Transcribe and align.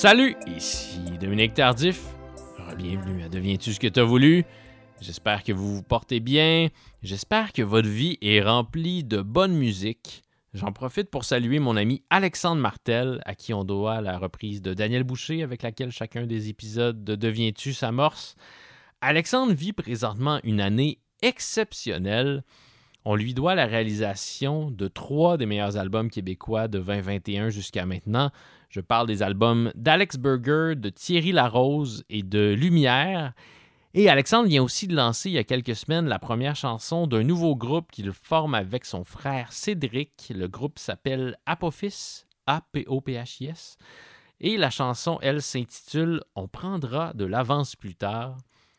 Salut, 0.00 0.34
ici 0.46 0.98
Dominique 1.20 1.52
Tardif. 1.52 2.00
Bienvenue 2.78 3.22
à 3.22 3.28
Deviens-tu 3.28 3.74
ce 3.74 3.78
que 3.78 3.86
tu 3.86 4.00
as 4.00 4.04
voulu? 4.04 4.46
J'espère 4.98 5.44
que 5.44 5.52
vous 5.52 5.76
vous 5.76 5.82
portez 5.82 6.20
bien. 6.20 6.68
J'espère 7.02 7.52
que 7.52 7.60
votre 7.60 7.86
vie 7.86 8.16
est 8.22 8.40
remplie 8.40 9.04
de 9.04 9.20
bonne 9.20 9.52
musique. 9.52 10.22
J'en 10.54 10.72
profite 10.72 11.10
pour 11.10 11.24
saluer 11.24 11.58
mon 11.58 11.76
ami 11.76 12.02
Alexandre 12.08 12.62
Martel, 12.62 13.20
à 13.26 13.34
qui 13.34 13.52
on 13.52 13.62
doit 13.62 14.00
la 14.00 14.16
reprise 14.16 14.62
de 14.62 14.72
Daniel 14.72 15.04
Boucher, 15.04 15.42
avec 15.42 15.60
laquelle 15.60 15.90
chacun 15.90 16.24
des 16.24 16.48
épisodes 16.48 17.04
de 17.04 17.14
Deviens-tu 17.14 17.74
s'amorce. 17.74 18.36
Alexandre 19.02 19.52
vit 19.52 19.74
présentement 19.74 20.40
une 20.44 20.62
année 20.62 20.98
exceptionnelle. 21.20 22.42
On 23.06 23.14
lui 23.14 23.32
doit 23.32 23.54
la 23.54 23.64
réalisation 23.64 24.70
de 24.70 24.86
trois 24.86 25.38
des 25.38 25.46
meilleurs 25.46 25.78
albums 25.78 26.10
québécois 26.10 26.68
de 26.68 26.78
2021 26.78 27.48
jusqu'à 27.48 27.86
maintenant. 27.86 28.30
Je 28.68 28.80
parle 28.80 29.06
des 29.06 29.22
albums 29.22 29.72
d'Alex 29.74 30.18
Burger, 30.18 30.74
de 30.76 30.90
Thierry 30.90 31.32
Larose 31.32 32.04
et 32.10 32.22
de 32.22 32.52
Lumière. 32.52 33.32
Et 33.94 34.10
Alexandre 34.10 34.48
vient 34.48 34.62
aussi 34.62 34.86
de 34.86 34.94
lancer 34.94 35.30
il 35.30 35.32
y 35.32 35.38
a 35.38 35.44
quelques 35.44 35.74
semaines 35.74 36.06
la 36.06 36.18
première 36.18 36.56
chanson 36.56 37.06
d'un 37.06 37.24
nouveau 37.24 37.56
groupe 37.56 37.90
qu'il 37.90 38.12
forme 38.12 38.54
avec 38.54 38.84
son 38.84 39.02
frère 39.02 39.50
Cédric. 39.50 40.30
Le 40.34 40.46
groupe 40.46 40.78
s'appelle 40.78 41.38
Apophis, 41.46 42.26
A-P-O-P-H-I-S. 42.46 43.78
Et 44.40 44.58
la 44.58 44.70
chanson, 44.70 45.18
elle, 45.22 45.42
s'intitule 45.42 46.22
On 46.34 46.48
prendra 46.48 47.14
de 47.14 47.24
l'avance 47.24 47.76
plus 47.76 47.94
tard. 47.94 48.36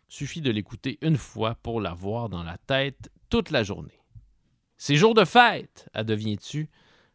Suffit 0.08 0.42
de 0.42 0.52
l'écouter 0.52 1.00
une 1.02 1.18
fois 1.18 1.56
pour 1.56 1.82
l'avoir 1.82 2.30
dans 2.30 2.44
la 2.44 2.58
tête 2.58 3.10
toute 3.30 3.50
la 3.50 3.64
journée. 3.64 4.01
C'est 4.84 4.96
jour 4.96 5.14
de 5.14 5.26
fête, 5.26 5.88
à 5.94 6.04
deviens-tu, 6.04 6.68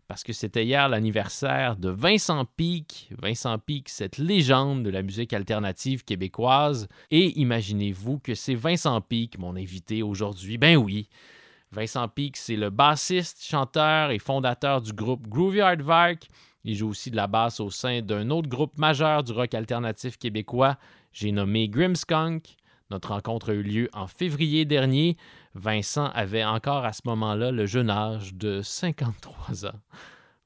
parce 0.06 0.22
que 0.22 0.32
c'était 0.32 0.64
hier 0.64 0.88
l'anniversaire 0.88 1.74
de 1.74 1.88
Vincent 1.88 2.44
Pic. 2.44 3.10
Vincent 3.20 3.58
Pic, 3.58 3.88
cette 3.88 4.18
légende 4.18 4.84
de 4.84 4.90
la 4.90 5.02
musique 5.02 5.32
alternative 5.32 6.04
québécoise. 6.04 6.86
Et 7.10 7.36
imaginez-vous 7.40 8.20
que 8.20 8.36
c'est 8.36 8.54
Vincent 8.54 9.00
Pic, 9.00 9.36
mon 9.40 9.56
invité 9.56 10.04
aujourd'hui. 10.04 10.58
Ben 10.58 10.76
oui. 10.76 11.08
Vincent 11.72 12.06
Pic, 12.06 12.36
c'est 12.36 12.54
le 12.54 12.70
bassiste, 12.70 13.42
chanteur 13.42 14.12
et 14.12 14.20
fondateur 14.20 14.80
du 14.80 14.92
groupe 14.92 15.26
Groovy 15.26 15.58
Vark. 15.80 16.28
Il 16.62 16.76
joue 16.76 16.90
aussi 16.90 17.10
de 17.10 17.16
la 17.16 17.26
basse 17.26 17.58
au 17.58 17.70
sein 17.70 18.00
d'un 18.00 18.30
autre 18.30 18.48
groupe 18.48 18.78
majeur 18.78 19.24
du 19.24 19.32
rock 19.32 19.54
alternatif 19.54 20.18
québécois. 20.18 20.76
J'ai 21.12 21.32
nommé 21.32 21.68
Grimskunk. 21.68 22.58
Notre 22.90 23.08
rencontre 23.12 23.50
a 23.50 23.54
eu 23.54 23.62
lieu 23.62 23.88
en 23.92 24.06
février 24.06 24.64
dernier. 24.64 25.16
Vincent 25.56 26.10
avait 26.10 26.44
encore 26.44 26.84
à 26.84 26.92
ce 26.92 27.00
moment-là 27.06 27.50
le 27.50 27.64
jeune 27.64 27.88
âge 27.88 28.34
de 28.34 28.60
53 28.62 29.66
ans. 29.66 29.80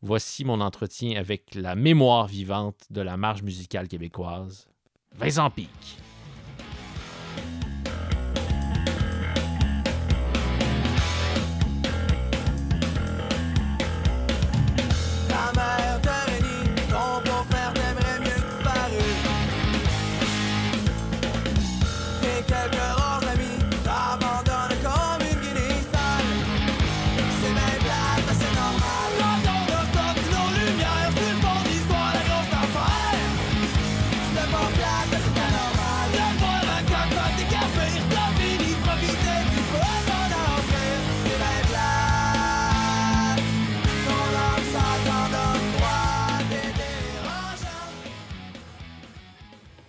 Voici 0.03 0.45
mon 0.45 0.61
entretien 0.61 1.19
avec 1.19 1.55
la 1.55 1.75
mémoire 1.75 2.27
vivante 2.27 2.85
de 2.91 3.01
la 3.01 3.17
marge 3.17 3.43
musicale 3.43 3.89
québécoise, 3.89 4.69
Vincent 5.17 5.51
Pic. 5.51 5.99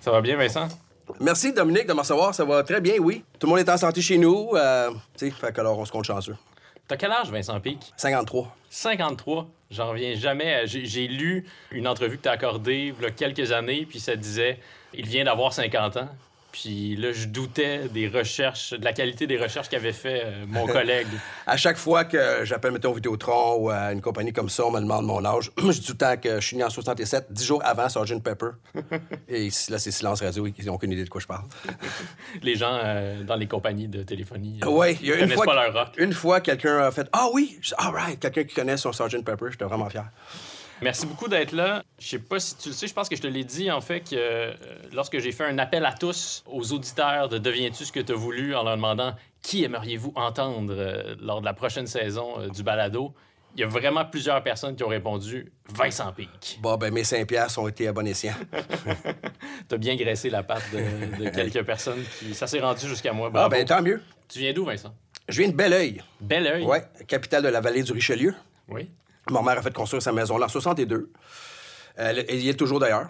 Ça 0.01 0.09
va 0.11 0.19
bien, 0.19 0.35
Vincent? 0.35 0.67
Merci, 1.19 1.53
Dominique, 1.53 1.85
de 1.85 1.93
me 1.93 1.99
recevoir. 1.99 2.33
Ça 2.33 2.43
va 2.43 2.63
très 2.63 2.81
bien, 2.81 2.95
oui. 2.99 3.23
Tout 3.39 3.45
le 3.45 3.51
monde 3.51 3.59
est 3.59 3.69
en 3.69 3.77
santé 3.77 4.01
chez 4.01 4.17
nous. 4.17 4.49
Euh, 4.55 4.89
tu 5.15 5.27
sais, 5.27 5.31
fait 5.31 5.53
que 5.53 5.61
alors, 5.61 5.77
on 5.77 5.85
se 5.85 5.91
compte 5.91 6.05
chanceux. 6.05 6.35
T'as 6.87 6.97
quel 6.97 7.11
âge, 7.11 7.29
Vincent 7.29 7.59
Pic? 7.59 7.93
53. 7.95 8.55
53? 8.69 9.47
J'en 9.69 9.89
reviens 9.89 10.15
jamais. 10.15 10.63
J'ai 10.65 11.07
lu 11.07 11.45
une 11.71 11.87
entrevue 11.87 12.17
que 12.17 12.23
t'as 12.23 12.31
accordée 12.31 12.93
il 12.97 13.03
y 13.03 13.05
a 13.05 13.11
quelques 13.11 13.51
années, 13.51 13.85
puis 13.87 13.99
ça 13.99 14.15
disait 14.15 14.59
il 14.93 15.05
vient 15.05 15.23
d'avoir 15.23 15.53
50 15.53 15.97
ans. 15.97 16.09
Puis 16.51 16.95
là, 16.95 17.13
je 17.13 17.27
doutais 17.27 17.87
des 17.89 18.07
recherches, 18.07 18.71
de 18.71 18.83
la 18.83 18.93
qualité 18.93 19.27
des 19.27 19.37
recherches 19.37 19.69
qu'avait 19.69 19.93
fait 19.93 20.23
euh, 20.25 20.45
mon 20.47 20.67
collègue. 20.67 21.07
à 21.47 21.57
chaque 21.57 21.77
fois 21.77 22.03
que 22.03 22.43
j'appelle, 22.43 22.71
mettons, 22.71 22.91
Vidéotron 22.91 23.55
ou 23.55 23.69
à 23.69 23.93
une 23.93 24.01
compagnie 24.01 24.33
comme 24.33 24.49
ça, 24.49 24.65
on 24.65 24.71
me 24.71 24.79
demande 24.79 25.05
mon 25.05 25.23
âge. 25.23 25.51
je 25.57 25.71
dis 25.71 25.85
tout 25.85 25.93
le 25.93 25.97
temps 25.97 26.17
que 26.17 26.39
je 26.39 26.45
suis 26.45 26.57
né 26.57 26.63
en 26.63 26.69
67, 26.69 27.27
dix 27.29 27.45
jours 27.45 27.61
avant 27.63 27.87
Sgt. 27.87 28.21
Pepper. 28.21 28.51
Et 29.29 29.49
là, 29.69 29.79
c'est 29.79 29.91
silence 29.91 30.21
radio, 30.21 30.47
ils 30.47 30.65
n'ont 30.65 30.75
aucune 30.75 30.91
idée 30.91 31.03
de 31.03 31.09
quoi 31.09 31.21
je 31.21 31.27
parle. 31.27 31.45
les 32.41 32.55
gens 32.55 32.77
euh, 32.83 33.23
dans 33.23 33.35
les 33.35 33.47
compagnies 33.47 33.87
de 33.87 34.03
téléphonie 34.03 34.59
euh, 34.63 34.69
oui, 34.69 34.97
il 35.01 35.07
y 35.07 35.13
a 35.13 35.17
une 35.17 35.29
fois, 35.29 35.45
pas 35.45 35.55
leur 35.55 35.73
rock. 35.73 35.93
Une 35.97 36.13
fois, 36.13 36.41
quelqu'un 36.41 36.79
a 36.79 36.91
fait 36.91 37.07
«Ah 37.13 37.27
oui!» 37.33 37.59
All 37.77 37.93
right! 37.93 38.19
Quelqu'un 38.19 38.43
qui 38.43 38.55
connaît 38.55 38.77
son 38.77 38.91
Sgt. 38.91 39.23
Pepper, 39.23 39.47
j'étais 39.51 39.65
vraiment 39.65 39.89
fier. 39.89 40.05
Merci 40.81 41.05
beaucoup 41.05 41.27
d'être 41.27 41.51
là. 41.51 41.83
Je 41.99 42.07
sais 42.07 42.19
pas 42.19 42.39
si 42.39 42.57
tu 42.57 42.69
le 42.69 42.73
sais, 42.73 42.87
je 42.87 42.93
pense 42.93 43.07
que 43.07 43.15
je 43.15 43.21
te 43.21 43.27
l'ai 43.27 43.43
dit 43.43 43.69
en 43.69 43.81
fait 43.81 44.01
que 44.01 44.15
euh, 44.15 44.53
lorsque 44.93 45.19
j'ai 45.19 45.31
fait 45.31 45.45
un 45.45 45.59
appel 45.59 45.85
à 45.85 45.93
tous 45.93 46.43
aux 46.47 46.73
auditeurs 46.73 47.29
de 47.29 47.37
Deviens-tu 47.37 47.85
ce 47.85 47.91
que 47.91 47.99
tu 47.99 48.13
as 48.13 48.15
voulu 48.15 48.55
en 48.55 48.63
leur 48.63 48.75
demandant 48.75 49.15
qui 49.41 49.63
aimeriez-vous 49.63 50.13
entendre 50.15 50.73
euh, 50.75 51.15
lors 51.19 51.41
de 51.41 51.45
la 51.45 51.53
prochaine 51.53 51.87
saison 51.87 52.39
euh, 52.39 52.49
du 52.49 52.63
balado, 52.63 53.13
il 53.55 53.61
y 53.61 53.63
a 53.63 53.67
vraiment 53.67 54.05
plusieurs 54.05 54.41
personnes 54.41 54.75
qui 54.75 54.83
ont 54.83 54.87
répondu 54.87 55.51
Vincent 55.69 56.11
Pic. 56.13 56.59
Bon, 56.61 56.77
ben 56.77 56.93
mes 56.93 57.03
5 57.03 57.27
piastres 57.27 57.59
ont 57.59 57.67
été 57.67 57.87
à 57.87 57.93
bon 57.93 58.07
escient. 58.07 58.33
T'as 59.67 59.77
bien 59.77 59.95
graissé 59.95 60.29
la 60.29 60.41
patte 60.41 60.63
de, 60.71 61.29
quelques 61.35 61.63
personnes 61.63 62.03
qui. 62.19 62.33
Ça 62.33 62.47
s'est 62.47 62.59
rendu 62.59 62.87
jusqu'à 62.87 63.13
moi. 63.13 63.29
Ah, 63.33 63.49
ben 63.49 63.65
tant 63.65 63.81
mieux. 63.81 64.01
Tu 64.29 64.39
viens 64.39 64.53
d'où, 64.53 64.65
Vincent? 64.65 64.93
Je 65.27 65.41
viens 65.41 65.49
de 65.49 65.55
Belleuil. 65.55 66.01
Belleuil? 66.21 66.65
Oui, 66.65 66.77
capitale 67.07 67.43
de 67.43 67.49
la 67.49 67.61
vallée 67.61 67.83
du 67.83 67.91
Richelieu. 67.91 68.33
Oui. 68.67 68.89
Ma 69.29 69.41
mère 69.41 69.57
a 69.57 69.61
fait 69.61 69.73
construire 69.73 70.01
sa 70.01 70.11
maison 70.11 70.37
là 70.37 70.45
en 70.45 70.49
62. 70.49 71.11
Elle, 71.95 72.25
y 72.29 72.49
est 72.49 72.53
toujours 72.53 72.79
d'ailleurs. 72.79 73.09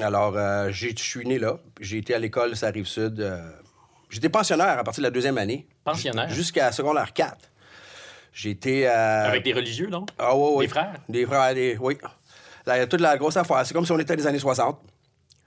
Alors, 0.00 0.34
euh, 0.36 0.68
je 0.70 0.88
suis 0.96 1.26
né 1.26 1.38
là. 1.38 1.58
J'ai 1.80 1.98
été 1.98 2.14
à 2.14 2.18
l'école, 2.18 2.56
ça 2.56 2.70
rive 2.70 2.86
sud. 2.86 3.20
Euh, 3.20 3.50
j'étais 4.10 4.28
pensionnaire 4.28 4.78
à 4.78 4.84
partir 4.84 5.02
de 5.02 5.06
la 5.06 5.10
deuxième 5.10 5.38
année. 5.38 5.66
Pensionnaire? 5.84 6.28
Jusqu'à 6.28 6.70
secondaire 6.72 7.12
4. 7.12 7.36
J'étais. 8.32 8.86
Euh... 8.86 9.26
Avec 9.28 9.44
des 9.44 9.52
religieux, 9.52 9.88
donc? 9.88 10.10
Ah 10.18 10.36
oui, 10.36 10.50
oui. 10.54 10.64
Des 10.66 10.68
frères? 10.68 10.94
Des 11.08 11.26
frères, 11.26 11.54
des... 11.54 11.76
oui. 11.80 11.98
Là, 12.66 12.86
toute 12.86 13.00
la 13.00 13.16
grosse 13.16 13.36
affaire. 13.36 13.64
C'est 13.64 13.74
comme 13.74 13.86
si 13.86 13.92
on 13.92 13.98
était 13.98 14.14
des 14.14 14.26
années 14.26 14.38
60. 14.38 14.78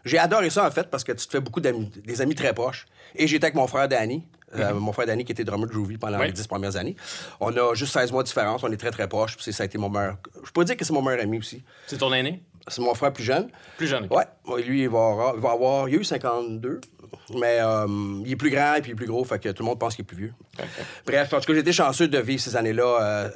J'ai 0.03 0.17
adoré 0.17 0.49
ça, 0.49 0.65
en 0.65 0.71
fait, 0.71 0.89
parce 0.89 1.03
que 1.03 1.11
tu 1.11 1.25
te 1.27 1.31
fais 1.31 1.39
beaucoup 1.39 1.61
d'amis, 1.61 1.91
des 2.03 2.21
amis 2.21 2.35
très 2.35 2.53
proches. 2.53 2.87
Et 3.15 3.27
j'étais 3.27 3.45
avec 3.45 3.55
mon 3.55 3.67
frère 3.67 3.87
Danny, 3.87 4.23
euh, 4.55 4.73
mhm. 4.73 4.79
mon 4.79 4.91
frère 4.91 5.07
Danny 5.07 5.25
qui 5.25 5.31
était 5.31 5.43
drummer 5.43 5.67
de 5.67 5.71
Groovy 5.71 5.97
pendant 5.97 6.19
les 6.19 6.31
dix 6.31 6.47
premières 6.47 6.75
années. 6.75 6.95
On 7.39 7.55
a 7.55 7.73
juste 7.73 7.93
16 7.93 8.11
mois 8.11 8.23
de 8.23 8.27
différence, 8.27 8.63
on 8.63 8.71
est 8.71 8.77
très 8.77 8.91
très 8.91 9.07
proches. 9.07 9.37
Puis 9.37 9.53
ça 9.53 9.63
a 9.63 9.65
été 9.65 9.77
mon 9.77 9.89
meilleur. 9.89 10.17
Je 10.43 10.51
peux 10.51 10.63
dire 10.63 10.77
que 10.77 10.85
c'est 10.85 10.93
mon 10.93 11.01
meilleur 11.01 11.21
ami 11.21 11.37
aussi. 11.37 11.63
C'est 11.87 11.97
ton 11.97 12.13
aîné? 12.13 12.43
C'est 12.67 12.81
mon 12.81 12.93
frère 12.93 13.11
plus 13.11 13.23
jeune. 13.23 13.49
Plus 13.77 13.87
jeune, 13.87 14.07
Ouais. 14.11 14.25
Lui, 14.63 14.83
il 14.83 14.89
va, 14.89 15.07
avoir, 15.07 15.33
il 15.35 15.41
va 15.41 15.51
avoir. 15.51 15.89
Il 15.89 15.95
a 15.95 15.97
eu 15.99 16.03
52. 16.03 16.81
Mais 17.35 17.59
euh, 17.59 17.87
il 18.25 18.31
est 18.31 18.35
plus 18.35 18.49
grand 18.49 18.75
et 18.75 18.81
puis 18.81 18.91
il 18.91 18.93
est 18.93 18.95
plus 18.95 19.07
gros, 19.07 19.23
fait 19.23 19.39
que 19.39 19.49
tout 19.49 19.63
le 19.63 19.67
monde 19.69 19.79
pense 19.79 19.95
qu'il 19.95 20.03
est 20.03 20.05
plus 20.05 20.17
vieux. 20.17 20.33
Bref, 21.05 21.33
en 21.33 21.39
tout 21.39 21.45
cas, 21.45 21.53
j'étais 21.53 21.73
chanceux 21.73 22.07
de 22.07 22.17
vivre 22.17 22.41
ces 22.41 22.55
années-là 22.55 23.01
euh, 23.01 23.29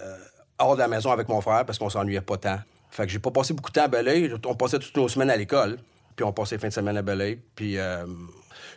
hors 0.60 0.76
de 0.76 0.80
la 0.80 0.88
maison 0.88 1.12
avec 1.12 1.28
mon 1.28 1.42
frère 1.42 1.66
parce 1.66 1.78
qu'on 1.78 1.90
s'ennuyait 1.90 2.22
pas 2.22 2.38
tant. 2.38 2.60
Fait 2.92 3.06
que 3.06 3.12
j'ai 3.12 3.20
pas 3.20 3.32
passé 3.32 3.54
beaucoup 3.54 3.72
de 3.72 3.74
temps 3.74 3.84
à 3.84 3.88
Belleuil. 3.88 4.34
On 4.46 4.56
passait 4.56 4.80
toutes 4.80 4.96
nos 4.96 5.10
semaines 5.10 5.30
à 5.30 5.36
l'école. 5.36 5.78
Puis 6.16 6.24
on 6.24 6.32
passait 6.32 6.58
fin 6.58 6.70
de 6.70 6.74
semaine 6.74 6.96
à 6.96 7.02
Belleuil. 7.02 7.40
Puis 7.56 7.78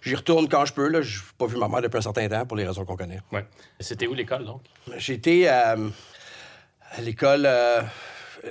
J'y 0.03 0.15
retourne 0.15 0.49
quand 0.49 0.65
je 0.65 0.73
peux. 0.73 1.03
Je 1.03 1.19
n'ai 1.19 1.25
pas 1.37 1.47
vu 1.47 1.57
ma 1.57 1.69
mère 1.69 1.83
depuis 1.83 1.99
un 1.99 2.03
certain 2.03 2.29
temps 2.29 2.47
pour 2.47 2.57
les 2.57 2.67
raisons 2.67 2.85
qu'on 2.85 2.97
connaît. 2.97 3.21
Ouais. 3.33 3.45
C'était 3.81 4.07
où 4.07 4.15
l'école, 4.15 4.45
donc? 4.45 4.63
J'étais 4.97 5.45
euh, 5.47 5.89
à 6.97 7.01
l'école. 7.01 7.45
Euh, 7.47 7.83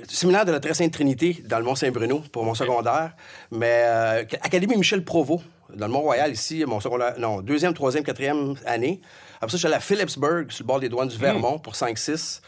séminaire 0.08 0.44
de 0.44 0.52
la 0.52 0.60
Très 0.60 0.74
Sainte 0.74 0.92
Trinité 0.92 1.42
dans 1.44 1.58
le 1.58 1.64
Mont-Saint-Bruno 1.64 2.22
pour 2.32 2.44
mon 2.44 2.54
secondaire, 2.54 3.12
mais 3.50 3.82
euh, 3.84 4.24
Académie 4.42 4.76
Michel 4.76 5.04
Provost 5.04 5.44
dans 5.74 5.86
le 5.86 5.92
Mont-Royal 5.92 6.32
ici, 6.32 6.64
mon 6.66 6.80
secondaire, 6.80 7.14
non, 7.18 7.40
deuxième, 7.40 7.74
troisième, 7.74 8.04
quatrième 8.04 8.54
année. 8.64 9.00
Après 9.36 9.50
ça, 9.50 9.56
je 9.56 9.58
suis 9.58 9.66
allé 9.66 9.76
à 9.76 9.80
Phillipsburg, 9.80 10.50
sur 10.50 10.64
le 10.64 10.66
bord 10.66 10.80
des 10.80 10.88
douanes 10.88 11.08
du 11.08 11.16
hmm. 11.16 11.20
Vermont, 11.20 11.58
pour 11.58 11.74
5-6. 11.74 12.40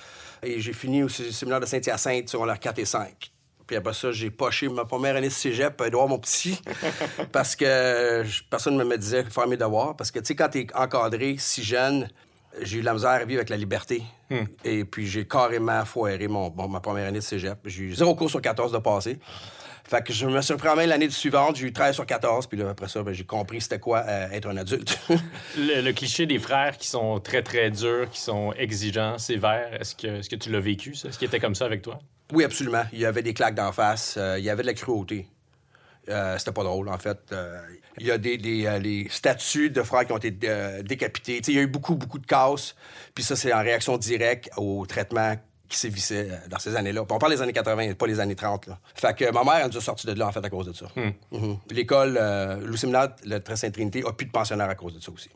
Et 0.43 0.61
j'ai 0.61 0.73
fini 0.73 1.03
au 1.03 1.09
séminaire 1.09 1.61
de 1.61 1.67
Saint-Hyacinthe, 1.67 2.29
secondaire 2.29 2.59
4 2.59 2.79
et 2.79 2.85
5. 2.85 3.31
Puis 3.71 3.77
après 3.77 3.95
ça, 3.95 4.11
j'ai 4.11 4.33
poché 4.33 4.69
ma 4.69 4.85
première 4.85 5.15
année 5.15 5.29
de 5.29 5.33
cégep, 5.33 5.81
Edouard, 5.81 6.09
mon 6.09 6.19
petit, 6.19 6.61
parce 7.33 7.55
que 7.55 8.25
personne 8.51 8.77
ne 8.77 8.83
me 8.83 8.99
disait 8.99 9.23
faire 9.23 9.47
mes 9.47 9.57
devoirs. 9.57 9.95
Parce 9.95 10.11
que, 10.11 10.19
tu 10.19 10.25
sais, 10.25 10.35
quand 10.35 10.49
t'es 10.49 10.67
encadré 10.75 11.37
si 11.39 11.63
jeune, 11.63 12.09
j'ai 12.63 12.79
eu 12.79 12.83
la 12.83 12.95
misère 12.95 13.11
à 13.11 13.25
vivre 13.25 13.39
avec 13.39 13.49
la 13.49 13.57
liberté. 13.57 14.03
Hmm. 14.29 14.43
Et 14.65 14.85
puis, 14.85 15.07
j'ai 15.07 15.25
carrément 15.25 15.85
foiré 15.85 16.27
mon, 16.27 16.51
ma 16.69 16.81
première 16.81 17.07
année 17.07 17.21
de 17.21 17.25
cégep. 17.25 17.61
J'ai 17.65 17.85
eu 17.85 17.95
zéro 17.95 18.17
cours 18.17 18.29
sur 18.29 18.43
14 18.43 18.73
de 18.73 18.79
passé. 18.79 19.21
Fait 19.91 20.05
que 20.05 20.13
je 20.13 20.25
me 20.25 20.41
suis 20.41 20.53
repris 20.53 20.69
en 20.69 20.77
main 20.77 20.87
l'année 20.87 21.11
suivante, 21.11 21.57
j'ai 21.57 21.67
eu 21.67 21.73
13 21.73 21.97
sur 21.97 22.07
14, 22.07 22.47
puis 22.47 22.57
là, 22.57 22.71
après 22.71 22.87
ça, 22.87 23.03
ben, 23.03 23.13
j'ai 23.13 23.25
compris 23.25 23.61
c'était 23.61 23.81
quoi 23.81 24.05
euh, 24.07 24.31
être 24.31 24.49
un 24.49 24.57
adulte. 24.57 25.01
Le, 25.59 25.81
le 25.81 25.93
cliché 25.93 26.27
des 26.27 26.39
frères 26.39 26.79
qui 26.79 26.87
sont 26.87 27.19
très, 27.19 27.43
très 27.43 27.73
durs, 27.73 28.09
qui 28.09 28.21
sont 28.21 28.53
exigeants, 28.53 29.19
sévères, 29.19 29.75
est-ce 29.81 29.97
que, 29.97 30.07
est-ce 30.07 30.31
que 30.31 30.37
tu 30.37 30.53
l'as 30.53 30.61
vécu, 30.61 30.95
ça? 30.95 31.09
Est-ce 31.09 31.19
qu'il 31.19 31.27
était 31.27 31.41
comme 31.41 31.57
ça 31.57 31.65
avec 31.65 31.83
toi? 31.83 31.99
oui, 32.33 32.45
absolument. 32.45 32.85
Il 32.93 33.01
y 33.01 33.05
avait 33.05 33.25
des 33.25 33.35
claques 33.35 33.57
d'en 33.57 33.73
face, 33.73 34.15
euh, 34.17 34.39
il 34.39 34.45
y 34.45 34.51
avait 34.51 34.63
de 34.63 34.69
la 34.69 34.75
cruauté. 34.75 35.27
Euh, 36.09 36.39
c'était 36.39 36.53
pas 36.53 36.63
drôle, 36.63 36.89
en 36.89 36.99
fait. 36.99 37.19
Il 37.99 38.07
y 38.07 38.13
a 38.13 38.19
des, 38.19 38.39
des, 38.39 38.79
les 38.81 39.09
statues 39.11 39.71
de 39.71 39.83
frères 39.83 40.07
qui 40.07 40.13
ont 40.13 40.19
été 40.19 40.31
décapités. 40.83 41.41
Il 41.49 41.55
y 41.55 41.59
a 41.59 41.63
eu 41.63 41.67
beaucoup, 41.67 41.97
beaucoup 41.97 42.21
de 42.21 42.27
casses. 42.27 42.77
Puis 43.13 43.25
ça, 43.25 43.35
c'est 43.35 43.53
en 43.53 43.61
réaction 43.61 43.99
directe 43.99 44.51
au 44.57 44.87
traitement 44.87 45.35
qui 45.71 45.79
sévissait 45.79 46.29
euh, 46.31 46.37
dans 46.49 46.59
ces 46.59 46.77
années-là. 46.77 47.01
On 47.09 47.19
parle 47.19 47.33
des 47.33 47.41
années 47.41 47.53
80, 47.55 47.95
pas 47.95 48.07
les 48.07 48.21
années 48.21 48.35
30. 48.37 48.67
Là. 48.67 48.79
Fait 48.95 49.15
que 49.17 49.33
ma 49.33 49.43
mère, 49.45 49.65
elle 49.65 49.71
nous 49.71 49.79
a 49.79 49.81
sortis 49.81 50.07
de 50.07 50.13
là, 50.13 50.27
en 50.27 50.33
fait, 50.33 50.45
à 50.45 50.51
cause 50.51 50.67
de 50.67 50.73
ça. 50.75 50.87
Mhm. 51.31 51.57
L'école, 51.71 52.19
euh, 52.21 52.59
le 52.67 52.77
séminaire, 52.77 53.09
le 53.25 53.39
Très 53.39 53.57
Sainte-Trinité, 53.57 54.03
a 54.07 54.13
plus 54.13 54.27
de 54.27 54.31
pensionnaires 54.33 54.69
à 54.69 54.75
cause 54.75 54.95
de 54.95 55.01
ça 55.01 55.11
aussi. 55.11 55.31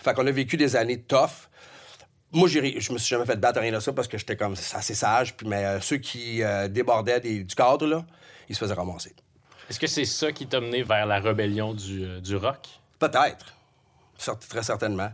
Fait 0.00 0.12
qu'on 0.14 0.26
a 0.26 0.30
vécu 0.30 0.56
des 0.58 0.76
années 0.76 1.00
tough. 1.00 1.48
Moi, 2.32 2.48
j'ai 2.48 2.80
je 2.80 2.92
me 2.92 2.98
suis 2.98 3.10
jamais 3.10 3.26
fait 3.26 3.36
battre 3.36 3.60
rien 3.60 3.72
de 3.72 3.80
ça 3.80 3.92
parce 3.92 4.08
que 4.08 4.16
j'étais 4.18 4.36
comme 4.36 4.54
assez 4.74 4.94
sage. 4.94 5.36
Puis, 5.36 5.46
mais 5.46 5.64
euh, 5.64 5.80
ceux 5.80 5.98
qui 5.98 6.42
euh, 6.42 6.66
débordaient 6.68 7.20
des- 7.20 7.44
du 7.44 7.54
cadre, 7.54 7.86
là, 7.86 8.04
ils 8.48 8.54
se 8.54 8.60
faisaient 8.60 8.72
ramasser. 8.74 9.14
Est-ce 9.68 9.78
que 9.78 9.86
c'est 9.86 10.06
ça 10.06 10.32
qui 10.32 10.46
t'a 10.46 10.60
mené 10.60 10.82
vers 10.82 11.06
la 11.06 11.20
rébellion 11.20 11.74
du, 11.74 12.20
du 12.20 12.36
rock? 12.36 12.68
Peut-être. 12.98 13.54
Très 14.48 14.62
certainement. 14.62 15.10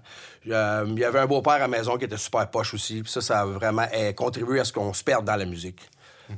Euh, 0.48 0.84
il 0.88 0.98
y 0.98 1.04
avait 1.04 1.20
un 1.20 1.26
beau-père 1.26 1.54
à 1.54 1.58
la 1.60 1.68
maison 1.68 1.96
qui 1.96 2.04
était 2.04 2.16
super 2.16 2.50
poche 2.50 2.74
aussi. 2.74 3.02
Puis 3.02 3.12
ça, 3.12 3.20
ça 3.20 3.40
a 3.40 3.44
vraiment 3.44 3.86
eh, 3.92 4.14
contribué 4.14 4.60
à 4.60 4.64
ce 4.64 4.72
qu'on 4.72 4.92
se 4.92 5.04
perde 5.04 5.24
dans 5.24 5.36
la 5.36 5.44
musique. 5.44 5.80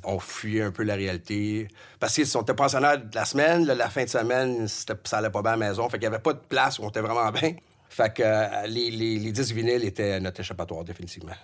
On 0.04 0.20
fuyait 0.20 0.62
un 0.62 0.70
peu 0.70 0.84
la 0.84 0.94
réalité. 0.94 1.66
Parce 1.98 2.14
que 2.14 2.24
si 2.24 2.36
on 2.36 2.42
était 2.42 2.54
pensionnaire 2.54 2.98
de 2.98 3.14
la 3.14 3.24
semaine, 3.24 3.66
là, 3.66 3.74
la 3.74 3.90
fin 3.90 4.04
de 4.04 4.08
semaine, 4.08 4.68
ça 4.68 5.18
allait 5.18 5.30
pas 5.30 5.42
bien 5.42 5.52
à 5.52 5.56
la 5.56 5.68
maison. 5.68 5.88
Fait 5.88 5.98
qu'il 5.98 6.04
y 6.04 6.06
avait 6.06 6.20
pas 6.20 6.32
de 6.32 6.38
place 6.38 6.78
où 6.78 6.84
on 6.84 6.90
était 6.90 7.00
vraiment 7.00 7.30
bien. 7.32 7.54
Fait 7.88 8.14
que 8.14 8.22
euh, 8.24 8.66
les, 8.68 8.90
les, 8.90 9.18
les 9.18 9.32
disques 9.32 9.52
vinyles 9.52 9.84
étaient 9.84 10.20
notre 10.20 10.40
échappatoire, 10.40 10.84
définitivement. 10.84 11.34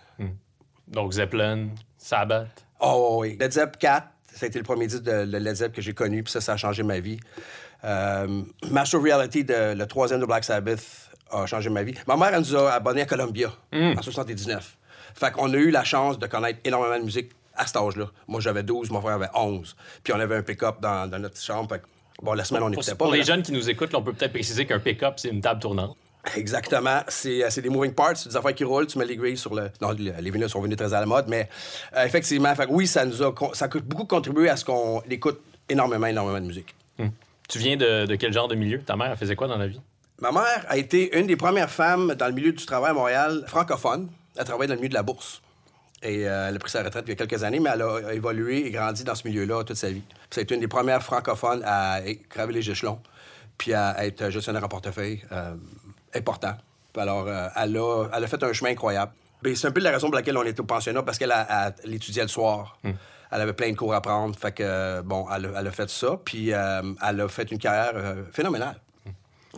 Donc 0.87 1.13
Zeppelin, 1.13 1.71
Sabbath. 1.99 2.65
Oh 2.81 3.19
oui. 3.21 3.37
Led 3.41 3.53
Zepp 3.53 3.79
4, 3.79 4.07
ça 4.33 4.47
a 4.47 4.49
été 4.49 4.59
le 4.59 4.65
premier 4.65 4.87
disque 4.87 5.03
de, 5.03 5.25
de 5.25 5.39
Led 5.39 5.57
Zepp 5.57 5.73
que 5.73 5.83
j'ai 5.83 5.95
connu, 5.95 6.23
puis 6.23 6.33
ça, 6.33 6.41
ça 6.41 6.53
a 6.53 6.57
changé 6.57 6.83
ma 6.83 7.01
vie. 7.01 7.19
Euh, 7.85 8.43
Master 8.71 9.01
Reality, 9.01 9.45
de, 9.45 9.75
le 9.75 9.87
troisième 9.87 10.21
de 10.21 10.27
Black 10.27 10.45
Sabbath, 10.45 11.06
a 11.31 11.47
changé 11.47 11.71
ma 11.71 11.83
vie. 11.83 11.95
Ma 12.07 12.17
mère, 12.17 12.31
elle 12.35 12.41
nous 12.41 12.55
a 12.57 12.73
abonnés 12.73 13.03
à 13.03 13.07
Columbia 13.07 13.53
en 13.73 14.03
79. 14.03 14.77
Fait 15.15 15.33
qu'on 15.33 15.53
a 15.53 15.57
eu 15.57 15.71
la 15.71 15.85
chance 15.85 16.19
de 16.19 16.27
connaître 16.27 16.59
énormément 16.65 16.99
de 16.99 17.05
musique 17.05 17.31
à 17.57 17.67
cet 17.67 17.77
âge-là. 17.77 18.07
Moi, 18.29 18.41
j'avais 18.41 18.63
12, 18.63 18.91
mon 18.91 19.01
frère 19.01 19.15
avait 19.15 19.29
11. 19.35 19.75
Puis 20.05 20.13
on 20.13 20.21
avait 20.21 20.37
un 20.37 20.43
pick-up 20.43 20.77
dans, 20.81 21.11
dans 21.11 21.19
notre 21.19 21.41
chambre. 21.41 21.69
Fait 21.71 21.79
que, 21.81 21.85
bon, 22.23 22.35
la 22.35 22.45
semaine, 22.45 22.63
on 22.63 22.69
n'écoutait 22.71 22.91
pas. 22.93 23.05
pour 23.07 23.13
les 23.15 23.23
jeunes 23.23 23.43
qui 23.43 23.53
nous 23.53 23.69
écoutent, 23.71 23.93
là, 23.93 23.99
on 23.99 24.03
peut 24.03 24.13
peut-être 24.13 24.33
préciser 24.33 24.67
qu'un 24.67 24.79
pick-up, 24.79 25.15
c'est 25.17 25.29
une 25.29 25.41
table 25.41 25.61
tournante. 25.61 25.97
Exactement. 26.37 27.01
C'est 27.09 27.45
euh, 27.45 27.63
des 27.63 27.69
moving 27.71 27.93
parts, 27.93 28.17
c'est 28.17 28.29
des 28.29 28.37
affaires 28.37 28.55
qui 28.55 28.65
roulent. 28.65 28.87
Tu 28.87 28.99
mets 28.99 29.07
les 29.07 29.17
grilles 29.17 29.37
sur 29.37 29.55
le. 29.55 29.71
Non, 29.81 29.91
le- 29.93 30.13
les 30.21 30.31
vinyles 30.31 30.49
sont 30.51 30.61
venus 30.61 30.77
très 30.77 30.93
à 30.93 31.01
la 31.01 31.07
mode, 31.07 31.27
mais 31.29 31.49
euh, 31.97 32.05
effectivement, 32.05 32.53
fait 32.55 32.67
que 32.67 32.73
oui, 32.73 32.87
ça 32.87 33.05
nous 33.05 33.23
a, 33.23 33.33
ça 33.55 33.67
a 33.67 33.69
beaucoup 33.79 34.05
contribué 34.07 34.49
à 34.51 34.57
ce 34.57 34.65
qu'on 34.65 35.03
écoute 35.09 35.41
énormément, 35.69 36.07
énormément 36.07 36.41
de 36.41 36.47
musique. 36.47 36.75
Tu 37.49 37.59
viens 37.61 37.77
de, 37.77 38.07
de 38.07 38.17
quel 38.17 38.33
genre 38.33 38.49
de 38.49 38.57
milieu? 38.57 38.81
Ta 38.81 38.97
mère, 38.97 39.13
elle 39.13 39.17
faisait 39.17 39.37
quoi 39.37 39.47
dans 39.47 39.57
la 39.57 39.69
vie? 39.69 39.81
Ma 40.21 40.33
mère 40.33 40.65
a 40.69 40.77
été 40.79 41.19
une 41.19 41.27
des 41.27 41.37
premières 41.37 41.71
femmes 41.71 42.15
dans 42.15 42.27
le 42.27 42.33
milieu 42.33 42.53
du 42.53 42.65
travail 42.65 42.91
à 42.91 42.95
Montréal 42.95 43.45
francophone. 43.47 44.09
Elle 44.37 44.45
travaillait 44.45 44.69
dans 44.69 44.75
le 44.75 44.81
milieu 44.81 44.89
de 44.89 44.95
la 44.95 45.03
bourse. 45.03 45.43
Et 46.03 46.27
euh, 46.29 46.49
elle 46.49 46.57
a 46.57 46.59
pris 46.59 46.71
sa 46.71 46.83
retraite 46.83 47.05
il 47.07 47.11
y 47.11 47.13
a 47.13 47.17
quelques 47.17 47.43
années, 47.43 47.61
mais 47.61 47.71
elle 47.73 47.83
a 47.83 48.13
évolué 48.15 48.67
et 48.67 48.71
grandi 48.71 49.03
dans 49.05 49.15
ce 49.15 49.27
milieu-là 49.29 49.65
toute 49.65 49.77
sa 49.77 49.91
vie. 49.91 50.03
Ça 50.31 50.41
a 50.41 50.43
été 50.43 50.55
une 50.55 50.61
des 50.61 50.69
premières 50.69 51.03
francophones 51.03 51.63
à 51.67 52.01
graver 52.31 52.53
les 52.55 52.71
échelons, 52.71 53.01
puis 53.59 53.75
à 53.75 54.05
être 54.07 54.31
gestionnaire 54.31 54.65
en 54.65 54.69
portefeuille 54.69 55.23
euh, 55.33 55.55
important. 56.15 56.55
Alors, 56.97 57.27
euh, 57.29 57.49
elle, 57.57 57.77
a, 57.77 58.09
elle 58.15 58.25
a 58.25 58.27
fait 58.27 58.43
un 58.43 58.53
chemin 58.55 58.71
incroyable. 58.71 59.13
C'est 59.55 59.67
un 59.69 59.71
peu 59.71 59.81
la 59.81 59.91
raison 59.91 60.07
pour 60.09 60.17
laquelle 60.17 60.37
on 60.39 60.45
était 60.45 60.61
au 60.61 60.65
pensionnat, 60.65 61.03
parce 61.03 61.19
qu'elle 61.19 61.33
a- 61.33 61.75
étudiait 61.85 62.23
le 62.23 62.29
soir. 62.29 62.79
Elle 62.85 63.41
avait 63.41 63.53
plein 63.53 63.71
de 63.71 63.77
cours 63.77 63.95
à 63.95 64.01
prendre. 64.01 64.35
Fait 64.39 64.53
que, 64.53 65.01
bon, 65.03 65.27
elle, 65.35 65.47
a- 65.47 65.61
elle 65.61 65.67
a 65.67 65.71
fait 65.73 65.91
ça, 65.91 66.19
puis 66.25 66.49
elle 66.51 67.21
a 67.21 67.29
fait 67.29 67.51
une 67.51 67.59
carrière 67.59 67.93
phénoménale. 68.33 68.77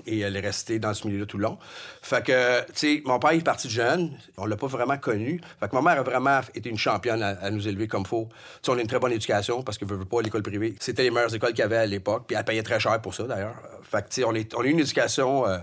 Et 0.06 0.20
elle 0.20 0.36
est 0.36 0.40
restée 0.40 0.78
dans 0.78 0.94
ce 0.94 1.06
milieu-là 1.06 1.26
tout 1.26 1.38
le 1.38 1.44
long. 1.44 1.58
Fait 2.02 2.24
que, 2.24 2.60
tu 2.66 2.72
sais, 2.74 3.02
mon 3.04 3.18
père 3.18 3.32
est 3.32 3.40
parti 3.40 3.68
jeune. 3.68 4.16
On 4.36 4.46
l'a 4.46 4.56
pas 4.56 4.66
vraiment 4.66 4.98
connu. 4.98 5.40
Fait 5.60 5.68
que 5.68 5.74
ma 5.74 5.82
mère 5.82 6.00
a 6.00 6.02
vraiment 6.02 6.40
été 6.54 6.68
une 6.68 6.78
championne 6.78 7.22
à, 7.22 7.50
nous 7.50 7.66
élever 7.68 7.88
comme 7.88 8.06
faut. 8.06 8.28
Tu 8.62 8.70
on 8.70 8.78
a 8.78 8.80
une 8.80 8.86
très 8.86 8.98
bonne 8.98 9.12
éducation 9.12 9.62
parce 9.62 9.78
que, 9.78 9.84
veux, 9.84 9.96
veux 9.96 10.04
pas, 10.04 10.22
l'école 10.22 10.42
privée, 10.42 10.74
c'était 10.80 11.02
les 11.02 11.10
meilleures 11.10 11.34
écoles 11.34 11.50
qu'il 11.50 11.60
y 11.60 11.62
avait 11.62 11.76
à 11.76 11.86
l'époque. 11.86 12.24
Puis 12.26 12.36
elle 12.36 12.44
payait 12.44 12.62
très 12.62 12.80
cher 12.80 13.00
pour 13.00 13.14
ça, 13.14 13.24
d'ailleurs. 13.24 13.56
Fait 13.82 14.02
que, 14.02 14.08
tu 14.08 14.22
sais, 14.22 14.24
on, 14.24 14.32
a 14.32 14.66
eu 14.66 14.70
une 14.70 14.80
éducation... 14.80 15.46
euh, 15.46 15.58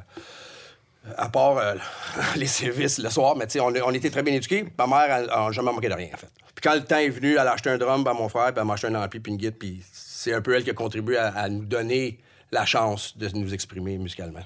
à 1.17 1.29
part 1.29 1.57
euh, 1.57 1.75
les 2.35 2.47
services 2.47 2.97
le 2.97 3.09
soir, 3.09 3.35
mais 3.35 3.45
tu 3.47 3.53
sais, 3.53 3.59
on, 3.59 3.91
était 3.91 4.09
très 4.09 4.23
bien 4.23 4.33
éduqués. 4.33 4.65
Ma 4.77 4.88
mère, 4.88 5.17
elle 5.17 5.27
n'a 5.27 5.51
jamais 5.51 5.71
manqué 5.71 5.89
de 5.89 5.93
rien, 5.93 6.09
en 6.13 6.17
fait. 6.17 6.29
Puis 6.55 6.63
quand 6.63 6.73
le 6.73 6.83
temps 6.83 6.97
est 6.97 7.09
venu, 7.09 7.33
elle 7.33 7.47
a 7.47 7.51
acheté 7.51 7.69
un 7.69 7.77
drum 7.77 8.05
à 8.07 8.13
mon 8.13 8.29
frère, 8.29 8.45
puis 8.45 8.55
elle 8.57 8.65
m'a 8.65 8.73
acheté 8.73 8.88
un 8.88 8.95
ampli 8.95 9.19
puis 9.19 9.31
une 9.31 9.38
guitare, 9.38 9.59
puis 9.59 9.83
c'est 9.91 10.33
un 10.33 10.41
peu 10.41 10.55
elle 10.55 10.63
qui 10.63 10.69
a 10.69 10.73
contribué 10.73 11.17
à 11.17 11.47
nous 11.49 11.65
donner 11.65 12.19
la 12.55 12.65
chance 12.65 13.15
de 13.17 13.27
nous 13.29 13.53
exprimer 13.53 13.97
musicalement. 13.99 14.39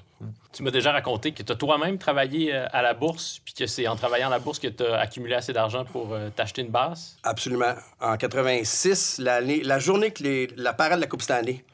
Tu 0.52 0.62
m'as 0.62 0.70
déjà 0.70 0.92
raconté 0.92 1.32
que 1.32 1.42
tu 1.42 1.50
as 1.52 1.54
toi-même 1.54 1.96
travaillé 1.96 2.52
euh, 2.54 2.66
à 2.72 2.82
la 2.82 2.92
bourse, 2.92 3.40
puis 3.44 3.54
que 3.54 3.66
c'est 3.66 3.86
en 3.88 3.96
travaillant 3.96 4.26
à 4.26 4.30
la 4.30 4.38
bourse 4.38 4.58
que 4.58 4.68
tu 4.68 4.84
as 4.84 4.98
accumulé 4.98 5.34
assez 5.34 5.52
d'argent 5.52 5.84
pour 5.84 6.12
euh, 6.12 6.28
t'acheter 6.34 6.60
une 6.62 6.68
basse. 6.70 7.16
Absolument. 7.22 7.74
En 8.00 8.16
86, 8.16 9.18
l'année, 9.18 9.62
la 9.62 9.78
journée 9.78 10.10
que 10.10 10.22
les- 10.22 10.48
la 10.56 10.72
parade 10.72 10.96
de 10.96 11.00
la 11.02 11.06
Coupe 11.06 11.22
Stanley, 11.22 11.64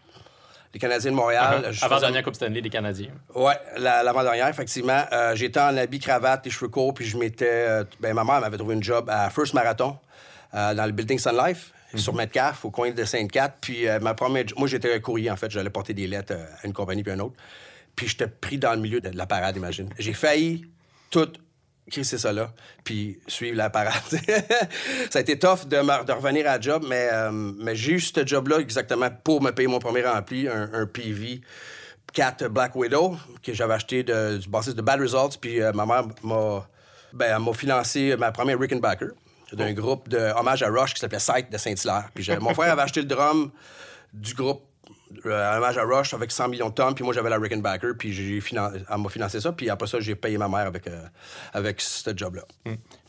les 0.75 0.81
Canadiens 0.81 1.11
de 1.11 1.17
Montréal. 1.17 1.69
je 1.73 1.83
Avant 1.85 1.95
faisais- 1.97 2.07
dernière 2.07 2.23
Coupe 2.23 2.35
Stanley 2.35 2.61
des 2.61 2.69
Canadiens. 2.71 3.11
La- 3.79 4.03
l'avant-dernière, 4.03 4.49
effectivement. 4.49 5.03
Euh, 5.13 5.35
j'étais 5.35 5.61
en 5.61 5.77
habit, 5.77 5.99
cravate 5.99 6.47
et 6.47 6.51
cheveux 6.51 6.69
courts, 6.69 6.93
puis 6.95 7.07
je 7.07 7.17
m'étais. 7.17 7.47
euh, 7.49 7.85
ben, 8.01 8.13
ma 8.15 8.25
mère 8.25 8.41
m'avait 8.43 8.59
trouvé 8.59 8.75
une 8.75 8.83
job 8.83 9.09
à 9.09 9.31
First 9.31 9.55
Marathon, 9.55 9.97
euh, 10.55 10.75
dans 10.75 10.85
le 10.85 10.93
building 10.93 11.19
Sun 11.19 11.37
Life, 11.37 11.73
sur 11.99 12.15
Metcalf, 12.15 12.65
au 12.65 12.71
coin 12.71 12.91
de 12.91 13.05
Sainte-Cat. 13.05 13.57
Puis 13.61 13.89
euh, 13.89 13.99
ma 14.01 14.15
première. 14.15 14.45
Moi, 14.57 14.69
j'étais 14.69 14.95
un 14.95 15.01
courrier, 15.01 15.31
en 15.31 15.37
fait. 15.37 15.51
J'allais 15.51 15.71
porter 15.71 15.95
des 15.95 16.07
lettres 16.07 16.35
euh, 16.35 16.47
à 16.63 16.67
une 16.67 16.73
compagnie 16.73 17.03
puis 17.03 17.13
à 17.13 17.15
une 17.15 17.23
autre. 17.23 17.37
Puis 17.95 18.09
j'étais 18.09 18.27
pris 18.27 18.59
dans 18.59 18.73
le 18.75 18.81
milieu 18.81 19.01
de 19.01 19.09
la 19.17 19.27
parade, 19.27 19.57
imagine. 19.57 19.89
J'ai 19.99 20.13
failli 20.13 20.67
tout 21.11 21.33
crisser 21.91 22.19
ça 22.19 22.33
là, 22.33 22.53
puis 22.85 23.19
suivre 23.27 23.57
la 23.57 23.71
parade. 23.71 24.03
ça 25.11 25.19
a 25.19 25.21
été 25.21 25.39
tough 25.39 25.67
de, 25.67 25.77
revenir 26.13 26.49
à 26.49 26.57
la 26.57 26.61
job, 26.61 26.85
mais, 26.89 27.09
euh, 27.13 27.75
j'ai 27.75 27.93
eu 27.93 28.01
ce 28.01 28.27
job-là 28.27 28.59
exactement 28.59 29.09
pour 29.23 29.43
me 29.43 29.51
payer 29.51 29.69
mon 29.69 29.79
premier 29.79 30.03
rempli, 30.03 30.49
un, 30.49 30.87
PV 30.87 31.41
4 32.13 32.49
Black 32.49 32.75
Widow 32.75 33.17
que 33.43 33.53
j'avais 33.53 33.75
acheté 33.75 34.03
de- 34.03 34.39
du 34.39 34.49
bassiste 34.49 34.77
de 34.77 34.83
Bad 34.83 35.01
Results, 35.01 35.39
puis 35.41 35.61
euh, 35.61 35.73
ma 35.73 35.87
mère 35.87 36.05
m'a 36.23 36.67
ben, 37.13 37.39
financé 37.55 38.17
ma 38.17 38.33
première 38.33 38.59
Rickenbacker 38.59 39.11
d'un 39.53 39.73
groupe 39.73 40.09
de 40.09 40.19
hommage 40.39 40.63
à 40.63 40.69
Rush 40.69 40.95
qui 40.95 41.01
s'appelait 41.01 41.19
Sight 41.21 41.51
de 41.53 41.59
Saint-Hilaire. 41.59 42.09
Puis 42.15 42.25
mon 42.41 42.55
frère 42.55 42.73
avait 42.73 42.83
acheté 42.83 43.01
le 43.01 43.07
drum 43.07 43.51
du 44.13 44.35
groupe 44.35 44.63
euh, 45.25 45.57
hommage 45.57 45.79
à 45.79 45.85
Rush 45.85 46.15
avec 46.15 46.33
100 46.33 46.49
millions 46.49 46.69
de 46.69 46.75
tonnes, 46.75 46.95
puis 46.95 47.05
moi 47.05 47.15
j'avais 47.15 47.31
la 47.31 47.39
Rickenbacker, 47.39 47.93
puis 47.97 48.13
j'ai 48.13 48.41
finan- 48.41 48.73
elle 48.75 48.99
m'a 48.99 49.09
financé 49.09 49.41
ça, 49.41 49.53
puis 49.53 49.71
après 49.71 49.87
ça 49.87 50.01
j'ai 50.01 50.17
payé 50.17 50.37
ma 50.37 50.49
mère 50.49 50.67
avec, 50.67 50.87
euh, 50.89 51.01
avec 51.53 51.81
ce 51.81 52.11
job-là. 52.17 52.43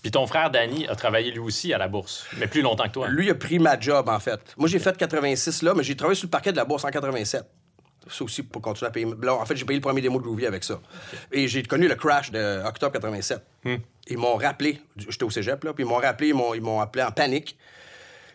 Puis 0.03 0.11
ton 0.11 0.27
frère 0.27 0.51
Danny 0.51 0.87
a 0.87 0.95
travaillé 0.95 1.31
lui 1.31 1.39
aussi 1.39 1.73
à 1.73 1.79
la 1.79 1.87
bourse, 1.87 2.25
mais 2.37 2.45
plus 2.47 2.61
longtemps 2.61 2.83
que 2.85 2.91
toi. 2.93 3.07
Lui 3.07 3.29
a 3.31 3.35
pris 3.35 3.57
ma 3.57 3.79
job, 3.79 4.07
en 4.09 4.19
fait. 4.19 4.39
Moi, 4.57 4.69
j'ai 4.69 4.77
fait 4.79 4.95
86 4.95 5.63
là, 5.63 5.73
mais 5.75 5.83
j'ai 5.83 5.95
travaillé 5.97 6.15
sur 6.15 6.27
le 6.27 6.31
parquet 6.31 6.51
de 6.51 6.57
la 6.57 6.65
bourse 6.65 6.85
en 6.85 6.89
87. 6.89 7.43
Ça 8.09 8.23
aussi 8.23 8.43
pour 8.43 8.61
continuer 8.61 8.87
à 8.87 8.91
payer. 8.91 9.07
Là, 9.21 9.35
en 9.35 9.45
fait, 9.45 9.55
j'ai 9.55 9.65
payé 9.65 9.79
le 9.79 9.83
premier 9.83 10.01
démo 10.01 10.19
de 10.19 10.23
Groovy 10.23 10.45
avec 10.45 10.63
ça. 10.63 10.79
Et 11.31 11.47
j'ai 11.47 11.63
connu 11.63 11.87
le 11.87 11.95
crash 11.95 12.31
de 12.31 12.63
octobre 12.65 12.93
87. 12.93 13.41
Ils 14.09 14.17
m'ont 14.17 14.35
rappelé, 14.35 14.79
j'étais 14.95 15.23
au 15.23 15.29
cégep, 15.29 15.63
là, 15.63 15.73
puis 15.73 15.83
ils 15.83 15.87
m'ont 15.87 15.97
rappelé, 15.97 16.29
ils 16.29 16.33
m'ont, 16.33 16.53
ils 16.53 16.61
m'ont 16.61 16.79
appelé 16.79 17.03
en 17.03 17.11
panique. 17.11 17.57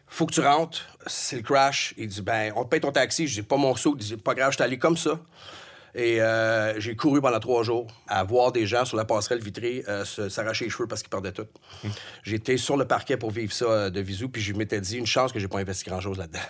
Faut 0.07 0.27
que 0.27 0.35
tu 0.35 0.41
rentres, 0.41 0.87
c'est 1.07 1.37
le 1.37 1.43
crash. 1.43 1.95
Il 1.97 2.09
dit, 2.09 2.21
ben, 2.21 2.53
on 2.55 2.65
te 2.65 2.69
paye 2.69 2.81
ton 2.81 2.93
taxi. 2.93 3.27
Je 3.27 3.41
dis, 3.41 3.43
pas 3.43 3.57
mon 3.57 3.75
saut. 3.75 3.97
Il 3.99 4.05
dit, 4.05 4.17
pas 4.19 4.35
grave, 4.35 4.51
je 4.51 4.57
suis 4.57 4.63
allé 4.63 4.79
comme 4.79 4.99
ça. 4.99 5.19
Et 5.95 6.23
euh, 6.23 6.79
j'ai 6.81 6.97
couru 6.97 7.21
pendant 7.21 7.41
trois 7.41 7.63
jours 7.63 7.87
à 8.09 8.25
voir 8.25 8.53
des 8.53 8.67
gens 8.67 8.85
sur 8.85 8.97
la 8.97 9.05
passerelle 9.05 9.41
vitrée 9.41 9.85
euh, 9.89 10.05
s'arracher 10.05 10.65
les 10.65 10.71
cheveux 10.71 10.87
parce 10.87 11.03
qu'ils 11.03 11.11
perdaient 11.11 11.33
tout. 11.33 11.47
J'étais 12.23 12.57
sur 12.57 12.77
le 12.77 12.87
parquet 12.87 13.17
pour 13.17 13.31
vivre 13.31 13.53
ça 13.53 13.65
euh, 13.67 13.91
de 13.91 14.01
visu, 14.01 14.29
puis 14.29 14.41
je 14.41 14.55
m'étais 14.55 14.81
dit 14.81 14.97
une 14.97 15.07
chance 15.07 15.33
que 15.33 15.39
j'ai 15.39 15.49
pas 15.49 15.59
investi 15.59 15.85
grand-chose 15.89 16.17
là-dedans. 16.17 16.41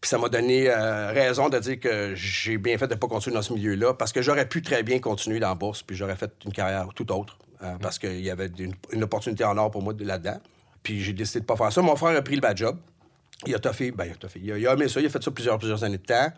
Puis 0.00 0.08
ça 0.08 0.18
m'a 0.18 0.28
donné 0.28 0.70
euh, 0.70 1.08
raison 1.12 1.48
de 1.48 1.58
dire 1.58 1.80
que 1.80 2.14
j'ai 2.14 2.56
bien 2.56 2.78
fait 2.78 2.86
de 2.86 2.94
pas 2.94 3.08
continuer 3.08 3.34
dans 3.34 3.42
ce 3.42 3.52
milieu-là 3.52 3.94
parce 3.94 4.12
que 4.12 4.22
j'aurais 4.22 4.48
pu 4.48 4.62
très 4.62 4.82
bien 4.84 5.00
continuer 5.00 5.40
dans 5.40 5.48
la 5.48 5.54
bourse, 5.56 5.82
puis 5.82 5.96
j'aurais 5.96 6.14
fait 6.16 6.30
une 6.44 6.52
carrière 6.52 6.86
tout 6.94 7.10
autre 7.12 7.36
euh, 7.64 7.74
parce 7.80 7.98
qu'il 7.98 8.20
y 8.20 8.30
avait 8.30 8.46
une, 8.58 8.74
une 8.92 9.02
opportunité 9.02 9.42
en 9.44 9.56
or 9.58 9.70
pour 9.72 9.82
moi 9.82 9.92
de- 9.94 10.04
là-dedans. 10.04 10.40
Puis 10.84 11.00
j'ai 11.02 11.12
décidé 11.12 11.40
de 11.40 11.44
pas 11.46 11.56
faire 11.56 11.72
ça. 11.72 11.82
Mon 11.82 11.96
frère 11.96 12.16
a 12.16 12.22
pris 12.22 12.36
le 12.36 12.40
bad 12.40 12.56
job. 12.56 12.78
Il 13.46 13.54
a 13.54 13.58
toffé, 13.58 13.90
ben 13.90 14.04
il 14.04 14.12
a 14.12 14.14
toffé. 14.14 14.40
Il 14.42 14.52
a, 14.52 14.58
il 14.58 14.66
a 14.68 14.72
aimé 14.74 14.88
ça, 14.88 15.00
il 15.00 15.06
a 15.06 15.10
fait 15.10 15.22
ça 15.22 15.30
plusieurs, 15.32 15.58
plusieurs 15.58 15.82
années 15.84 15.98
de 15.98 16.02
temps. 16.06 16.32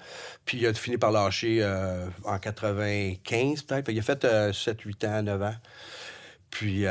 Puis 0.47 0.59
il 0.59 0.67
a 0.67 0.73
fini 0.75 0.97
par 0.99 1.11
lâcher 1.13 1.59
euh, 1.61 2.07
en 2.25 2.39
95 2.39 3.63
peut-être. 3.63 3.87
Qu'il 3.87 3.99
a 3.99 4.03
fait 4.03 4.27
7, 4.55 4.81
8 4.81 5.05
ans, 5.05 5.23
9 5.23 5.43
ans. 5.43 5.55
Puis 6.51 6.87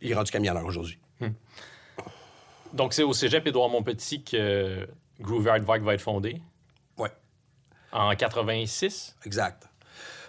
il 0.00 0.10
est 0.10 0.14
rendu 0.14 0.30
camionneur 0.30 0.64
aujourd'hui. 0.64 0.98
Donc 2.72 2.94
c'est 2.94 3.02
au 3.02 3.12
cégep 3.12 3.46
Édouard 3.46 3.68
Montpetit 3.68 4.22
que 4.22 4.86
Groovy 5.20 5.48
Hard 5.48 5.62
Vibe 5.62 5.84
va 5.84 5.94
être 5.94 6.00
fondé. 6.00 6.40
En 7.92 8.14
86? 8.14 9.16
Exact. 9.26 9.64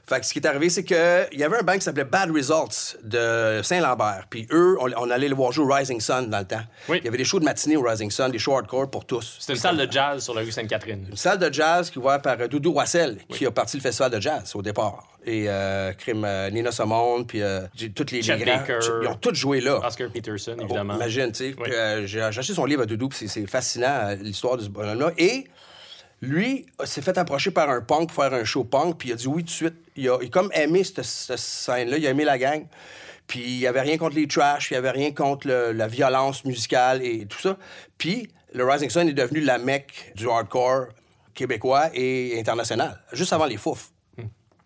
Fait 0.08 0.20
que 0.20 0.26
ce 0.26 0.34
qui 0.34 0.40
est 0.40 0.48
arrivé, 0.48 0.70
c'est 0.70 0.84
qu'il 0.84 1.40
y 1.40 1.44
avait 1.44 1.60
un 1.60 1.62
band 1.62 1.76
qui 1.76 1.82
s'appelait 1.82 2.04
Bad 2.06 2.32
Results 2.32 2.98
de 3.04 3.62
Saint-Lambert. 3.64 4.26
Puis 4.30 4.48
eux, 4.52 4.78
on, 4.82 4.92
on 4.98 5.10
allait 5.12 5.28
les 5.28 5.36
voir 5.36 5.52
jouer 5.52 5.66
au 5.66 5.74
Rising 5.74 6.02
Sun 6.02 6.30
dans 6.30 6.40
le 6.40 6.46
temps. 6.46 6.64
Oui. 6.90 6.98
Il 6.98 7.06
y 7.06 7.08
avait 7.08 7.20
des 7.20 7.24
shows 7.24 7.40
de 7.40 7.46
matinée 7.46 7.78
au 7.78 7.84
Rising 7.84 8.10
Sun, 8.10 8.32
des 8.32 8.40
shows 8.40 8.58
hardcore 8.58 8.90
pour 8.90 9.06
tous. 9.06 9.38
C'était 9.40 9.54
une 9.54 9.60
salle 9.60 9.78
de 9.78 9.90
jazz 9.90 10.24
sur 10.24 10.34
la 10.34 10.42
rue 10.42 10.52
Sainte-Catherine. 10.52 11.06
Une 11.10 11.16
salle 11.16 11.38
de 11.38 11.54
jazz 11.54 11.90
qui 11.92 12.00
est 12.00 12.02
ouverte 12.02 12.24
par 12.24 12.36
Doudou 12.50 12.74
Roissel, 12.74 13.20
qui 13.30 13.46
a 13.46 13.52
parti 13.52 13.78
le 13.78 13.84
festival 13.84 14.12
de 14.12 14.20
jazz 14.20 14.56
au 14.56 14.62
départ. 14.64 15.08
Et 15.26 15.46
euh, 15.48 15.94
crime 15.94 16.26
euh, 16.26 16.50
Nina 16.50 16.72
Simone, 16.72 17.28
puis 17.28 17.42
euh, 17.44 17.62
toutes 17.96 18.10
les, 18.12 18.22
les 18.22 18.38
grands. 18.44 18.58
Baker. 18.58 18.80
Ils 19.04 19.08
ont 19.08 19.16
tous 19.16 19.36
joué 19.36 19.62
là. 19.62 19.80
Oscar 19.86 20.10
Peterson, 20.12 20.56
Oh, 20.60 20.64
évidemment. 20.64 20.96
imagine, 20.96 21.32
tu 21.32 21.50
sais. 21.52 21.56
Oui. 21.60 21.70
Euh, 21.72 22.08
j'ai 22.08 22.22
acheté 22.22 22.54
son 22.54 22.66
livre 22.66 22.82
à 22.82 22.86
Doudou, 22.88 23.08
puis 23.10 23.28
c'est- 23.28 23.46
fascinant, 23.46 23.88
euh, 24.10 24.16
l'histoire 24.16 24.58
de 24.58 24.64
ce 24.64 24.70
bonhomme-là. 24.70 25.12
Et 25.20 25.46
lui 26.22 26.66
s'est 26.84 27.02
fait 27.02 27.18
approcher 27.18 27.52
par 27.52 27.70
un 27.70 27.82
punk 27.82 28.12
pour 28.12 28.24
faire 28.24 28.34
un 28.34 28.44
show 28.44 28.64
punk, 28.64 28.98
puis 28.98 29.10
il 29.10 29.12
a 29.14 29.16
dit 29.16 29.28
oui 29.28 29.44
tout 29.44 29.48
de 29.48 29.52
suite. 29.52 29.76
Il 29.96 30.10
a, 30.10 30.18
il 30.22 30.28
a 30.28 30.30
comme 30.30 30.50
aimé 30.54 30.84
cette, 30.84 31.04
cette 31.04 31.38
scène-là, 31.38 31.98
il 31.98 32.08
a 32.08 32.10
aimé 32.10 32.24
la 32.26 32.38
gang. 32.38 32.66
Puis 33.28 33.42
il 33.42 33.58
n'y 33.60 33.68
avait 33.68 33.82
rien 33.82 33.98
contre 33.98 34.16
les 34.16 34.28
trash, 34.28 34.72
il 34.72 34.74
n'y 34.74 34.78
avait 34.80 34.90
rien 34.92 35.12
contre 35.14 35.48
le- 35.48 35.72
la 35.72 35.88
violence 35.88 36.44
musicale 36.46 37.04
et 37.06 37.26
tout 37.28 37.40
ça. 37.40 37.58
Puis 37.98 38.28
le 38.54 38.66
Rising 38.66 38.90
Sun 38.90 39.08
est 39.08 39.14
devenu 39.14 39.40
la 39.42 39.58
mecque 39.60 40.12
du 40.16 40.28
hardcore 40.28 40.88
québécois 41.34 41.90
et 41.94 42.38
international, 42.40 43.00
juste 43.14 43.32
avant 43.34 43.46
les 43.46 43.58
fouf. 43.58 43.91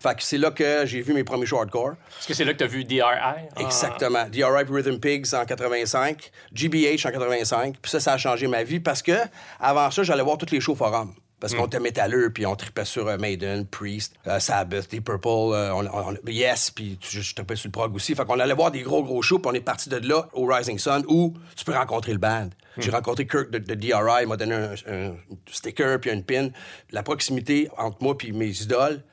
Fait 0.08 0.16
que 0.16 0.24
c'est 0.24 0.38
là 0.38 0.52
que 0.52 0.86
j'ai 0.86 1.02
vu 1.02 1.14
mes 1.14 1.24
premiers 1.24 1.46
shows 1.46 1.58
hardcore. 1.60 1.94
Est-ce 2.20 2.28
que 2.28 2.34
c'est 2.34 2.46
là 2.46 2.54
que 2.54 2.60
tu 2.60 2.64
as 2.64 2.68
vu 2.68 2.84
DRI? 2.84 3.02
en- 3.02 3.60
Exactement. 3.62 4.26
DRI 4.30 4.64
Rhythm 4.70 5.00
Pigs 5.00 5.34
en 5.34 5.46
85, 5.46 6.32
GBH 6.54 7.06
en 7.08 7.12
85. 7.12 7.78
Puis 7.82 7.90
ça, 7.92 8.00
ça 8.00 8.14
a 8.14 8.18
changé 8.18 8.48
ma 8.48 8.64
vie 8.64 8.80
parce 8.80 9.02
que 9.02 9.14
avant 9.60 9.90
ça, 9.92 10.04
j'allais 10.04 10.24
voir 10.24 10.38
tous 10.38 10.52
les 10.52 10.60
shows 10.62 10.76
forums. 10.76 11.14
Parce 11.40 11.54
qu'on 11.54 11.66
était 11.68 11.82
métalleux, 11.82 12.32
puis 12.32 12.46
on 12.46 12.56
tripait 12.56 12.86
sur 12.86 13.08
euh, 13.08 13.18
Maiden, 13.18 13.68
Priest, 13.68 14.16
euh, 14.26 14.40
Sabbath, 14.40 14.90
Deep 14.90 15.04
Purple, 15.04 15.28
euh, 15.28 15.74
on- 15.74 15.86
on- 15.86 16.16
Yes, 16.28 16.72
puis 16.72 16.98
je, 17.02 17.36
tapais 17.36 17.56
sur 17.58 17.68
le 17.68 17.72
prog 17.74 17.94
aussi. 17.94 18.16
Fait 18.16 18.24
qu'on 18.26 18.40
allait 18.40 18.54
voir 18.54 18.72
des 18.72 18.82
gros, 18.82 19.04
gros 19.04 19.22
shows, 19.22 19.40
puis 19.40 19.52
on 19.52 19.54
est 19.54 19.60
parti 19.60 19.90
de 19.90 19.98
là 19.98 20.28
au 20.34 20.46
Rising 20.46 20.80
Sun 20.80 21.04
où 21.08 21.34
tu 21.56 21.66
peux 21.66 21.74
rencontrer 21.74 22.14
le 22.14 22.20
band. 22.20 22.50
J'ai 22.78 22.90
rencontré 22.90 23.28
Kirk 23.28 23.52
de, 23.52 23.60
de 23.60 23.74
DRI, 23.76 24.22
il 24.24 24.28
m'a 24.28 24.38
donné 24.38 24.56
un, 24.56 24.74
un 24.92 25.16
sticker 25.52 26.00
puis 26.00 26.10
une 26.12 26.24
pin. 26.24 26.50
La 26.92 27.04
proximité 27.04 27.70
entre 27.78 27.98
moi 28.02 28.18
puis 28.18 28.32
mes 28.32 28.50
idoles, 28.62 29.04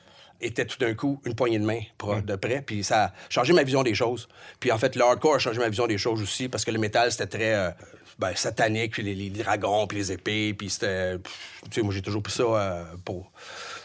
était 0.43 0.65
tout 0.67 0.79
d'un 0.79 0.95
coup 0.95 1.21
une 1.25 1.35
poignée 1.35 1.59
de 1.59 1.65
main 1.65 1.81
pour- 1.99 2.21
de 2.23 2.37
près. 2.37 2.63
Puis 2.63 2.85
ça 2.85 3.05
a 3.05 3.13
changé 3.29 3.53
ma 3.53 3.63
vision 3.63 3.83
des 3.83 3.95
choses. 3.95 4.29
Puis 4.61 4.71
en 4.73 4.79
fait, 4.79 4.97
le 4.97 5.03
hardcore 5.03 5.37
a 5.37 5.39
changé 5.39 5.59
ma 5.59 5.69
vision 5.69 5.87
des 5.87 5.99
choses 5.99 6.21
aussi 6.23 6.49
parce 6.49 6.65
que 6.65 6.71
le 6.71 6.79
métal, 6.79 7.11
c'était 7.13 7.27
très 7.27 7.55
euh, 7.55 7.71
ben, 8.19 8.35
satanique, 8.35 8.93
puis 8.93 9.03
les, 9.03 9.15
les 9.15 9.31
dragons, 9.31 9.87
puis 9.87 9.99
les 9.99 10.13
épées. 10.13 10.55
Puis 10.55 10.71
c'était. 10.71 11.17
Tu 11.19 11.71
sais, 11.73 11.83
moi, 11.83 11.95
j'ai 11.95 12.03
toujours 12.03 12.23
pris 12.23 12.33
ça 12.33 12.43
euh, 12.43 12.85
pour. 13.05 13.33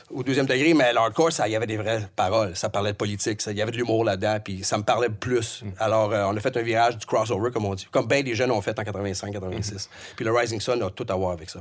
Au 0.09 0.23
deuxième 0.23 0.45
degré, 0.45 0.73
mais 0.73 0.93
le 0.93 0.99
hardcore, 0.99 1.33
ça, 1.33 1.49
il 1.49 1.51
y 1.51 1.55
avait 1.57 1.67
des 1.67 1.75
vraies 1.75 2.07
paroles. 2.15 2.55
Ça 2.55 2.69
parlait 2.69 2.93
de 2.93 2.97
politique, 2.97 3.41
ça, 3.41 3.51
il 3.51 3.57
y 3.57 3.61
avait 3.61 3.71
de 3.71 3.77
l'humour 3.77 4.05
là-dedans, 4.05 4.37
puis 4.41 4.63
ça 4.63 4.77
me 4.77 4.83
parlait 4.83 5.09
plus. 5.09 5.63
Alors, 5.79 6.13
euh, 6.13 6.23
on 6.27 6.37
a 6.37 6.39
fait 6.39 6.55
un 6.55 6.61
virage 6.61 6.97
du 6.97 7.05
crossover, 7.05 7.51
comme 7.51 7.65
on 7.65 7.75
dit. 7.75 7.87
Comme 7.91 8.07
bien 8.07 8.23
des 8.23 8.33
jeunes 8.33 8.51
ont 8.51 8.61
fait 8.61 8.77
en 8.79 8.83
85-86. 8.83 9.89
Puis 10.15 10.23
le 10.23 10.31
Rising 10.31 10.61
Sun 10.61 10.81
a 10.81 10.89
tout 10.91 11.05
à 11.09 11.15
voir 11.15 11.31
avec 11.31 11.49
ça. 11.49 11.59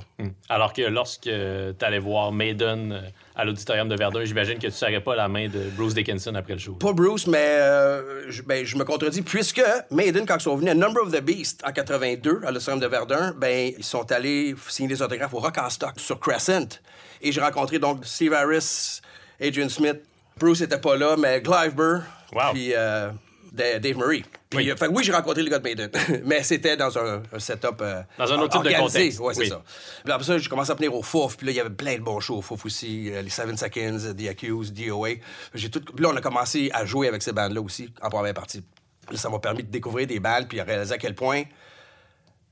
Alors 0.49 0.73
que 0.73 0.83
lorsque 0.83 1.23
tu 1.23 1.85
allais 1.85 1.99
voir 1.99 2.31
Maiden 2.31 2.93
euh, 2.93 3.01
à 3.35 3.45
l'auditorium 3.45 3.89
de 3.89 3.97
Verdun, 3.97 4.25
j'imagine 4.25 4.55
que 4.55 4.61
tu 4.61 4.67
ne 4.67 4.71
serrais 4.71 5.01
pas 5.01 5.17
la 5.17 5.27
main 5.27 5.49
de 5.49 5.69
Bruce 5.77 5.95
Dickinson 5.95 6.35
après 6.37 6.53
le 6.53 6.61
show. 6.61 6.75
Pas 6.75 6.93
Bruce, 6.93 7.27
mais 7.27 7.39
euh, 7.39 8.31
je, 8.31 8.43
ben, 8.43 8.65
je 8.65 8.77
me 8.77 8.85
contredis, 8.85 9.23
puisque 9.23 9.63
Maiden, 9.91 10.25
quand 10.25 10.37
ils 10.37 10.43
sont 10.43 10.57
venus 10.57 10.71
à 10.71 10.75
Number 10.75 11.03
of 11.03 11.11
the 11.11 11.21
Beast 11.21 11.65
en 11.67 11.73
82, 11.73 12.43
à 12.47 12.53
l'Océan 12.53 12.77
de 12.77 12.87
Verdun, 12.87 13.35
ben, 13.37 13.73
ils 13.77 13.85
sont 13.85 14.11
allés 14.13 14.55
signer 14.69 14.89
des 14.89 15.03
autographes 15.03 15.35
au 15.35 15.41
Rock 15.41 15.59
en 15.59 15.69
Stock 15.69 15.95
sur 15.97 16.21
Crescent. 16.21 16.79
Et 17.23 17.33
j'ai 17.33 17.41
rencontré 17.41 17.79
donc 17.79 18.05
Steve 18.05 18.33
Harris, 18.33 19.01
Adrian 19.41 19.69
Smith. 19.69 19.99
Bruce 20.39 20.61
était 20.61 20.79
pas 20.81 20.97
là, 20.97 21.17
mais 21.19 21.43
Clive 21.43 21.75
Burr, 21.75 22.03
Wow. 22.33 22.53
puis 22.53 22.73
euh, 22.75 23.11
Da- 23.53 23.79
Dave 23.79 23.97
Murray. 23.97 24.23
Puis, 24.51 24.59
Oui. 24.59 24.71
euh, 24.71 24.89
oui, 24.91 25.03
j'ai 25.03 25.13
rencontré 25.13 25.43
les 25.43 25.51
gars 25.51 25.59
de 25.59 25.65
Maiden, 25.65 25.91
mais 26.25 26.43
c'était 26.43 26.77
dans 26.77 26.97
un, 26.99 27.23
un 27.33 27.39
setup 27.39 27.81
euh, 27.81 28.03
Dans 28.19 28.33
un 28.33 28.39
autre 28.39 28.61
type 28.63 28.71
de 28.71 28.77
contexte. 28.79 29.19
Ouais, 29.21 29.35
c'est 29.35 29.41
Oui. 29.41 29.49
ça. 29.49 29.63
Puis 30.05 30.13
après 30.13 30.27
ça, 30.27 30.39
j'ai 30.39 30.49
commencé 30.49 30.71
à 30.71 30.75
venir 30.75 30.95
au 30.95 31.03
Fouf. 31.03 31.37
Puis 31.37 31.47
là, 31.47 31.53
il 31.53 31.57
y 31.57 31.61
avait 31.61 31.71
plein 31.71 31.95
de 31.97 32.03
bons 32.03 32.21
shows 32.21 32.37
au 32.37 32.43
Fouf 32.43 32.65
aussi. 32.67 33.11
euh, 33.13 33.23
les 33.23 33.31
Seven 33.31 33.57
Seconds, 33.57 34.15
The 34.15 34.29
Accused, 34.29 34.75
DOA. 34.75 35.09
J'ai 35.55 35.71
tout... 35.71 35.81
Puis 35.81 36.03
là, 36.05 36.11
on 36.13 36.17
a 36.17 36.21
commencé 36.21 36.71
à 36.75 36.85
jouer 36.85 37.09
avec 37.09 37.23
ces 37.23 37.33
bandes-là 37.33 37.61
aussi, 37.61 37.91
en 38.03 38.11
première 38.11 38.35
partie. 38.35 38.63
Là, 39.11 39.17
ça 39.17 39.31
m'a 39.31 39.39
permis 39.39 39.63
de 39.65 39.71
découvrir 39.71 40.07
des 40.07 40.21
bandes 40.21 40.47
puis 40.49 40.61
à 40.61 40.65
réaliser 40.65 40.95
à 40.95 40.99
quel 40.99 41.15
point 41.15 41.43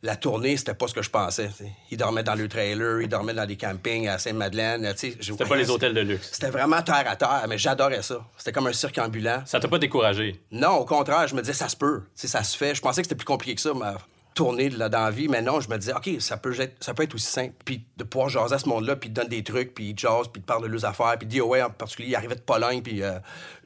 la 0.05 0.17
tournée, 0.17 0.57
c'était 0.59 0.75
pas 0.75 0.87
ce 0.87 0.93
que 0.93 1.01
je 1.01 1.09
pensais. 1.09 1.49
t'sais. 1.49 1.73
Ils 1.91 1.97
dormaient 1.97 2.23
dans 2.23 2.35
le 2.35 2.47
trailer, 2.47 3.01
ils 3.01 3.09
dormaient 3.09 3.33
dans 3.33 3.47
des 3.47 3.57
campings 3.57 4.07
à 4.07 4.19
Sainte-Madeleine. 4.19 4.93
C'était 4.97 5.47
pas 5.47 5.57
les 5.57 5.71
hôtels 5.71 5.95
de 5.95 6.01
luxe. 6.03 6.29
C'était 6.33 6.51
vraiment 6.51 6.83
terre 6.83 7.05
à 7.07 7.17
terre, 7.17 7.47
mais 7.49 7.57
j'adorais 7.57 8.03
ça. 8.03 8.23
C'était 8.37 8.53
comme 8.53 8.67
un 8.67 8.73
cirque 8.75 8.99
ambulant. 8.99 9.43
Ça 9.47 9.59
t'a 9.59 9.67
pas 9.67 9.79
découragé? 9.79 10.43
Non, 10.53 10.75
au 10.75 10.85
contraire, 10.85 11.27
je 11.27 11.35
me 11.35 11.41
disais, 11.41 11.55
ça 11.55 11.71
se 11.71 11.77
peut. 11.77 12.03
Tu 12.15 12.23
sais, 12.23 12.29
ça 12.29 12.43
se 12.43 12.55
fait. 12.55 12.75
Je 12.75 12.83
pensais 12.83 13.01
que 13.01 13.07
c'était 13.07 13.17
plus 13.17 13.25
compliqué 13.25 13.55
que 13.55 13.63
ça, 13.63 13.73
ma 13.73 13.97
tournée 14.35 14.69
de 14.69 14.79
la, 14.79 14.89
dans 14.89 15.05
la 15.05 15.11
vie, 15.11 15.29
mais 15.29 15.41
non, 15.41 15.61
je 15.61 15.71
me 15.71 15.79
disais, 15.79 15.95
OK, 15.95 16.11
ça 16.19 16.37
peut 16.37 16.61
être, 16.61 16.83
ça 16.85 16.93
peut 16.93 17.05
être 17.05 17.15
aussi 17.15 17.27
simple. 17.27 17.55
Puis 17.65 17.87
de 17.97 18.05
pouvoir 18.05 18.29
jaser 18.29 18.57
à 18.57 18.59
ce 18.59 18.69
monde-là, 18.69 18.97
puis 18.97 19.09
ils 19.09 19.13
te 19.15 19.21
donnent 19.21 19.31
des 19.31 19.45
trucs, 19.45 19.73
puis 19.73 19.91
ils 19.91 19.99
jasent, 19.99 20.29
puis 20.29 20.41
ils 20.41 20.43
te 20.43 20.47
parlent 20.47 20.65
de 20.65 20.69
leurs 20.69 20.85
affaires. 20.85 21.17
Puis 21.19 21.29
DOA 21.29 21.67
en 21.67 21.71
particulier, 21.71 22.09
il 22.11 22.17
arrivait 22.17 22.35
de 22.35 22.41
Pologne, 22.41 22.83
puis 22.83 23.03
euh, 23.03 23.19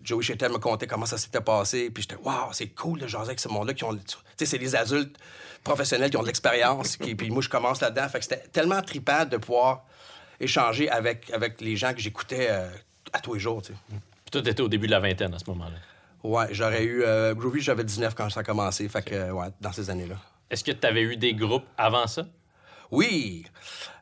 Joey 0.04 0.22
Chetel 0.22 0.52
me 0.52 0.58
contait 0.58 0.86
comment 0.86 1.06
ça 1.06 1.18
s'était 1.18 1.40
passé. 1.40 1.90
Puis 1.90 2.04
j'étais, 2.04 2.22
waouh, 2.22 2.52
c'est 2.52 2.68
cool 2.68 3.00
de 3.00 3.08
jaser 3.08 3.26
avec 3.26 3.40
ce 3.40 3.48
monde-là 3.48 3.74
qui 3.74 3.82
ont. 3.82 3.94
Tu 3.94 4.02
sais, 4.36 4.46
c'est 4.46 4.58
des 4.58 4.76
adultes 4.76 5.16
professionnels 5.68 6.10
qui 6.10 6.16
ont 6.16 6.22
de 6.22 6.26
l'expérience. 6.26 6.96
puis 6.96 7.30
moi, 7.30 7.42
je 7.42 7.48
commence 7.48 7.80
là-dedans. 7.80 8.08
Fait 8.08 8.18
que 8.18 8.24
c'était 8.24 8.44
tellement 8.48 8.80
trippant 8.82 9.24
de 9.24 9.36
pouvoir 9.36 9.84
échanger 10.40 10.88
avec, 10.90 11.30
avec 11.32 11.60
les 11.60 11.76
gens 11.76 11.92
que 11.92 12.00
j'écoutais 12.00 12.48
euh, 12.50 12.68
à 13.12 13.20
tous 13.20 13.34
les 13.34 13.40
jours, 13.40 13.62
tu 13.62 13.72
sais. 13.72 13.78
Puis 13.90 14.30
toi, 14.32 14.42
t'étais 14.42 14.62
au 14.62 14.68
début 14.68 14.86
de 14.86 14.92
la 14.92 15.00
vingtaine 15.00 15.34
à 15.34 15.38
ce 15.38 15.44
moment-là. 15.48 15.76
Ouais, 16.22 16.46
j'aurais 16.50 16.84
eu. 16.84 17.02
euh, 17.04 17.34
Groovy, 17.34 17.60
j'avais 17.60 17.84
19 17.84 18.14
quand 18.14 18.28
ça 18.30 18.40
a 18.40 18.42
commencé. 18.42 18.88
Fait 18.88 19.02
que, 19.02 19.30
ouais, 19.30 19.46
dans 19.60 19.72
ces 19.72 19.88
années-là. 19.90 20.16
Est-ce 20.50 20.64
que 20.64 20.72
tu 20.72 20.86
avais 20.86 21.02
eu 21.02 21.16
des 21.16 21.34
groupes 21.34 21.64
avant 21.76 22.06
ça? 22.06 22.26
Oui! 22.90 23.44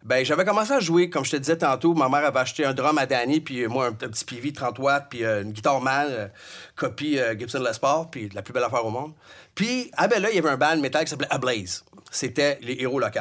Ben, 0.04 0.24
j'avais 0.24 0.44
commencé 0.44 0.72
à 0.72 0.78
jouer, 0.78 1.10
comme 1.10 1.24
je 1.24 1.32
te 1.32 1.36
disais 1.36 1.58
tantôt. 1.58 1.92
Ma 1.94 2.08
mère 2.08 2.24
avait 2.24 2.38
acheté 2.38 2.64
un 2.64 2.72
drum 2.72 2.96
à 2.96 3.06
Danny, 3.06 3.40
puis 3.40 3.66
moi, 3.66 3.86
un 3.86 3.92
petit 3.92 4.24
PV 4.24 4.52
30 4.52 4.78
watts, 4.78 5.06
puis 5.10 5.24
euh, 5.24 5.42
une 5.42 5.50
guitare 5.50 5.80
mal, 5.80 6.08
euh, 6.10 6.28
copie 6.76 7.18
euh, 7.18 7.36
Gibson 7.36 7.60
Les 7.60 7.78
Paul, 7.80 8.06
puis 8.08 8.28
la 8.32 8.42
plus 8.42 8.52
belle 8.52 8.62
affaire 8.62 8.86
au 8.86 8.90
monde. 8.90 9.14
Puis, 9.56 9.90
à 9.96 10.06
Bella, 10.06 10.30
il 10.30 10.36
y 10.36 10.38
avait 10.38 10.50
un 10.50 10.56
band 10.56 10.76
métal 10.76 11.04
qui 11.04 11.10
s'appelait 11.10 11.26
Ablaze. 11.30 11.84
C'était 12.12 12.58
les 12.62 12.76
héros 12.80 13.00
locaux. 13.00 13.18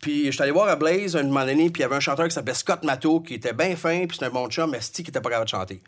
Puis, 0.00 0.26
je 0.26 0.30
suis 0.32 0.42
allé 0.42 0.50
voir 0.50 0.68
Ablaze 0.68 1.14
un 1.14 1.22
moment 1.22 1.46
donné, 1.46 1.70
puis 1.70 1.80
il 1.80 1.82
y 1.82 1.84
avait 1.84 1.96
un 1.96 2.00
chanteur 2.00 2.26
qui 2.26 2.34
s'appelait 2.34 2.54
Scott 2.54 2.82
Matto, 2.82 3.20
qui 3.20 3.34
était 3.34 3.52
bien 3.52 3.76
fin, 3.76 4.06
puis 4.06 4.16
c'était 4.16 4.26
un 4.26 4.30
bon 4.30 4.48
chum, 4.48 4.70
mais 4.72 4.80
Sti 4.80 5.04
qui 5.04 5.10
était 5.10 5.20
pas 5.20 5.30
capable 5.30 5.46
de 5.46 5.50
chanter. 5.50 5.80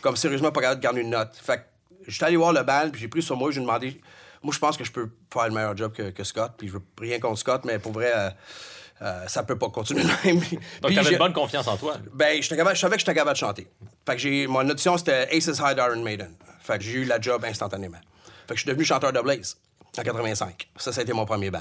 Comme 0.00 0.16
sérieusement 0.16 0.50
pas 0.50 0.62
capable 0.62 0.80
de 0.80 0.84
garder 0.84 1.00
une 1.02 1.10
note. 1.10 1.30
Fait 1.40 1.58
que, 1.58 1.62
je 2.08 2.14
suis 2.16 2.24
allé 2.24 2.36
voir 2.36 2.52
le 2.52 2.64
band, 2.64 2.90
puis 2.90 3.00
j'ai 3.00 3.08
pris 3.08 3.22
sur 3.22 3.36
moi, 3.36 3.52
j'ai 3.52 3.60
demandé. 3.60 4.00
Moi, 4.46 4.54
je 4.54 4.60
pense 4.60 4.76
que 4.76 4.84
je 4.84 4.92
peux 4.92 5.10
faire 5.32 5.48
le 5.48 5.54
meilleur 5.54 5.76
job 5.76 5.92
que, 5.92 6.10
que 6.10 6.22
Scott, 6.22 6.52
puis 6.56 6.68
je 6.68 6.74
veux 6.74 6.82
rien 7.00 7.18
contre 7.18 7.40
Scott, 7.40 7.62
mais 7.64 7.80
pour 7.80 7.90
vrai, 7.90 8.12
euh, 8.14 8.30
euh, 9.02 9.26
ça 9.26 9.42
peut 9.42 9.58
pas 9.58 9.68
continuer 9.70 10.04
de 10.04 10.08
même. 10.24 10.38
Donc, 10.38 10.42
Puis 10.50 10.60
tu 10.94 10.98
avais 11.00 11.02
j'ai- 11.02 11.12
une 11.14 11.18
bonne 11.18 11.32
confiance 11.32 11.66
en 11.66 11.76
toi. 11.76 11.96
ben, 12.14 12.40
je 12.40 12.48
savais 12.48 12.94
que 12.94 13.00
j'étais 13.00 13.12
capable 13.14 13.32
de 13.32 13.36
chanter. 13.38 13.66
Fait 14.06 14.12
que 14.14 14.18
j'ai, 14.18 14.46
mon 14.46 14.60
audition, 14.70 14.96
c'était 14.96 15.28
Aces 15.36 15.58
High 15.58 15.76
Iron 15.78 16.00
Maiden. 16.00 16.30
Fait 16.60 16.78
que 16.78 16.84
j'ai 16.84 16.92
eu 16.92 17.04
la 17.04 17.20
job 17.20 17.44
instantanément. 17.44 17.98
Fait 18.46 18.54
que 18.54 18.54
je 18.54 18.60
suis 18.60 18.68
devenu 18.68 18.84
chanteur 18.84 19.12
de 19.12 19.20
Blaze 19.20 19.56
en 19.98 20.02
85. 20.02 20.68
Ça, 20.76 20.92
ça 20.92 21.00
a 21.00 21.02
été 21.02 21.12
mon 21.12 21.26
premier 21.26 21.50
band. 21.50 21.58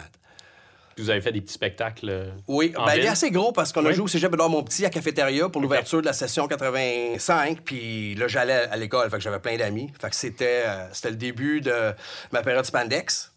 Puis 0.96 1.04
Vous 1.04 1.10
avez 1.10 1.20
fait 1.22 1.32
des 1.34 1.42
petits 1.42 1.54
spectacles. 1.54 2.08
euh, 2.10 2.30
Oui, 2.48 2.74
en 2.78 2.86
ben, 2.86 2.94
il 2.96 3.04
est 3.04 3.08
assez 3.08 3.30
gros 3.30 3.52
parce 3.52 3.74
qu'on 3.74 3.86
a 3.86 3.92
joué 3.92 4.04
au 4.04 4.08
Cégep 4.08 4.34
Édouard 4.34 4.50
mon 4.50 4.64
petit 4.64 4.86
à 4.86 4.90
Cafétéria 4.90 5.50
pour 5.50 5.62
l'ouverture 5.62 6.00
de 6.02 6.06
la 6.06 6.14
session 6.14 6.48
85. 6.48 7.62
Puis 7.64 8.16
là, 8.16 8.28
j'allais 8.28 8.54
à 8.72 8.78
l'école, 8.78 9.10
fait 9.10 9.18
que 9.18 9.24
j'avais 9.24 9.40
plein 9.40 9.58
d'amis. 9.58 9.92
Fait 10.00 10.10
que 10.10 10.16
c'était, 10.16 10.64
euh, 10.66 10.88
c'était 10.94 11.10
le 11.10 11.18
début 11.18 11.60
de 11.62 11.94
ma 12.32 12.42
période 12.44 12.66
spandex. 12.66 13.32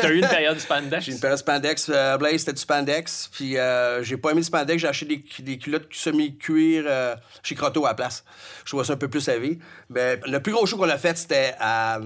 T'as 0.00 0.10
eu 0.10 0.18
une 0.20 0.28
période 0.28 0.58
spandex? 0.60 1.04
J'ai 1.04 1.12
une 1.12 1.18
période 1.20 1.38
spandex. 1.38 1.88
euh, 1.92 2.16
Blaze, 2.16 2.38
c'était 2.40 2.52
du 2.52 2.60
spandex. 2.60 3.28
Puis 3.32 3.58
euh, 3.58 4.02
j'ai 4.04 4.16
pas 4.16 4.30
aimé 4.30 4.40
le 4.40 4.44
spandex. 4.44 4.80
J'ai 4.80 4.86
acheté 4.88 5.06
des, 5.16 5.42
des 5.42 5.58
culottes 5.58 5.88
semi-cuir 5.90 6.84
euh, 6.86 7.16
chez 7.42 7.54
Crotto 7.56 7.84
à 7.84 7.88
la 7.90 7.94
place. 7.94 8.24
Je 8.64 8.70
trouvais 8.70 8.84
ça 8.84 8.92
un 8.92 8.96
peu 8.96 9.08
plus 9.08 9.28
à 9.28 9.36
vie. 9.36 9.58
Mais 9.90 10.20
le 10.26 10.40
plus 10.40 10.52
gros 10.52 10.64
show 10.64 10.76
qu'on 10.76 10.88
a 10.88 10.96
fait, 10.96 11.18
c'était 11.18 11.54
à, 11.58 11.98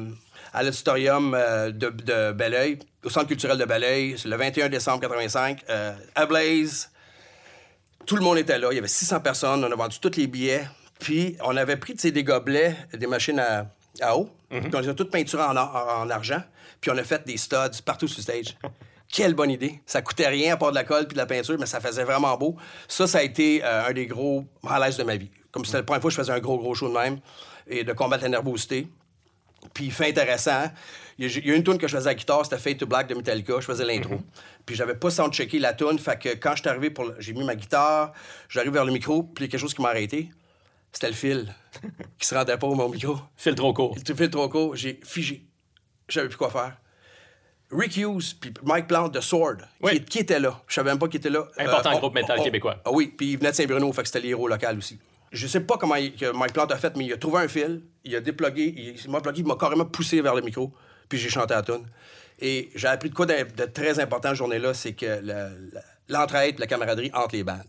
à 0.53 0.63
l'auditorium 0.63 1.35
euh, 1.35 1.71
de, 1.71 1.89
de 1.89 2.33
Belleuil, 2.33 2.79
au 3.05 3.11
Centre 3.11 3.27
culturel 3.27 3.59
de 3.59 3.65
Belleuil, 3.65 4.17
le 4.25 4.37
21 4.37 4.69
décembre 4.69 5.01
85. 5.01 5.65
Euh, 5.69 5.93
à 6.15 6.27
Blaze, 6.27 6.91
tout 8.07 8.17
le 8.17 8.23
monde 8.23 8.39
était 8.39 8.59
là. 8.59 8.69
Il 8.71 8.77
y 8.77 8.79
avait 8.79 8.89
600 8.89 9.21
personnes. 9.21 9.65
On 9.65 9.71
a 9.71 9.77
vendu 9.77 9.99
tous 10.01 10.17
les 10.17 10.27
billets. 10.27 10.65
Puis, 11.01 11.37
on 11.43 11.57
avait 11.57 11.77
pris 11.77 11.95
des 11.95 12.25
gobelets, 12.25 12.77
des 12.93 13.07
machines 13.07 13.39
à, 13.39 13.67
à 14.01 14.17
eau. 14.17 14.31
Puis, 14.51 14.61
on 14.75 14.81
les 14.81 14.89
a 14.89 14.95
toutes 14.95 15.11
peinturées 15.11 15.43
en, 15.43 15.57
argent. 15.57 16.43
Puis, 16.81 16.91
on 16.91 16.97
a 16.99 17.03
fait 17.03 17.25
des 17.27 17.37
studs 17.37 17.83
partout 17.85 18.07
sur 18.07 18.19
le 18.19 18.23
stage. 18.23 18.57
Quelle 19.13 19.35
bonne 19.35 19.51
idée. 19.51 19.81
Ça 19.85 20.01
coûtait 20.01 20.29
rien 20.29 20.55
à 20.55 20.57
part 20.57 20.71
de 20.71 20.75
la 20.75 20.85
colle 20.85 21.07
puis 21.07 21.15
de 21.15 21.19
la 21.19 21.27
peinture, 21.27 21.57
mais 21.59 21.67
ça 21.67 21.81
faisait 21.81 22.05
vraiment 22.05 22.35
beau. 22.39 22.57
Ça, 22.89 23.07
ça 23.07 23.19
a 23.19 23.23
été 23.23 23.63
euh, 23.63 23.89
un 23.89 23.93
des 23.93 24.07
gros 24.07 24.47
highlights 24.67 24.97
de 24.99 25.03
ma 25.03 25.17
vie. 25.17 25.31
Comme 25.51 25.67
c'était 25.67 25.79
la 25.79 25.83
première 25.83 26.01
fois 26.01 26.11
que 26.11 26.17
je 26.17 26.21
faisais 26.21 26.33
un 26.33 26.39
gros, 26.39 26.57
gros 26.57 26.75
show 26.75 26.89
de 26.89 26.95
même 26.95 27.19
et 27.67 27.85
de 27.85 27.93
combattre 27.93 28.23
la 28.23 28.31
nervosité. 28.31 28.89
Puis 29.75 29.91
fait 29.91 30.09
intéressant. 30.09 30.71
Il 31.19 31.27
y 31.31 31.51
a- 31.51 31.55
une 31.55 31.63
tune 31.63 31.79
que 31.79 31.87
je 31.87 31.97
faisais 31.97 32.09
à 32.09 32.11
la 32.11 32.15
guitare, 32.15 32.45
c'était 32.45 32.59
Fade 32.59 32.79
to 32.79 32.87
Black 32.87 33.07
de 33.07 33.15
Metallica. 33.15 33.55
Je 33.61 33.65
faisais 33.67 33.85
l'intro. 33.85 34.17
Puis 34.67 34.75
j'avais 34.75 34.95
pas 34.95 35.11
soundchecké 35.11 35.59
la 35.59 35.73
tune. 35.73 35.99
Fait 35.99 36.19
que 36.19 36.31
quand 36.35 36.55
je 36.57 36.61
suis 36.63 36.69
arrivé 36.69 36.91
pour. 36.91 37.13
J'ai 37.19 37.33
mis 37.33 37.45
ma 37.45 37.55
guitare, 37.55 38.13
j'arrive 38.49 38.73
vers 38.73 38.85
le 38.85 38.93
micro, 38.93 39.23
puis 39.23 39.45
il 39.45 39.47
y 39.47 39.49
a 39.49 39.51
quelque 39.51 39.61
chose 39.61 39.75
qui 39.75 39.83
m'a 39.83 39.91
arrêté. 39.91 40.31
C'était 40.93 41.09
le 41.09 41.15
fil 41.15 41.55
qui 42.19 42.27
se 42.27 42.35
rendait 42.35 42.57
pas 42.57 42.67
au 42.67 42.75
mon 42.75 42.89
micro. 42.89 43.17
Fil 43.37 43.55
trop 43.55 43.73
court. 43.73 43.97
Le 44.07 44.15
fil 44.15 44.31
trop 44.31 44.49
court, 44.49 44.75
j'ai 44.77 45.01
figé. 45.05 45.45
Je 46.09 46.15
savais 46.15 46.29
plus 46.29 46.37
quoi 46.37 46.51
faire. 46.51 46.77
Rick 47.71 47.97
Hughes 47.97 48.35
puis 48.39 48.53
Mike 48.65 48.87
Plante 48.89 49.15
de 49.15 49.21
Sword, 49.21 49.57
Oui. 49.81 49.93
qui, 50.01 50.05
qui 50.05 50.19
était 50.19 50.39
là. 50.41 50.61
Je 50.69 50.75
savais 50.75 50.91
même 50.91 50.99
pas 50.99 51.09
qu'il 51.09 51.19
était 51.19 51.31
là. 51.31 51.47
Important 51.57 51.93
on- 51.95 51.99
groupe 52.01 52.15
métal 52.15 52.39
on- 52.39 52.45
québécois. 52.45 52.77
Ah 52.85 52.91
oui, 52.93 53.15
puis 53.17 53.33
il 53.33 53.39
venait 53.39 53.51
de 53.51 53.57
Saint-Bruno, 53.57 53.91
fait 53.95 54.03
que 54.03 54.09
c'était 54.09 54.21
les 54.21 54.29
héros 54.31 54.47
locaux 54.49 54.67
aussi. 54.77 54.99
Je 55.33 55.47
sais 55.47 55.61
pas 55.61 55.77
comment 55.79 55.97
il- 55.97 56.13
Mike 56.35 56.53
Plante 56.53 56.73
a 56.73 56.77
fait, 56.77 56.95
mais 56.97 57.07
il 57.07 57.13
a 57.13 57.17
trouvé 57.17 57.39
un 57.41 57.49
fil, 57.49 57.83
il 58.05 58.15
a 58.15 58.21
déplugué, 58.21 58.75
il, 58.77 59.01
il 59.03 59.11
m'a 59.11 59.21
il 59.35 59.47
m'a 59.47 59.57
carrément 59.57 59.87
poussé 59.87 60.21
vers 60.21 60.35
le 60.35 60.43
micro, 60.43 60.73
puis 61.09 61.19
j'ai 61.19 61.31
chanté 61.31 61.55
à 61.55 61.63
tune. 61.63 61.85
Et 62.39 62.71
j'ai 62.75 62.89
appris 62.89 63.09
de 63.11 63.15
quoi 63.15 63.25
de, 63.27 63.35
de 63.57 63.65
très 63.65 63.99
important 64.01 64.35
journée-là, 64.35 64.75
c'est 64.75 64.93
que 64.93 65.07
le- 65.07 65.71
le- 65.73 65.81
l'entraide 66.09 66.59
la 66.59 66.67
camaraderie 66.67 67.11
entre 67.15 67.35
les 67.37 67.45
bandes. 67.45 67.63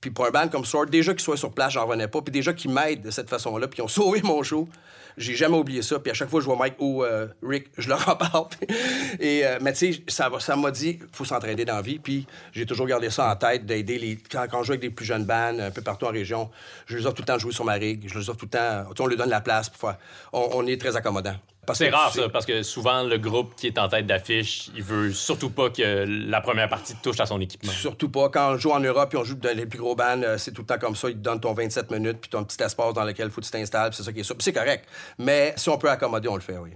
Puis 0.00 0.10
pour 0.10 0.26
un 0.26 0.30
band 0.30 0.48
comme 0.48 0.64
Sword, 0.64 0.86
déjà 0.86 1.12
qu'ils 1.12 1.22
soient 1.22 1.36
sur 1.36 1.52
place, 1.52 1.72
j'en 1.72 1.86
revenais 1.86 2.08
pas. 2.08 2.22
Puis 2.22 2.32
déjà 2.32 2.52
qu'ils 2.52 2.70
m'aident 2.70 3.02
de 3.02 3.10
cette 3.10 3.28
façon-là, 3.28 3.66
puis 3.68 3.78
ils 3.78 3.82
ont 3.82 3.88
sauvé 3.88 4.22
mon 4.22 4.42
show. 4.42 4.68
J'ai 5.16 5.34
jamais 5.34 5.56
oublié 5.56 5.82
ça. 5.82 5.98
Puis 5.98 6.12
à 6.12 6.14
chaque 6.14 6.28
fois 6.30 6.38
que 6.38 6.44
je 6.44 6.48
vois 6.48 6.56
Mike 6.56 6.76
ou 6.78 7.02
euh, 7.02 7.26
Rick, 7.42 7.66
je 7.76 7.88
leur 7.88 8.08
en 8.08 8.14
parle. 8.14 8.46
Et, 9.20 9.44
euh, 9.44 9.58
mais 9.60 9.72
tu 9.72 9.92
sais, 9.92 10.02
ça 10.06 10.56
m'a 10.56 10.70
dit 10.70 11.00
faut 11.12 11.24
s'entraider 11.24 11.64
dans 11.64 11.74
la 11.74 11.82
vie. 11.82 11.98
Puis 11.98 12.26
j'ai 12.52 12.66
toujours 12.66 12.86
gardé 12.86 13.10
ça 13.10 13.30
en 13.30 13.34
tête, 13.34 13.66
d'aider 13.66 13.98
les. 13.98 14.16
Quand, 14.16 14.46
je 14.60 14.66
joue 14.66 14.72
avec 14.72 14.80
des 14.80 14.90
plus 14.90 15.04
jeunes 15.04 15.24
bands, 15.24 15.58
un 15.58 15.72
peu 15.72 15.82
partout 15.82 16.06
en 16.06 16.12
région, 16.12 16.50
je 16.86 16.96
les 16.96 17.06
offre 17.06 17.16
tout 17.16 17.22
le 17.22 17.26
temps 17.26 17.38
jouer 17.38 17.52
sur 17.52 17.64
ma 17.64 17.74
rig. 17.74 18.08
Je 18.08 18.16
les 18.16 18.30
offre 18.30 18.38
tout 18.38 18.46
le 18.46 18.50
temps. 18.50 18.84
On 18.98 19.06
leur 19.06 19.18
donne 19.18 19.30
la 19.30 19.40
place 19.40 19.68
pour 19.68 19.80
faire. 19.80 19.98
On, 20.32 20.48
on 20.52 20.66
est 20.68 20.80
très 20.80 20.94
accommodant. 20.94 21.34
C'est 21.74 21.90
rare, 21.90 22.12
sais- 22.12 22.20
ça, 22.22 22.28
parce 22.28 22.46
que 22.46 22.62
souvent, 22.62 23.02
le 23.02 23.18
groupe 23.18 23.54
qui 23.56 23.66
est 23.66 23.78
en 23.78 23.88
tête 23.88 24.06
d'affiche, 24.06 24.70
il 24.76 24.82
veut 24.82 25.12
surtout 25.12 25.50
pas 25.50 25.70
que 25.70 26.04
la 26.06 26.40
première 26.40 26.68
partie 26.68 26.94
touche 27.02 27.20
à 27.20 27.26
son 27.26 27.40
équipement. 27.40 27.72
Surtout 27.72 28.08
pas. 28.08 28.28
Quand 28.28 28.52
on 28.52 28.56
joue 28.56 28.70
en 28.72 28.80
Europe 28.80 29.12
et 29.14 29.16
on 29.16 29.24
joue 29.24 29.34
dans 29.34 29.56
les 29.56 29.66
plus 29.66 29.78
gros 29.78 29.94
bands, 29.96 30.22
euh, 30.22 30.38
c'est 30.38 30.52
tout 30.52 30.62
le 30.62 30.66
temps 30.66 30.78
comme 30.78 30.96
ça. 30.96 31.08
Ils 31.10 31.14
te 31.14 31.18
donnent 31.18 31.40
ton 31.40 31.52
27 31.54 31.90
minutes 31.90 32.18
puis 32.20 32.30
ton 32.30 32.44
petit 32.44 32.62
espace 32.62 32.94
dans 32.94 33.04
lequel 33.04 33.26
il 33.26 33.30
faut 33.30 33.40
que 33.40 33.46
tu 33.46 33.52
t'installes. 33.52 33.92
C'est 33.92 34.02
ça 34.02 34.12
qui 34.12 34.20
est 34.20 34.24
ça. 34.24 34.34
C'est 34.38 34.52
correct. 34.52 34.86
Mais 35.18 35.52
si 35.56 35.68
on 35.68 35.78
peut 35.78 35.90
accommoder, 35.90 36.28
on 36.28 36.36
le 36.36 36.40
fait, 36.42 36.58
oui. 36.58 36.70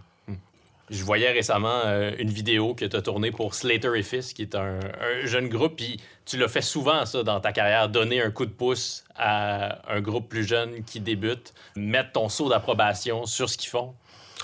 Je 0.91 1.05
voyais 1.05 1.31
récemment 1.33 1.81
euh, 1.87 2.11
une 2.19 2.29
vidéo 2.29 2.75
que 2.75 2.85
tu 2.85 2.95
as 2.97 3.01
tournée 3.01 3.31
pour 3.31 3.55
Slater 3.55 3.97
et 3.97 4.03
Fils, 4.03 4.35
qui 4.35 4.43
est 4.43 4.55
un, 4.55 4.79
un 4.79 5.25
jeune 5.27 5.49
groupe, 5.49 5.77
puis 5.77 5.99
tu 6.27 6.37
l'as 6.37 6.49
fait 6.49 6.61
souvent, 6.61 7.07
ça, 7.07 7.23
dans 7.23 7.41
ta 7.41 7.53
carrière, 7.53 7.89
donner 7.89 8.21
un 8.21 8.31
coup 8.31 8.45
de 8.45 8.51
pouce 8.51 9.03
à 9.17 9.79
un 9.91 10.01
groupe 10.03 10.29
plus 10.29 10.45
jeune 10.45 10.83
qui 10.85 11.01
débute, 11.01 11.55
mettre 11.77 12.13
ton 12.13 12.29
saut 12.29 12.51
d'approbation 12.51 13.25
sur 13.25 13.49
ce 13.49 13.57
qu'ils 13.57 13.71
font. 13.71 13.95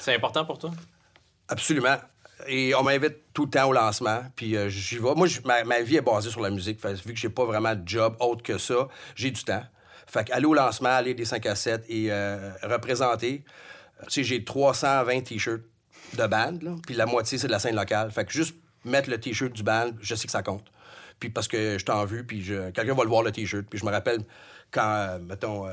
C'est 0.00 0.14
important 0.14 0.44
pour 0.44 0.58
toi? 0.58 0.70
Absolument. 1.48 1.96
Et 2.46 2.74
on 2.74 2.82
m'invite 2.82 3.16
tout 3.34 3.44
le 3.46 3.50
temps 3.50 3.68
au 3.68 3.72
lancement, 3.72 4.20
puis 4.36 4.56
euh, 4.56 4.68
j'y 4.68 4.96
vais. 4.98 5.14
Moi, 5.14 5.26
ma, 5.44 5.64
ma 5.64 5.80
vie 5.80 5.96
est 5.96 6.00
basée 6.02 6.30
sur 6.30 6.40
la 6.40 6.50
musique. 6.50 6.84
Vu 7.04 7.12
que 7.12 7.18
j'ai 7.18 7.28
pas 7.28 7.44
vraiment 7.44 7.74
de 7.74 7.86
job 7.86 8.16
autre 8.20 8.42
que 8.42 8.58
ça, 8.58 8.88
j'ai 9.16 9.30
du 9.30 9.42
temps. 9.42 9.64
Fait 10.06 10.24
qu'aller 10.24 10.46
au 10.46 10.54
lancement, 10.54 10.90
aller 10.90 11.14
des 11.14 11.24
5 11.24 11.44
à 11.46 11.54
7 11.54 11.84
et 11.88 12.12
euh, 12.12 12.50
représenter. 12.62 13.42
Tu 14.04 14.10
sais, 14.10 14.24
j'ai 14.24 14.44
320 14.44 15.22
T-shirts 15.22 15.62
de 16.16 16.26
band, 16.26 16.58
puis 16.86 16.94
la 16.94 17.06
moitié, 17.06 17.36
c'est 17.38 17.48
de 17.48 17.52
la 17.52 17.58
scène 17.58 17.74
locale. 17.74 18.10
Fait 18.12 18.24
que 18.24 18.32
juste 18.32 18.54
mettre 18.84 19.10
le 19.10 19.18
T-shirt 19.18 19.52
du 19.52 19.62
band, 19.64 19.90
je 20.00 20.14
sais 20.14 20.26
que 20.26 20.32
ça 20.32 20.42
compte. 20.42 20.64
Puis 21.18 21.30
parce 21.30 21.48
que 21.48 21.76
je 21.78 21.84
t'en 21.84 22.04
vu, 22.04 22.24
puis 22.24 22.42
je- 22.44 22.70
quelqu'un 22.70 22.94
va 22.94 23.02
le 23.02 23.08
voir, 23.10 23.22
le 23.24 23.32
T-shirt. 23.32 23.66
Puis 23.68 23.80
je 23.80 23.84
me 23.84 23.90
rappelle 23.90 24.20
quand, 24.70 24.86
euh, 24.88 25.18
mettons, 25.18 25.66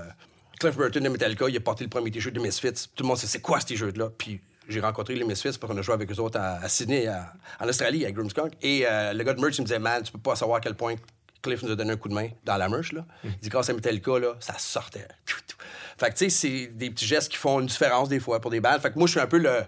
Cliff 0.59 0.75
Burton 0.77 1.03
de 1.03 1.09
Metallica, 1.09 1.45
il 1.49 1.57
a 1.57 1.59
porté 1.59 1.83
le 1.83 1.89
premier 1.89 2.11
T-shirt 2.11 2.33
de 2.33 2.39
Misfits. 2.39 2.87
Tout 2.95 3.03
le 3.03 3.07
monde 3.07 3.17
sait 3.17 3.27
c'est 3.27 3.41
quoi 3.41 3.59
ce 3.59 3.65
T-shirt-là? 3.67 4.09
Puis 4.17 4.39
j'ai 4.69 4.79
rencontré 4.79 5.15
les 5.15 5.23
Misfits 5.25 5.57
parce 5.59 5.71
qu'on 5.71 5.77
a 5.77 5.81
joué 5.81 5.93
avec 5.93 6.11
eux 6.11 6.19
autres 6.19 6.39
à, 6.39 6.55
à 6.63 6.69
Sydney, 6.69 7.07
à- 7.07 7.33
en 7.59 7.67
Australie, 7.67 8.03
avec 8.03 8.15
Grimmskunk. 8.15 8.53
Et 8.61 8.85
euh, 8.87 9.13
le 9.13 9.23
gars 9.23 9.33
de 9.33 9.41
merch, 9.41 9.57
il 9.57 9.61
me 9.61 9.67
disait, 9.67 9.79
man, 9.79 10.01
tu 10.03 10.11
peux 10.11 10.19
pas 10.19 10.35
savoir 10.35 10.57
à 10.57 10.61
quel 10.61 10.75
point 10.75 10.95
Cliff 11.41 11.61
nous 11.61 11.71
a 11.71 11.75
donné 11.75 11.91
un 11.93 11.97
coup 11.97 12.09
de 12.09 12.13
main 12.15 12.29
dans 12.43 12.57
la 12.57 12.67
merch. 12.69 12.93
Là. 12.93 13.05
Il 13.23 13.37
dit, 13.37 13.49
grâce 13.49 13.69
à 13.69 13.73
Metallica, 13.73 14.17
là, 14.17 14.33
ça 14.39 14.55
sortait. 14.57 15.07
Fait 15.97 16.09
que, 16.09 16.15
tu 16.17 16.29
sais, 16.29 16.29
c'est 16.29 16.67
des 16.67 16.89
petits 16.89 17.05
gestes 17.05 17.31
qui 17.31 17.37
font 17.37 17.59
une 17.59 17.67
différence 17.67 18.09
des 18.09 18.19
fois 18.19 18.39
pour 18.41 18.49
des 18.51 18.59
bandes. 18.59 18.81
Fait 18.81 18.91
que 18.91 18.97
moi, 18.97 19.07
je 19.07 19.11
suis 19.11 19.19
un 19.21 19.27
peu 19.27 19.37
le 19.37 19.61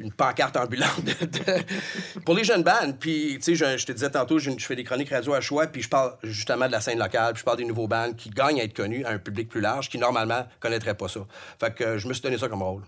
une 0.00 0.12
pancarte 0.12 0.56
ambulante 0.56 1.04
pour 2.24 2.34
les 2.34 2.44
jeunes 2.44 2.62
bandes. 2.62 2.96
Puis, 2.98 3.38
tu 3.42 3.56
sais, 3.56 3.76
je, 3.76 3.86
te 3.86 3.92
disais 3.92 4.10
tantôt, 4.10 4.38
je, 4.38 4.50
fais 4.58 4.76
des 4.76 4.84
chroniques 4.84 5.10
radio 5.10 5.34
à 5.34 5.40
choix, 5.40 5.66
puis 5.66 5.82
je 5.82 5.88
parle 5.88 6.16
justement 6.22 6.66
de 6.66 6.72
la 6.72 6.80
scène 6.80 6.98
locale, 6.98 7.34
puis 7.34 7.40
je 7.40 7.44
parle 7.44 7.58
des 7.58 7.64
nouveaux 7.64 7.88
bandes 7.88 8.16
qui 8.16 8.30
gagnent 8.30 8.60
à 8.60 8.64
être 8.64 8.74
connus 8.74 9.04
à 9.04 9.10
un 9.10 9.18
public 9.18 9.48
plus 9.48 9.60
large, 9.60 9.88
qui 9.88 9.98
normalement 9.98 10.46
connaîtrait 10.58 10.94
pas 10.94 11.08
ça. 11.08 11.20
Fait 11.58 11.74
que 11.74 11.84
euh, 11.84 11.98
je 11.98 12.08
me 12.08 12.12
suis 12.12 12.22
donné 12.22 12.38
ça 12.38 12.48
comme 12.48 12.62
rôle. 12.62 12.82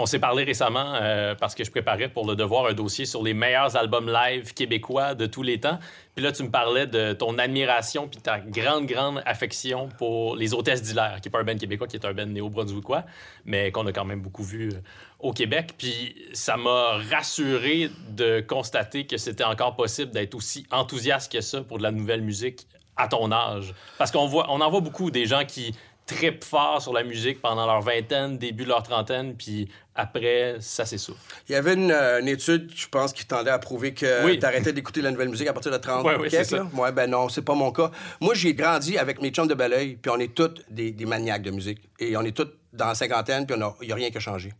On 0.00 0.06
s'est 0.06 0.20
parlé 0.20 0.44
récemment 0.44 0.94
euh, 0.94 1.34
parce 1.34 1.56
que 1.56 1.64
je 1.64 1.72
préparais 1.72 2.08
pour 2.08 2.24
le 2.24 2.36
devoir 2.36 2.66
un 2.66 2.72
dossier 2.72 3.04
sur 3.04 3.20
les 3.20 3.34
meilleurs 3.34 3.74
albums 3.74 4.08
live 4.08 4.54
québécois 4.54 5.16
de 5.16 5.26
tous 5.26 5.42
les 5.42 5.58
temps. 5.58 5.80
Puis 6.14 6.24
là, 6.24 6.30
tu 6.30 6.44
me 6.44 6.52
parlais 6.52 6.86
de 6.86 7.14
ton 7.14 7.36
admiration 7.36 8.06
puis 8.06 8.20
ta 8.20 8.38
grande, 8.38 8.86
grande 8.86 9.20
affection 9.26 9.88
pour 9.98 10.36
les 10.36 10.54
Hôtesses 10.54 10.82
d'Hilaire, 10.82 11.18
qui 11.20 11.26
n'est 11.26 11.32
pas 11.32 11.40
un 11.40 11.56
québécois, 11.56 11.88
qui 11.88 11.96
est 11.96 12.06
un 12.06 12.14
band 12.14 12.26
néo-brunswickois, 12.26 13.06
mais 13.44 13.72
qu'on 13.72 13.88
a 13.88 13.92
quand 13.92 14.04
même 14.04 14.20
beaucoup 14.20 14.44
vu 14.44 14.68
euh, 14.68 14.80
au 15.18 15.32
Québec. 15.32 15.74
Puis 15.76 16.14
ça 16.32 16.56
m'a 16.56 16.98
rassuré 17.10 17.90
de 18.10 18.38
constater 18.40 19.04
que 19.04 19.16
c'était 19.16 19.42
encore 19.42 19.74
possible 19.74 20.12
d'être 20.12 20.36
aussi 20.36 20.64
enthousiaste 20.70 21.32
que 21.32 21.40
ça 21.40 21.62
pour 21.62 21.78
de 21.78 21.82
la 21.82 21.90
nouvelle 21.90 22.22
musique 22.22 22.68
à 22.98 23.08
ton 23.08 23.32
âge. 23.32 23.74
Parce 23.96 24.10
qu'on 24.10 24.26
voit, 24.26 24.46
on 24.50 24.60
en 24.60 24.70
voit 24.70 24.80
beaucoup 24.80 25.10
des 25.10 25.24
gens 25.24 25.44
qui 25.44 25.74
trippent 26.08 26.42
fort 26.44 26.82
sur 26.82 26.92
la 26.92 27.04
musique 27.04 27.40
pendant 27.40 27.66
leur 27.66 27.80
vingtaine, 27.82 28.38
début 28.38 28.64
de 28.64 28.68
leur 28.70 28.82
trentaine, 28.82 29.36
puis 29.36 29.68
après, 29.94 30.56
ça 30.60 30.84
s'essouffle. 30.86 31.20
Il 31.48 31.52
y 31.52 31.54
avait 31.54 31.74
une, 31.74 31.90
euh, 31.92 32.20
une 32.20 32.28
étude, 32.28 32.72
je 32.74 32.88
pense, 32.88 33.12
qui 33.12 33.24
tendait 33.26 33.50
à 33.50 33.58
prouver 33.58 33.92
que 33.94 34.24
Oui. 34.24 34.38
tu 34.38 34.46
arrêtais 34.46 34.72
d'écouter 34.72 35.02
la 35.02 35.10
nouvelle 35.10 35.28
musique 35.28 35.46
à 35.48 35.52
partir 35.52 35.70
de 35.70 35.76
30 35.76 36.04
Ouais, 36.04 36.16
ouais, 36.16 36.28
quelques, 36.28 36.50
là. 36.50 36.66
Ouais, 36.74 36.90
ben 36.92 37.08
non, 37.10 37.28
c'est 37.28 37.42
pas 37.42 37.54
mon 37.54 37.70
cas. 37.72 37.90
Moi, 38.20 38.34
j'ai 38.34 38.54
grandi 38.54 38.96
avec 38.98 39.20
mes 39.20 39.30
chums 39.30 39.46
de 39.48 39.54
Belleuil, 39.54 39.96
puis 39.96 40.10
on 40.10 40.18
est 40.18 40.34
tous 40.34 40.54
des, 40.70 40.90
des 40.92 41.04
maniaques 41.06 41.42
de 41.42 41.50
musique. 41.50 41.80
Et 41.98 42.16
on 42.16 42.22
est 42.22 42.36
tous 42.36 42.48
dans 42.72 42.86
la 42.86 42.94
cinquantaine, 42.94 43.46
puis 43.46 43.56
il 43.82 43.86
n'y 43.86 43.92
a 43.92 43.94
rien 43.94 44.10
qui 44.10 44.16
a 44.16 44.20
changé. 44.20 44.52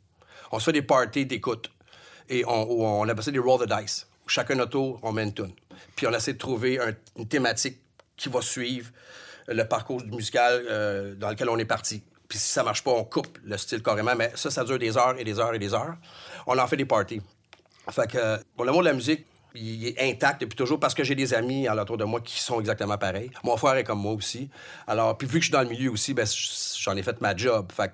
On 0.52 0.58
se 0.58 0.64
fait 0.64 0.72
des 0.72 0.82
parties 0.82 1.24
d'écoute. 1.26 1.70
Et 2.28 2.44
on, 2.46 3.00
on 3.00 3.08
appelle 3.08 3.24
ça 3.24 3.30
des 3.30 3.38
roll 3.38 3.66
the 3.66 3.72
dice. 3.80 4.06
Chacun 4.26 4.56
notre 4.56 4.72
tour, 4.72 4.98
on 5.02 5.12
met 5.12 5.22
une 5.24 5.32
tune. 5.32 5.52
Puis 5.96 6.06
on 6.06 6.12
essaie 6.12 6.34
de 6.34 6.38
trouver 6.38 6.78
un- 6.78 6.92
une 7.16 7.26
thématique 7.26 7.78
qui 8.16 8.28
va 8.28 8.42
suivre 8.42 8.90
le 9.48 9.64
parcours 9.64 10.02
musical 10.04 10.64
euh, 10.68 11.14
dans 11.14 11.30
lequel 11.30 11.48
on 11.48 11.58
est 11.58 11.64
parti. 11.64 12.02
Puis 12.28 12.38
si 12.38 12.48
ça 12.48 12.62
marche 12.62 12.84
pas, 12.84 12.90
on 12.90 13.04
coupe 13.04 13.38
le 13.42 13.56
style 13.56 13.82
carrément. 13.82 14.14
Mais 14.14 14.30
ça, 14.34 14.50
ça 14.50 14.64
dure 14.64 14.78
des 14.78 14.96
heures 14.96 15.16
et 15.18 15.24
des 15.24 15.38
heures 15.38 15.54
et 15.54 15.58
des 15.58 15.72
heures. 15.74 15.96
On 16.46 16.58
en 16.58 16.66
fait 16.66 16.76
des 16.76 16.84
parties. 16.84 17.22
Fait 17.90 18.10
que, 18.10 18.38
le 18.62 18.70
monde 18.70 18.82
de 18.82 18.88
la 18.88 18.92
musique, 18.92 19.24
il 19.54 19.86
est 19.86 20.10
intact 20.10 20.42
depuis 20.42 20.56
toujours 20.56 20.78
parce 20.78 20.94
que 20.94 21.02
j'ai 21.02 21.14
des 21.14 21.32
amis 21.32 21.68
autour 21.68 21.96
de 21.96 22.04
moi 22.04 22.20
qui 22.20 22.38
sont 22.38 22.60
exactement 22.60 22.98
pareils. 22.98 23.30
Mon 23.44 23.56
frère 23.56 23.76
est 23.76 23.84
comme 23.84 24.00
moi 24.00 24.12
aussi. 24.12 24.50
Alors, 24.86 25.16
puis 25.16 25.26
vu 25.26 25.34
que 25.34 25.40
je 25.40 25.44
suis 25.46 25.52
dans 25.52 25.62
le 25.62 25.68
milieu 25.68 25.90
aussi, 25.90 26.12
ben, 26.12 26.26
j'en 26.80 26.96
ai 26.96 27.02
fait 27.02 27.20
ma 27.22 27.34
job. 27.34 27.72
Fait 27.74 27.92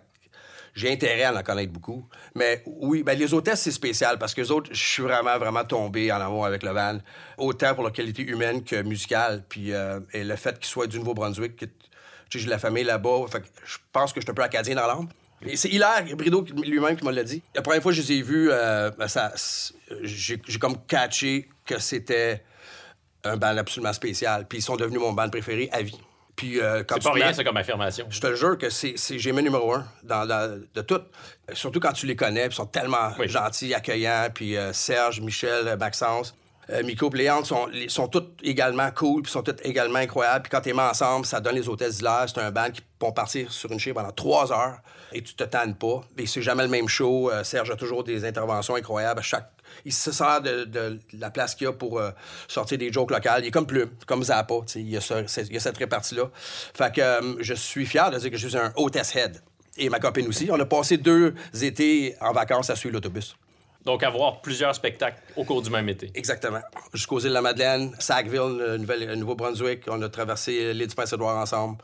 j'ai 0.75 0.93
intérêt 0.93 1.25
à 1.25 1.35
en 1.35 1.43
connaître 1.43 1.73
beaucoup. 1.73 2.09
Mais 2.35 2.63
oui, 2.67 3.03
ben, 3.03 3.17
les 3.17 3.33
hôtesses, 3.33 3.63
c'est 3.63 3.71
spécial 3.71 4.19
parce 4.19 4.35
que 4.35 4.41
les 4.41 4.51
autres, 4.51 4.71
je 4.73 4.83
suis 4.83 5.03
vraiment, 5.03 5.39
vraiment 5.39 5.65
tombé 5.65 6.11
en 6.11 6.21
amour 6.21 6.47
avec 6.47 6.63
le 6.63 6.71
van. 6.71 6.99
Autant 7.39 7.75
pour 7.75 7.85
la 7.85 7.91
qualité 7.91 8.23
humaine 8.23 8.65
que 8.65 8.83
musicale. 8.83 9.45
Puis 9.49 9.73
euh, 9.73 10.01
et 10.13 10.25
le 10.25 10.37
fait 10.37 10.59
qu'il 10.59 10.67
soit 10.67 10.87
du 10.87 10.99
Nouveau-Brunswick, 10.99 11.57
que 11.57 11.67
j'ai 12.31 12.45
de 12.47 12.51
la 12.51 12.59
famille 12.59 12.85
là-bas. 12.85 13.27
Je 13.65 13.77
pense 13.93 14.13
que 14.13 14.21
je 14.21 14.25
suis 14.25 14.31
un 14.31 14.35
peu 14.35 14.43
acadien 14.43 14.75
dans 14.75 14.87
l'âme. 14.87 15.09
Et 15.47 15.57
c'est 15.57 15.69
Hilaire 15.69 16.05
Brideau 16.17 16.45
lui-même 16.65 16.97
qui 16.97 17.05
me 17.05 17.13
l'a 17.13 17.23
dit. 17.23 17.43
La 17.55 17.63
première 17.63 17.83
fois 17.83 17.93
que 17.93 17.97
je 17.97 18.03
les 18.03 18.13
ai 18.19 18.23
vus, 18.23 18.49
euh, 18.51 18.91
ben, 18.99 19.07
j'ai 20.03 20.41
j'ai 20.47 20.59
comme 20.59 20.85
catché 20.87 21.49
que 21.67 21.79
c'était 21.79 22.43
un 23.25 23.37
band 23.37 23.57
absolument 23.57 23.93
spécial. 23.93 24.47
Puis 24.49 24.59
ils 24.59 24.63
sont 24.63 24.77
devenus 24.77 25.01
mon 25.01 25.13
band 25.13 25.29
préféré 25.29 25.69
à 25.73 25.83
vie. 25.83 26.01
Puis 26.37 26.61
euh, 26.61 26.83
quand 26.83 26.97
C'est 26.97 27.01
tu 27.01 27.05
pas 27.09 27.13
rien, 27.15 27.33
ça, 27.33 27.45
comme 27.45 27.57
affirmation. 27.57 28.07
je 28.11 28.21
te 28.21 28.35
jure 28.35 28.59
que 28.59 28.69
c'est, 28.71 28.95
c'est 28.97 29.19
j'ai 29.19 29.33
mes 29.33 29.43
numéro 29.43 29.73
un 29.75 29.87
dans, 30.03 30.27
de 30.27 30.83
tout. 30.83 31.01
Surtout 31.53 31.79
quand 31.81 31.93
tu 31.93 32.07
les 32.07 32.17
connais, 32.17 32.49
puis 32.49 32.55
ils 32.55 32.57
sont 32.57 32.67
tellement 32.67 33.11
Oui. 33.19 33.29
gentils, 33.29 33.73
accueillants. 33.75 34.29
Puis 34.35 34.57
euh, 34.57 34.73
Serge, 34.73 35.21
Michel, 35.21 35.69
euh, 35.69 35.77
Maxence, 35.77 36.35
euh, 36.71 36.83
Miko, 36.83 37.11
puis 37.11 37.21
Léandre 37.23 37.47
sont, 37.47 37.69
sont 37.89 38.09
tous 38.09 38.25
également 38.43 38.91
cool, 38.91 39.23
puis 39.23 39.33
sont 39.33 39.43
tous 39.43 39.57
également 39.63 39.99
incroyables. 39.99 40.43
Puis 40.43 40.51
quand 40.51 40.61
t'es 40.61 40.73
mis 40.73 40.81
ensemble, 40.81 41.27
ça 41.27 41.41
donne 41.41 41.55
les 41.55 41.69
hôtesses 41.69 41.99
d'hilaire. 41.99 42.25
C'est 42.27 42.41
un 42.41 42.51
band 42.51 42.71
qui 42.71 42.83
vont 43.01 43.13
partir 43.13 43.53
sur 43.53 43.71
une 43.71 43.79
chaise 43.79 43.95
pendant 43.95 44.13
trois 44.13 44.53
heures 44.53 44.79
et 45.15 45.23
tu 45.23 45.35
te 45.35 45.45
tannes 45.45 45.75
pas. 45.77 46.03
Et 46.19 46.27
c'est 46.27 46.43
jamais 46.43 46.65
le 46.65 46.69
même 46.69 46.89
show. 46.89 47.31
Euh, 47.31 47.45
Serge 47.45 47.71
a 47.71 47.77
toujours 47.77 48.05
des 48.05 48.25
interventions 48.25 48.75
incroyables. 48.75 49.23
Chaque... 49.23 49.51
Il 49.85 49.93
se 49.93 50.13
sert 50.13 50.41
de, 50.41 50.99
la 51.13 51.31
place 51.31 51.55
qu'il 51.55 51.67
a 51.67 51.73
pour 51.73 51.99
euh, 51.99 52.11
sortir 52.49 52.79
des 52.79 52.93
jokes 52.93 53.11
locales. 53.11 53.43
Il 53.45 53.49
est 53.49 53.51
comme 53.51 53.67
Plume, 53.67 53.91
comme 54.07 54.23
Zappa. 54.23 54.55
Il 54.75 54.89
y, 54.89 54.97
a 54.97 55.01
il 55.01 55.53
y 55.53 55.57
a 55.57 55.61
cette 55.61 55.79
répartie-là. 55.79 56.31
Fait 56.35 56.95
que 56.95 57.01
euh, 57.01 57.37
je 57.41 57.55
suis 57.55 57.87
fier 57.87 58.11
de 58.11 58.19
dire 58.19 58.31
que 58.31 58.37
je 58.37 58.49
suis 58.49 58.59
un 58.59 58.73
hôtesse 58.77 59.15
head. 59.17 59.41
Et 59.77 59.89
ma 59.89 59.99
copine 59.99 60.29
aussi. 60.29 60.49
On 60.51 60.61
a 60.61 60.67
passé 60.67 60.99
deux 60.99 61.35
étés 61.61 62.15
en 62.21 62.33
vacances 62.33 62.71
à 62.71 62.77
suivre 62.77 62.95
l'autobus. 62.95 63.37
Donc, 63.85 64.03
avoir 64.03 64.41
plusieurs 64.41 64.75
spectacles 64.75 65.21
au 65.37 65.45
cours 65.45 65.61
du 65.61 65.69
même 65.69 65.89
été. 65.89 66.11
Exactement. 66.15 66.61
Jusqu'aux 66.95 67.21
îles 67.21 67.29
de 67.29 67.35
la 67.35 67.43
Madeleine, 67.43 67.95
Sackville, 67.99 68.79
Nouveau-Brunswick. 69.17 69.83
On 69.89 70.01
a 70.01 70.09
traversé 70.09 70.73
l'île 70.73 70.87
du 70.87 70.95
Prince-Édouard 70.95 71.37
ensemble. 71.37 71.77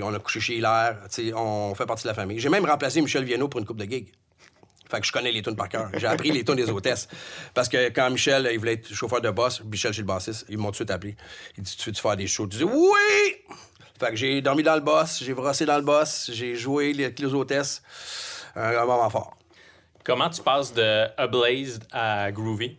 On 0.00 0.14
a 0.14 0.18
couché 0.18 0.40
chez 0.40 0.56
Hilaire. 0.56 0.98
On 1.36 1.74
fait 1.74 1.86
partie 1.86 2.04
de 2.04 2.08
la 2.08 2.14
famille. 2.14 2.38
J'ai 2.38 2.48
même 2.48 2.64
remplacé 2.64 3.02
Michel 3.02 3.24
Viano 3.24 3.48
pour 3.48 3.60
une 3.60 3.66
coupe 3.66 3.78
de 3.78 3.84
gigs. 3.84 4.08
Fait 4.90 5.00
que 5.00 5.06
je 5.06 5.12
connais 5.12 5.32
les 5.32 5.42
tunes 5.42 5.56
par 5.56 5.68
cœur. 5.68 5.90
J'ai 5.96 6.06
appris 6.06 6.30
les 6.30 6.44
tunes 6.44 6.56
des 6.56 6.70
hôtesses. 6.70 7.08
Parce 7.54 7.68
que 7.68 7.88
quand 7.90 8.10
Michel, 8.10 8.48
il 8.52 8.58
voulait 8.58 8.74
être 8.74 8.92
chauffeur 8.92 9.20
de 9.20 9.30
boss, 9.30 9.62
Michel 9.64 9.92
chez 9.92 10.02
le 10.02 10.06
bassiste, 10.06 10.44
il 10.50 10.58
m'a 10.58 10.64
tout 10.66 10.70
de 10.70 10.76
suite 10.76 10.90
appelé. 10.90 11.16
Il 11.56 11.62
dit 11.62 11.76
Tu 11.76 11.88
veux-tu 11.88 12.02
faire 12.02 12.16
des 12.16 12.26
shows? 12.26 12.48
Je 12.50 12.58
dis 12.58 12.64
Oui 12.64 13.56
Fait 13.98 14.10
que 14.10 14.16
j'ai 14.16 14.42
dormi 14.42 14.62
dans 14.62 14.74
le 14.74 14.82
boss, 14.82 15.22
j'ai 15.24 15.32
brossé 15.32 15.64
dans 15.64 15.76
le 15.76 15.82
boss, 15.82 16.30
j'ai 16.32 16.56
joué 16.56 16.92
les, 16.92 17.10
les 17.10 17.34
hôtesses. 17.34 17.82
Un 18.54 18.84
moment 18.84 19.08
fort. 19.08 19.34
Comment 20.04 20.30
tu 20.30 20.42
passes 20.42 20.72
de 20.74 21.06
Ablazed 21.16 21.84
à 21.92 22.30
Groovy? 22.32 22.76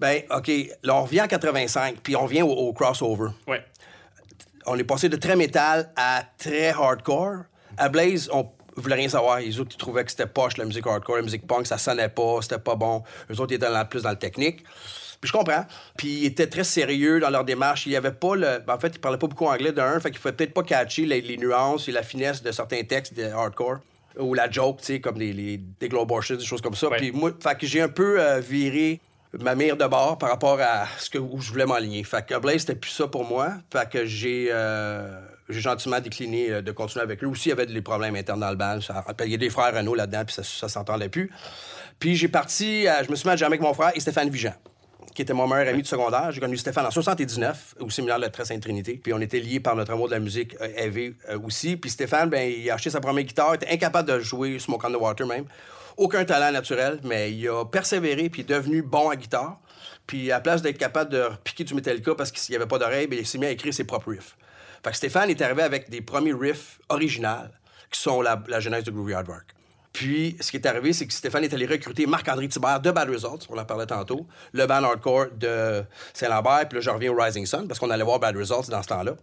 Ben, 0.00 0.22
OK, 0.30 0.50
là, 0.82 0.94
on 0.96 1.02
revient 1.04 1.22
en 1.22 1.26
85, 1.26 1.96
puis 2.02 2.14
on 2.16 2.26
vient 2.26 2.44
au, 2.44 2.50
au 2.52 2.72
crossover. 2.72 3.30
Ouais. 3.46 3.64
On 4.66 4.76
est 4.78 4.84
passé 4.84 5.08
de 5.08 5.16
très 5.16 5.34
métal 5.34 5.90
à 5.96 6.22
très 6.38 6.68
hardcore. 6.68 7.44
À 7.76 7.88
Blaze, 7.88 8.28
on 8.32 8.48
voulait 8.76 8.94
rien 8.96 9.08
savoir. 9.08 9.40
Les 9.40 9.58
autres, 9.58 9.70
ils 9.74 9.78
trouvaient 9.78 10.04
que 10.04 10.10
c'était 10.10 10.26
poche, 10.26 10.56
la 10.56 10.64
musique 10.66 10.86
hardcore, 10.86 11.16
la 11.16 11.22
musique 11.22 11.46
punk, 11.46 11.66
ça 11.66 11.78
sonnait 11.78 12.08
pas, 12.10 12.38
c'était 12.42 12.58
pas 12.58 12.76
bon. 12.76 13.02
Eux 13.30 13.40
autres, 13.40 13.52
ils 13.52 13.56
étaient 13.56 13.70
dans- 13.70 13.84
plus 13.86 14.02
dans 14.02 14.10
le 14.10 14.16
technique. 14.18 14.62
Puis 15.20 15.28
je 15.28 15.32
comprends. 15.32 15.64
Puis 15.96 16.08
ils 16.20 16.26
étaient 16.26 16.46
très 16.46 16.62
sérieux 16.62 17.18
dans 17.18 17.30
leur 17.30 17.44
démarche. 17.44 17.86
Il 17.86 17.92
y 17.92 17.96
avait 17.96 18.12
pas 18.12 18.36
le... 18.36 18.58
ben, 18.60 18.74
en 18.74 18.78
fait, 18.78 18.94
ils 18.94 19.00
parlaient 19.00 19.18
pas 19.18 19.26
beaucoup 19.26 19.46
anglais 19.46 19.72
d'un, 19.72 19.98
fait 19.98 20.10
qu'ils 20.12 20.20
pouvaient 20.20 20.32
peut-être 20.34 20.54
pas 20.54 20.62
catcher 20.62 21.06
les, 21.06 21.20
les 21.22 21.36
nuances 21.38 21.88
et 21.88 21.92
la 21.92 22.04
finesse 22.04 22.40
de 22.42 22.52
certains 22.52 22.84
textes 22.84 23.14
de 23.14 23.24
hardcore. 23.24 23.78
Ou 24.18 24.34
la 24.34 24.50
joke, 24.50 24.78
tu 24.80 24.86
sais, 24.86 25.00
comme 25.00 25.18
les, 25.18 25.32
les, 25.32 25.56
des 25.58 25.88
des 25.88 26.44
choses 26.44 26.60
comme 26.60 26.74
ça. 26.74 26.88
Puis 26.96 27.12
moi, 27.12 27.30
fait 27.40 27.56
que 27.58 27.66
j'ai 27.66 27.80
un 27.80 27.88
peu 27.88 28.20
euh, 28.20 28.40
viré 28.40 29.00
ma 29.38 29.54
mire 29.54 29.76
de 29.76 29.86
bord 29.86 30.18
par 30.18 30.30
rapport 30.30 30.58
à 30.60 30.86
ce 30.98 31.08
que, 31.10 31.18
où 31.18 31.40
je 31.40 31.50
voulais 31.52 31.66
m'aligner. 31.66 32.02
Fait 32.02 32.24
que 32.26 32.36
Blaze, 32.38 32.60
c'était 32.62 32.74
plus 32.74 32.90
ça 32.90 33.06
pour 33.06 33.24
moi. 33.24 33.52
Fait 33.72 33.88
que 33.88 34.04
j'ai 34.06 34.48
euh, 34.50 35.20
j'ai 35.48 35.60
gentiment 35.60 36.00
décliné 36.00 36.50
euh, 36.50 36.62
de 36.62 36.72
continuer 36.72 37.02
avec 37.02 37.22
eux. 37.22 37.26
Aussi, 37.26 37.48
il 37.48 37.50
y 37.50 37.52
avait 37.52 37.66
des 37.66 37.82
problèmes 37.82 38.16
internes 38.16 38.40
dans 38.40 38.50
le 38.50 38.56
band. 38.56 38.80
Ça- 38.80 39.04
Il 39.24 39.30
y 39.30 39.34
a 39.34 39.38
des 39.38 39.50
frères 39.50 39.74
Renault 39.74 39.94
là-dedans, 39.94 40.24
puis 40.24 40.34
ça, 40.34 40.42
ça 40.42 40.68
s'entendait 40.68 41.08
plus. 41.08 41.30
Puis 41.98 42.16
j'ai 42.16 42.28
parti, 42.28 42.86
euh, 42.88 43.04
je 43.04 43.10
me 43.10 43.16
suis 43.16 43.26
mis 43.28 43.32
à 43.32 43.36
jammer 43.36 43.54
avec 43.54 43.60
mon 43.60 43.74
frère 43.74 43.92
et 43.94 44.00
Stéphane 44.00 44.30
Vigent, 44.30 44.54
qui 45.18 45.22
était 45.22 45.34
mon 45.34 45.48
meilleur 45.48 45.74
ami 45.74 45.82
de 45.82 45.86
secondaire. 45.88 46.30
J'ai 46.30 46.38
connu 46.38 46.56
Stéphane 46.56 46.86
en 46.86 46.92
79, 46.92 47.74
au 47.80 47.90
séminaire 47.90 48.20
de 48.20 48.26
la 48.26 48.44
Sainte-Trinité. 48.44 49.00
Puis 49.02 49.12
on 49.12 49.18
était 49.18 49.40
liés 49.40 49.58
par 49.58 49.74
notre 49.74 49.90
amour 49.90 50.06
de 50.06 50.12
la 50.12 50.20
musique 50.20 50.54
euh, 50.60 50.68
élevé 50.76 51.16
euh, 51.28 51.40
aussi. 51.40 51.76
Puis 51.76 51.90
Stéphane, 51.90 52.30
ben, 52.30 52.48
il 52.48 52.70
a 52.70 52.74
acheté 52.74 52.90
sa 52.90 53.00
première 53.00 53.24
guitare, 53.24 53.54
était 53.54 53.68
incapable 53.68 54.08
de 54.08 54.20
jouer 54.20 54.60
Smoke 54.60 54.86
on 54.86 54.92
the 54.92 55.00
Water 55.00 55.26
même. 55.26 55.46
Aucun 55.96 56.24
talent 56.24 56.52
naturel, 56.52 57.00
mais 57.02 57.32
il 57.32 57.48
a 57.48 57.64
persévéré 57.64 58.30
puis 58.30 58.42
est 58.42 58.48
devenu 58.48 58.80
bon 58.80 59.10
à 59.10 59.16
guitare. 59.16 59.58
Puis 60.06 60.30
à 60.30 60.36
la 60.36 60.40
place 60.40 60.62
d'être 60.62 60.78
capable 60.78 61.10
de 61.10 61.24
piquer 61.42 61.64
du 61.64 61.74
Metallica 61.74 62.14
parce 62.14 62.30
qu'il 62.30 62.52
n'y 62.52 62.56
avait 62.56 62.68
pas 62.68 62.78
d'oreille, 62.78 63.08
ben, 63.08 63.18
il 63.18 63.26
s'est 63.26 63.38
mis 63.38 63.46
à 63.46 63.50
écrire 63.50 63.74
ses 63.74 63.82
propres 63.82 64.10
riffs. 64.10 64.36
Fait 64.84 64.90
que 64.90 64.96
Stéphane 64.96 65.30
est 65.30 65.42
arrivé 65.42 65.62
avec 65.62 65.90
des 65.90 66.00
premiers 66.00 66.32
riffs 66.32 66.78
originaux 66.90 67.48
qui 67.90 67.98
sont 67.98 68.22
la, 68.22 68.40
genèse 68.60 68.84
de 68.84 68.92
Groovy 68.92 69.14
Hard. 69.14 69.26
Puis, 69.92 70.36
ce 70.40 70.50
qui 70.50 70.58
est 70.58 70.66
arrivé, 70.66 70.92
c'est 70.92 71.06
que 71.06 71.12
Stéphane 71.12 71.44
est 71.44 71.54
allé 71.54 71.66
recruter 71.66 72.06
Marc-André 72.06 72.48
Thibert 72.48 72.80
de 72.80 72.90
Bad 72.90 73.08
Results, 73.08 73.46
on 73.48 73.58
en 73.58 73.64
parlait 73.64 73.86
tantôt, 73.86 74.26
le 74.52 74.66
band 74.66 74.84
hardcore 74.84 75.28
de 75.36 75.82
Saint-Lambert, 76.12 76.68
puis 76.68 76.76
là, 76.76 76.80
je 76.82 76.90
reviens 76.90 77.12
au 77.12 77.16
Rising 77.16 77.46
Sun, 77.46 77.66
parce 77.66 77.80
qu'on 77.80 77.90
allait 77.90 78.04
voir 78.04 78.20
Bad 78.20 78.36
Results 78.36 78.68
dans 78.68 78.82
ce 78.82 78.88
temps-là. 78.88 79.14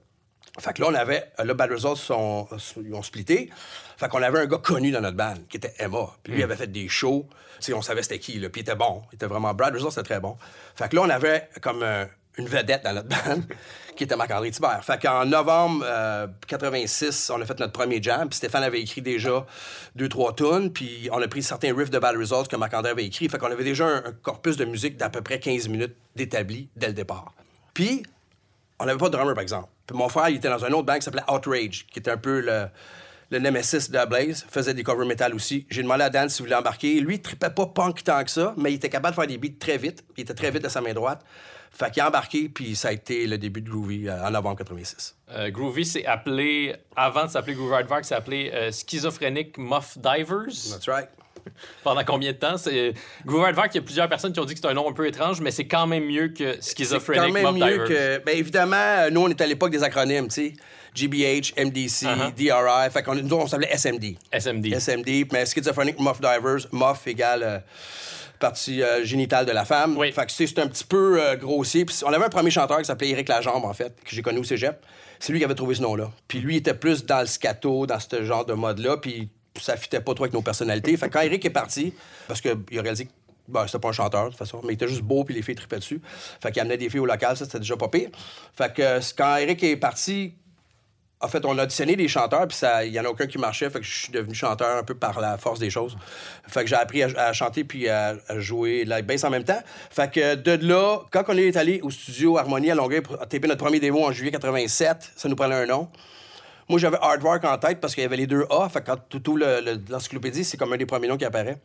Fait 0.60 0.74
que 0.74 0.82
là, 0.82 0.88
on 0.90 0.94
avait. 0.94 1.32
Là, 1.44 1.54
Bad 1.54 1.72
Results 1.72 1.98
sont, 1.98 2.48
ils 2.82 2.94
ont 2.94 3.04
splitté. 3.04 3.50
Fait 3.98 4.08
qu'on 4.08 4.22
avait 4.22 4.40
un 4.40 4.46
gars 4.46 4.58
connu 4.58 4.92
dans 4.92 5.02
notre 5.02 5.18
band, 5.18 5.36
qui 5.50 5.58
était 5.58 5.74
Emma. 5.78 6.10
Puis 6.24 6.34
lui, 6.34 6.40
il 6.40 6.44
avait 6.44 6.56
fait 6.56 6.72
des 6.72 6.88
shows. 6.88 7.28
Tu 7.60 7.66
sais, 7.66 7.74
on 7.74 7.82
savait 7.82 8.04
c'était 8.04 8.20
qui, 8.20 8.40
là. 8.40 8.50
Puis 8.50 8.62
il 8.62 8.64
était 8.64 8.76
bon. 8.76 9.04
Il 9.12 9.16
était 9.16 9.26
vraiment. 9.26 9.54
Bad 9.54 9.74
Results, 9.74 9.92
c'était 9.92 10.04
très 10.04 10.20
bon. 10.20 10.38
Fait 10.76 10.90
que 10.90 10.96
là, 10.96 11.02
on 11.02 11.10
avait 11.10 11.50
comme 11.62 11.84
euh, 11.84 12.06
une 12.38 12.48
vedette 12.48 12.84
dans 12.84 12.94
notre 12.94 13.08
band, 13.26 13.42
qui 13.96 14.04
était 14.04 14.16
Marc-André 14.16 14.52
Thibert. 14.52 14.84
Fait 14.84 15.04
novembre 15.26 15.84
euh, 15.88 16.28
86, 16.48 17.32
on 17.34 17.42
a 17.42 17.46
fait 17.46 17.60
notre 17.60 17.74
premier 17.74 18.02
jam. 18.02 18.28
Puis 18.28 18.38
Stéphane 18.38 18.64
avait 18.64 18.82
écrit 18.82 19.02
déjà 19.02 19.46
deux, 19.96 20.10
trois 20.10 20.34
tunes. 20.34 20.72
Puis 20.72 21.10
on 21.12 21.22
a 21.22 21.28
pris 21.28 21.44
certains 21.44 21.76
riffs 21.76 21.92
de 21.92 22.00
Bad 22.00 22.18
Results 22.18 22.48
que 22.50 22.56
Marc-André 22.56 22.92
avait 22.92 23.06
écrit. 23.06 23.30
Fait 23.30 23.38
qu'on 23.38 23.52
avait 23.52 23.64
déjà 23.64 23.88
un, 23.88 24.12
corpus 24.22 24.58
de 24.58 24.66
musique 24.66 24.98
d'à 24.98 25.10
peu 25.10 25.22
près 25.22 25.40
15 25.40 25.70
minutes 25.70 25.96
d'établi 26.16 26.70
dès 26.76 26.88
le 26.88 26.94
départ. 26.94 27.34
Puis, 27.74 28.04
on 28.80 28.86
n'avait 28.86 28.98
pas 28.98 29.08
de 29.08 29.14
drummer, 29.14 29.34
par 29.34 29.42
exemple. 29.42 29.70
Puis 29.88 29.98
mon 29.98 30.10
frère, 30.10 30.30
il 30.30 30.38
était 30.38 30.50
dans 30.50 30.64
un 30.66 30.72
autre 30.72 30.86
band 30.86 30.96
qui 30.96 31.04
s'appelait 31.04 31.24
Outrage, 31.32 31.86
qui 31.92 32.00
était 32.00 32.12
un 32.12 32.18
peu 32.18 32.42
le, 32.42 32.66
le 33.32 33.40
nemesis 33.40 33.90
de 33.90 34.06
Blaze, 34.06 34.46
faisait 34.50 34.74
des 34.74 34.84
cover 34.84 35.06
metal 35.06 35.34
aussi. 35.34 35.66
J'ai 35.70 35.84
demandé 35.84 36.04
à 36.04 36.10
Dan 36.10 36.30
s'il 36.30 36.46
voulait 36.46 36.56
embarquer. 36.56 37.00
Lui, 37.00 37.16
il 37.16 37.22
trippait 37.22 37.50
pas 37.50 37.68
punk 37.68 38.04
tant 38.04 38.24
que 38.24 38.32
ça, 38.32 38.54
mais 38.58 38.72
il 38.72 38.76
était 38.76 38.90
capable 38.90 39.16
de 39.16 39.22
faire 39.22 39.28
des 39.28 39.38
beats 39.38 39.60
très 39.60 39.78
vite. 39.78 40.04
Il 40.18 40.22
était 40.22 40.34
très 40.34 40.52
vite 40.52 40.64
de 40.64 40.70
sa 40.70 40.82
main 40.82 40.94
droite. 40.94 41.24
Fait 41.78 41.92
qu'il 41.92 42.02
a 42.02 42.08
embarqué, 42.08 42.48
puis 42.48 42.74
ça 42.76 42.88
a 42.88 42.92
été 42.94 43.28
le 43.28 43.38
début 43.38 43.62
de 43.62 43.70
Groovy 43.70 44.08
euh, 44.08 44.26
en 44.26 44.32
novembre 44.32 44.60
86. 44.60 45.14
Euh, 45.32 45.50
Groovy 45.50 45.84
s'est 45.84 46.06
appelé, 46.06 46.74
avant 46.96 47.26
de 47.26 47.30
s'appeler 47.32 47.54
Groovy 47.54 47.74
Hard 47.74 47.90
Work, 47.90 48.06
c'est 48.06 48.16
appelé 48.16 48.50
euh, 48.54 48.72
Schizophrenic 48.72 49.58
Muff 49.58 49.98
Divers. 49.98 50.70
That's 50.72 50.88
right. 50.88 51.10
Pendant 51.84 52.04
combien 52.06 52.32
de 52.32 52.38
temps? 52.38 52.58
C'est... 52.58 52.94
Groovy 53.26 53.46
Hard 53.48 53.58
Work, 53.58 53.72
il 53.74 53.78
y 53.78 53.80
a 53.80 53.84
plusieurs 53.84 54.08
personnes 54.08 54.32
qui 54.32 54.40
ont 54.40 54.46
dit 54.46 54.54
que 54.54 54.60
c'est 54.62 54.68
un 54.68 54.74
nom 54.74 54.90
un 54.90 54.94
peu 54.94 55.06
étrange, 55.06 55.42
mais 55.42 55.52
c'est 55.52 55.68
quand 55.68 55.86
même 55.86 56.06
mieux 56.06 56.30
que 56.30 56.56
C'est 56.62 56.78
Schizophrenic 56.78 57.28
quand 57.28 57.34
même 57.34 57.54
Muff 57.54 57.54
mieux 57.68 57.86
Divers. 57.86 57.88
que... 57.88 58.24
Bien, 58.26 58.36
évidemment, 58.36 58.76
euh, 58.78 59.10
nous, 59.10 59.22
on 59.22 59.28
est 59.30 59.42
à 59.42 59.46
l'époque 59.46 59.72
des 59.72 59.84
acronymes, 59.84 60.30
tu 60.30 60.34
sais. 60.34 60.54
GBH, 60.96 61.54
MDC, 61.62 62.06
Uh-huh. 62.06 62.34
DRI. 62.34 62.90
Fait 62.90 63.04
qu'on 63.04 63.16
nous, 63.16 63.36
on 63.36 63.48
s'appelait 63.48 63.76
SMD. 63.76 64.16
SMD. 64.32 64.80
SMD, 64.80 65.28
mais 65.34 65.46
schizophrenic 65.46 66.00
muff 66.00 66.22
divers, 66.22 66.66
muff 66.72 67.06
égale 67.06 67.64
partie 68.40 68.82
euh, 68.82 69.04
génitale 69.04 69.46
de 69.46 69.52
la 69.52 69.66
femme. 69.66 69.98
Oui. 69.98 70.12
Fait 70.12 70.26
que 70.26 70.32
c'est 70.32 70.60
un 70.60 70.68
petit 70.68 70.84
peu 70.84 71.22
euh, 71.22 71.36
grossier. 71.36 71.86
Puis 71.86 71.98
on 72.06 72.12
avait 72.12 72.26
un 72.26 72.30
premier 72.30 72.52
chanteur 72.52 72.80
qui 72.80 72.86
s'appelait 72.86 73.10
Éric 73.10 73.30
Lajambe, 73.30 73.66
en 73.66 73.74
fait, 73.74 73.96
que 74.04 74.10
j'ai 74.16 74.22
connu 74.22 74.40
au 74.40 74.44
cégep. 74.44 74.84
C'est 75.20 75.32
lui 75.32 75.40
qui 75.40 75.46
avait 75.46 75.56
trouvé 75.56 75.76
ce 75.76 75.82
nom-là. 75.82 76.12
Puis 76.28 76.40
lui, 76.40 76.56
il 76.56 76.58
était 76.58 76.74
plus 76.74 77.06
dans 77.06 77.22
le 77.22 77.28
scato, 77.28 77.86
dans 77.86 78.00
ce 78.00 78.24
genre 78.24 78.46
de 78.46 78.54
mode-là, 78.54 78.98
puis 78.98 79.30
ça 79.60 79.78
fitait 79.78 80.02
pas 80.02 80.14
trop 80.14 80.26
avec 80.26 80.34
nos 80.34 80.42
personnalités. 80.42 80.96
Fait 80.98 81.08
que 81.08 81.14
quand 81.14 81.22
Éric 81.22 81.46
est 81.46 81.50
parti, 81.50 81.94
parce 82.28 82.42
qu'il 82.42 82.52
a 82.52 82.82
réalisé 82.82 83.06
que 83.06 83.12
ben, 83.48 83.66
c'était 83.68 83.80
pas 83.80 83.90
un 83.90 83.94
chanteur, 83.94 84.26
de 84.26 84.30
toute 84.30 84.38
façon, 84.38 84.62
mais 84.64 84.74
il 84.74 84.76
était 84.76 84.88
juste 84.88 85.04
beau, 85.04 85.24
puis 85.24 85.36
les 85.36 85.42
filles 85.42 85.56
tripaient 85.56 85.78
dessus. 85.78 86.02
Fait 86.42 86.52
qu'il 86.52 86.62
amenait 86.62 86.78
des 86.78 86.90
filles 86.90 87.00
au 87.00 87.06
local, 87.06 87.38
ça, 87.38 87.46
c'était 87.46 87.60
déjà 87.60 87.78
pas 87.78 87.88
pire. 87.88 88.10
Fait 88.56 88.74
que 88.74 88.82
euh, 88.82 89.00
quand 89.18 89.38
Éric 89.38 89.64
est 89.64 89.78
parti, 89.78 90.34
en 91.26 91.28
fait, 91.28 91.44
on 91.46 91.58
a 91.58 91.64
auditionné 91.64 91.96
des 91.96 92.08
chanteurs, 92.08 92.48
puis 92.48 92.58
il 92.86 92.94
y 92.94 93.00
en 93.00 93.06
a 93.06 93.10
aucun 93.10 93.26
qui 93.26 93.40
marchait, 93.40 93.70
fait 93.70 93.80
que 93.80 93.86
je 93.86 94.04
suis 94.04 94.12
devenu 94.12 94.36
chanteur 94.36 94.78
un 94.78 94.84
peu 94.84 94.94
par 94.94 95.20
la 95.20 95.38
force 95.38 95.60
des 95.60 95.72
choses. 95.72 95.98
Fait 96.48 96.62
que 96.62 96.68
j'ai 96.70 96.76
appris 96.76 97.02
à, 97.02 97.34
chanter 97.34 97.64
puis 97.64 97.90
à, 97.90 98.16
à 98.28 98.40
jouer 98.40 98.86
la 98.86 99.02
bass 99.02 99.24
en 99.24 99.32
même 99.32 99.44
temps. 99.44 99.62
Fait 99.90 100.12
que 100.12 100.36
de 100.36 100.66
là, 100.66 101.00
quand 101.12 101.24
on 101.28 101.38
est 101.38 101.58
allé 101.58 101.82
au 101.82 101.90
studio 101.90 102.38
Harmonie 102.38 102.70
à 102.70 102.76
Longueuil 102.76 103.02
pour 103.02 103.18
taper 103.18 103.48
notre 103.48 103.64
premier 103.64 103.80
démo 103.80 104.06
en 104.06 104.12
juillet 104.12 104.32
87, 104.32 105.14
ça 105.16 105.28
nous 105.28 105.36
prenait 105.36 105.56
un 105.56 105.66
nom. 105.66 105.90
Moi, 106.68 106.80
j'avais 106.80 106.98
Hardwork 107.00 107.44
en 107.46 107.58
tête 107.60 107.80
parce 107.80 107.94
qu'il 107.94 108.02
y 108.02 108.06
avait 108.06 108.18
les 108.18 108.26
deux 108.26 108.46
A. 108.50 108.68
Fait 108.70 108.82
que 108.82 108.88
quand 108.88 108.98
tout, 109.08 109.20
tout 109.20 109.38
le- 109.38 109.62
le- 109.62 109.80
l'encyclopédie, 109.90 110.44
c'est 110.44 110.58
comme 110.58 110.74
un 110.74 110.78
des 110.78 110.86
premiers 110.88 111.08
noms 111.08 111.18
qui 111.18 111.26
apparaît. 111.26 111.58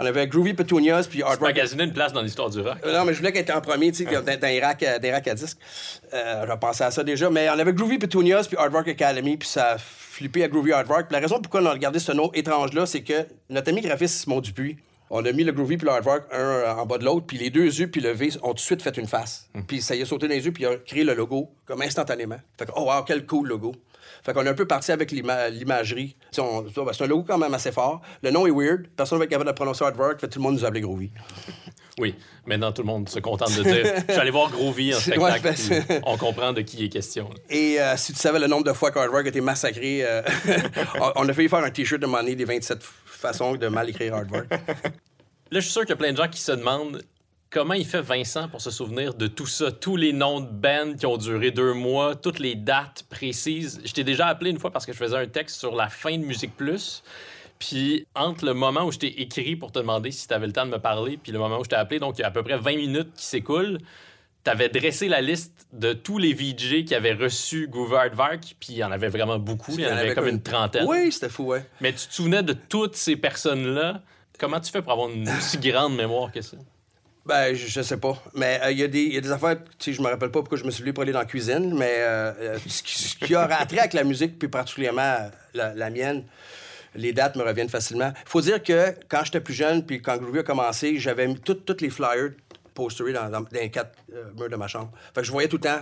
On 0.00 0.04
avait 0.04 0.26
Groovy 0.26 0.52
Petunias 0.54 1.06
puis 1.08 1.22
Hardwork. 1.22 1.54
Magasiner 1.54 1.84
une 1.84 1.92
place 1.92 2.12
dans 2.12 2.22
l'histoire 2.22 2.50
du 2.50 2.60
rock. 2.60 2.76
Euh, 2.84 2.92
Non, 2.98 3.04
mais 3.04 3.12
je 3.12 3.18
voulais 3.18 3.30
qu'elle 3.30 3.42
était 3.42 3.52
en 3.52 3.60
premier, 3.60 3.92
tu 3.92 4.04
sais, 4.04 4.10
dans, 4.10 4.20
dans 4.24 4.48
les 4.48 4.60
racks, 4.60 4.82
euh, 4.82 4.98
racks 5.12 5.28
à 5.28 5.34
disques. 5.34 5.58
Euh, 6.12 6.44
je 6.48 6.52
pensais 6.56 6.82
à 6.84 6.90
ça 6.90 7.04
déjà. 7.04 7.30
Mais 7.30 7.48
on 7.50 7.58
avait 7.58 7.72
Groovy 7.72 7.98
Petunias 7.98 8.46
puis 8.48 8.56
Hard 8.56 8.72
Rock 8.72 8.88
Academy, 8.88 9.36
puis 9.36 9.48
ça 9.48 9.72
a 9.74 9.78
flippé 9.78 10.42
à 10.42 10.48
Groovy 10.48 10.72
Hard 10.72 10.88
Rock. 10.88 11.06
Puis 11.08 11.14
la 11.14 11.20
raison 11.20 11.38
pourquoi 11.40 11.60
on 11.62 11.66
a 11.66 11.72
regardé 11.72 11.98
ce 12.00 12.10
nom 12.10 12.32
étrange-là, 12.32 12.86
c'est 12.86 13.02
que 13.02 13.24
notre 13.48 13.68
ami 13.70 13.80
graphiste 13.80 14.22
Simon 14.24 14.40
Dupuis, 14.40 14.76
on 15.10 15.24
a 15.24 15.30
mis 15.32 15.44
le 15.44 15.52
Groovy 15.52 15.76
puis 15.76 15.86
le 15.86 15.92
Hard 15.92 16.04
Rock 16.04 16.22
un 16.32 16.38
euh, 16.38 16.72
en 16.74 16.86
bas 16.86 16.98
de 16.98 17.04
l'autre, 17.04 17.26
puis 17.26 17.38
les 17.38 17.50
deux 17.50 17.66
yeux 17.66 17.86
puis 17.88 18.00
le 18.00 18.10
V 18.10 18.30
ont 18.42 18.48
tout 18.48 18.54
de 18.54 18.60
suite 18.60 18.82
fait 18.82 18.96
une 18.96 19.06
face. 19.06 19.46
Puis 19.68 19.80
ça 19.82 19.94
y 19.94 20.02
a 20.02 20.06
sauté 20.06 20.26
dans 20.26 20.34
les 20.34 20.44
yeux, 20.44 20.52
puis 20.52 20.64
il 20.64 20.66
a 20.66 20.76
créé 20.76 21.04
le 21.04 21.14
logo, 21.14 21.50
comme 21.64 21.82
instantanément. 21.82 22.38
Fait 22.58 22.66
que, 22.66 22.72
oh 22.74 22.86
wow, 22.90 23.02
quel 23.06 23.24
cool 23.26 23.46
logo. 23.48 23.72
Fait 24.24 24.32
qu'on 24.32 24.44
est 24.46 24.48
un 24.48 24.54
peu 24.54 24.66
parti 24.66 24.92
avec 24.92 25.10
l'ima- 25.10 25.48
l'imagerie. 25.48 26.16
C'est 26.30 26.40
un 26.42 27.06
logo 27.06 27.24
quand 27.26 27.38
même 27.38 27.54
assez 27.54 27.72
fort. 27.72 28.00
Le 28.22 28.30
nom 28.30 28.46
est 28.46 28.50
weird. 28.52 28.86
Personne 28.96 29.16
ne 29.16 29.20
va 29.20 29.24
être 29.24 29.30
capable 29.30 29.50
de 29.50 29.54
prononcer 29.54 29.84
Hard 29.84 29.96
Rock. 29.96 30.20
Fait 30.20 30.28
tout 30.28 30.38
le 30.38 30.44
monde 30.44 30.54
nous 30.54 30.64
appelait 30.64 30.80
Groovy. 30.80 31.10
Oui, 31.98 32.14
maintenant 32.46 32.72
tout 32.72 32.80
le 32.80 32.86
monde 32.86 33.06
se 33.10 33.18
contente 33.18 33.54
de 33.54 33.62
dire 33.62 33.84
Je 34.08 34.12
suis 34.12 34.20
allé 34.20 34.30
voir 34.30 34.50
Groovy 34.50 34.94
en 34.94 34.98
spectacle. 34.98 35.46
ouais, 35.46 35.80
ben, 35.86 36.00
on 36.06 36.16
comprend 36.16 36.54
de 36.54 36.62
qui 36.62 36.78
il 36.78 36.84
est 36.84 36.88
question. 36.88 37.28
Et 37.50 37.78
euh, 37.78 37.98
si 37.98 38.14
tu 38.14 38.18
savais 38.18 38.38
le 38.38 38.46
nombre 38.46 38.64
de 38.64 38.72
fois 38.72 38.90
qu'Hard 38.90 39.10
Rock 39.10 39.26
a 39.26 39.28
été 39.28 39.42
massacré, 39.42 40.00
euh, 40.02 40.22
on- 41.16 41.28
a 41.28 41.32
failli 41.34 41.50
faire 41.50 41.58
un 41.58 41.70
t-shirt 41.70 42.00
de 42.00 42.06
money 42.06 42.34
des 42.34 42.46
27 42.46 42.78
façons 43.04 43.56
de 43.56 43.68
mal 43.68 43.90
écrire 43.90 44.14
Hard 44.14 44.30
Rock. 44.32 44.46
Là, 44.50 44.58
je 45.50 45.60
suis 45.60 45.70
sûr 45.70 45.82
qu'il 45.82 45.90
y 45.90 45.92
a 45.92 45.96
plein 45.96 46.12
de 46.12 46.16
gens 46.16 46.28
qui 46.28 46.40
se 46.40 46.52
demandent 46.52 47.02
comment 47.52 47.74
il 47.74 47.84
fait 47.84 48.00
Vincent 48.00 48.48
pour 48.48 48.60
se 48.60 48.70
souvenir 48.70 49.14
de 49.14 49.26
tout 49.26 49.46
ça, 49.46 49.70
tous 49.70 49.96
les 49.96 50.12
noms 50.12 50.40
de 50.40 50.50
bands 50.50 50.94
qui 50.98 51.06
ont 51.06 51.18
duré 51.18 51.50
deux 51.50 51.74
mois, 51.74 52.16
toutes 52.16 52.38
les 52.38 52.54
dates 52.54 53.04
précises. 53.10 53.80
Je 53.84 53.92
t'ai 53.92 54.04
déjà 54.04 54.26
appelé 54.26 54.50
une 54.50 54.58
fois 54.58 54.70
parce 54.70 54.86
que 54.86 54.92
je 54.92 54.96
faisais 54.96 55.16
un 55.16 55.26
texte 55.26 55.60
sur 55.60 55.74
la 55.74 55.88
fin 55.88 56.16
de 56.16 56.24
Musique 56.24 56.56
Plus. 56.56 57.02
Puis 57.58 58.06
entre 58.16 58.46
le 58.46 58.54
moment 58.54 58.84
où 58.84 58.90
je 58.90 58.98
t'ai 58.98 59.20
écrit 59.20 59.54
pour 59.54 59.70
te 59.70 59.78
demander 59.78 60.10
si 60.10 60.26
tu 60.26 60.34
avais 60.34 60.46
le 60.46 60.52
temps 60.52 60.64
de 60.64 60.70
me 60.70 60.78
parler, 60.78 61.18
puis 61.22 61.30
le 61.30 61.38
moment 61.38 61.60
où 61.60 61.64
je 61.64 61.68
t'ai 61.68 61.76
appelé, 61.76 62.00
donc 62.00 62.18
il 62.18 62.22
y 62.22 62.24
a 62.24 62.28
à 62.28 62.30
peu 62.30 62.42
près 62.42 62.56
20 62.56 62.76
minutes 62.76 63.12
qui 63.14 63.26
s'écoulent, 63.26 63.78
tu 64.44 64.50
avais 64.50 64.70
dressé 64.70 65.06
la 65.06 65.20
liste 65.20 65.68
de 65.72 65.92
tous 65.92 66.18
les 66.18 66.32
VJ 66.32 66.84
qui 66.84 66.94
avaient 66.94 67.12
reçu 67.12 67.68
Gouvard 67.68 68.14
Vark, 68.14 68.56
puis 68.58 68.70
il 68.70 68.76
y 68.78 68.84
en 68.84 68.90
avait 68.90 69.08
vraiment 69.08 69.38
beaucoup, 69.38 69.72
il 69.74 69.82
y 69.82 69.86
en 69.86 69.96
avait 69.96 70.14
comme 70.14 70.26
une 70.26 70.42
trentaine. 70.42 70.86
Oui, 70.88 71.12
c'était 71.12 71.28
fou, 71.28 71.44
ouais. 71.44 71.64
Mais 71.80 71.92
tu 71.92 72.08
te 72.08 72.14
souvenais 72.14 72.42
de 72.42 72.54
toutes 72.54 72.96
ces 72.96 73.14
personnes-là? 73.14 74.02
Comment 74.40 74.58
tu 74.58 74.72
fais 74.72 74.82
pour 74.82 74.90
avoir 74.90 75.10
une 75.10 75.28
aussi 75.28 75.58
grande 75.58 75.94
mémoire 75.94 76.32
que 76.32 76.40
ça? 76.40 76.56
Ben, 77.24 77.54
je, 77.54 77.66
je 77.68 77.82
sais 77.82 77.96
pas. 77.98 78.20
Mais 78.34 78.60
euh, 78.64 78.72
il 78.72 78.78
y, 78.78 78.82
a 78.82 78.88
des- 78.88 79.02
il 79.02 79.14
y 79.14 79.18
a 79.18 79.20
des 79.20 79.30
affaires, 79.30 79.56
tu 79.78 79.90
sais, 79.90 79.92
je 79.92 80.02
me 80.02 80.08
rappelle 80.08 80.30
pas 80.30 80.40
pourquoi 80.40 80.58
je 80.58 80.64
me 80.64 80.70
suis 80.70 80.82
levé 80.82 80.92
pour 80.92 81.02
aller 81.02 81.12
dans 81.12 81.20
la 81.20 81.24
cuisine, 81.24 81.72
mais 81.76 81.96
euh, 81.98 82.32
euh, 82.40 82.58
ce, 82.66 82.82
qui, 83.16 83.34
a 83.34 83.46
trait 83.66 83.78
avec 83.78 83.92
la 83.92 84.02
musique, 84.02 84.38
puis 84.38 84.48
particulièrement 84.48 85.30
la, 85.54 85.74
la 85.74 85.90
mienne, 85.90 86.24
les 86.96 87.12
dates 87.12 87.36
me 87.36 87.42
reviennent 87.44 87.68
facilement. 87.68 88.12
Il 88.24 88.28
faut 88.28 88.40
dire 88.40 88.62
que 88.62 88.94
quand 89.08 89.20
j'étais 89.24 89.40
plus 89.40 89.54
jeune, 89.54 89.86
puis 89.86 90.02
quand 90.02 90.16
Groovy 90.18 90.40
a 90.40 90.42
commencé, 90.42 90.98
j'avais 90.98 91.26
mis 91.28 91.38
tous 91.38 91.56
les 91.80 91.90
flyers 91.90 92.30
posterés 92.74 93.12
dans, 93.12 93.30
les 93.52 93.70
quatre 93.70 93.96
murs 94.36 94.50
de 94.50 94.56
ma 94.56 94.66
chambre. 94.66 94.90
Fait 95.14 95.20
que 95.20 95.26
je 95.26 95.32
voyais 95.32 95.48
tout 95.48 95.56
le 95.56 95.62
temps 95.62 95.80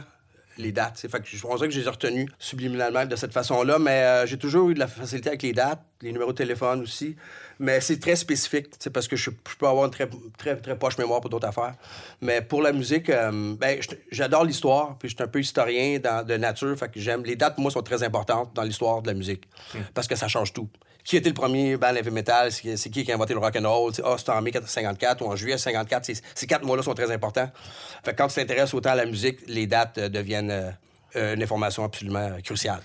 les 0.59 0.73
dates. 0.73 0.99
Fait 0.99 1.23
je 1.25 1.41
pense 1.41 1.61
que 1.61 1.71
je 1.71 1.81
les 1.81 1.87
ai 1.87 1.91
retenues 1.91 2.29
subliminalement 2.39 3.07
de 3.07 3.17
cette 3.17 3.33
façon-là, 3.33 3.79
mais 3.79 4.27
j'ai 4.27 4.39
toujours 4.39 4.71
eu 4.71 4.75
de 4.75 4.79
la 4.81 4.89
facilité 4.89 5.31
avec 5.31 5.43
les 5.43 5.53
dates, 5.53 5.81
les 6.03 6.13
numéros 6.13 6.33
de 6.33 6.37
téléphone 6.37 6.83
aussi. 6.83 7.17
Mais 7.61 7.81
c'est 7.83 8.01
très 8.01 8.17
spécifique, 8.17 8.69
c'est 8.79 8.91
parce 8.91 9.07
que 9.07 9.17
je, 9.17 9.31
je, 9.31 9.57
peux 9.59 9.67
avoir 9.67 9.85
une 9.85 9.91
très, 9.91 10.09
très, 10.39 10.57
très 10.57 10.79
poche 10.79 10.97
mémoire 10.97 11.21
pour 11.21 11.29
d'autres 11.29 11.47
affaires. 11.47 11.75
Mais 12.23 12.41
pour 12.41 12.63
la 12.63 12.73
musique, 12.73 13.11
euh, 13.11 13.55
ben, 13.55 13.79
j'adore 14.11 14.45
l'histoire, 14.45 14.97
puis 14.99 15.11
je 15.11 15.15
suis 15.15 15.23
un 15.23 15.29
peu 15.29 15.41
historien 15.41 15.99
dans, 15.99 16.27
de 16.27 16.37
nature, 16.39 16.75
fait 16.79 16.91
que 16.91 16.99
j'aime... 16.99 17.23
Les 17.23 17.37
dates, 17.37 17.57
pour 17.57 17.63
moi, 17.63 17.71
sont 17.71 17.83
très 17.83 18.03
importantes 18.03 18.53
dans 18.55 18.63
l'histoire 18.63 19.03
de 19.03 19.09
la 19.09 19.15
musique, 19.15 19.45
mmh. 19.75 19.79
parce 19.93 20.09
que 20.09 20.17
ça 20.17 20.27
change 20.27 20.55
tout 20.55 20.69
qui 21.05 21.17
était 21.17 21.31
le 21.31 21.35
premier 21.35 21.77
band 21.77 21.95
heavy 21.95 22.11
metal, 22.11 22.53
c'est 22.53 22.91
qui 22.91 23.05
qui 23.05 23.11
a 23.11 23.15
inventé 23.15 23.33
le 23.33 23.41
rock 23.41 23.57
and 23.57 23.69
roll, 23.69 23.93
ah, 24.05 24.17
c'était 24.19 24.33
en 24.33 24.43
mai 24.43 24.53
54 24.53 25.23
ou 25.23 25.29
en 25.29 25.37
juillet 25.37 25.59
54, 25.59 26.11
ces 26.35 26.47
quatre 26.47 26.65
mois-là 26.65 26.83
sont 26.83 26.95
très 26.95 27.11
importants. 27.11 27.51
Fait 28.05 28.13
que 28.13 28.19
quand 28.19 28.29
tu 28.29 28.35
t'intéresses 28.35 28.75
autant 28.75 28.91
à 28.91 28.97
la 28.97 29.07
musique, 29.07 29.39
les 29.49 29.67
dates 29.67 29.99
euh, 29.99 30.09
deviennent 30.09 30.75
euh, 31.17 31.35
une 31.35 31.43
information 31.43 31.85
absolument 31.85 32.37
cruciale. 32.45 32.83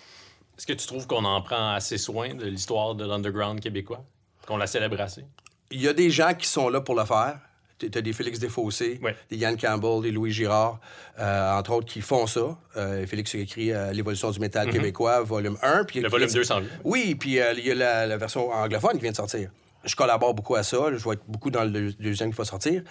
Est-ce 0.58 0.66
que 0.66 0.74
tu 0.74 0.88
trouves 0.88 1.06
qu'on 1.06 1.26
en 1.26 1.42
prend 1.42 1.74
assez 1.74 1.98
soin 1.98 2.34
de 2.34 2.46
l'histoire 2.46 2.96
de 2.96 3.06
l'underground 3.06 3.60
québécois, 3.60 4.04
qu'on 4.46 4.58
la 4.58 4.68
célèbre 4.68 5.00
assez? 5.02 5.26
Il 5.72 5.82
y 5.82 5.88
a 5.88 5.94
des 5.94 6.10
gens 6.10 6.34
qui 6.34 6.48
sont 6.48 6.70
là 6.70 6.82
pour 6.82 6.96
le 6.96 7.06
faire. 7.06 7.40
Tu 7.78 7.90
as 7.94 8.02
des 8.02 8.14
Félix 8.14 8.40
Desfossés, 8.40 9.00
ouais. 9.04 9.16
des 9.30 9.36
Yann 9.36 9.58
Campbell, 9.58 10.02
des 10.02 10.12
Louis 10.12 10.32
Girard, 10.32 10.80
euh, 11.20 11.58
entre 11.58 11.74
autres, 11.74 11.88
qui 11.88 12.00
font 12.00 12.26
ça. 12.26 12.58
Euh, 12.78 13.06
Félix 13.06 13.36
a 13.36 13.40
écrit 13.40 13.74
euh, 13.74 13.92
L'évolution 13.92 14.32
du 14.32 14.40
métal 14.40 14.68
mm 14.68 14.70
-hmm. 14.70 14.74
québécois, 14.74 15.22
volume 15.24 15.58
1. 15.62 15.84
Puis 15.84 16.00
le 16.00 16.08
volume 16.08 16.30
2 16.30 16.44
s'en 16.46 16.62
vient. 16.62 16.70
Oui, 16.86 17.16
puis 17.16 17.32
il 17.32 17.66
y 17.66 17.72
a 17.72 17.76
la, 17.76 18.08
la, 18.08 18.18
version 18.18 18.50
anglophone 18.50 18.94
qui 18.94 19.02
vient 19.02 19.12
de 19.12 19.18
sortir. 19.18 19.50
Je 19.84 19.96
collabore 19.96 20.34
beaucoup 20.34 20.56
à 20.56 20.64
ça. 20.64 20.78
Je 20.92 21.04
vais 21.04 21.16
être 21.16 21.26
beaucoup 21.28 21.52
dans 21.52 21.66
le 21.66 21.92
deuxième 21.94 22.32
qui 22.32 22.38
va 22.38 22.46
sortir. 22.46 22.82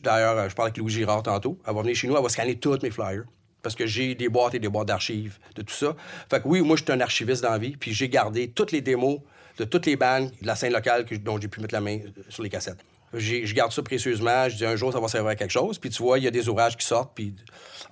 D'ailleurs, 0.00 0.48
je 0.48 0.54
parle 0.54 0.68
avec 0.68 0.78
Louis 0.78 0.92
Girard 0.92 1.22
tantôt. 1.22 1.58
Elle 1.66 1.74
va 1.74 1.82
venir 1.82 1.94
chez 1.94 2.08
nous, 2.08 2.16
elle 2.16 2.22
va 2.22 2.28
scanner 2.28 2.56
tous 2.58 2.78
mes 2.82 2.90
flyers. 2.90 3.24
Parce 3.62 3.74
que 3.74 3.86
j'ai 3.86 4.14
des 4.14 4.28
boîtes 4.28 4.54
et 4.54 4.58
des 4.58 4.68
boîtes 4.68 4.88
d'archives 4.88 5.38
de 5.54 5.62
tout 5.62 5.74
ça. 5.74 5.94
Fait 6.30 6.40
que 6.42 6.48
oui, 6.48 6.62
moi, 6.62 6.76
je 6.76 6.82
suis 6.82 6.92
un 6.92 7.00
archiviste 7.00 7.42
dans 7.42 7.50
la 7.50 7.58
vie. 7.58 7.76
Puis 7.76 7.92
j'ai 7.92 8.08
gardé 8.08 8.48
toutes 8.48 8.72
les 8.72 8.80
démos 8.80 9.20
de 9.58 9.64
toutes 9.64 9.86
les 9.86 9.96
bandes 9.96 10.30
de 10.40 10.46
la 10.46 10.54
scène 10.54 10.72
locale 10.72 11.04
dont 11.22 11.40
j'ai 11.40 11.48
pu 11.48 11.60
mettre 11.60 11.74
la 11.74 11.80
main 11.80 11.98
sur 12.28 12.42
les 12.42 12.48
cassettes 12.48 12.84
je 13.14 13.54
garde 13.54 13.72
ça 13.72 13.82
précieusement. 13.82 14.48
Je 14.48 14.56
dis 14.56 14.64
un 14.66 14.76
jour, 14.76 14.92
ça 14.92 15.00
va 15.00 15.08
servir 15.08 15.30
à 15.30 15.34
quelque 15.34 15.50
chose. 15.50 15.78
Puis 15.78 15.90
tu 15.90 16.02
vois, 16.02 16.18
il 16.18 16.24
y 16.24 16.28
a 16.28 16.30
des 16.30 16.48
ouvrages 16.48 16.76
qui 16.76 16.86
sortent, 16.86 17.12
puis 17.14 17.34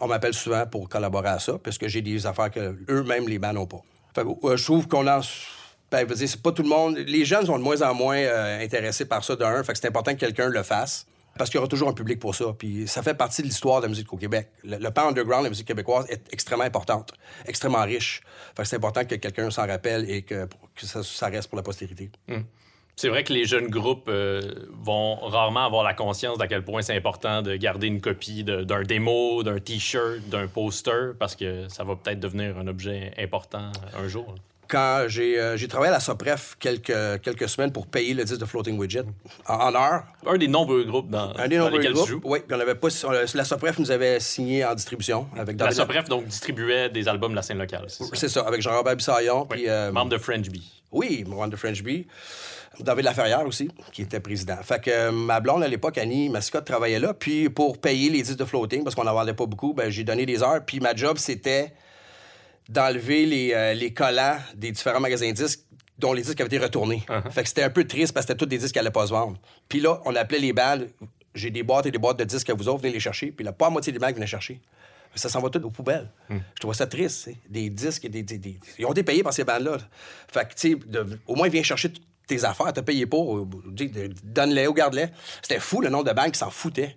on 0.01 0.07
m'appelle 0.07 0.35
souvent 0.35 0.67
pour 0.67 0.89
collaborer 0.89 1.29
à 1.29 1.39
ça, 1.39 1.59
parce 1.59 1.79
que 1.79 1.89
j'ai 1.89 2.03
des 2.03 2.27
affaires 2.27 2.51
que 2.51 2.77
eux-mêmes, 2.89 3.29
les 3.29 3.39
bands 3.39 3.53
n'ont 3.53 3.67
pas. 3.67 3.83
Euh, 4.19 4.57
je 4.57 4.65
trouve 4.65 4.89
qu'on 4.89 5.03
lance. 5.03 5.47
Ben, 5.91 6.07
c'est 6.15 6.43
pas 6.43 6.53
tout 6.53 6.63
le 6.63 6.69
monde. 6.69 6.99
Les 6.99 7.25
jeunes 7.25 7.47
sont 7.47 7.59
de 7.59 7.63
moins 7.63 7.81
en 7.83 7.95
moins 7.95 8.19
euh, 8.19 8.63
intéressés 8.63 9.07
par 9.07 9.25
ça 9.25 9.37
d'un. 9.37 9.63
Fait 9.63 9.73
que 9.73 9.79
c'est 9.79 9.89
important 9.89 10.13
que 10.13 10.21
quelqu'un 10.21 10.49
le 10.49 10.63
fasse. 10.63 11.07
Parce 11.39 11.51
qu'il 11.51 11.59
y 11.59 11.61
aura 11.61 11.69
toujours 11.69 11.89
un 11.89 11.95
public 11.95 12.19
pour 12.19 12.35
ça. 12.35 12.47
Puis 12.59 12.87
ça 12.87 13.03
fait 13.03 13.15
partie 13.15 13.43
de 13.43 13.47
l'histoire 13.47 13.81
de 13.81 13.87
la 13.87 13.89
musique 13.89 14.13
au 14.13 14.17
Québec. 14.17 14.49
Le, 14.65 14.77
le 14.77 14.91
pan 14.91 15.09
underground 15.09 15.43
de 15.43 15.47
la 15.47 15.51
musique 15.51 15.69
québécoise 15.69 16.07
est 16.11 16.23
extrêmement 16.33 16.65
importante, 16.65 17.13
extrêmement 17.47 17.85
riche. 17.85 18.21
Fait 18.57 18.63
que 18.63 18.69
c'est 18.69 18.77
important 18.77 19.05
que 19.05 19.15
quelqu'un 19.15 19.51
s'en 19.51 19.67
rappelle 19.67 20.11
et 20.11 20.23
que, 20.23 20.49
ça, 20.77 21.27
reste 21.29 21.49
pour 21.49 21.57
la 21.57 21.63
postérité. 21.63 22.11
Mm. 22.29 22.41
C'est 22.97 23.11
vrai 23.11 23.23
que 23.23 23.33
les 23.33 23.45
jeunes 23.45 23.69
groupes 23.69 24.09
euh, 24.09 24.41
vont 24.73 25.15
rarement 25.15 25.65
avoir 25.65 25.85
la 25.85 25.95
conscience 25.95 26.37
d'à 26.37 26.49
quel 26.49 26.65
point 26.65 26.83
c'est 26.83 26.97
important 26.97 27.43
de 27.43 27.55
garder 27.55 27.87
une 27.87 28.01
copie 28.01 28.43
d'un 28.43 28.83
démo, 28.83 29.45
d'un 29.45 29.61
t-shirt, 29.61 30.29
d'un 30.29 30.49
poster, 30.49 31.13
parce 31.17 31.37
que 31.37 31.69
ça 31.69 31.85
va 31.85 31.95
peut-être 31.95 32.19
devenir 32.19 32.59
un 32.59 32.67
objet 32.67 33.13
important 33.17 33.71
un 33.97 34.09
jour. 34.09 34.35
Quand 34.69 35.05
j'ai 35.09 35.41
euh, 35.41 35.57
travaillé 35.69 35.89
à 35.89 35.95
la 35.95 36.01
Sopref 36.01 36.57
quelques, 36.61 37.23
quelques 37.23 37.49
semaines 37.49 37.73
pour 37.73 37.87
payer 37.87 38.13
le 38.13 38.25
disque 38.25 38.41
de 38.41 38.45
Floating 38.45 38.79
Widget 38.79 39.05
en, 39.47 39.55
en 39.55 39.75
heure. 39.75 40.05
Un 40.27 40.37
des 40.37 40.49
nombreux 40.49 40.85
groupes 40.85 41.09
dans, 41.09 41.35
un 41.37 41.49
des 41.49 41.57
dans 41.57 41.65
nombreux 41.65 41.79
lesquels 41.79 41.95
groupes, 41.95 42.07
tu 42.07 42.13
joues. 42.13 42.21
Oui, 42.25 42.41
on 42.51 42.61
avait 42.61 42.75
pas, 42.75 42.89
la 43.35 43.45
Sopref 43.45 43.79
nous 43.79 43.91
avait 43.91 44.21
signé 44.21 44.65
en 44.65 44.75
distribution. 44.75 45.27
Avec 45.37 45.59
la 45.59 45.71
Sopref, 45.71 46.09
donc, 46.09 46.27
distribuait 46.27 46.91
des 46.91 47.09
albums 47.09 47.31
de 47.31 47.37
la 47.37 47.43
scène 47.43 47.59
locale. 47.59 47.87
C'est 47.89 48.29
ça? 48.29 48.29
ça, 48.29 48.47
avec 48.47 48.61
Jean-Robert 48.61 48.97
Bissaillon. 48.97 49.43
Oui. 49.43 49.47
Puis, 49.51 49.69
euh, 49.69 49.91
membre 49.91 50.11
de 50.11 50.19
French 50.19 50.49
Bee. 50.51 50.71
Oui, 50.93 51.25
membre 51.27 51.49
de 51.49 51.57
French 51.57 51.83
Bee. 51.83 52.07
David 52.81 53.05
Laferrière 53.05 53.47
aussi, 53.47 53.71
qui 53.93 54.03
était 54.03 54.21
président. 54.21 54.57
Fait 54.63 54.81
que 54.81 54.91
euh, 54.91 55.11
ma 55.11 55.41
blonde, 55.41 55.63
à 55.63 55.69
l'époque, 55.69 55.99
Annie 55.99 56.29
Mascotte, 56.29 56.65
travaillait 56.65 57.01
là. 57.01 57.15
Puis 57.15 57.49
pour 57.49 57.79
payer 57.79 58.11
les 58.11 58.23
disques 58.23 58.39
de 58.39 58.45
floating, 58.45 58.85
parce 58.85 58.95
qu'on 58.95 59.05
n'en 59.05 59.15
vendait 59.15 59.35
pas 59.35 59.47
beaucoup, 59.47 59.73
ben, 59.73 59.91
j'ai 59.91 60.05
donné 60.05 60.27
des 60.27 60.43
heures. 60.43 60.65
Puis 60.65 60.79
ma 60.81 60.95
job, 60.95 61.19
c'était 61.19 61.73
d'enlever 62.69 63.27
les, 63.27 63.53
euh, 63.55 63.75
les 63.75 63.93
collants 63.93 64.39
des 64.55 64.71
différents 64.73 65.01
magasins 65.01 65.29
de 65.29 65.33
disques 65.35 65.61
dont 65.99 66.13
les 66.13 66.23
disques 66.23 66.41
avaient 66.41 66.47
été 66.49 66.59
retournés. 66.59 67.03
Uh 67.09 67.13
-huh. 67.13 67.31
Fait 67.31 67.43
que 67.43 67.49
c'était 67.49 67.65
un 67.65 67.71
peu 67.71 67.85
triste 67.85 68.13
parce 68.13 68.27
que 68.27 68.33
c'était 68.33 68.39
tous 68.39 68.49
des 68.49 68.59
disques 68.59 68.73
qui 68.73 68.79
n'allaient 68.79 68.91
pas 68.91 69.07
se 69.07 69.13
vendre. 69.13 69.37
Puis 69.69 69.81
là, 69.81 70.01
on 70.05 70.15
appelait 70.15 70.39
les 70.39 70.53
bandes. 70.53 70.89
J'ai 71.35 71.51
des 71.51 71.63
boîtes 71.63 71.87
et 71.87 71.91
des 71.91 71.99
boîtes 71.99 72.19
de 72.19 72.25
disques 72.25 72.51
à 72.51 72.55
vous 72.55 72.69
autres, 72.69 72.83
venez 72.83 72.93
les 72.93 73.01
chercher. 73.01 73.33
Puis 73.33 73.45
là, 73.45 73.53
pas 73.53 73.67
à 73.67 73.71
moitié 73.71 73.93
des 73.93 73.99
bandes 73.99 74.15
venaient 74.15 74.27
chercher. 74.27 74.61
Ça 75.15 75.29
s'en 75.29 75.41
va 75.41 75.49
tout 75.51 75.65
aux 75.65 75.71
poubelles. 75.71 76.09
Mm. 76.29 76.37
Je 76.55 76.61
trouve 76.61 76.75
ça 76.75 76.87
triste. 76.87 77.31
Des 77.49 77.71
disques, 77.71 78.07
des, 78.09 78.23
des, 78.23 78.39
des, 78.39 78.57
ils 78.79 78.87
ont 78.87 78.93
été 78.93 79.03
payés 79.03 79.23
par 79.23 79.33
ces 79.33 79.45
bandes-là. 79.45 79.79
Fait 80.33 80.47
que, 80.49 80.55
tu 80.55 80.73
sais, 80.73 80.79
au 81.27 81.35
moins, 81.35 81.49
viens 81.49 81.63
chercher 81.63 81.91
tes 82.27 82.45
affaires, 82.45 82.73
t'as 82.73 82.83
payé 82.83 83.07
pour, 83.07 83.47
donne-les 84.23 84.67
ou 84.69 84.75
garde-les. 84.75 85.09
C'était 85.43 85.61
fou 85.61 85.81
le 85.81 85.89
nombre 85.89 86.05
de 86.05 86.13
banques 86.13 86.33
qui 86.33 86.39
s'en 86.39 86.51
foutaient. 86.51 86.97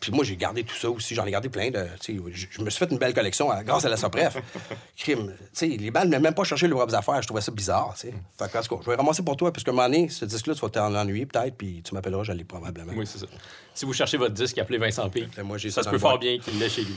Puis 0.00 0.12
moi, 0.12 0.24
j'ai 0.24 0.36
gardé 0.36 0.64
tout 0.64 0.74
ça 0.74 0.90
aussi. 0.90 1.14
J'en 1.14 1.24
ai 1.24 1.30
gardé 1.30 1.48
plein 1.48 1.70
de. 1.70 1.86
Je 2.06 2.60
me 2.60 2.70
suis 2.70 2.78
fait 2.78 2.90
une 2.90 2.98
belle 2.98 3.14
collection 3.14 3.50
à, 3.50 3.62
grâce 3.62 3.84
à 3.84 3.88
la 3.88 3.96
Sopref. 3.96 4.36
Crime. 4.96 5.34
les 5.62 5.90
bandes 5.90 6.08
ne 6.08 6.18
même 6.18 6.34
pas 6.34 6.44
cherché 6.44 6.68
le 6.68 6.74
web 6.74 6.92
affaires. 6.92 7.22
Je 7.22 7.26
trouvais 7.26 7.40
ça 7.40 7.52
bizarre. 7.52 7.96
Fait 7.96 8.12
que, 8.38 8.58
en 8.58 8.62
tout 8.62 8.76
cas, 8.76 8.82
je 8.84 8.90
vais 8.90 8.96
ramasser 8.96 9.22
pour 9.22 9.36
toi, 9.36 9.52
parce 9.52 9.64
qu'à 9.64 9.70
un 9.70 9.74
moment 9.74 9.88
donné, 9.88 10.08
ce 10.08 10.24
disque-là, 10.24 10.54
tu 10.54 10.60
vas 10.60 10.68
t'en 10.68 10.94
ennuyer 10.94 11.26
peut-être, 11.26 11.56
puis 11.56 11.82
tu 11.82 11.94
m'appelleras, 11.94 12.24
j'allais 12.24 12.44
probablement. 12.44 12.92
Oui, 12.94 13.06
c'est 13.06 13.18
ça. 13.18 13.26
Si 13.74 13.84
vous 13.84 13.92
cherchez 13.92 14.16
votre 14.16 14.34
disque, 14.34 14.58
appelez 14.58 14.78
Vincent 14.78 15.08
P. 15.08 15.28
Ça, 15.34 15.70
ça 15.70 15.82
se 15.84 15.88
peut 15.88 15.98
fort 15.98 16.18
bien 16.18 16.38
qu'il 16.38 16.58
l'ait 16.58 16.68
chez 16.68 16.82
lui. 16.82 16.96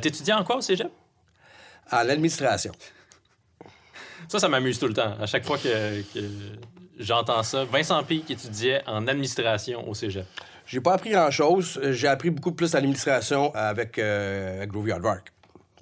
T'étudies 0.00 0.32
en 0.32 0.44
quoi 0.44 0.56
au 0.56 0.60
cégep? 0.60 0.90
À 1.90 2.04
l'administration. 2.04 2.72
Ça, 4.28 4.38
ça 4.38 4.48
m'amuse 4.48 4.78
tout 4.78 4.88
le 4.88 4.94
temps. 4.94 5.16
À 5.20 5.26
chaque 5.26 5.44
fois 5.44 5.58
que, 5.58 6.02
que 6.12 6.20
j'entends 6.98 7.42
ça, 7.42 7.64
Vincent 7.64 8.02
P. 8.04 8.20
qui 8.20 8.32
étudiait 8.32 8.82
en 8.86 9.06
administration 9.06 9.88
au 9.88 9.94
cégep. 9.94 10.26
J'ai 10.66 10.80
pas 10.80 10.94
appris 10.94 11.10
grand-chose. 11.10 11.80
J'ai 11.92 12.08
appris 12.08 12.30
beaucoup 12.30 12.52
plus 12.52 12.72
l'administration 12.72 13.54
avec 13.54 13.98
euh, 13.98 14.66
Groovy 14.66 14.92
Hardwork. 14.92 15.32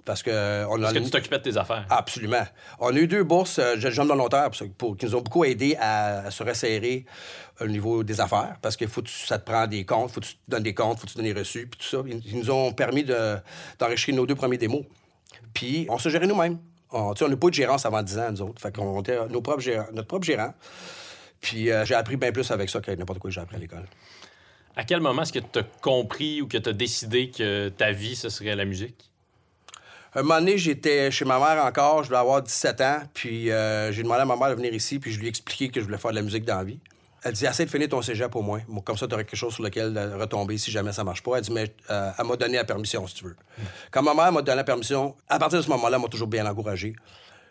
Parce 0.04 0.22
que, 0.22 0.66
on 0.66 0.78
Parce 0.78 0.90
a 0.92 0.98
que 0.98 1.04
tu 1.04 1.10
t'occupais 1.10 1.38
de 1.38 1.44
tes 1.44 1.56
affaires. 1.56 1.86
Absolument. 1.88 2.44
On 2.78 2.94
a 2.94 2.98
eu 2.98 3.06
deux 3.06 3.24
bourses 3.24 3.58
euh, 3.58 3.76
jeunes 3.78 4.06
volontaires 4.06 4.50
pour, 4.50 4.68
pour, 4.76 4.96
qui 4.98 5.06
nous 5.06 5.14
ont 5.14 5.22
beaucoup 5.22 5.44
aidé 5.44 5.76
à, 5.80 6.26
à 6.26 6.30
se 6.30 6.42
resserrer 6.42 7.06
au 7.60 7.66
niveau 7.66 8.04
des 8.04 8.20
affaires. 8.20 8.56
Parce 8.60 8.76
que 8.76 8.86
faut 8.86 9.00
que 9.00 9.08
ça 9.08 9.38
te 9.38 9.50
prend 9.50 9.66
des 9.66 9.86
comptes, 9.86 10.10
faut 10.10 10.20
que 10.20 10.26
tu 10.26 10.34
te 10.34 10.40
donnes 10.48 10.62
des 10.62 10.74
comptes, 10.74 10.98
faut 10.98 11.06
que 11.06 11.12
tu 11.12 11.16
donnes 11.16 11.32
des 11.32 11.38
reçus, 11.38 11.66
puis 11.66 11.80
tout 11.80 11.86
ça. 11.86 12.02
Ils, 12.06 12.38
nous 12.38 12.50
ont 12.50 12.72
permis 12.72 13.04
d'enregistrer 13.04 14.12
nos 14.12 14.26
deux 14.26 14.34
premiers 14.34 14.58
démos. 14.58 14.84
Puis 15.54 15.86
on 15.88 15.98
se 15.98 16.10
gérait 16.10 16.26
nous-mêmes. 16.26 16.58
On 16.90 17.14
n'a 17.14 17.36
pas 17.36 17.46
eu 17.46 17.50
de 17.50 17.54
gérance 17.54 17.86
avant 17.86 18.02
10 18.02 18.18
ans, 18.18 18.30
nous 18.30 18.42
autres. 18.42 18.60
Fait 18.60 18.74
qu'on 18.74 19.00
était 19.00 19.18
nos 19.28 19.40
propres 19.40 19.60
gérants, 19.60 19.86
notre 19.92 20.08
propre 20.08 20.26
gérant. 20.26 20.52
Puis 21.40 21.70
euh, 21.70 21.84
j'ai 21.84 21.94
appris 21.94 22.16
bien 22.16 22.30
plus 22.30 22.50
avec 22.50 22.70
ça 22.70 22.80
que 22.80 22.90
n'importe 22.90 23.18
quoi 23.18 23.30
que 23.30 23.34
j'ai 23.34 23.40
appris 23.40 23.56
à 23.56 23.58
l'école. 23.58 23.84
À 24.76 24.84
quel 24.84 25.00
moment 25.00 25.22
est-ce 25.22 25.32
que 25.32 25.38
tu 25.38 25.58
as 25.60 25.62
compris 25.80 26.42
ou 26.42 26.48
que 26.48 26.58
tu 26.58 26.68
as 26.68 26.72
décidé 26.72 27.30
que 27.30 27.68
ta 27.68 27.92
vie, 27.92 28.16
ce 28.16 28.28
serait 28.28 28.56
la 28.56 28.64
musique? 28.64 29.10
Un 30.16 30.22
moment 30.22 30.38
donné, 30.38 30.58
j'étais 30.58 31.10
chez 31.10 31.24
ma 31.24 31.38
mère 31.38 31.64
encore, 31.64 32.02
je 32.02 32.08
devais 32.08 32.20
avoir 32.20 32.42
17 32.42 32.80
ans, 32.80 32.98
puis 33.14 33.50
euh, 33.50 33.92
j'ai 33.92 34.02
demandé 34.02 34.22
à 34.22 34.24
ma 34.24 34.37
mère 34.37 34.50
de 34.50 34.54
venir 34.54 34.72
ici, 34.72 34.98
puis 34.98 35.12
je 35.12 35.18
lui 35.18 35.26
ai 35.26 35.28
expliqué 35.28 35.68
que 35.68 35.80
je 35.80 35.84
voulais 35.84 35.98
faire 35.98 36.10
de 36.10 36.16
la 36.16 36.22
musique 36.22 36.44
dans 36.44 36.56
la 36.56 36.64
vie. 36.64 36.78
Elle 37.22 37.32
dit 37.32 37.46
Essaye 37.46 37.66
de 37.66 37.70
finir 37.70 37.88
ton 37.88 38.02
cégep 38.02 38.30
pour 38.30 38.42
moi. 38.42 38.60
Comme 38.84 38.96
ça, 38.96 39.06
tu 39.08 39.14
aurais 39.14 39.24
quelque 39.24 39.38
chose 39.38 39.54
sur 39.54 39.62
lequel 39.62 39.96
retomber 40.18 40.58
si 40.58 40.70
jamais 40.70 40.92
ça 40.92 41.04
marche 41.04 41.22
pas. 41.22 41.37
Elle 41.37 41.42
dit 41.42 41.52
Mais 41.52 41.74
euh, 41.90 42.10
elle 42.18 42.26
m'a 42.26 42.37
donné 42.37 42.56
la 42.56 42.64
permission, 42.64 43.06
si 43.06 43.14
tu 43.14 43.24
veux. 43.24 43.37
Quand 43.90 44.02
ma 44.02 44.12
mère 44.12 44.30
m'a 44.30 44.42
donné 44.42 44.56
la 44.56 44.64
permission, 44.64 45.16
à 45.28 45.38
partir 45.38 45.58
de 45.58 45.64
ce 45.64 45.70
moment-là, 45.70 45.96
elle 45.96 46.02
m'a 46.02 46.08
toujours 46.08 46.28
bien 46.28 46.46
encouragé. 46.46 46.94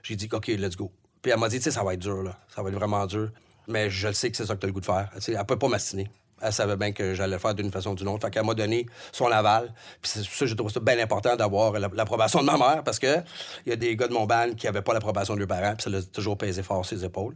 J'ai 0.04 0.16
dit 0.16 0.30
OK, 0.32 0.48
let's 0.48 0.76
go. 0.76 0.92
Puis 1.22 1.32
elle 1.32 1.40
m'a 1.40 1.50
dit 1.50 1.58
Tu 1.58 1.64
sais, 1.64 1.72
ça 1.72 1.84
va 1.84 1.96
être 1.96 2.02
dur, 2.02 2.22
là. 2.22 2.38
Ça 2.54 2.62
va 2.62 2.70
être 2.70 2.76
vraiment 2.76 3.06
dur. 3.08 3.30
Mais 3.68 3.90
je 3.90 4.10
le 4.10 4.14
sais 4.14 4.30
que 4.30 4.38
c'est 4.38 4.46
ça 4.46 4.56
que 4.56 4.60
tu 4.60 4.66
as 4.66 4.68
le 4.68 4.74
goût 4.74 4.82
de 4.82 4.86
faire. 4.86 5.10
Elle 5.28 5.46
peut 5.46 5.58
pas 5.58 5.70
m'astiner 5.70 6.10
elle 6.44 6.54
savait 6.54 6.76
bien 6.76 6.92
que 6.92 7.14
j'allais 7.14 7.34
le 7.34 7.40
faire 7.40 7.56
d'une 7.56 7.72
façon 7.72 7.92
ou 7.92 7.96
d'une 7.96 8.08
autre. 8.08 8.26
Fait 8.26 8.32
qu'elle 8.32 8.46
m'a 8.46 8.54
donné 8.54 8.86
son 9.12 9.32
aval. 9.32 9.74
Puis 10.02 10.12
c'est 10.14 10.24
ça 10.24 10.40
que 10.40 10.46
je 10.48 10.56
trouve 10.56 10.72
ça 10.72 10.80
bien 10.80 11.00
important 11.00 11.36
d'avoir 11.36 11.74
l'approbation 11.80 12.42
de 12.42 12.46
ma 12.46 12.58
mère 12.58 12.84
parce 12.84 13.00
que 13.00 13.18
il 13.66 13.70
y 13.70 13.74
a 13.74 13.76
des 13.76 13.96
gars 13.96 14.08
de 14.08 14.14
mon 14.14 14.26
band 14.26 14.52
qui 14.58 14.66
n'avaient 14.66 14.82
pas 14.82 14.94
l'approbation 14.94 15.34
de 15.36 15.40
leurs 15.40 15.48
parents. 15.48 15.76
Puis 15.76 15.84
ça 15.84 15.90
l'a 15.90 16.02
toujours 16.02 16.38
pesé 16.38 16.64
fort 16.64 16.86
sur 16.86 16.98
ses 16.98 17.06
épaules. 17.06 17.36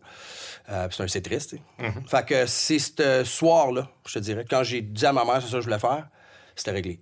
Euh, 0.69 0.87
puis 0.87 1.09
c'est 1.09 1.21
triste. 1.21 1.53
Mm 1.53 1.85
-hmm. 1.85 2.09
Fait 2.09 2.25
que 2.25 2.45
c'est 2.45 2.79
ce 2.79 3.23
soir-là, 3.23 3.87
je 4.05 4.13
te 4.15 4.19
dirais, 4.19 4.45
quand 4.49 4.63
j'ai 4.63 4.81
dit 4.81 5.05
à 5.05 5.13
ma 5.13 5.23
mère 5.23 5.41
c'est 5.41 5.49
ça 5.49 5.57
que 5.57 5.61
je 5.61 5.69
voulais 5.69 5.79
faire, 5.79 6.07
c'était 6.55 6.71
réglé. 6.71 6.99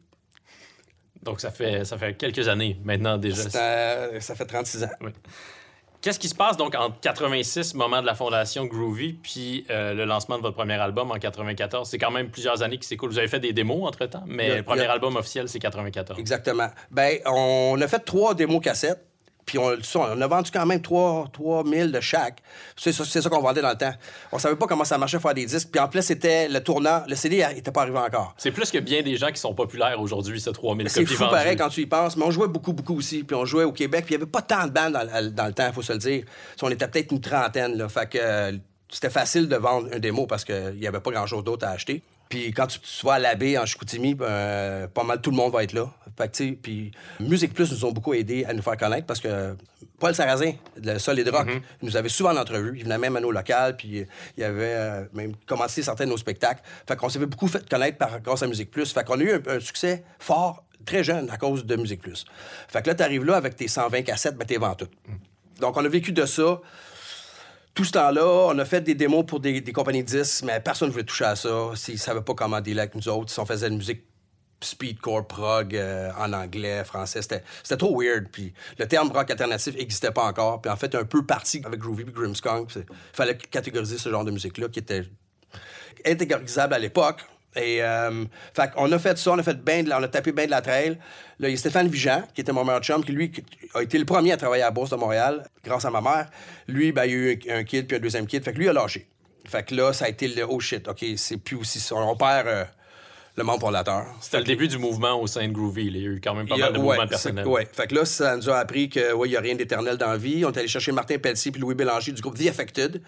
Donc 1.24 1.42
ça 1.42 1.50
fait, 1.50 1.84
ça 1.86 1.98
fait 1.98 2.14
quelques 2.16 2.48
années 2.48 2.80
maintenant 2.84 3.18
déjà. 3.18 3.50
Ça 4.20 4.36
fait 4.36 4.46
36 4.46 4.84
ans. 4.84 4.90
Oui. 5.02 5.12
Qu'est-ce 6.06 6.20
qui 6.20 6.30
se 6.30 6.36
passe 6.36 6.56
donc 6.56 6.76
entre 6.76 7.00
86, 7.00 7.74
moment 7.74 8.00
de 8.00 8.06
la 8.06 8.14
fondation 8.14 8.66
Groovy, 8.66 9.14
puis 9.14 9.66
euh, 9.72 9.96
le 9.96 10.06
lancement 10.06 10.38
de 10.38 10.44
votre 10.44 10.56
premier 10.56 10.76
album 10.76 11.10
en 11.10 11.16
94? 11.16 11.90
C'est 11.90 11.98
quand 11.98 12.12
même 12.12 12.30
plusieurs 12.30 12.62
années 12.62 12.78
qui 12.78 12.88
s'écoulent. 12.88 13.10
Vous 13.10 13.18
avez 13.18 13.28
fait 13.28 13.40
des 13.40 13.54
démos 13.54 13.88
entre-temps, 13.88 14.22
mais 14.28 14.50
le, 14.50 14.56
le 14.58 14.62
premier 14.62 14.86
album 14.86 15.16
officiel, 15.16 15.50
c'est 15.50 15.58
94. 15.58 16.20
Exactement. 16.20 16.68
Ben, 16.92 17.18
on 17.26 17.82
a 17.82 17.88
fait 17.88 17.98
trois 18.06 18.36
démos 18.36 18.62
cassettes, 18.62 19.04
Puis 19.46 19.60
on, 19.60 19.76
ça, 19.84 20.00
on 20.00 20.22
a 20.22 20.28
vendu 20.28 20.50
quand 20.52 20.66
même 20.66 20.82
3, 20.82 21.30
000 21.66 21.90
de 21.90 22.00
chaque. 22.00 22.40
C'est 22.76 22.92
ça, 22.92 23.06
c'est 23.06 23.22
ça 23.22 23.30
qu'on 23.30 23.42
vendait 23.42 23.62
dans 23.62 23.70
le 23.70 23.78
temps. 23.78 23.94
On 24.32 24.40
savait 24.40 24.56
pas 24.56 24.66
comment 24.66 24.84
ça 24.84 24.98
marchait 24.98 25.20
faire 25.20 25.34
des 25.34 25.46
disques. 25.46 25.70
Puis 25.72 25.80
en 25.80 25.88
plus, 25.88 26.02
c'était 26.02 26.48
le 26.50 26.62
tournant. 26.64 27.04
Le 27.08 27.16
CD 27.16 27.46
n'était 27.54 27.72
pas 27.72 27.82
arrivé 27.84 28.00
encore. 28.00 28.34
C'est 28.38 28.52
plus 28.52 28.72
que 28.72 28.80
bien 28.80 29.04
des 29.04 29.18
gens 29.18 29.28
qui 29.32 29.40
sont 29.40 29.54
populaires 29.54 30.00
aujourd'hui, 30.02 30.42
ce 30.42 30.50
3000 30.50 30.90
C'est 30.90 31.02
copies 31.02 31.14
fou 31.16 31.24
vendues. 31.26 31.36
pareil 31.36 31.56
quand 31.56 31.70
tu 31.70 31.82
y 31.82 31.86
penses. 31.86 32.18
Mais 32.18 32.24
on 32.26 32.32
jouait 32.32 32.48
beaucoup, 32.48 32.74
beaucoup 32.74 32.98
aussi. 32.98 33.24
Puis 33.24 33.36
on 33.36 33.46
jouait 33.46 33.64
au 33.66 33.72
Québec. 33.72 34.06
Puis 34.06 34.16
il 34.16 34.18
n'y 34.18 34.24
avait 34.24 34.32
pas 34.32 34.42
tant 34.42 34.66
de 34.66 34.72
bandes 34.72 34.94
dans, 34.94 35.32
dans 35.32 35.46
le 35.46 35.54
temps, 35.54 35.68
il 35.68 35.74
faut 35.74 35.82
se 35.82 35.94
le 35.94 36.00
dire. 36.00 36.24
On 36.62 36.70
était 36.70 36.88
peut-être 36.88 37.12
une 37.12 37.22
trentaine. 37.22 37.78
Là. 37.78 37.88
Fait 37.88 38.10
que 38.10 38.18
euh, 38.20 38.52
c'était 38.90 39.10
facile 39.10 39.48
de 39.48 39.56
vendre 39.58 39.90
un 39.94 40.00
démo 40.00 40.26
parce 40.26 40.44
qu'il 40.44 40.78
n'y 40.80 40.88
avait 40.88 41.00
pas 41.00 41.12
grand-chose 41.12 41.44
d'autre 41.44 41.68
à 41.68 41.72
acheter. 41.72 42.02
Puis 42.36 42.52
quand 42.52 42.68
tu, 42.68 42.80
tu 42.80 43.06
vas 43.06 43.14
à 43.14 43.20
l'abbé 43.20 43.58
en 43.58 43.66
Chicoutimi, 43.66 44.14
ben, 44.14 44.90
pas 44.90 45.06
mal 45.06 45.22
tout 45.22 45.32
le 45.32 45.38
monde 45.38 45.54
va 45.54 45.64
être 45.64 45.72
là. 45.72 45.90
Fait 46.18 46.30
que, 46.30 46.52
puis 46.56 46.92
Musique 47.22 47.54
Plus 47.54 47.72
nous 47.72 47.86
ont 47.86 47.94
beaucoup 47.94 48.14
aidé 48.14 48.44
à 48.44 48.52
nous 48.52 48.62
faire 48.62 48.76
connaître 48.76 49.06
parce 49.06 49.22
que 49.22 49.56
Paul 50.00 50.14
Sarrazin, 50.14 50.52
de 50.78 50.98
Solid 50.98 51.30
Rock, 51.30 51.48
Mm-hmm. 51.48 51.62
il 51.82 51.86
nous 51.86 51.96
avait 51.96 52.10
souvent 52.10 52.32
en 52.34 52.38
entrevue. 52.38 52.74
Il 52.76 52.84
venait 52.84 52.98
même 52.98 53.16
à 53.16 53.22
nos 53.22 53.32
locales, 53.32 53.78
puis 53.78 54.06
il 54.36 54.44
avait 54.44 54.74
euh, 54.76 55.06
même 55.14 55.34
commencé 55.46 55.82
certains 55.82 56.04
de 56.04 56.10
nos 56.10 56.18
spectacles. 56.18 56.62
Fait 56.86 56.98
qu'on 56.98 57.08
s'est 57.08 57.20
fait 57.20 57.26
beaucoup 57.26 57.48
fait 57.48 57.70
connaître 57.70 57.98
par, 57.98 58.20
grâce 58.20 58.44
à 58.44 58.48
Musique 58.48 58.70
Plus. 58.70 58.92
Fait 58.92 59.06
qu'on 59.06 59.18
a 59.22 59.24
eu 59.24 59.32
un, 59.32 59.42
un 59.48 59.60
succès 59.62 60.04
fort, 60.20 60.66
très 60.86 61.06
jeune, 61.06 61.30
à 61.30 61.38
cause 61.38 61.66
de 61.66 61.76
Musique 61.78 62.02
Plus. 62.02 62.26
Fait 62.68 62.82
que 62.82 62.88
là, 62.88 62.96
t'arrives 62.96 63.24
là 63.24 63.38
avec 63.38 63.56
tes 63.56 63.70
120 63.70 64.02
cassettes, 64.02 64.36
ben 64.36 64.44
t'es 64.46 64.58
vends 64.58 64.76
toutes. 64.76 64.92
Donc, 65.62 65.78
on 65.78 65.86
a 65.86 65.88
vécu 65.88 66.12
de 66.12 66.26
ça. 66.26 66.60
Tout 67.76 67.84
ce 67.84 67.92
temps-là, 67.92 68.48
on 68.48 68.58
a 68.58 68.64
fait 68.64 68.80
des 68.80 68.96
démos 68.96 69.26
pour 69.26 69.42
des, 69.42 69.62
compagnies 69.74 70.02
de 70.02 70.08
disques, 70.08 70.46
mais 70.46 70.62
personne 70.62 70.88
ne 70.88 70.94
voulait 70.94 71.04
toucher 71.04 71.26
à 71.26 71.36
ça. 71.36 71.72
Ils 71.90 71.94
ne 71.96 71.98
savaient 71.98 72.22
pas 72.22 72.34
comment 72.34 72.62
dealer 72.62 72.80
avec 72.80 72.96
nous 72.96 73.10
autres. 73.10 73.30
Si 73.30 73.40
on 73.40 73.46
faisait 73.46 73.68
de 73.68 73.72
la 73.72 73.78
musique 73.78 74.06
speedcore, 74.62 75.28
prog, 75.28 75.76
euh, 75.76 76.10
en 76.18 76.32
anglais, 76.32 76.86
français, 76.86 77.22
c'était 77.22 77.44
trop 77.78 78.02
weird. 78.02 78.30
Puis 78.32 78.54
le 78.80 78.88
terme 78.88 79.12
rock 79.12 79.30
alternatif 79.30 79.76
n'existait 79.76 80.12
pas 80.12 80.24
encore. 80.24 80.62
Puis 80.62 80.72
en 80.72 80.78
fait, 80.78 80.96
un 80.96 81.04
peu 81.04 81.26
parti 81.26 81.62
avec 81.66 81.82
Groovy 81.82 82.04
et 82.04 82.06
Grimmskunk. 82.06 82.72
Il 82.78 82.84
fallait 83.12 83.38
catégoriser 83.38 83.98
ce 83.98 84.10
genre 84.10 84.24
de 84.24 84.32
musique-là 84.32 84.70
qui 84.70 84.80
était 84.80 85.04
intégorisable 86.06 86.74
à 86.74 86.80
l'époque. 86.80 87.26
Et 87.56 87.82
euh, 87.82 88.26
fait 88.54 88.72
on 88.76 88.92
a 88.92 89.00
fait 89.00 89.18
ça, 89.18 89.32
on 89.32 89.38
a 89.38 89.44
fait 89.44 89.64
ben 89.64 89.86
de 89.86 89.90
la- 89.90 90.00
on 90.00 90.04
a 90.04 90.08
tapé 90.08 90.32
de 90.32 90.50
la 90.50 90.62
trail. 90.62 90.98
Là, 91.40 91.48
il 91.48 91.52
y 91.52 91.54
a 91.54 91.58
Stéphane 91.58 91.88
Vigent, 91.88 92.24
qui 92.34 92.42
était 92.42 92.52
mon 92.52 92.64
meilleur 92.64 92.82
chum, 92.82 93.04
qui 93.04 93.12
lui 93.12 93.32
a 93.74 93.82
été 93.82 93.98
le 93.98 94.06
premier 94.06 94.32
à 94.34 94.38
travailler 94.38 94.64
à 94.64 94.68
la 94.68 94.72
Bourse 94.72 94.90
de 94.90 94.96
Montréal, 94.96 95.46
grâce 95.64 95.86
à 95.86 95.92
ma 95.92 96.02
mère. 96.02 96.30
Lui, 96.68 96.92
ben, 96.92 97.06
il 97.06 97.12
y 97.12 97.14
a 97.14 97.18
eu 97.18 97.40
un, 97.50 97.64
kid 97.64 97.88
puis 97.88 97.98
un 97.98 98.00
deuxième 98.00 98.28
kid. 98.28 98.44
Fait 98.44 98.54
que 98.54 98.58
lui 98.58 98.70
a 98.70 98.74
lâché. 98.74 99.08
Fait 99.48 99.64
que 99.64 99.76
là, 99.76 99.94
ça 99.94 100.06
a 100.06 100.10
été 100.10 100.28
le 100.28 100.44
oh 100.48 100.60
shit, 100.60 100.88
OK, 100.88 101.06
c'est 101.18 101.38
plus 101.38 101.56
aussi 101.56 101.80
ça. 101.80 101.96
On 101.96 102.16
perd 102.16 102.48
euh, 102.48 102.64
le 103.38 103.44
membre 103.44 103.60
fondateur. 103.62 104.06
C'était 104.22 104.38
le 104.38 104.44
début 104.46 104.68
du 104.70 104.78
mouvement 104.78 105.20
au 105.22 105.28
sein 105.28 105.46
de 105.48 105.52
Groovy. 105.52 105.88
Il 105.88 105.98
y 105.98 106.06
a 106.06 106.10
eu 106.12 106.22
quand 106.24 106.34
même 106.34 106.48
pas 106.48 106.56
a- 106.56 106.58
mal 106.58 106.74
de 106.74 106.78
ouais, 106.78 106.84
mouvements 106.96 107.08
personnels. 107.08 107.46
ouais. 107.48 107.68
Fait 107.72 107.88
que 107.88 107.96
là, 107.96 108.06
ça 108.06 108.38
nous 108.38 108.50
a 108.50 108.58
appris 108.58 108.88
qu'il 108.88 109.04
n'y 109.28 109.36
a 109.36 109.42
rien 109.42 109.56
d'éternel 109.56 109.98
dans 109.98 110.08
la 110.12 110.18
vie. 110.18 110.46
On 110.46 110.52
est 110.52 110.58
allé 110.58 110.68
chercher 110.70 110.94
Martin 110.94 111.18
Pelletier 111.18 111.52
puis 111.52 111.60
Louis 111.60 111.76
Bélanger 111.76 112.14
du 112.14 112.22
groupe 112.22 112.38
The 112.38 112.48
Affected, 112.48 113.02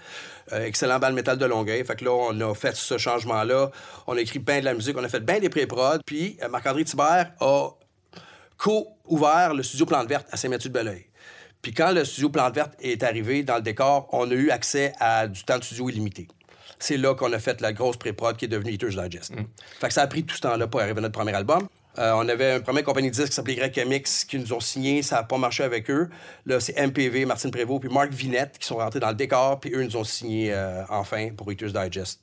euh, 0.52 0.66
excellent 0.66 1.00
bal 1.00 1.14
métal 1.14 1.38
de 1.38 1.46
Longueuil. 1.46 1.84
Fait 1.86 1.96
que 1.96 2.04
là, 2.04 2.12
on 2.12 2.40
a 2.42 2.54
fait 2.54 2.76
ce 2.76 2.98
changement-là. 2.98 3.72
On 4.06 4.18
a 4.18 4.20
écrit 4.22 4.40
bien 4.40 4.60
de 4.60 4.66
la 4.66 4.74
musique, 4.74 4.98
on 4.98 5.04
a 5.04 5.08
fait 5.10 5.24
bien 5.24 5.40
des 5.40 5.50
pré-prod. 5.50 6.02
Puis 6.06 6.38
euh, 6.44 6.50
Marc-André 6.50 6.84
Thibert 6.84 7.32
a 7.40 7.70
co-ouvert 8.58 9.54
le 9.54 9.64
studio 9.64 9.86
Plante 9.86 10.08
Verte 10.10 10.28
à 10.32 10.38
Saint-Mathieu-de-Belleuil. 10.38 11.06
Puis 11.62 11.74
quand 11.74 11.92
le 11.92 12.06
studio 12.06 12.30
Plante 12.30 12.54
Verte 12.54 12.74
est 12.82 13.02
arrivé 13.04 13.44
dans 13.44 13.56
le 13.56 13.62
décor, 13.62 14.08
on 14.12 14.30
a 14.30 14.34
eu 14.34 14.50
accès 14.52 14.94
à 15.00 15.28
du 15.28 15.44
temps 15.44 15.58
de 15.58 15.64
studio 15.64 15.90
illimité. 15.90 16.28
C'est 16.80 16.98
là 16.98 17.16
qu'on 17.16 17.32
a 17.34 17.40
fait 17.40 17.62
la 17.62 17.74
grosse 17.74 17.98
pré-prod 17.98 18.38
qui 18.38 18.46
est 18.46 18.48
devenue 18.48 18.72
Eater's 18.72 18.96
Digest. 18.96 19.34
Fait 19.80 19.88
que 19.88 19.94
ça 19.94 20.04
a 20.04 20.08
pris 20.08 20.24
tout 20.24 20.36
ce 20.36 20.42
temps-là 20.42 20.68
pour 20.68 20.80
arriver 20.80 21.00
à 21.00 21.02
notre 21.02 21.18
premier 21.18 21.34
album. 21.34 21.68
Euh, 22.00 22.12
on 22.16 22.30
avait 22.30 22.58
une 22.58 22.64
première 22.64 22.84
compagnie 22.84 23.10
de 23.10 23.16
disques 23.16 23.30
qui 23.30 23.34
s'appelait 23.34 23.72
YMX 23.76 24.26
qui 24.28 24.38
nous 24.38 24.54
ont 24.54 24.60
signé, 24.60 25.02
ça 25.02 25.16
n'a 25.18 25.24
pas 25.24 25.38
marché 25.38 25.64
avec 25.64 25.90
eux. 25.90 26.10
Là, 26.46 26.60
c'est 26.60 26.78
MPV, 26.80 27.26
Martine 27.26 27.50
Prévost, 27.50 27.82
puis 27.82 27.90
Marc 27.90 28.12
Vinette 28.12 28.60
qui 28.60 28.68
sont 28.68 28.78
rentrés 28.78 29.00
dans 29.00 29.10
le 29.10 29.16
décor, 29.16 29.60
puis 29.60 29.72
eux 29.74 29.84
nous 29.84 29.98
ont 29.98 30.04
signé 30.04 30.54
euh, 30.54 30.84
enfin 30.90 31.30
pour 31.36 31.52
Eater's 31.52 31.74
Digest. 31.74 32.22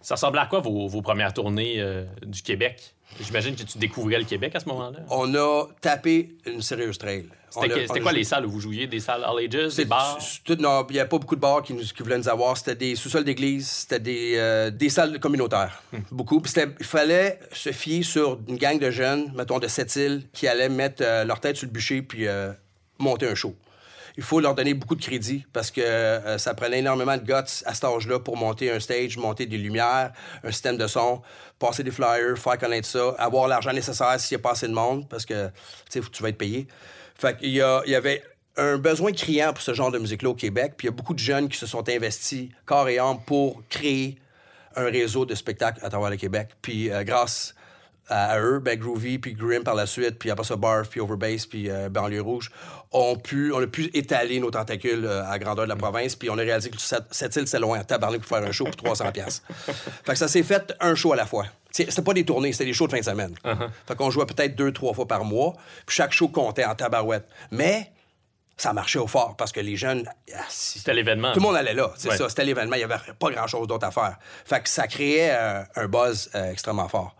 Ça 0.00 0.16
ressemblait 0.16 0.40
à 0.40 0.46
quoi 0.46 0.58
vos, 0.58 0.88
vos 0.88 1.02
premières 1.02 1.32
tournées 1.32 1.76
euh, 1.78 2.04
du 2.26 2.42
Québec? 2.42 2.94
J'imagine 3.20 3.54
que 3.54 3.62
tu 3.62 3.78
découvrais 3.78 4.18
le 4.18 4.24
Québec 4.24 4.56
à 4.56 4.60
ce 4.60 4.68
moment-là. 4.68 5.00
On 5.10 5.32
a 5.34 5.66
tapé 5.80 6.34
une 6.46 6.62
sérieuse 6.62 6.98
trail. 6.98 7.26
C'était 7.54 7.80
a- 7.80 7.92
a 7.94 8.00
quoi 8.00 8.12
les 8.12 8.24
salles 8.24 8.46
où 8.46 8.50
vous 8.50 8.60
jouiez? 8.60 8.86
Des 8.86 9.00
salles 9.00 9.24
All 9.24 9.38
Ages, 9.44 9.74
des 9.76 9.84
bars? 9.84 10.18
Tout- 10.44 10.56
non, 10.56 10.86
il 10.88 10.94
n'y 10.94 10.98
avait 11.00 11.08
pas 11.08 11.18
beaucoup 11.18 11.36
de 11.36 11.40
bars 11.40 11.62
qui, 11.62 11.74
nous, 11.74 11.82
qui 11.82 12.02
voulaient 12.02 12.18
nous 12.18 12.28
avoir. 12.28 12.56
C'était 12.56 12.74
des 12.74 12.96
sous-sols 12.96 13.24
d'église, 13.24 13.68
c'était 13.68 14.00
des, 14.00 14.34
euh, 14.36 14.70
des 14.70 14.88
salles 14.88 15.20
communautaires. 15.20 15.82
Beaucoup. 16.10 16.40
Puis 16.40 16.52
c'était- 16.52 16.72
il 16.80 16.86
fallait 16.86 17.38
se 17.52 17.72
fier 17.72 18.02
sur 18.02 18.38
une 18.48 18.56
gang 18.56 18.78
de 18.78 18.90
jeunes, 18.90 19.32
mettons 19.36 19.58
de 19.58 19.68
cette 19.68 19.94
île, 19.96 20.22
qui 20.32 20.48
allaient 20.48 20.68
mettre 20.68 21.02
euh, 21.04 21.24
leur 21.24 21.40
tête 21.40 21.56
sur 21.56 21.66
le 21.66 21.72
bûcher 21.72 22.02
puis 22.02 22.26
euh, 22.26 22.52
monter 22.98 23.28
un 23.28 23.34
show. 23.34 23.54
Il 24.18 24.22
faut 24.22 24.40
leur 24.40 24.54
donner 24.54 24.74
beaucoup 24.74 24.94
de 24.94 25.00
crédit 25.02 25.46
parce 25.54 25.70
que 25.70 25.80
ça 26.36 26.52
prenait 26.52 26.80
énormément 26.80 27.16
de 27.16 27.22
guts 27.22 27.32
à 27.32 27.72
cet 27.74 27.84
âge-là 27.84 28.18
pour 28.20 28.36
monter 28.36 28.70
un 28.70 28.78
stage, 28.78 29.16
monter 29.16 29.46
des 29.46 29.56
lumières, 29.56 30.12
un 30.44 30.50
système 30.50 30.76
de 30.76 30.86
son, 30.86 31.22
passer 31.58 31.82
des 31.82 31.90
flyers, 31.90 32.36
faire 32.36 32.58
connaître 32.58 32.86
ça, 32.86 33.14
avoir 33.18 33.48
l'argent 33.48 33.72
nécessaire 33.72 34.20
s'il 34.20 34.36
y 34.36 34.38
a 34.38 34.42
pas 34.42 34.50
assez 34.50 34.68
de 34.68 34.74
monde 34.74 35.08
parce 35.08 35.24
que 35.24 35.48
tu 35.90 36.00
vas 36.22 36.28
être 36.28 36.36
payé. 36.36 36.68
Fait 37.22 37.36
y, 37.42 37.60
a- 37.60 37.82
il 37.86 37.92
y 37.92 37.94
avait 37.94 38.20
un 38.56 38.78
besoin 38.78 39.12
criant 39.12 39.52
pour 39.52 39.62
ce 39.62 39.72
genre 39.74 39.92
de 39.92 39.98
musique-là 39.98 40.30
au 40.30 40.34
Québec. 40.34 40.74
Puis 40.76 40.86
il 40.86 40.90
y 40.90 40.92
a 40.92 40.96
beaucoup 40.96 41.14
de 41.14 41.20
jeunes 41.20 41.48
qui 41.48 41.56
se 41.56 41.66
sont 41.66 41.88
investis 41.88 42.48
corps 42.66 42.88
et 42.88 42.98
âme 42.98 43.18
pour 43.24 43.62
créer 43.68 44.18
un 44.74 44.86
réseau 44.86 45.24
de 45.24 45.34
spectacles 45.36 45.78
à 45.84 45.88
travers 45.88 46.10
le 46.10 46.16
Québec. 46.16 46.48
Puis 46.60 46.90
euh, 46.90 47.04
à, 48.08 48.38
eux, 48.40 48.58
ben, 48.58 48.78
Groovy, 48.78 49.18
puis 49.18 49.32
Grim 49.34 49.62
par 49.62 49.74
la 49.74 49.86
suite, 49.86 50.18
puis 50.18 50.30
après 50.30 50.44
ça, 50.44 50.56
Barf, 50.56 50.88
puis 50.88 51.00
Overbase, 51.00 51.46
puis 51.46 51.70
euh, 51.70 51.88
Banlieue 51.88 52.20
Rouge, 52.20 52.50
ont 52.90 53.16
pu, 53.16 53.52
on 53.52 53.62
a 53.62 53.66
pu 53.66 53.90
étaler 53.94 54.38
nos 54.40 54.50
tentacules 54.50 55.04
euh, 55.06 55.24
à 55.24 55.30
la 55.30 55.38
grandeur 55.38 55.64
de 55.64 55.68
la 55.70 55.76
province. 55.76 56.14
Puis 56.16 56.28
on 56.28 56.34
a 56.36 56.42
réalisé 56.42 56.68
que 56.70 56.76
cette, 56.78 57.36
île, 57.36 57.46
c'est 57.48 57.58
loin 57.60 57.78
à 57.80 57.84
tabarnak 57.84 58.20
pour 58.20 58.28
faire 58.36 58.46
un 58.46 58.52
show 58.52 58.64
pour 58.64 58.76
300 58.76 59.12
pièces. 59.12 59.42
Fait 60.04 60.12
que 60.12 60.18
ça 60.18 60.28
s'est 60.28 60.42
fait 60.42 60.74
un 60.80 60.94
show 60.94 61.12
à 61.12 61.16
la 61.16 61.24
fois. 61.26 61.46
C'était 61.70 62.02
pas 62.02 62.12
des 62.12 62.24
tournées, 62.24 62.52
c'était 62.52 62.66
des 62.66 62.74
shows 62.74 62.86
de 62.86 62.92
fin 62.92 62.98
de 62.98 63.04
semaine. 63.04 63.34
Fait 63.88 63.96
qu'on 63.96 64.10
jouait 64.10 64.26
peut-être 64.26 64.54
deux, 64.56 64.72
trois 64.72 64.92
fois 64.92 65.08
par 65.08 65.24
mois. 65.24 65.54
Puis 65.86 65.96
chaque 65.96 66.12
show 66.12 66.28
comptait 66.28 66.66
en 66.66 66.74
tabarouette. 66.74 67.26
Mais 67.50 67.90
ça 68.58 68.74
marchait 68.74 68.98
au 68.98 69.06
fort 69.06 69.36
parce 69.38 69.52
que 69.52 69.60
les 69.60 69.76
jeunes. 69.76 70.06
ah, 70.34 70.40
si- 70.50 70.80
C'était 70.80 70.92
l'événement. 70.92 71.32
Tout 71.32 71.40
le 71.40 71.46
monde 71.46 71.56
allait 71.56 71.72
là, 71.72 71.90
c'est 71.96 72.10
Ouais. 72.10 72.16
ça. 72.18 72.28
C'était 72.28 72.44
l'événement. 72.44 72.74
Il 72.76 72.80
n'y 72.80 72.84
avait 72.84 72.96
pas 73.18 73.30
grand-chose 73.30 73.66
d'autre 73.66 73.86
à 73.86 73.90
faire. 73.90 74.18
Fait 74.44 74.60
que 74.62 74.68
ça 74.68 74.86
créait 74.86 75.30
euh, 75.32 75.62
un 75.76 75.88
buzz 75.88 76.28
euh, 76.34 76.52
extrêmement 76.52 76.88
fort. 76.88 77.16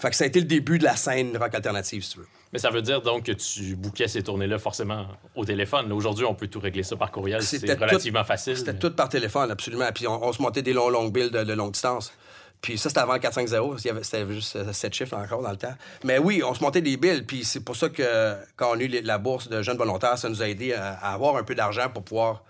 Fait 0.00 0.10
que 0.10 0.16
ça 0.16 0.24
a 0.24 0.26
été 0.26 0.40
le 0.40 0.46
début 0.46 0.78
de 0.78 0.84
la 0.84 0.96
scène 0.96 1.36
rock 1.36 1.54
alternative, 1.54 2.02
si 2.02 2.12
tu 2.12 2.18
veux. 2.20 2.28
Mais 2.52 2.58
ça 2.58 2.70
veut 2.70 2.82
dire 2.82 3.00
donc 3.02 3.24
que 3.24 3.32
tu 3.32 3.76
bouquais 3.76 4.08
ces 4.08 4.22
tournées-là 4.22 4.58
forcément 4.58 5.06
au 5.36 5.44
téléphone. 5.44 5.92
Aujourd'hui, 5.92 6.24
on 6.24 6.34
peut 6.34 6.48
tout 6.48 6.58
régler 6.60 6.82
ça 6.82 6.96
par 6.96 7.10
courriel. 7.12 7.42
C'est 7.42 7.58
C'était 7.60 7.74
relativement 7.74 8.22
tout- 8.22 8.26
facile. 8.26 8.56
C'était 8.56 8.72
mais- 8.72 8.78
tout 8.78 8.90
par 8.90 9.08
téléphone, 9.08 9.50
absolument. 9.50 9.88
Puis 9.94 10.06
on, 10.08 10.24
on 10.24 10.32
se 10.32 10.40
montait 10.42 10.62
des 10.62 10.72
longs, 10.72 10.88
longues 10.88 11.12
billes 11.12 11.30
de, 11.30 11.44
de 11.44 11.52
longue 11.52 11.72
distance. 11.72 12.12
Puis 12.60 12.76
ça, 12.76 12.88
c'était 12.90 13.00
avant 13.00 13.12
le 13.14 13.20
450. 13.20 13.84
Il 13.84 13.86
y 13.86 13.90
avait- 13.90 14.02
C'était 14.02 14.26
juste 14.32 14.56
euh, 14.56 14.72
sept 14.72 14.92
chiffres 14.94 15.16
encore 15.16 15.42
dans 15.42 15.50
le 15.50 15.56
temps. 15.56 15.74
Mais 16.04 16.18
oui, 16.18 16.42
on 16.44 16.52
se 16.54 16.62
montait 16.62 16.80
des 16.82 16.96
billes. 16.96 17.22
Puis 17.22 17.44
c'est 17.44 17.60
pour 17.60 17.76
ça 17.76 17.88
que 17.88 18.34
quand 18.56 18.70
on 18.74 18.78
a 18.80 18.82
eu 18.82 18.88
la 19.02 19.18
bourse 19.18 19.48
de 19.48 19.62
jeunes 19.62 19.78
volontaires, 19.78 20.18
ça 20.18 20.28
nous 20.28 20.42
a 20.42 20.48
aidé 20.48 20.72
à, 20.74 20.94
à 20.94 21.12
avoir 21.14 21.36
un 21.36 21.42
peu 21.44 21.54
d'argent 21.54 21.88
pour 21.88 22.02
pouvoir 22.02 22.42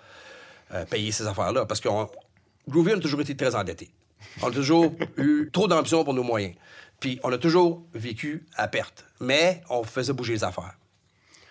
euh, 0.72 0.84
payer 0.86 1.12
ces 1.12 1.26
affaires-là. 1.26 1.66
Parce 1.66 1.80
que 1.80 1.88
Groovy, 2.68 2.92
on 2.94 2.98
a 2.98 3.00
toujours 3.00 3.20
été 3.20 3.36
très 3.36 3.54
endettés. 3.54 3.90
On 4.42 4.48
a 4.48 4.50
toujours 4.52 4.92
eu 5.16 5.50
trop 5.52 5.66
d'ambition 5.68 6.04
pour 6.04 6.14
nos 6.14 6.22
moyens. 6.22 6.54
Puis 7.00 7.18
on 7.22 7.32
a 7.32 7.38
toujours 7.38 7.82
vécu 7.94 8.46
à 8.56 8.68
perte. 8.68 9.04
Mais 9.20 9.62
on 9.70 9.82
faisait 9.84 10.12
bouger 10.12 10.34
les 10.34 10.44
affaires. 10.44 10.74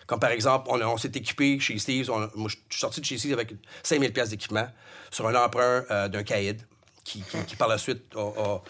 Comme 0.07 0.19
par 0.19 0.31
exemple, 0.31 0.69
on, 0.71 0.97
s'est 0.97 1.11
équipé 1.13 1.59
chez 1.59 1.77
Steve's. 1.77 2.09
on- 2.09 2.29
moi, 2.35 2.49
je 2.49 2.55
suis 2.69 2.79
sorti 2.79 3.01
de 3.01 3.05
chez 3.05 3.17
Steve's 3.17 3.33
avec 3.33 3.53
5000 3.83 4.11
pièces 4.13 4.29
d'équipement 4.29 4.67
sur 5.11 5.27
un 5.27 5.35
emprunt 5.35 5.83
euh, 5.91 6.07
d'un 6.07 6.23
caïd 6.23 6.61
qui, 7.03 7.21
qui- 7.21 7.43
qui, 7.45 7.55
par 7.55 7.67
la 7.67 7.77
suite, 7.77 8.01
a, 8.15 8.19
a 8.21 8.61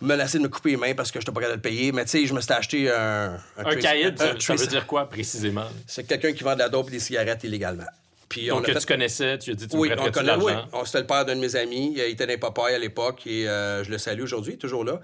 menacé 0.00 0.38
de 0.38 0.44
me 0.44 0.48
couper 0.48 0.70
les 0.70 0.76
mains 0.76 0.94
parce 0.94 1.10
que 1.10 1.18
je 1.20 1.22
n'étais 1.24 1.32
pas 1.32 1.40
capable 1.40 1.60
de 1.60 1.68
le 1.68 1.74
payer. 1.74 1.92
Mais 1.92 2.04
tu 2.04 2.10
sais, 2.12 2.26
je 2.26 2.32
me 2.34 2.40
suis 2.40 2.52
acheté 2.52 2.90
un... 2.90 3.38
Un 3.56 3.62
trace- 3.64 3.76
caïd, 3.82 4.18
ça, 4.18 4.52
un 4.52 4.56
veut 4.56 4.66
dire 4.68 4.86
quoi 4.86 5.08
précisément? 5.08 5.66
C'est 5.86 6.04
quelqu'un 6.04 6.32
qui 6.32 6.42
vend 6.44 6.54
de 6.54 6.60
la 6.60 6.68
dope 6.68 6.88
et 6.88 6.92
des 6.92 7.00
cigarettes 7.00 7.42
illégalement. 7.44 7.84
Puis 8.30 8.46
Donc, 8.46 8.60
on 8.60 8.62
que 8.62 8.72
fait- 8.72 8.78
tu 8.78 8.86
connaissais, 8.86 9.38
tu 9.38 9.50
as 9.50 9.54
dit 9.54 9.66
tu 9.66 9.76
oui, 9.76 9.90
me 9.90 10.00
on 10.00 10.10
connaît, 10.12 10.36
oui. 10.36 10.52
C'était 10.84 11.00
le 11.00 11.06
père 11.06 11.24
d'un 11.26 11.34
de 11.34 11.40
mes 11.40 11.56
amis. 11.56 11.92
Il 11.96 12.00
était 12.00 12.24
dans 12.26 12.30
les 12.30 12.38
papaye 12.38 12.74
à 12.76 12.78
l'époque 12.78 13.26
et 13.26 13.46
euh, 13.48 13.82
je 13.84 13.90
le 13.90 13.98
salue 13.98 14.22
aujourd'hui, 14.22 14.56
toujours 14.56 14.84
là. 14.84 15.00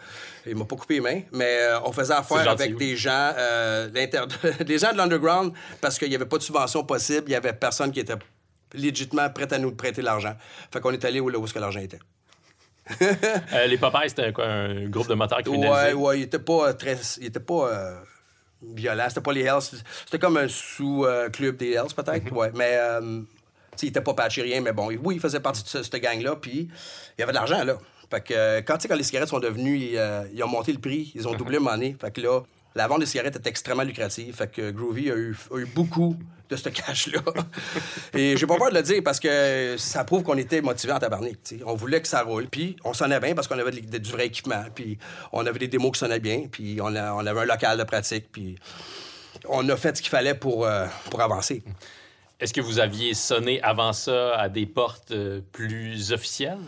Il 0.47 0.55
m'a 0.57 0.65
pas 0.65 0.77
coupé 0.77 0.95
les 0.95 1.01
mains, 1.01 1.21
mais 1.33 1.59
euh, 1.61 1.81
on 1.85 1.91
faisait 1.93 2.15
affaire 2.15 2.45
gentil, 2.45 2.63
avec 2.63 2.71
oui. 2.79 2.79
des 2.79 2.97
gens, 2.97 3.33
euh, 3.37 3.89
des 4.65 4.79
gens 4.79 4.93
de 4.93 4.97
l'underground 4.97 5.53
parce 5.81 5.99
qu'il 5.99 6.09
n'y 6.09 6.15
avait 6.15 6.25
pas 6.27 6.39
de 6.39 6.43
subvention 6.45 6.85
possible. 6.85 7.25
Il 7.27 7.33
y 7.33 7.35
avait 7.35 7.53
personne 7.53 7.91
qui 7.91 7.99
était 7.99 8.15
légitimement 8.75 9.29
prêt 9.31 9.53
à 9.53 9.59
nous 9.59 9.75
prêter 9.75 10.03
l'argent. 10.03 10.37
Fait 10.73 10.79
qu'on 10.81 10.93
est 10.93 11.05
allé 11.05 11.19
où, 11.19 11.29
là, 11.29 11.39
où 11.39 11.45
est-ce 11.45 11.55
que 11.55 11.59
l'argent 11.59 11.81
était? 11.81 11.99
Euh, 13.03 13.67
les 13.67 13.79
Popeyes, 13.79 14.11
c'était 14.11 14.33
quoi, 14.33 14.47
un 14.47 14.89
groupe 14.89 15.09
de 15.09 15.15
motards 15.15 15.43
criminalisés? 15.43 15.95
Ouais, 15.95 16.01
ouais, 16.01 16.19
il 16.21 16.23
était 16.23 16.39
pas 16.39 16.69
euh, 16.69 16.73
très. 16.73 16.97
Il 17.21 17.27
était 17.27 17.41
pas 17.41 17.69
euh, 17.73 17.97
violent. 18.63 19.05
C'était 19.09 19.21
pas 19.21 19.33
les 19.33 19.43
Hells. 19.43 19.63
C'était 20.05 20.19
comme 20.19 20.37
un 20.37 20.49
sous-club 20.49 21.57
des 21.57 21.73
Hells, 21.73 21.95
peut-être. 21.95 22.33
Ouais. 22.33 22.51
Mais, 22.55 22.77
euh, 22.77 23.01
tu 23.01 23.27
sais, 23.77 23.87
il 23.87 23.89
était 23.91 24.01
pas 24.01 24.15
patché 24.15 24.43
rien, 24.43 24.61
mais 24.61 24.73
bon, 24.73 24.89
oui, 25.03 25.17
il 25.17 25.21
faisait 25.21 25.41
partie 25.41 25.63
de 25.63 25.69
ce- 25.69 25.83
cette 25.83 25.97
gang-là, 26.03 26.37
puis 26.37 26.69
il 26.71 27.21
y 27.21 27.23
avait 27.23 27.33
de 27.33 27.37
l'argent, 27.37 27.63
là. 27.65 27.79
Fait 28.11 28.21
que 28.23 28.35
euh, 28.35 28.63
quand, 28.63 28.77
tu 28.77 28.83
sais, 28.83 28.89
quand 28.89 28.95
les 28.97 29.03
cigarettes 29.03 29.29
sont 29.29 29.41
devenues, 29.41 29.79
ils, 29.79 29.99
euh, 29.99 30.23
ils 30.33 30.43
ont 30.45 30.49
monté 30.49 30.73
le 30.73 30.79
prix, 30.79 31.11
ils 31.15 31.27
ont 31.27 31.35
doublé 31.35 31.59
monnaie. 31.59 31.97
Fait 32.01 32.11
que 32.13 32.21
là, 32.21 32.41
La 32.77 32.87
vente 32.87 33.01
des 33.01 33.07
cigarettes 33.07 33.35
est 33.37 33.47
extrêmement 33.49 33.83
lucrative. 33.83 34.35
Fait 34.37 34.51
que 34.51 34.71
Groovy 34.71 35.11
a 35.11 35.17
eu, 35.17 35.37
a 35.53 35.57
eu 35.59 35.65
beaucoup 35.67 36.17
de 36.49 36.55
ce 36.57 36.69
cash-là. 36.69 37.21
Et 38.15 38.37
j'ai 38.37 38.47
pas 38.47 38.57
peur 38.57 38.71
de 38.71 38.75
le 38.77 38.83
dire 38.83 39.03
parce 39.03 39.19
que 39.19 39.75
ça 39.79 40.05
prouve 40.05 40.23
qu'on 40.23 40.37
était 40.39 40.61
motivé 40.61 40.93
en 40.93 40.99
tabarnak. 40.99 41.39
On 41.65 41.75
voulait 41.75 42.01
que 42.01 42.07
ça 42.07 42.23
roule. 42.23 42.47
Puis 42.49 42.77
on 42.85 42.93
sonnait 42.93 43.19
bien 43.19 43.35
parce 43.35 43.49
qu'on 43.49 43.59
avait 43.59 43.73
de- 43.73 43.99
du 43.99 44.11
vrai 44.13 44.27
équipement. 44.27 44.63
Puis 44.75 44.99
on 45.33 45.45
avait 45.47 45.59
des 45.59 45.69
démos 45.69 45.93
qui 45.93 45.99
sonnaient 46.01 46.21
bien. 46.21 46.47
Puis 46.53 46.79
on, 46.81 46.95
a- 46.95 47.15
on 47.15 47.27
avait 47.27 47.41
un 47.41 47.45
local 47.47 47.79
de 47.79 47.85
pratique. 47.85 48.31
Puis 48.31 48.57
on 49.49 49.69
a 49.69 49.77
fait 49.77 49.97
ce 49.97 50.03
qu'il 50.03 50.11
fallait 50.11 50.35
pour, 50.35 50.67
euh, 50.67 50.87
pour 51.11 51.21
avancer. 51.21 51.65
Est-ce 52.39 52.53
que 52.53 52.61
vous 52.61 52.79
aviez 52.79 53.15
sonné 53.15 53.61
avant 53.63 53.93
ça 53.95 54.39
à 54.39 54.49
des 54.51 54.67
portes 54.67 55.11
euh, 55.13 55.41
plus 55.53 56.13
officielles? 56.13 56.59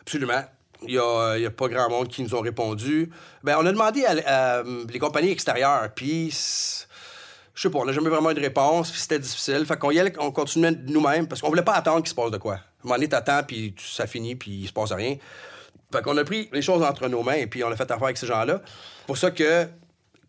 Absolument. 0.00 0.44
Il 0.82 0.90
n'y 0.90 0.98
a, 1.46 1.50
pas 1.50 1.68
grand 1.68 1.90
monde 1.90 2.08
qui 2.08 2.22
nous 2.22 2.34
ont 2.34 2.40
répondu. 2.40 3.10
Ben, 3.42 3.56
on 3.58 3.66
a 3.66 3.72
demandé 3.72 4.04
à, 4.04 4.62
les 4.62 4.98
compagnies 4.98 5.30
extérieures, 5.30 5.88
puis 5.94 6.30
je 6.30 7.62
sais 7.62 7.70
pas, 7.70 7.80
on 7.80 7.84
n'a 7.84 7.92
jamais 7.92 8.10
vraiment 8.10 8.30
eu 8.30 8.34
de 8.34 8.40
réponse, 8.40 8.90
puis 8.90 9.00
c'était 9.00 9.18
difficile. 9.18 9.66
Fait 9.66 9.76
qu'on 9.76 9.90
y 9.90 9.98
allait, 9.98 10.12
on 10.20 10.30
continuait 10.30 10.72
nous-mêmes, 10.86 11.26
parce 11.26 11.40
qu'on 11.40 11.48
voulait 11.48 11.62
pas 11.62 11.72
attendre 11.72 11.98
qu'il 11.98 12.10
se 12.10 12.14
passe 12.14 12.30
de 12.30 12.38
quoi. 12.38 12.54
À 12.54 12.56
un 12.56 12.60
moment 12.84 12.94
donné, 12.94 13.08
t'attends, 13.08 13.42
puis 13.42 13.74
ça 13.78 14.06
finit, 14.06 14.36
puis 14.36 14.52
il 14.52 14.68
se 14.68 14.72
passe 14.72 14.92
rien. 14.92 15.16
Fait 15.92 16.02
qu'on 16.02 16.16
a 16.16 16.24
pris 16.24 16.48
les 16.52 16.62
choses 16.62 16.82
entre 16.82 17.08
nos 17.08 17.24
mains, 17.24 17.32
et 17.32 17.48
puis 17.48 17.64
on 17.64 17.68
a 17.68 17.76
fait 17.76 17.90
affaire 17.90 18.04
avec 18.04 18.16
ces 18.16 18.26
gens-là. 18.26 18.62
pour 19.06 19.18
ça 19.18 19.32
que 19.32 19.66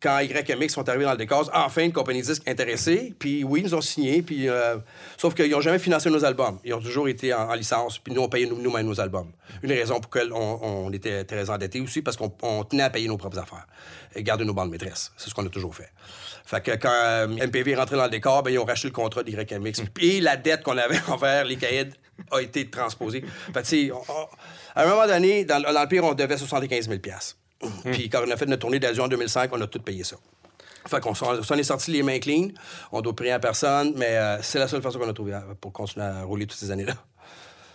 quand 0.02 0.20
YMX 0.20 0.70
sont 0.70 0.88
arrivés 0.88 1.04
dans 1.06 1.12
le 1.12 1.18
décor, 1.18 1.50
enfin, 1.54 1.84
une 1.84 1.92
compagnie 1.92 2.22
disque 2.22 2.48
intéressée, 2.48 3.14
puis 3.20 3.44
oui, 3.44 3.60
ils 3.62 3.64
nous 3.66 3.74
ont 3.76 3.82
signé, 3.82 4.22
puis... 4.22 4.48
euh, 4.48 4.78
sauf 5.18 5.34
qu'ils 5.36 5.52
n'ont 5.52 5.62
jamais 5.62 5.80
financé 5.80 6.10
nos 6.10 6.24
albums. 6.24 6.60
Ils 6.64 6.74
ont 6.74 6.82
toujours 6.82 7.08
été 7.10 7.34
en, 7.34 7.50
en 7.50 7.54
licence, 7.54 8.00
puis 8.00 8.14
nous, 8.14 8.22
on 8.22 8.30
payait 8.30 8.46
nous- 8.46 8.62
nous-mêmes 8.62 8.86
nos 8.86 9.00
albums. 9.02 9.32
Une 9.62 9.72
raison 9.72 10.00
pour 10.00 10.10
laquelle 10.16 10.32
on, 10.34 10.60
on 10.88 10.92
était 10.94 11.24
très 11.26 11.50
endettés 11.50 11.82
aussi, 11.82 12.02
parce 12.02 12.16
qu'on 12.18 12.32
on 12.44 12.64
tenait 12.64 12.84
à 12.84 12.90
payer 12.90 13.08
nos 13.08 13.18
propres 13.18 13.40
affaires 13.40 13.68
et 14.16 14.24
garder 14.24 14.46
nos 14.46 14.54
bandes 14.54 14.70
maîtresses. 14.72 15.12
C'est 15.18 15.30
ce 15.30 15.36
qu'on 15.36 15.46
a 15.46 15.50
toujours 15.50 15.76
fait. 15.76 15.90
Fait 16.46 16.62
que 16.64 16.72
quand 16.72 16.92
euh, 16.92 17.28
MPV 17.28 17.72
est 17.72 17.76
rentré 17.76 17.96
dans 17.96 18.06
le 18.06 18.10
décor, 18.10 18.42
ben, 18.44 18.52
ils 18.52 18.58
ont 18.60 18.66
racheté 18.66 18.88
le 18.88 18.94
contrat 18.94 19.22
d'YMX. 19.24 19.84
Et 20.02 20.22
la 20.22 20.36
dette 20.38 20.64
qu'on 20.64 20.78
avait 20.78 21.00
envers 21.08 21.44
les 21.46 21.58
caïds 21.58 21.92
a 22.32 22.42
été 22.42 22.70
transposée. 22.70 23.24
Fait 23.54 23.62
que, 23.64 23.92
on- 23.92 23.98
on- 24.08 24.28
à 24.76 24.84
un 24.84 24.88
moment 24.88 25.06
donné, 25.08 25.46
dans, 25.46 25.60
dans 25.62 25.82
le 25.82 25.88
pire, 25.88 26.04
on 26.06 26.14
devait 26.14 26.38
75 26.38 26.88
000 26.88 27.00
Puis 27.92 28.10
quand 28.10 28.22
on 28.26 28.32
a 28.32 28.38
fait 28.38 28.46
notre 28.46 28.62
tournée 28.62 28.80
d'Asie 28.80 29.02
en 29.02 29.08
2005, 29.08 29.52
on 29.54 29.62
a 29.62 29.68
tout 29.68 29.80
payé 29.80 30.04
ça. 30.04 30.18
Fait 30.88 31.02
qu'on 31.02 31.14
s'en 31.14 31.56
est 31.56 31.64
sorti 31.64 31.92
les 31.92 32.04
mains 32.04 32.20
clean. 32.20 32.50
On 32.92 33.02
doit 33.02 33.16
prier 33.16 33.32
à 33.32 33.40
personne, 33.40 33.94
mais 33.98 34.18
euh, 34.18 34.42
c'est 34.42 34.60
la 34.60 34.68
seule 34.68 34.82
façon 34.82 34.98
qu'on 34.98 35.10
a 35.10 35.14
trouvé 35.14 35.34
euh, 35.34 35.42
pour 35.60 35.74
continuer 35.74 36.06
à 36.06 36.24
rouler 36.24 36.48
toutes 36.48 36.60
ces 36.60 36.72
années-là. 36.72 36.96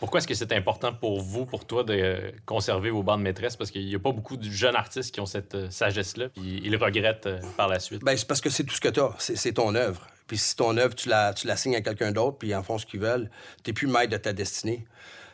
Pourquoi 0.04 0.18
est-ce 0.18 0.28
que 0.28 0.34
c'est 0.34 0.52
important 0.52 0.92
pour 0.92 1.22
vous, 1.22 1.46
pour 1.46 1.64
toi, 1.64 1.82
de 1.82 2.32
conserver 2.44 2.90
vos 2.90 3.02
bandes 3.02 3.22
maîtresses? 3.22 3.56
Parce 3.56 3.70
qu'il 3.70 3.86
n'y 3.86 3.94
a 3.94 3.98
pas 3.98 4.12
beaucoup 4.12 4.36
de 4.36 4.44
jeunes 4.50 4.76
artistes 4.76 5.14
qui 5.14 5.20
ont 5.20 5.26
cette 5.26 5.54
euh, 5.54 5.70
sagesse-là, 5.70 6.28
puis 6.28 6.60
ils 6.62 6.70
le 6.70 6.76
regrettent 6.76 7.26
euh, 7.26 7.40
par 7.56 7.68
la 7.68 7.80
suite. 7.80 8.02
Ben, 8.04 8.14
c'est 8.14 8.26
parce 8.26 8.42
que 8.42 8.50
c'est 8.50 8.64
tout 8.64 8.74
ce 8.74 8.82
que 8.82 8.88
tu 8.88 9.00
as. 9.00 9.14
C'est, 9.18 9.52
ton 9.52 9.74
œuvre. 9.74 10.06
Puis 10.26 10.36
si 10.36 10.56
ton 10.56 10.76
œuvre, 10.76 10.94
tu 10.94 11.08
la, 11.08 11.32
tu 11.32 11.46
la 11.46 11.56
signes 11.56 11.76
à 11.76 11.80
quelqu'un 11.80 12.12
d'autre, 12.12 12.36
puis 12.36 12.48
ils 12.48 12.54
en 12.54 12.62
font 12.62 12.76
ce 12.76 12.84
qu'ils 12.84 13.00
veulent, 13.00 13.30
t'es 13.62 13.72
plus 13.72 13.86
maître 13.86 14.10
de 14.10 14.18
ta 14.18 14.34
destinée. 14.34 14.84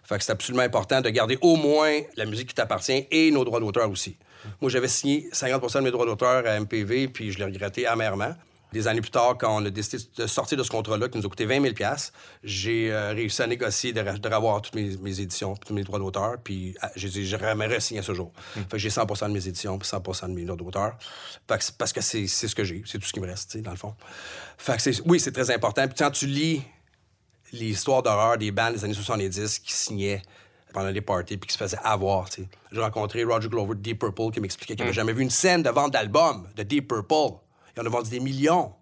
Fait 0.04 0.18
que 0.18 0.22
c'est 0.24 0.30
absolument 0.30 0.62
important 0.62 1.00
de 1.00 1.10
garder 1.10 1.36
au 1.40 1.56
moins 1.56 2.00
la 2.16 2.24
musique 2.24 2.50
qui 2.50 2.54
t'appartient 2.54 3.08
et 3.10 3.32
nos 3.32 3.44
droits 3.44 3.58
d'auteur 3.58 3.90
aussi. 3.90 4.18
Moi, 4.60 4.70
j'avais 4.70 4.88
signé 4.88 5.28
50% 5.32 5.76
de 5.76 5.80
mes 5.80 5.90
droits 5.90 6.06
d'auteur 6.06 6.46
à 6.46 6.58
MPV, 6.60 7.08
puis 7.08 7.32
je 7.32 7.38
l'ai 7.38 7.44
regretté 7.44 7.86
amèrement. 7.86 8.34
Des 8.72 8.86
années 8.86 9.00
plus 9.00 9.10
tard, 9.10 9.36
quand 9.36 9.60
on 9.60 9.64
a 9.66 9.70
décidé 9.70 10.00
de 10.16 10.26
sortir 10.28 10.56
de 10.56 10.62
ce 10.62 10.70
contrat-là, 10.70 11.08
qui 11.08 11.18
nous 11.18 11.26
a 11.26 11.28
coûté 11.28 11.44
20 11.44 11.60
000 11.60 11.74
j'ai 12.44 12.92
euh, 12.92 13.10
réussi 13.10 13.42
à 13.42 13.48
négocier 13.48 13.92
de, 13.92 14.00
revoir 14.00 14.62
toutes 14.62 14.76
mes, 14.76 14.96
mes 14.98 15.20
éditions, 15.20 15.56
tous 15.56 15.74
mes 15.74 15.82
droits 15.82 15.98
d'auteur, 15.98 16.36
puis 16.42 16.76
ah, 16.80 16.88
j'ai 16.94 17.24
jamais 17.24 17.80
signé 17.80 17.98
à 17.98 18.02
ce 18.04 18.14
jour. 18.14 18.32
Fait 18.54 18.64
que 18.70 18.78
j'ai 18.78 18.88
100% 18.88 19.26
de 19.26 19.32
mes 19.32 19.48
éditions, 19.48 19.76
puis 19.76 19.88
100% 19.88 20.28
de 20.28 20.34
mes 20.34 20.44
droits 20.44 20.56
d'auteur. 20.56 20.96
Fait 21.48 21.58
que 21.58 21.64
c'est 21.64 21.76
parce 21.76 21.92
que 21.92 22.00
c'est 22.00 22.28
ce 22.28 22.54
que 22.54 22.62
j'ai, 22.62 22.84
c'est 22.86 22.98
tout 22.98 23.06
ce 23.06 23.12
qui 23.12 23.18
me 23.18 23.26
reste, 23.26 23.56
dans 23.56 23.72
le 23.72 23.76
fond. 23.76 23.94
Fait 24.56 24.76
que 24.76 25.02
oui, 25.04 25.18
c'est 25.18 25.32
très 25.32 25.50
important. 25.50 25.88
Puis 25.88 25.96
quand 25.98 26.12
tu 26.12 26.26
lis 26.26 26.62
les 27.52 27.70
histoires 27.70 28.02
d'horreur 28.02 28.38
des 28.38 28.52
bandes 28.52 28.74
des 28.74 28.84
années 28.84 28.94
70 28.94 29.58
qui 29.58 29.72
signaient 29.72 30.22
pendant 30.72 30.88
les 30.90 31.00
parties 31.00 31.36
puis 31.36 31.48
qui 31.48 31.52
se 31.54 31.58
faisaient 31.58 31.78
avoir. 31.82 32.26
J'ai 32.72 32.80
rencontré 32.80 33.24
Roger 33.24 33.48
Glover 33.48 33.74
de 33.74 33.80
Deep 33.80 33.98
Purple 34.00 34.30
qui 34.32 34.40
m'expliquait 34.40 34.74
qu'il 34.76 34.84
n'avait 34.84 34.94
jamais 34.94 35.12
vu 35.12 35.22
une 35.22 35.30
scène 35.30 35.62
de 35.62 35.70
vente 35.70 35.92
d'album 35.92 36.48
de 36.56 36.62
Deep 36.62 36.88
Purple. 36.88 37.38
Il 37.76 37.82
en 37.82 37.86
a 37.86 37.88
vendu 37.88 38.10
des 38.10 38.20
millions. 38.20 38.72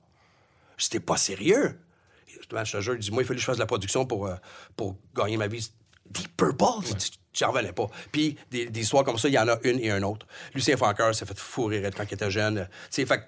J'étais 0.77 1.01
pas 1.01 1.17
sérieux? 1.17 1.79
Justement, 2.27 2.65
je 2.65 2.77
te 2.77 2.81
jure, 2.83 2.95
il 2.95 3.01
dit, 3.01 3.11
moi, 3.11 3.23
il 3.23 3.27
fallait 3.27 3.37
que 3.37 3.41
je 3.41 3.47
fasse 3.47 3.57
de 3.57 3.63
la 3.63 3.67
production 3.67 4.07
pour, 4.07 4.27
euh, 4.27 4.35
pour 4.77 4.97
gagner 5.15 5.37
ma 5.37 5.47
vie. 5.49 5.71
Deep 6.11 6.37
Purple? 6.37 6.65
Tu- 6.99 7.11
J'en 7.35 7.53
revenais 7.53 7.73
pas. 7.73 7.87
Puis 8.11 8.37
des, 8.51 8.67
des 8.69 8.81
histoires 8.81 9.05
comme 9.05 9.19
ça, 9.19 9.29
il 9.29 9.35
y 9.35 9.39
en 9.39 9.47
a 9.49 9.59
une 9.63 9.79
et 9.81 9.91
un 9.91 10.03
autre. 10.03 10.27
Lucien 10.55 10.77
Francoeur 10.77 11.15
s'est 11.15 11.25
fait 11.27 11.39
fourrer 11.39 11.83
quand 11.97 12.03
il 12.11 12.15
était 12.15 12.31
jeune. 12.31 12.67
Tu 12.91 13.03
sais, 13.03 13.07
fait 13.07 13.23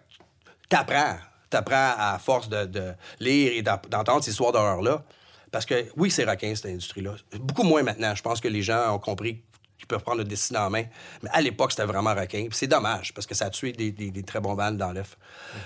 t'apprends. 0.69 1.17
T'apprends 1.49 1.95
à 1.99 2.19
force 2.19 2.49
de, 2.49 2.65
de 2.65 2.93
lire 3.21 3.53
et 3.55 3.63
d'en- 3.63 3.81
d'entendre 3.89 4.23
ces 4.25 4.31
histoires 4.31 4.53
d'horreur-là. 4.53 5.05
Parce 5.51 5.67
que 5.67 5.87
oui, 5.97 6.11
c'est 6.11 6.25
requin, 6.25 6.55
cette 6.55 6.67
industrie-là. 6.67 7.15
Beaucoup 7.41 7.65
moins 7.65 7.83
maintenant. 7.83 8.15
Je 8.15 8.23
pense 8.23 8.41
que 8.41 8.49
les 8.49 8.63
gens 8.63 8.95
ont 8.95 8.99
compris 8.99 9.43
qu'ils 9.79 9.87
peuvent 9.87 10.03
prendre 10.03 10.19
le 10.19 10.25
destin 10.25 10.67
en 10.67 10.71
main. 10.71 10.85
Mais 11.23 11.31
à 11.33 11.41
l'époque, 11.41 11.73
c'était 11.73 11.87
vraiment 11.87 12.15
requin. 12.15 12.47
Puis 12.49 12.59
c'est 12.59 12.67
dommage, 12.67 13.13
parce 13.15 13.27
que 13.27 13.35
ça 13.35 13.47
a 13.47 13.51
tué 13.51 13.73
des, 13.73 14.23
très 14.23 14.41
bons 14.41 14.55
bandes 14.55 14.77
dans 14.77 14.93
l'œuf. 14.93 15.17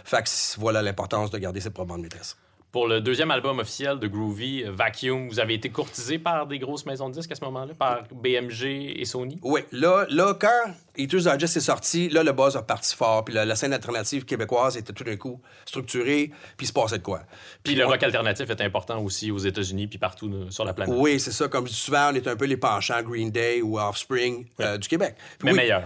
Fait 0.04 0.22
que 0.22 0.60
voilà 0.60 0.80
l'importance 0.82 1.30
de 1.30 1.38
garder 1.38 1.60
ses 1.60 1.70
propres 1.70 1.88
bandes 1.88 2.02
maîtresses. 2.02 2.36
Pour 2.74 2.88
le 2.88 3.00
deuxième 3.00 3.30
album 3.30 3.60
officiel 3.60 4.00
de 4.00 4.08
Groovy, 4.08 4.64
euh, 4.64 4.72
Vacuum, 4.72 5.28
vous 5.28 5.38
avez 5.38 5.54
été 5.54 5.70
courtisé 5.70 6.18
par 6.18 6.48
des 6.48 6.58
grosses 6.58 6.84
maisons 6.86 7.08
de 7.08 7.14
disques 7.14 7.30
à 7.30 7.36
ce 7.36 7.44
moment-là, 7.44 7.72
par 7.78 8.02
BMG 8.12 8.64
et 9.00 9.04
Sony? 9.04 9.38
Oui, 9.42 9.60
là, 9.70 10.06
là, 10.10 10.34
quand 10.34 10.74
Eaters 10.96 11.20
Digest 11.20 11.56
est 11.56 11.60
sorti, 11.60 12.08
là, 12.08 12.24
le 12.24 12.32
buzz 12.32 12.56
a 12.56 12.62
parti 12.62 12.96
fort. 12.96 13.24
Puis 13.24 13.32
la, 13.32 13.44
la 13.44 13.54
scène 13.54 13.72
alternative 13.72 14.24
québécoise 14.24 14.76
était 14.76 14.92
tout 14.92 15.04
d'un 15.04 15.14
coup 15.14 15.40
structurée, 15.64 16.32
puis 16.56 16.64
il 16.64 16.66
se 16.66 16.72
passait 16.72 16.98
de 16.98 17.04
quoi. 17.04 17.20
Puis 17.62 17.76
le 17.76 17.86
on- 17.86 17.90
rock 17.90 18.02
alternatif 18.02 18.50
est 18.50 18.60
important 18.60 19.00
aussi 19.00 19.30
aux 19.30 19.38
États-Unis 19.38 19.86
puis 19.86 19.98
partout 19.98 20.28
euh, 20.34 20.50
sur 20.50 20.64
la 20.64 20.72
planète. 20.74 20.96
Oui, 20.98 21.20
c'est 21.20 21.30
ça. 21.30 21.46
Comme 21.46 21.66
je 21.68 21.70
dis 21.72 21.78
souvent, 21.78 22.10
on 22.10 22.14
est 22.16 22.26
un 22.26 22.34
peu 22.34 22.46
les 22.46 22.56
penchants 22.56 23.00
Green 23.04 23.30
Day 23.30 23.62
ou 23.62 23.78
Offspring 23.78 24.46
euh, 24.58 24.78
du 24.78 24.88
Québec. 24.88 25.14
Puis 25.38 25.46
Mais 25.46 25.52
oui, 25.52 25.56
meilleur. 25.58 25.84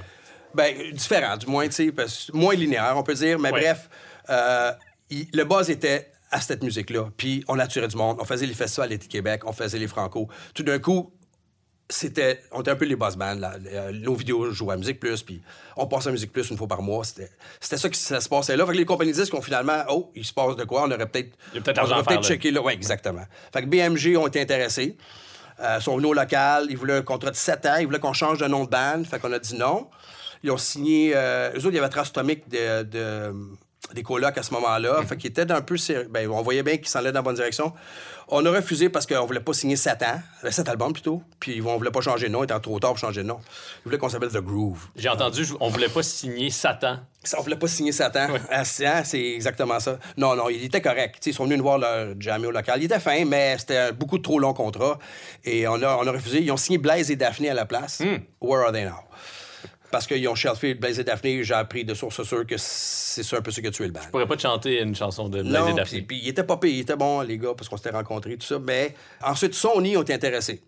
Ben, 0.55 0.75
différent, 0.95 1.37
du 1.37 1.45
moins, 1.49 1.69
tu 1.69 1.93
sais, 1.93 2.31
moins 2.33 2.55
linéaire, 2.55 2.95
on 2.97 3.03
peut 3.03 3.13
dire. 3.13 3.39
Mais 3.39 3.53
Ouais. 3.53 3.61
bref, 3.61 3.91
euh, 4.31 4.73
il- 5.11 5.29
le 5.35 5.45
buzz 5.45 5.69
était 5.69 6.11
à 6.31 6.41
cette 6.41 6.63
musique-là. 6.63 7.09
Puis 7.17 7.45
on 7.49 7.59
attirait 7.59 7.89
du 7.89 7.97
monde. 7.97 8.19
On 8.21 8.25
faisait 8.25 8.47
les 8.47 8.55
festivals 8.55 8.89
d'été 8.91 9.07
Québec, 9.09 9.43
on 9.47 9.53
faisait 9.53 9.79
les 9.79 9.89
Franco. 9.89 10.29
Tout 10.55 10.63
d'un 10.63 10.79
coup, 10.79 11.13
c'était 11.91 12.43
on 12.53 12.61
était 12.61 12.71
un 12.71 12.77
peu 12.77 12.85
les 12.85 12.97
boss 12.97 13.17
bands 13.17 13.35
là. 13.35 13.55
Euh, 13.67 13.93
nos 13.93 14.15
vidéos 14.15 14.51
jouaient 14.53 14.75
à 14.75 14.77
musique 14.77 15.01
plus 15.01 15.23
puis 15.23 15.41
on 15.77 15.87
passait 15.87 16.09
à 16.09 16.13
musique 16.13 16.33
plus 16.33 16.51
une 16.51 16.59
fois 16.59 16.69
par 16.69 16.83
mois. 16.83 17.03
C'était 17.05 17.31
c'était 17.61 17.79
ça 17.79 17.89
qui 17.89 17.99
ça 17.99 18.21
se 18.21 18.29
passait 18.29 18.57
là. 18.59 18.67
Fait 18.67 18.73
que 18.73 18.77
les 18.77 18.85
compagnies 18.85 19.13
disques 19.13 19.33
ont 19.33 19.41
finalement 19.41 19.85
oh 19.89 20.11
il 20.15 20.25
se 20.25 20.35
passe 20.35 20.55
de 20.57 20.65
quoi? 20.65 20.83
On 20.83 20.91
aurait 20.91 21.07
peut-être 21.07 21.31
Il 21.53 21.57
y 21.57 21.59
a 21.59 21.63
peut-être 21.63 21.81
on 21.83 21.91
aurait 21.91 22.03
peut-être 22.03 22.25
checké 22.25 22.51
là. 22.51 22.61
Ouais 22.61 22.75
exactement. 22.75 23.25
Fait 23.53 23.63
que 23.63 23.67
BMG 23.69 24.19
ont 24.19 24.27
été 24.27 24.41
intéressés. 24.41 24.97
Euh, 25.61 25.81
sont 25.81 25.97
venus 25.97 26.11
au 26.11 26.13
local. 26.13 26.67
Ils 26.69 26.77
voulaient 26.77 26.99
un 26.99 27.03
contrat 27.03 27.31
de 27.31 27.37
7 27.37 27.67
ans. 27.67 27.77
Ils 27.81 27.87
voulaient 27.87 27.99
qu'on 27.99 28.13
change 28.13 28.39
de 28.39 28.47
nom 28.47 28.65
de 28.65 28.71
band. 28.71 29.03
Fait 29.11 29.19
qu'on 29.19 29.33
a 29.33 29.39
dit 29.41 29.57
non. 29.57 29.89
Ils 30.45 30.51
ont 30.53 30.59
signé 30.59 31.13
euh, 31.17 31.51
eux 31.55 31.59
autres 31.59 31.71
il 31.71 31.75
y 31.77 31.79
avait 31.79 31.89
Trace 31.89 32.11
Atomic 32.11 32.49
de, 32.49 32.83
de- 32.85 33.35
des 33.95 34.03
colocs 34.03 34.37
à 34.37 34.43
ce 34.43 34.53
moment-là. 34.55 35.03
Fait 35.07 35.17
qu'ils 35.17 35.31
étaient 35.31 35.51
un 35.51 35.61
peu. 35.61 35.77
Ben, 36.11 36.29
on 36.31 36.43
voyait 36.43 36.63
bien 36.63 36.77
qu'ils 36.77 36.89
s'en 36.89 37.01
allaient 37.01 37.13
dans 37.13 37.21
la 37.21 37.23
bonne 37.23 37.35
direction. 37.35 37.73
On 38.31 38.45
a 38.45 38.51
refusé 38.51 38.91
parce 38.91 39.07
qu'on 39.07 39.25
voulait 39.25 39.41
pas 39.41 39.55
signer 39.55 39.77
7 39.77 40.03
ans, 40.03 40.21
euh, 40.45 40.51
7 40.51 40.69
albums 40.69 40.93
plutôt. 40.93 41.23
Puis 41.41 41.63
on 41.63 41.77
voulait 41.79 41.91
pas 41.91 42.03
changer 42.03 42.27
de 42.27 42.33
nom, 42.33 42.43
il 42.43 42.45
était 42.45 42.61
trop 42.61 42.79
tard 42.79 42.91
pour 42.91 42.99
changer 42.99 43.23
de 43.23 43.27
nom. 43.29 43.41
Ils 43.81 43.85
voulaient 43.85 43.97
qu'on 43.97 44.11
s'appelle 44.11 44.29
The 44.29 44.43
Groove. 44.43 44.89
J'ai 44.97 45.09
entendu, 45.09 45.47
on 45.61 45.71
voulait 45.71 45.89
pas 45.89 46.03
signer 46.03 46.51
Satan. 46.51 46.99
On 47.39 47.43
voulait 47.43 47.57
pas 47.57 47.69
signer 47.69 47.93
Satan. 47.93 48.27
Ah, 48.51 48.65
c'est 48.65 49.35
exactement 49.35 49.81
ça. 49.81 49.99
Non, 50.17 50.37
non, 50.37 50.51
il 50.51 50.65
était 50.65 50.81
correct. 50.81 51.17
Tu 51.17 51.25
sais, 51.25 51.31
ils 51.31 51.35
sont 51.35 51.45
venus 51.45 51.59
nous 51.59 51.65
voir 51.65 51.79
le 51.79 52.17
jamais 52.21 52.47
au 52.47 52.51
local. 52.51 52.81
Il 52.81 52.85
était 52.85 53.01
fin, 53.01 53.25
mais 53.25 53.57
c'était 53.59 53.93
beaucoup 53.93 54.19
trop 54.19 54.39
long 54.39 54.53
contrat. 54.53 54.99
Et 55.45 55.67
on 55.67 55.83
a, 55.83 55.97
on 55.97 56.07
a 56.07 56.13
refusé. 56.13 56.43
Ils 56.43 56.51
ont 56.53 56.57
signé 56.57 56.79
Blaise 56.79 57.11
et 57.11 57.17
Daphné 57.17 57.51
à 57.51 57.55
la 57.55 57.65
place. 57.67 58.03
Where 58.41 58.63
are 58.65 58.73
they 58.73 58.85
now? 58.85 59.05
Parce 59.91 60.07
qu'ils 60.07 60.29
ont 60.29 60.35
shelfé 60.35 60.75
Blaise 60.75 61.01
et 61.01 61.05
Daphné. 61.05 61.43
J'ai 61.45 61.55
appris 61.55 61.85
de 61.85 61.95
source 61.95 62.23
sûre 62.23 62.47
que 62.47 62.57
c'est 62.59 63.23
ça 63.23 63.37
un 63.39 63.41
peu 63.41 63.51
ce 63.51 63.61
qui 63.61 63.67
a 63.67 63.71
tué 63.71 63.87
le 63.87 63.93
band. 63.93 64.01
Je 64.05 64.09
pourrais 64.11 64.27
pas 64.27 64.37
te 64.37 64.43
chanter 64.43 64.81
une 64.83 64.95
chanson 64.95 65.29
de 65.29 65.41
Blaise 65.43 65.53
Non, 65.53 65.69
et 65.69 65.75
Daphné. 65.75 66.03
puis 66.03 66.21
il 66.23 66.29
était 66.29 66.45
pas 66.45 66.57
pire, 66.59 66.71
il 66.71 66.81
était 66.81 66.97
bon, 66.97 67.23
les 67.23 67.39
gars, 67.39 67.55
parce 67.57 67.69
qu'on 67.69 67.77
s'était 67.79 67.91
rencontrés, 67.91 68.37
tout 68.37 68.47
ça. 68.47 68.59
Mais 68.59 68.95
ensuite, 69.23 69.55
Sony 69.55 69.97
ont 69.97 70.03
été 70.03 70.13
intéressés. 70.13 70.63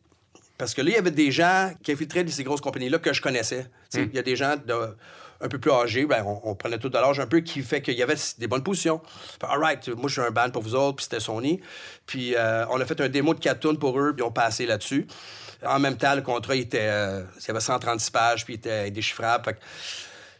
Parce 0.56 0.74
que 0.74 0.82
là, 0.82 0.90
il 0.90 0.94
y 0.94 0.98
avait 0.98 1.10
des 1.10 1.30
gens 1.30 1.72
qui 1.82 1.92
infiltraient 1.92 2.24
de 2.24 2.30
ces 2.30 2.44
grosses 2.44 2.60
compagnies-là 2.60 2.98
que 2.98 3.12
je 3.12 3.20
connaissais. 3.22 3.64
Tu 3.90 4.00
sais, 4.00 4.08
Il 4.10 4.14
y 4.14 4.18
a 4.18 4.22
des 4.22 4.36
gens 4.36 4.56
de- 4.56 4.96
un 5.42 5.48
peu 5.48 5.58
plus 5.58 5.70
âgés, 5.70 6.04
ben, 6.04 6.22
on, 6.26 6.38
on 6.50 6.54
prenait 6.54 6.76
tout 6.78 6.90
de 6.90 6.98
l'âge 6.98 7.18
un 7.18 7.26
peu, 7.26 7.40
qui 7.40 7.62
fait 7.62 7.80
qu'il 7.80 7.94
y 7.94 8.02
avait 8.02 8.16
des 8.38 8.46
bonnes 8.46 8.62
positions. 8.62 9.00
All 9.42 9.58
right, 9.58 9.88
moi, 9.88 10.08
je 10.08 10.12
suis 10.12 10.20
un 10.20 10.30
band 10.30 10.50
pour 10.50 10.62
vous 10.62 10.74
autres, 10.74 10.96
puis 10.96 11.04
c'était 11.04 11.20
Sony. 11.20 11.60
Puis 12.04 12.34
euh, 12.36 12.66
on 12.70 12.78
a 12.78 12.84
fait 12.84 13.00
un 13.00 13.08
démo 13.08 13.32
de 13.32 13.40
4 13.40 13.58
tunes 13.60 13.78
pour 13.78 13.98
eux, 13.98 14.12
puis 14.14 14.22
ils 14.22 14.28
ont 14.28 14.32
passé 14.32 14.66
là-dessus. 14.66 15.06
En 15.66 15.78
même 15.78 15.96
temps, 15.96 16.14
le 16.14 16.22
contrat, 16.22 16.54
il 16.56 16.62
était, 16.62 16.78
euh, 16.82 17.22
il 17.46 17.50
avait 17.50 17.60
136 17.60 18.10
pages, 18.10 18.44
puis 18.44 18.54
il 18.54 18.56
était. 18.56 18.90
Fait 19.44 19.52
que 19.54 19.58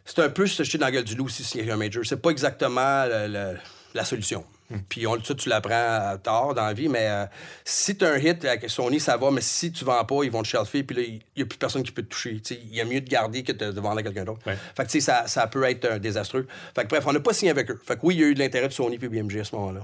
c'est 0.05 0.19
un 0.21 0.29
peu 0.31 0.47
se 0.47 0.63
jeter 0.63 0.79
dans 0.79 0.87
la 0.87 0.93
gueule 0.93 1.05
du 1.05 1.15
loup 1.15 1.29
y 1.67 1.71
a 1.71 1.75
un 1.75 1.77
major. 1.77 2.05
C'est 2.05 2.21
pas 2.21 2.31
exactement 2.31 3.05
le- 3.07 3.29
le- 3.29 3.59
la 3.95 4.05
solution. 4.05 4.45
Puis 4.89 5.05
on, 5.05 5.23
ça, 5.25 5.35
tu 5.35 5.49
l'apprends 5.49 5.73
euh, 5.75 6.17
tard 6.17 6.55
dans 6.55 6.65
la 6.65 6.73
vie, 6.73 6.89
mais 6.89 7.09
euh, 7.09 7.27
si 7.65 7.97
tu 7.97 8.05
as 8.05 8.13
un 8.13 8.19
hit 8.19 8.45
avec 8.45 8.71
Sony, 8.71 9.01
ça 9.01 9.17
va, 9.17 9.33
mais 9.33 9.41
si 9.41 9.73
tu 9.73 9.85
vends 9.85 10.05
pas, 10.05 10.23
ils 10.23 10.31
vont 10.31 10.43
te 10.43 10.47
shelfer, 10.47 10.85
puis 10.85 10.97
là, 10.97 11.03
il 11.03 11.21
n'y 11.37 11.43
a 11.43 11.47
plus 11.47 11.59
personne 11.59 11.83
qui 11.83 11.91
peut 11.91 12.03
te 12.05 12.09
toucher. 12.09 12.41
Il 12.51 12.75
y 12.77 12.81
a 12.81 12.85
mieux 12.85 13.01
de 13.01 13.09
garder 13.11 13.43
que 13.43 13.51
de, 13.51 13.81
vendre 13.81 13.99
à 13.99 14.03
quelqu'un 14.05 14.25
d'autre. 14.25 14.47
Ouais. 14.47 14.57
Fait 14.77 14.87
que 14.87 15.01
ça, 15.01 15.27
ça 15.27 15.49
peut 15.49 15.65
être 15.65 15.85
euh, 15.87 15.99
désastreux. 15.99 16.47
Fait 16.73 16.85
que 16.85 16.89
bref, 16.89 17.03
on 17.09 17.13
n'a 17.13 17.19
pas 17.19 17.33
signé 17.33 17.51
avec 17.51 17.69
eux. 17.69 17.81
Fait 17.85 17.97
que 17.97 18.01
oui, 18.05 18.15
il 18.15 18.21
y 18.21 18.25
a 18.25 18.27
eu 18.29 18.35
de 18.35 18.39
l'intérêt 18.39 18.69
de 18.69 18.73
Sony 18.73 18.97
puis 18.97 19.09
BMG 19.09 19.41
à 19.41 19.45
ce 19.45 19.57
moment-là. 19.57 19.81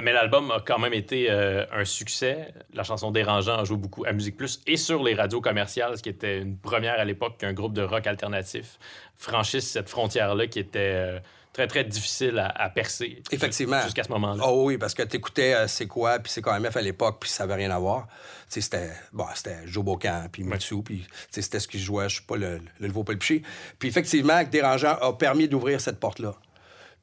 Mais 0.00 0.12
l'album 0.12 0.50
a 0.50 0.60
quand 0.60 0.78
même 0.78 0.94
été 0.94 1.30
euh, 1.30 1.64
un 1.72 1.84
succès. 1.84 2.54
La 2.72 2.82
chanson 2.82 3.10
Dérangeant 3.10 3.58
a 3.58 3.64
joué 3.64 3.76
beaucoup 3.76 4.04
à 4.04 4.12
Musique 4.12 4.36
Plus 4.36 4.60
et 4.66 4.76
sur 4.76 5.02
les 5.02 5.14
radios 5.14 5.40
commerciales, 5.40 5.98
ce 5.98 6.02
qui 6.02 6.08
était 6.08 6.38
une 6.38 6.56
première 6.56 6.98
à 6.98 7.04
l'époque 7.04 7.38
qu'un 7.38 7.52
groupe 7.52 7.74
de 7.74 7.82
rock 7.82 8.06
alternatif 8.06 8.78
franchisse 9.16 9.70
cette 9.70 9.88
frontière-là 9.88 10.46
qui 10.46 10.58
était 10.58 10.78
euh, 10.80 11.18
très, 11.52 11.66
très 11.66 11.84
difficile 11.84 12.38
à, 12.38 12.46
à 12.48 12.70
percer. 12.70 13.22
Effectivement. 13.30 13.82
Jusqu'à 13.82 14.04
ce 14.04 14.10
moment-là. 14.12 14.42
Oh 14.46 14.64
oui, 14.66 14.78
parce 14.78 14.94
que 14.94 15.02
tu 15.02 15.16
écoutais 15.16 15.68
C'est 15.68 15.86
quoi, 15.86 16.18
puis 16.18 16.32
C'est 16.32 16.42
quoi 16.42 16.58
MF 16.58 16.76
à 16.76 16.82
l'époque, 16.82 17.18
puis 17.20 17.30
ça 17.30 17.44
avait 17.44 17.54
rien 17.54 17.70
à 17.70 17.78
voir. 17.78 18.08
C'était 18.48 18.90
bon, 19.12 19.26
Joe 19.66 19.84
Bocan, 19.84 20.26
puis 20.30 20.44
Mitsu, 20.44 20.82
puis 20.82 21.06
c'était 21.30 21.60
ce 21.60 21.68
qui 21.68 21.78
jouait, 21.78 22.08
je 22.08 22.16
sais 22.16 22.26
pas, 22.26 22.36
le, 22.36 22.60
le 22.80 22.86
nouveau 22.86 23.04
Pelpiché. 23.04 23.42
Puis 23.78 23.88
effectivement, 23.88 24.42
Dérangeant 24.44 24.96
a 25.00 25.12
permis 25.14 25.48
d'ouvrir 25.48 25.80
cette 25.80 25.98
porte-là. 25.98 26.34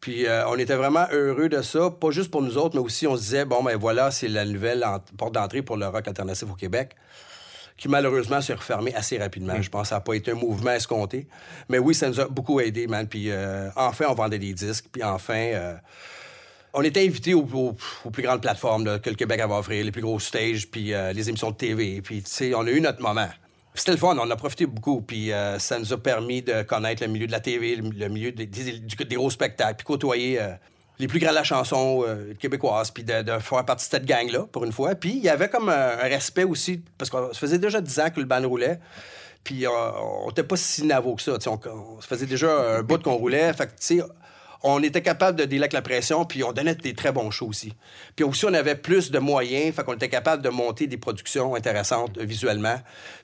Puis 0.01 0.25
euh, 0.27 0.47
on 0.47 0.57
était 0.57 0.75
vraiment 0.75 1.05
heureux 1.11 1.49
de 1.49 1.61
ça, 1.61 1.89
pas 1.89 2.11
juste 2.11 2.31
pour 2.31 2.41
nous 2.41 2.57
autres, 2.57 2.75
mais 2.75 2.81
aussi 2.81 3.05
on 3.05 3.15
se 3.17 3.21
disait, 3.21 3.45
bon, 3.45 3.61
ben 3.63 3.75
voilà, 3.77 4.11
c'est 4.11 4.27
la 4.29 4.45
nouvelle 4.45 4.85
porte 5.17 5.33
d'entrée 5.33 5.61
pour 5.61 5.75
le 5.77 5.87
rock 5.87 6.07
alternatif 6.07 6.49
au 6.49 6.55
Québec, 6.55 6.95
qui 7.77 7.87
malheureusement 7.89 8.39
s'est 8.41 8.53
refermée 8.53 8.95
assez 8.95 9.17
rapidement. 9.17 9.61
Je 9.61 9.69
pense 9.69 9.83
que 9.83 9.87
ça 9.89 9.95
n'a 9.95 10.01
pas 10.01 10.13
été 10.13 10.31
un 10.31 10.35
mouvement 10.35 10.71
escompté. 10.71 11.27
Mais 11.67 11.79
oui, 11.79 11.93
ça 11.93 12.07
nous 12.07 12.19
a 12.19 12.27
beaucoup 12.27 12.59
aidé, 12.61 12.87
man. 12.87 13.07
Puis 13.07 13.29
euh, 13.29 13.69
enfin, 13.75 14.05
on 14.09 14.13
vendait 14.13 14.39
des 14.39 14.53
disques, 14.53 14.85
puis 14.91 15.03
enfin... 15.03 15.33
euh, 15.35 15.73
on 16.71 16.83
était 16.83 17.03
invités 17.03 17.33
aux, 17.33 17.47
aux- 17.51 17.75
aux 18.05 18.09
plus 18.11 18.21
grandes 18.21 18.41
plateformes 18.41 18.85
là, 18.85 18.99
que 18.99 19.09
le 19.09 19.15
Québec 19.15 19.39
avait 19.39 19.53
à 19.53 19.57
offrir, 19.57 19.83
les 19.83 19.91
plus 19.91 20.03
gros 20.03 20.19
stages, 20.19 20.69
puis 20.69 20.93
euh, 20.93 21.11
les 21.13 21.27
émissions 21.27 21.49
de 21.49 21.55
TV. 21.55 21.99
Puis, 22.03 22.21
tu 22.21 22.29
sais, 22.29 22.53
on 22.53 22.61
a 22.61 22.69
eu 22.69 22.79
notre 22.79 23.01
moment. 23.01 23.27
C'était 23.73 23.91
le 23.91 23.97
fun, 23.97 24.17
on 24.19 24.29
a 24.29 24.35
profité 24.35 24.65
beaucoup. 24.65 25.01
Puis 25.01 25.31
euh, 25.31 25.59
ça 25.59 25.79
nous 25.79 25.93
a 25.93 25.97
permis 25.97 26.41
de 26.41 26.63
connaître 26.63 27.03
le 27.03 27.09
milieu 27.09 27.27
de 27.27 27.31
la 27.31 27.39
TV, 27.39 27.75
le, 27.75 28.09
milieu 28.09 28.31
des, 28.31 29.15
gros 29.15 29.29
spectacles, 29.29 29.75
puis 29.77 29.85
côtoyer 29.85 30.41
euh, 30.41 30.49
les 30.97 31.07
plus 31.07 31.19
grands 31.19 31.29
de 31.29 31.35
la 31.35 31.43
chanson 31.43 32.03
euh, 32.05 32.33
québécoise, 32.33 32.91
puis 32.91 33.03
de, 33.03 33.23
faire 33.39 33.65
partie 33.65 33.85
de 33.85 33.91
cette 33.91 34.05
gang-là, 34.05 34.45
pour 34.51 34.65
une 34.65 34.71
fois. 34.71 34.95
Puis 34.95 35.11
il 35.11 35.23
y 35.23 35.29
avait 35.29 35.49
comme 35.49 35.69
un, 35.69 35.95
respect 35.95 36.43
aussi, 36.43 36.83
parce 36.97 37.09
qu'on 37.09 37.31
se 37.31 37.39
faisait 37.39 37.59
déjà 37.59 37.79
10 37.79 37.99
ans 37.99 38.09
que 38.09 38.19
le 38.19 38.25
band 38.25 38.45
roulait. 38.47 38.79
Puis 39.43 39.65
on 39.67 40.27
n'était 40.27 40.43
pas 40.43 40.57
si 40.57 40.85
navo 40.85 41.15
que 41.15 41.21
ça. 41.21 41.37
On, 41.47 42.01
se 42.01 42.07
faisait 42.07 42.25
déjà 42.25 42.77
un 42.77 42.83
bout 42.83 43.01
qu'on 43.01 43.15
roulait. 43.15 43.53
Fait 43.53 43.69
on 44.63 44.81
était 44.83 45.01
capable 45.01 45.37
de 45.37 45.59
avec 45.59 45.73
la 45.73 45.81
pression, 45.81 46.25
puis 46.25 46.43
on 46.43 46.51
donnait 46.51 46.75
des 46.75 46.93
très 46.93 47.11
bons 47.11 47.31
shows 47.31 47.47
aussi. 47.47 47.73
Puis 48.15 48.25
aussi, 48.25 48.45
on 48.45 48.53
avait 48.53 48.75
plus 48.75 49.11
de 49.11 49.19
moyens, 49.19 49.75
fait 49.75 49.83
qu'on 49.83 49.93
était 49.93 50.09
capable 50.09 50.43
de 50.43 50.49
monter 50.49 50.87
des 50.87 50.97
productions 50.97 51.55
intéressantes 51.55 52.17
visuellement, 52.17 52.75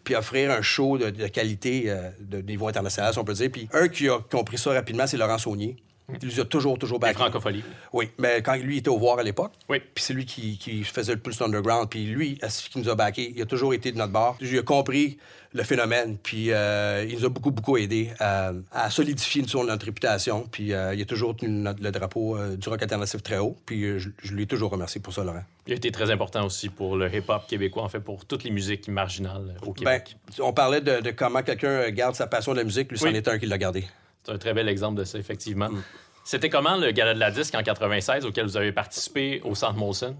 puis 0.03 0.15
offrir 0.15 0.51
un 0.51 0.61
show 0.61 0.97
de, 0.97 1.09
de 1.09 1.27
qualité 1.27 1.85
euh, 1.87 2.09
de 2.19 2.41
niveau 2.41 2.67
international, 2.67 3.13
si 3.13 3.19
on 3.19 3.23
peut 3.23 3.33
dire. 3.33 3.49
Puis 3.51 3.67
un 3.73 3.87
qui 3.87 4.09
a 4.09 4.19
compris 4.19 4.57
ça 4.57 4.71
rapidement, 4.71 5.07
c'est 5.07 5.17
Laurent 5.17 5.37
Saunier. 5.37 5.77
Il 6.07 6.27
nous 6.27 6.39
a 6.39 6.45
toujours, 6.45 6.77
toujours 6.77 6.99
La 6.99 7.07
backé. 7.07 7.17
francophonie. 7.19 7.63
Oui, 7.91 8.09
mais 8.19 8.41
quand 8.43 8.55
lui 8.55 8.77
était 8.77 8.89
au 8.89 8.97
voir 8.99 9.17
à 9.17 9.23
l'époque, 9.23 9.53
Oui. 9.69 9.79
puis 9.93 10.03
c'est 10.03 10.13
lui 10.13 10.25
qui, 10.25 10.57
qui 10.59 10.83
faisait 10.83 11.13
le 11.13 11.19
plus 11.19 11.41
underground, 11.41 11.89
puis 11.89 12.05
lui, 12.05 12.37
qui 12.71 12.79
nous 12.79 12.89
a 12.89 12.95
backé. 12.95 13.33
Il 13.35 13.41
a 13.41 13.45
toujours 13.45 13.73
été 13.73 13.91
de 13.91 13.97
notre 13.97 14.13
bord. 14.13 14.37
Il 14.39 14.55
a 14.57 14.61
compris 14.61 15.17
le 15.53 15.63
phénomène, 15.63 16.17
puis 16.21 16.51
euh, 16.51 17.05
il 17.09 17.17
nous 17.17 17.25
a 17.25 17.29
beaucoup, 17.29 17.49
beaucoup 17.49 17.77
aidé 17.77 18.11
à, 18.19 18.51
à 18.71 18.89
solidifier 18.91 19.41
notre 19.65 19.85
réputation, 19.85 20.47
puis 20.51 20.73
euh, 20.73 20.93
il 20.93 21.01
a 21.01 21.05
toujours 21.05 21.35
tenu 21.35 21.49
notre- 21.49 21.81
le 21.81 21.91
drapeau 21.91 22.37
euh, 22.37 22.55
du 22.57 22.67
rock 22.69 22.81
alternatif 22.83 23.23
très 23.23 23.37
haut, 23.37 23.55
puis 23.65 23.97
je, 23.99 24.09
je 24.21 24.33
lui 24.33 24.43
ai 24.43 24.45
toujours 24.47 24.69
remercié 24.69 24.99
pour 25.01 25.13
ça, 25.13 25.23
Laurent. 25.23 25.43
Il 25.65 25.73
a 25.73 25.75
été 25.77 25.91
très 25.91 26.11
important 26.11 26.45
aussi 26.45 26.69
pour 26.69 26.97
le 26.97 27.07
hip-hop 27.13 27.47
québécois, 27.47 27.83
en 27.83 27.89
fait, 27.89 28.01
pour 28.01 28.25
toutes 28.25 28.43
les 28.43 28.51
musiques 28.51 28.87
marginales 28.89 29.55
au 29.63 29.67
Ben, 29.67 29.73
Québec. 29.73 30.17
on 30.39 30.51
parlait 30.53 30.81
de, 30.81 30.99
de 31.01 31.11
comment 31.11 31.41
quelqu'un 31.41 31.89
garde 31.89 32.15
sa 32.15 32.27
passion 32.27 32.51
de 32.51 32.57
la 32.57 32.63
musique, 32.65 32.91
lui, 32.91 32.99
c'en 32.99 33.07
Oui. 33.07 33.15
est 33.15 33.27
un 33.27 33.39
qui 33.39 33.45
l'a 33.47 33.57
gardé. 33.57 33.85
C'est 34.25 34.31
un 34.31 34.37
très 34.37 34.53
bel 34.53 34.67
exemple 34.67 34.99
de 34.99 35.03
ça, 35.03 35.17
effectivement. 35.17 35.69
Mm. 35.69 35.83
C'était 36.23 36.49
comment 36.49 36.75
le 36.77 36.91
gala 36.91 37.13
de 37.13 37.19
la 37.19 37.29
disque 37.31 37.53
en 37.55 37.61
96 37.61 38.25
auquel 38.25 38.45
vous 38.45 38.57
avez 38.57 38.71
participé 38.71 39.41
au 39.45 39.53
Centre 39.53 39.75
Molson? 39.77 40.15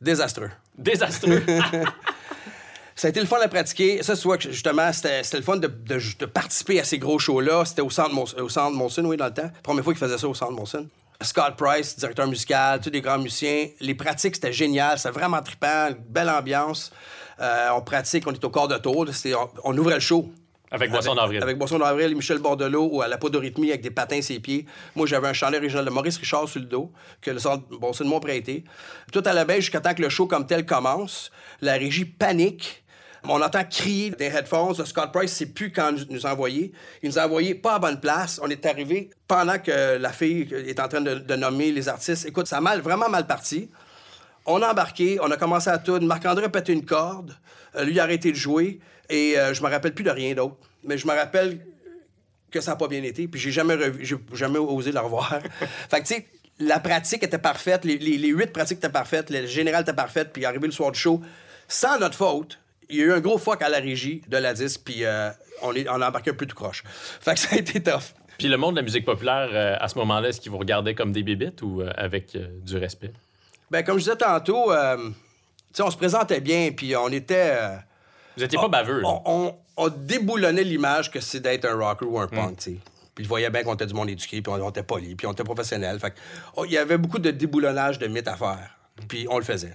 Désastreux. 0.00 0.50
Désastreux. 0.76 1.42
Ça 2.96 3.08
a 3.08 3.10
été 3.10 3.20
le 3.20 3.26
fun 3.26 3.40
à 3.40 3.48
pratiquer. 3.48 4.02
Ça, 4.02 4.14
vois 4.14 4.38
que 4.38 4.50
justement, 4.50 4.92
c'était 4.92 5.22
le 5.32 5.42
fun 5.42 5.56
de, 5.56 5.66
de- 5.66 5.98
de 6.18 6.26
participer 6.26 6.78
à 6.78 6.84
ces 6.84 6.98
gros 6.98 7.18
shows-là. 7.18 7.64
C'était 7.64 7.82
au 7.82 7.90
centre, 7.90 8.12
Mons- 8.14 8.34
au 8.38 8.48
centre 8.48 8.76
Molson, 8.76 9.04
oui, 9.04 9.16
dans 9.16 9.26
le 9.26 9.34
temps. 9.34 9.50
Première 9.64 9.82
fois 9.82 9.92
qu'il 9.92 10.00
faisait 10.00 10.18
ça 10.18 10.28
au 10.28 10.34
centre 10.34 10.52
Molson. 10.52 10.88
Scott 11.20 11.54
Price, 11.56 11.96
directeur 11.98 12.26
musical, 12.28 12.80
tous 12.80 12.90
les 12.90 13.00
grands 13.00 13.18
musiciens. 13.18 13.68
Les 13.80 13.94
pratiques, 13.94 14.36
c'était 14.36 14.52
génial. 14.52 14.98
C'était 14.98 15.14
vraiment 15.14 15.40
trippant. 15.42 15.88
Une 15.88 15.96
belle 16.08 16.28
ambiance. 16.30 16.92
Euh, 17.40 17.68
on 17.74 17.80
pratique, 17.80 18.26
on 18.28 18.32
est 18.32 18.44
au 18.44 18.50
corps 18.50 18.68
de 18.68 18.76
tour. 18.78 19.06
On, 19.08 19.48
on 19.72 19.78
ouvrait 19.78 19.94
le 19.94 20.00
show. 20.00 20.30
Avec 20.74 20.90
Boisson 20.90 21.14
d'avril. 21.14 21.40
Avec 21.40 21.56
Boisson 21.56 21.78
d'avril 21.78 22.10
et 22.10 22.14
Michel 22.14 22.38
Bordelot 22.38 22.88
ou 22.90 23.00
à 23.00 23.06
la 23.06 23.16
podorythmie 23.16 23.70
avec 23.70 23.80
des 23.80 23.92
patins 23.92 24.20
sur 24.20 24.34
les 24.34 24.40
pieds. 24.40 24.66
Moi, 24.96 25.06
j'avais 25.06 25.28
un 25.28 25.32
chandail 25.32 25.60
original 25.60 25.84
de 25.84 25.90
Maurice 25.90 26.16
Richard 26.16 26.48
sur 26.48 26.60
le 26.60 26.66
dos 26.66 26.90
que 27.20 27.30
le 27.30 27.38
centre 27.38 27.64
Boisson 27.78 28.04
m'a 28.04 28.18
prêté. 28.18 28.64
Tout 29.12 29.22
à 29.24 29.32
la 29.32 29.44
baisse 29.44 29.60
jusqu'à 29.60 29.80
temps 29.80 29.94
que 29.94 30.02
le 30.02 30.08
show 30.08 30.26
comme 30.26 30.46
tel 30.46 30.66
commence. 30.66 31.30
La 31.60 31.74
régie 31.74 32.04
panique. 32.04 32.82
On 33.26 33.40
entend 33.40 33.64
crier 33.64 34.10
des 34.10 34.26
headphones. 34.26 34.74
Scott 34.84 35.12
Price 35.12 35.30
ne 35.30 35.46
sait 35.46 35.46
plus 35.46 35.72
quand 35.72 35.92
nous, 36.10 36.26
envoyer. 36.26 36.72
Il 37.02 37.08
nous 37.08 37.18
a 37.18 37.24
envoyé 37.24 37.54
pas 37.54 37.76
à 37.76 37.78
bonne 37.78 38.00
place. 38.00 38.40
On 38.42 38.48
est 38.48 38.66
arrivé 38.66 39.10
pendant 39.28 39.58
que 39.58 39.96
la 39.96 40.12
fille 40.12 40.52
est 40.52 40.80
en 40.80 40.88
train 40.88 41.00
de, 41.00 41.14
de 41.14 41.36
nommer 41.36 41.70
les 41.70 41.88
artistes. 41.88 42.26
Écoute, 42.26 42.48
ça 42.48 42.58
a 42.58 42.60
mal, 42.60 42.80
vraiment 42.80 43.08
mal 43.08 43.26
parti. 43.28 43.70
On 44.44 44.60
a 44.60 44.72
embarqué, 44.72 45.18
on 45.22 45.30
a 45.30 45.36
commencé 45.36 45.70
à 45.70 45.78
tout. 45.78 45.98
Marc-André 46.00 46.46
a 46.46 46.48
pété 46.50 46.72
une 46.72 46.84
corde. 46.84 47.34
Euh, 47.76 47.84
lui 47.84 47.98
a 47.98 48.02
arrêté 48.02 48.30
de 48.30 48.36
jouer. 48.36 48.80
Et 49.10 49.38
euh, 49.38 49.52
je 49.54 49.62
me 49.62 49.68
rappelle 49.68 49.94
plus 49.94 50.04
de 50.04 50.10
rien 50.10 50.34
d'autre. 50.34 50.56
Mais 50.82 50.98
je 50.98 51.06
me 51.06 51.12
rappelle 51.12 51.60
que 52.50 52.60
ça 52.60 52.72
n'a 52.72 52.76
pas 52.76 52.88
bien 52.88 53.02
été. 53.02 53.26
Puis 53.28 53.40
j'ai 53.40 53.50
jamais, 53.50 53.74
revu- 53.74 54.02
j'ai 54.04 54.16
jamais 54.32 54.58
osé 54.58 54.92
le 54.92 55.00
revoir. 55.00 55.38
fait 55.90 56.00
que, 56.02 56.06
tu 56.06 56.14
sais, 56.14 56.26
la 56.58 56.78
pratique 56.80 57.22
était 57.22 57.38
parfaite. 57.38 57.84
Les, 57.84 57.98
les- 57.98 58.18
les 58.18 58.28
huit 58.28 58.52
pratiques 58.52 58.78
étaient 58.78 58.88
parfaites. 58.88 59.30
Le 59.30 59.46
général 59.46 59.82
était 59.82 59.92
parfaite. 59.92 60.30
Puis 60.32 60.44
arrivé 60.44 60.66
le 60.66 60.72
soir 60.72 60.92
du 60.92 60.98
show, 60.98 61.20
sans 61.68 61.98
notre 61.98 62.16
faute, 62.16 62.58
il 62.88 62.96
y 62.96 63.02
a 63.02 63.04
eu 63.06 63.12
un 63.12 63.20
gros 63.20 63.38
fuck 63.38 63.60
à 63.62 63.68
la 63.68 63.78
régie 63.78 64.22
de 64.28 64.36
la 64.36 64.54
disque. 64.54 64.82
Puis 64.84 65.04
euh, 65.04 65.30
on, 65.62 65.74
est, 65.74 65.88
on 65.88 66.00
a 66.00 66.08
embarqué 66.08 66.30
un 66.30 66.34
peu 66.34 66.46
tout 66.46 66.54
croche. 66.56 66.82
Fait 66.86 67.34
que 67.34 67.40
ça 67.40 67.48
a 67.54 67.58
été 67.58 67.82
tough. 67.82 68.14
Puis 68.38 68.48
le 68.48 68.56
monde 68.56 68.74
de 68.74 68.80
la 68.80 68.84
musique 68.84 69.04
populaire, 69.04 69.48
euh, 69.52 69.76
à 69.80 69.88
ce 69.88 69.96
moment-là, 69.98 70.28
est-ce 70.28 70.40
qu'il 70.40 70.50
vous 70.52 70.58
regardait 70.58 70.94
comme 70.94 71.12
des 71.12 71.22
bébites 71.22 71.62
ou 71.62 71.80
euh, 71.82 71.90
avec 71.96 72.36
du 72.36 72.76
respect? 72.76 73.12
Ben, 73.70 73.82
comme 73.82 73.98
je 73.98 74.04
disais 74.04 74.16
tantôt, 74.16 74.72
tu 74.72 75.12
sais, 75.72 75.82
on 75.82 75.90
se 75.90 75.96
présentait 75.96 76.40
bien. 76.40 76.70
Puis 76.76 76.94
on 76.96 77.08
était. 77.08 77.56
Vous 78.36 78.44
étiez 78.44 78.58
pas 78.58 78.68
baveux, 78.68 79.00
là. 79.00 79.08
on, 79.08 79.22
on, 79.24 79.54
on 79.76 79.88
déboulonnait 79.88 80.64
l'image 80.64 81.10
que 81.10 81.20
c'est 81.20 81.40
d'être 81.40 81.64
un 81.64 81.74
rocker 81.74 82.06
ou 82.06 82.18
un 82.18 82.26
punk, 82.26 82.58
tu 82.58 82.62
sais. 82.72 82.78
Puis 83.14 83.24
ils 83.24 83.28
voyaient 83.28 83.50
bien 83.50 83.62
qu'on 83.62 83.74
était 83.74 83.86
du 83.86 83.94
monde 83.94 84.10
éduqué, 84.10 84.42
puis 84.42 84.52
on, 84.52 84.64
on 84.64 84.70
était 84.70 84.82
poli, 84.82 85.14
puis 85.14 85.26
on 85.26 85.32
était 85.32 85.44
professionnel. 85.44 85.98
Fait 86.00 86.10
que, 86.10 86.16
oh, 86.56 86.64
il 86.64 86.72
y 86.72 86.78
avait 86.78 86.98
beaucoup 86.98 87.20
de 87.20 87.30
déboulonnage 87.30 87.98
de 87.98 88.08
mythes 88.08 88.28
à 88.28 88.36
faire. 88.36 88.76
Puis 89.08 89.26
on 89.30 89.38
le 89.38 89.44
faisait. 89.44 89.74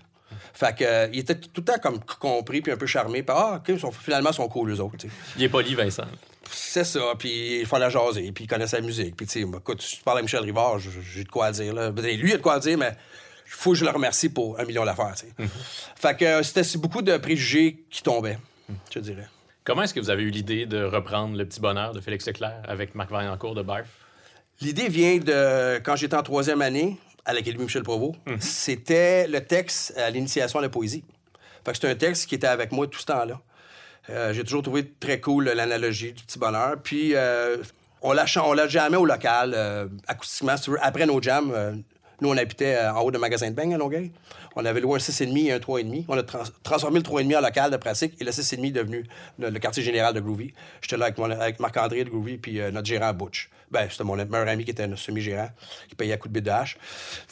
Fait 0.53 0.75
que, 0.75 0.83
euh, 0.83 1.07
il 1.13 1.19
était 1.19 1.35
tout 1.35 1.49
le 1.57 1.63
temps 1.63 1.79
comme 1.81 1.99
compris, 2.19 2.61
puis 2.61 2.71
un 2.71 2.77
peu 2.77 2.85
charmé. 2.85 3.23
Puis 3.23 3.35
ah, 3.37 3.55
OK, 3.57 3.69
ils 3.69 3.79
sont, 3.79 3.91
finalement, 3.91 4.31
ils 4.31 4.35
sont 4.35 4.47
cool, 4.49 4.71
eux 4.71 4.81
autres, 4.81 4.97
tu 4.97 5.07
sais. 5.07 5.13
Il 5.37 5.43
est 5.43 5.49
poli, 5.49 5.73
Vincent. 5.75 6.03
C'est 6.51 6.83
ça, 6.83 6.99
puis 7.17 7.59
il 7.59 7.65
fallait 7.65 7.91
jaser, 7.91 8.31
puis 8.31 8.45
il 8.45 8.47
connaissait 8.47 8.77
la 8.77 8.85
musique. 8.85 9.15
Puis, 9.15 9.27
tu 9.27 9.33
sais, 9.33 9.41
écoute, 9.41 9.81
si 9.81 9.97
tu 9.97 10.03
parles 10.03 10.19
à 10.19 10.21
Michel 10.21 10.41
Rivard, 10.41 10.79
j'ai 10.79 10.89
j'ai 11.01 11.23
de 11.23 11.29
quoi 11.29 11.51
dire, 11.51 11.73
là. 11.73 11.91
Ben, 11.91 12.03
Lui, 12.03 12.29
il 12.29 12.33
a 12.33 12.37
de 12.37 12.41
quoi 12.41 12.59
dire, 12.59 12.77
mais 12.77 12.91
il 13.45 13.51
faut 13.51 13.71
que 13.71 13.77
je 13.77 13.85
le 13.85 13.91
remercie 13.91 14.29
pour 14.29 14.59
un 14.59 14.65
million 14.65 14.83
d'affaires, 14.83 15.13
tu 15.15 15.27
sais. 15.27 15.49
Fait 15.95 16.17
que 16.17 16.25
euh, 16.25 16.43
c'était 16.43 16.63
beaucoup 16.77 17.01
de 17.01 17.17
préjugés 17.17 17.83
qui 17.89 18.01
tombaient, 18.01 18.39
je 18.93 18.99
dirais. 18.99 19.27
Comment 19.63 19.83
est-ce 19.83 19.93
que 19.93 19.99
vous 19.99 20.09
avez 20.09 20.23
eu 20.23 20.29
l'idée 20.29 20.65
de 20.65 20.83
reprendre 20.83 21.37
Le 21.37 21.45
Petit 21.45 21.59
Bonheur 21.59 21.93
de 21.93 22.01
Félix 22.01 22.25
Leclerc 22.25 22.61
avec 22.67 22.95
Marc 22.95 23.11
Vaillancourt 23.11 23.55
de 23.55 23.61
Barf? 23.61 23.87
L'idée 24.61 24.89
vient 24.89 25.17
de 25.17 25.77
quand 25.79 25.95
j'étais 25.95 26.15
en 26.15 26.23
troisième 26.23 26.61
année 26.61 26.97
à 27.25 27.33
l'Académie 27.33 27.63
Michel 27.63 27.83
Provost. 27.83 28.15
C'était 28.39 29.27
le 29.27 29.41
texte 29.41 29.95
à 29.97 30.09
l'initiation 30.09 30.59
à 30.59 30.61
la 30.61 30.69
poésie. 30.69 31.03
Fait 31.63 31.71
que 31.71 31.77
c'est 31.77 31.89
un 31.89 31.95
texte 31.95 32.27
qui 32.27 32.35
était 32.35 32.47
avec 32.47 32.71
moi 32.71 32.87
tout 32.87 32.99
ce 32.99 33.05
temps-là. 33.05 33.39
Euh, 34.09 34.33
j'ai 34.33 34.43
toujours 34.43 34.63
trouvé 34.63 34.91
très 34.99 35.19
cool 35.19 35.45
l'analogie 35.49 36.13
du 36.13 36.23
petit 36.23 36.39
bonheur. 36.39 36.77
Puis 36.81 37.15
euh, 37.15 37.57
on 38.01 38.13
l'a 38.13 38.25
on 38.43 38.53
l'a 38.53 38.67
jamais 38.67 38.97
au 38.97 39.05
local, 39.05 39.53
euh, 39.55 39.87
acoustiquement. 40.07 40.57
si 40.57 40.63
tu 40.63 40.71
veux. 40.71 40.79
Après 40.81 41.05
nos 41.05 41.21
jams, 41.21 41.83
nous, 42.21 42.29
on 42.29 42.37
habitait 42.37 42.79
en 42.87 43.01
haut 43.01 43.11
de 43.11 43.17
magasin 43.17 43.49
de 43.49 43.55
beignes 43.55 43.75
à 43.75 43.77
Longueuil. 43.77 44.11
On 44.55 44.65
avait 44.65 44.81
loué 44.81 44.95
un 44.95 44.97
6,5 44.97 45.45
et 45.45 45.53
un 45.53 45.59
3,5. 45.59 46.05
On 46.07 46.17
a 46.17 46.23
trans- 46.23 46.43
transformé 46.63 46.99
le 46.99 47.03
3,5 47.03 47.37
en 47.37 47.41
local 47.41 47.71
de 47.71 47.77
pratique 47.77 48.13
et 48.19 48.23
le 48.23 48.31
6,5 48.31 48.67
est 48.67 48.71
devenu 48.71 49.05
le, 49.37 49.51
quartier 49.59 49.83
général 49.83 50.13
de 50.13 50.19
Groovy. 50.19 50.53
J'étais 50.81 50.97
là 50.97 51.05
avec, 51.05 51.19
avec 51.19 51.59
Marc-André 51.59 52.03
de 52.03 52.09
Groovy 52.09 52.37
puis 52.37 52.59
euh, 52.59 52.71
notre 52.71 52.87
gérant 52.87 53.13
Butch. 53.13 53.49
Ben, 53.71 53.87
c'était 53.89 54.03
mon 54.03 54.15
meilleur 54.15 54.47
ami 54.47 54.65
qui 54.65 54.71
était 54.71 54.83
un 54.83 54.95
semi-gérant, 54.95 55.49
qui 55.87 55.95
payait 55.95 56.13
à 56.13 56.17
coups 56.17 56.33
de 56.33 56.39
bide 56.39 56.45
de 56.45 56.51
hache. 56.51 56.77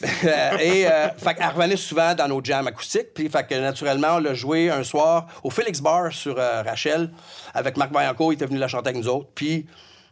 et 0.60 0.86
euh, 0.86 1.08
fait 1.16 1.34
qu'elle 1.34 1.48
revenait 1.48 1.76
souvent 1.76 2.14
dans 2.14 2.28
nos 2.28 2.42
jams 2.42 2.66
acoustiques. 2.66 3.12
Puis, 3.12 3.28
fait 3.28 3.44
que 3.46 3.54
naturellement, 3.56 4.14
on 4.14 4.18
l'a 4.18 4.34
joué 4.34 4.70
un 4.70 4.84
soir 4.84 5.26
au 5.42 5.50
Félix 5.50 5.80
Bar 5.80 6.12
sur 6.12 6.38
euh, 6.38 6.62
Rachel 6.62 7.10
avec 7.54 7.76
Marc 7.76 7.92
Vaillancourt. 7.92 8.32
Il 8.32 8.36
était 8.36 8.46
venu 8.46 8.58
la 8.58 8.68
chanter 8.68 8.90
avec 8.90 9.02
nous 9.02 9.08
autres. 9.08 9.30
Puis, 9.34 9.66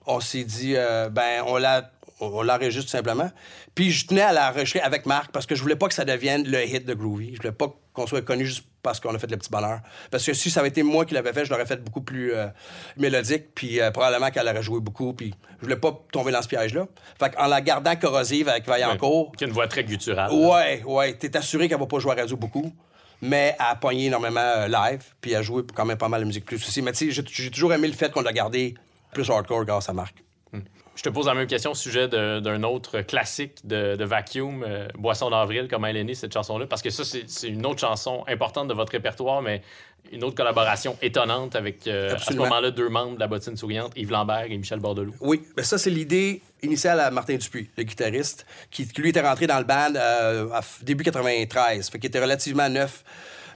on 0.06 0.18
s'est 0.18 0.44
dit, 0.44 0.74
euh, 0.76 1.08
ben, 1.08 1.44
on 1.46 1.58
la, 1.58 1.90
on 2.20 2.42
l'enregistre 2.42 2.90
simplement. 2.90 3.30
Puis 3.74 3.90
je 3.90 4.06
tenais 4.06 4.22
à 4.22 4.32
l'enregistrer 4.32 4.80
avec 4.80 5.06
Marc 5.06 5.30
parce 5.32 5.46
que 5.46 5.54
je 5.54 5.62
voulais 5.62 5.76
pas 5.76 5.88
que 5.88 5.94
ça 5.94 6.04
devienne 6.04 6.48
le 6.48 6.64
hit 6.64 6.86
de 6.86 6.94
Groovy. 6.94 7.32
Je 7.32 7.38
voulais 7.38 7.52
pas 7.52 7.74
qu'on 7.92 8.06
soit 8.06 8.22
connu 8.22 8.46
juste 8.46 8.64
parce 8.82 9.00
qu'on 9.00 9.14
a 9.14 9.18
fait 9.18 9.30
le 9.30 9.36
petit 9.36 9.50
bonheur. 9.50 9.80
Parce 10.10 10.24
que 10.24 10.32
si 10.32 10.50
ça 10.50 10.60
avait 10.60 10.68
été 10.68 10.82
moi 10.82 11.04
qui 11.04 11.14
l'avais 11.14 11.32
fait, 11.32 11.44
je 11.44 11.50
l'aurais 11.50 11.66
fait 11.66 11.82
beaucoup 11.82 12.02
plus 12.02 12.34
euh, 12.34 12.46
mélodique, 12.96 13.54
puis 13.54 13.80
euh, 13.80 13.90
probablement 13.90 14.30
qu'elle 14.30 14.46
aurait 14.46 14.62
joué 14.62 14.80
beaucoup, 14.80 15.12
puis 15.12 15.34
je 15.58 15.64
voulais 15.64 15.76
pas 15.76 15.98
tomber 16.12 16.30
dans 16.30 16.42
ce 16.42 16.48
piège-là. 16.48 16.86
Fait 17.18 17.34
qu'en 17.34 17.48
la 17.48 17.60
gardant 17.60 17.96
corrosive 17.96 18.48
avec 18.48 18.66
Vaillancourt... 18.66 19.32
Qui 19.36 19.44
a 19.44 19.46
une 19.48 19.52
voix 19.52 19.66
très 19.66 19.82
gutturale. 19.82 20.30
Ouais, 20.32 20.84
ouais, 20.84 21.14
t'es 21.14 21.36
assuré 21.36 21.68
qu'elle 21.68 21.80
va 21.80 21.86
pas 21.86 21.98
jouer 21.98 22.12
à 22.12 22.14
radio 22.16 22.36
beaucoup 22.36 22.72
mais 23.22 23.56
elle 23.58 23.66
a 23.66 23.74
pogné 23.76 24.06
énormément 24.06 24.40
euh, 24.40 24.68
live, 24.68 25.02
puis 25.22 25.32
elle 25.32 25.38
a 25.38 25.42
joué 25.42 25.62
quand 25.74 25.86
même 25.86 25.96
pas 25.96 26.08
mal 26.08 26.20
de 26.20 26.26
musique 26.26 26.44
plus 26.44 26.56
aussi. 26.56 26.82
Mais 26.82 26.92
tu 26.92 27.10
sais, 27.10 27.24
j'ai 27.26 27.50
toujours 27.50 27.72
aimé 27.72 27.88
le 27.88 27.94
fait 27.94 28.12
qu'on 28.12 28.20
l'a 28.20 28.32
gardé 28.32 28.74
plus 29.12 29.30
hardcore 29.30 29.64
grâce 29.64 29.88
à 29.88 29.94
Marc. 29.94 30.22
Je 30.96 31.02
te 31.02 31.10
pose 31.10 31.26
la 31.26 31.34
même 31.34 31.46
question 31.46 31.72
au 31.72 31.74
sujet 31.74 32.08
d'un 32.08 32.62
autre 32.62 33.02
classique 33.02 33.58
de, 33.64 34.02
Vacuum, 34.02 34.64
euh, 34.66 34.88
Boisson 34.98 35.28
d'avril, 35.28 35.68
comment 35.70 35.88
elle 35.88 35.98
est 35.98 36.04
née, 36.04 36.14
cette 36.14 36.32
chanson-là, 36.32 36.66
parce 36.66 36.80
que 36.80 36.88
ça, 36.88 37.04
c'est 37.04 37.48
une 37.48 37.66
autre 37.66 37.80
chanson 37.80 38.24
importante 38.26 38.68
de 38.68 38.74
votre 38.74 38.92
répertoire, 38.92 39.42
mais 39.42 39.60
une 40.10 40.24
autre 40.24 40.34
collaboration 40.34 40.96
étonnante 41.02 41.54
avec, 41.54 41.86
euh, 41.86 42.14
à 42.14 42.18
ce 42.18 42.32
moment-là, 42.32 42.70
deux 42.70 42.88
membres 42.88 43.16
de 43.16 43.20
la 43.20 43.26
bottine 43.26 43.56
souriante, 43.58 43.92
Yves 43.94 44.10
Lambert 44.10 44.46
et 44.48 44.56
Michel 44.56 44.80
Bordelot. 44.80 45.12
Oui, 45.20 45.42
mais 45.56 45.64
ça, 45.64 45.76
c'est 45.76 45.90
l'idée 45.90 46.40
initiale 46.62 47.00
à 47.00 47.10
Martin 47.10 47.36
Dupuis, 47.36 47.68
le 47.76 47.82
guitariste, 47.82 48.46
qui, 48.70 48.88
lui 48.96 49.10
était 49.10 49.20
rentré 49.20 49.46
dans 49.46 49.58
le 49.58 49.64
band 49.64 49.92
euh, 49.94 50.48
début 50.80 51.04
93, 51.04 51.90
fait 51.90 51.98
qu'il 51.98 52.08
était 52.08 52.22
relativement 52.22 52.70
neuf 52.70 53.04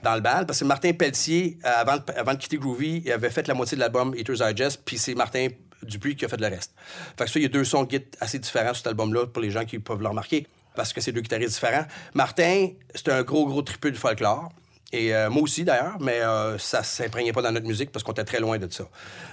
dans 0.03 0.13
le 0.13 0.21
band, 0.21 0.45
parce 0.45 0.59
que 0.59 0.65
Martin 0.65 0.93
Pelletier, 0.93 1.57
avant, 1.63 1.97
avant 2.15 2.33
de 2.33 2.37
quitter 2.37 2.57
Groovy, 2.57 3.01
il 3.03 3.11
avait 3.11 3.31
fait 3.31 3.47
la 3.47 3.55
moitié 3.55 3.77
de 3.77 3.81
l'album 3.81 4.13
Eater's 4.15 4.41
Digest, 4.41 4.81
puis 4.85 4.99
c'est 4.99 5.15
Martin 5.15 5.47
Dupuis 5.83 6.15
qui 6.15 6.25
a 6.25 6.27
fait 6.27 6.39
le 6.39 6.47
reste. 6.47 6.73
Fait 7.17 7.25
que 7.25 7.29
ça, 7.29 7.39
il 7.39 7.43
y 7.43 7.45
a 7.45 7.49
deux 7.49 7.63
sons 7.63 7.83
de 7.83 8.01
assez 8.19 8.39
différents 8.39 8.67
sur 8.67 8.77
cet 8.77 8.87
album-là 8.87 9.27
pour 9.27 9.41
les 9.41 9.51
gens 9.51 9.65
qui 9.65 9.79
peuvent 9.79 10.01
le 10.01 10.07
remarquer, 10.07 10.47
parce 10.75 10.93
que 10.93 11.01
c'est 11.01 11.11
deux 11.11 11.21
guitaristes 11.21 11.53
différents. 11.53 11.85
Martin, 12.13 12.69
c'est 12.95 13.09
un 13.09 13.23
gros, 13.23 13.45
gros 13.45 13.61
tripeux 13.61 13.91
du 13.91 13.97
folklore. 13.97 14.51
Et 14.93 15.15
euh, 15.15 15.29
moi 15.29 15.43
aussi, 15.43 15.63
d'ailleurs, 15.63 15.97
mais 16.01 16.19
euh, 16.19 16.57
ça 16.57 16.83
s'imprégnait 16.83 17.31
pas 17.31 17.41
dans 17.41 17.51
notre 17.51 17.65
musique 17.65 17.91
parce 17.91 18.03
qu'on 18.03 18.11
était 18.11 18.25
très 18.25 18.39
loin 18.41 18.57
de 18.57 18.71
ça. 18.71 18.89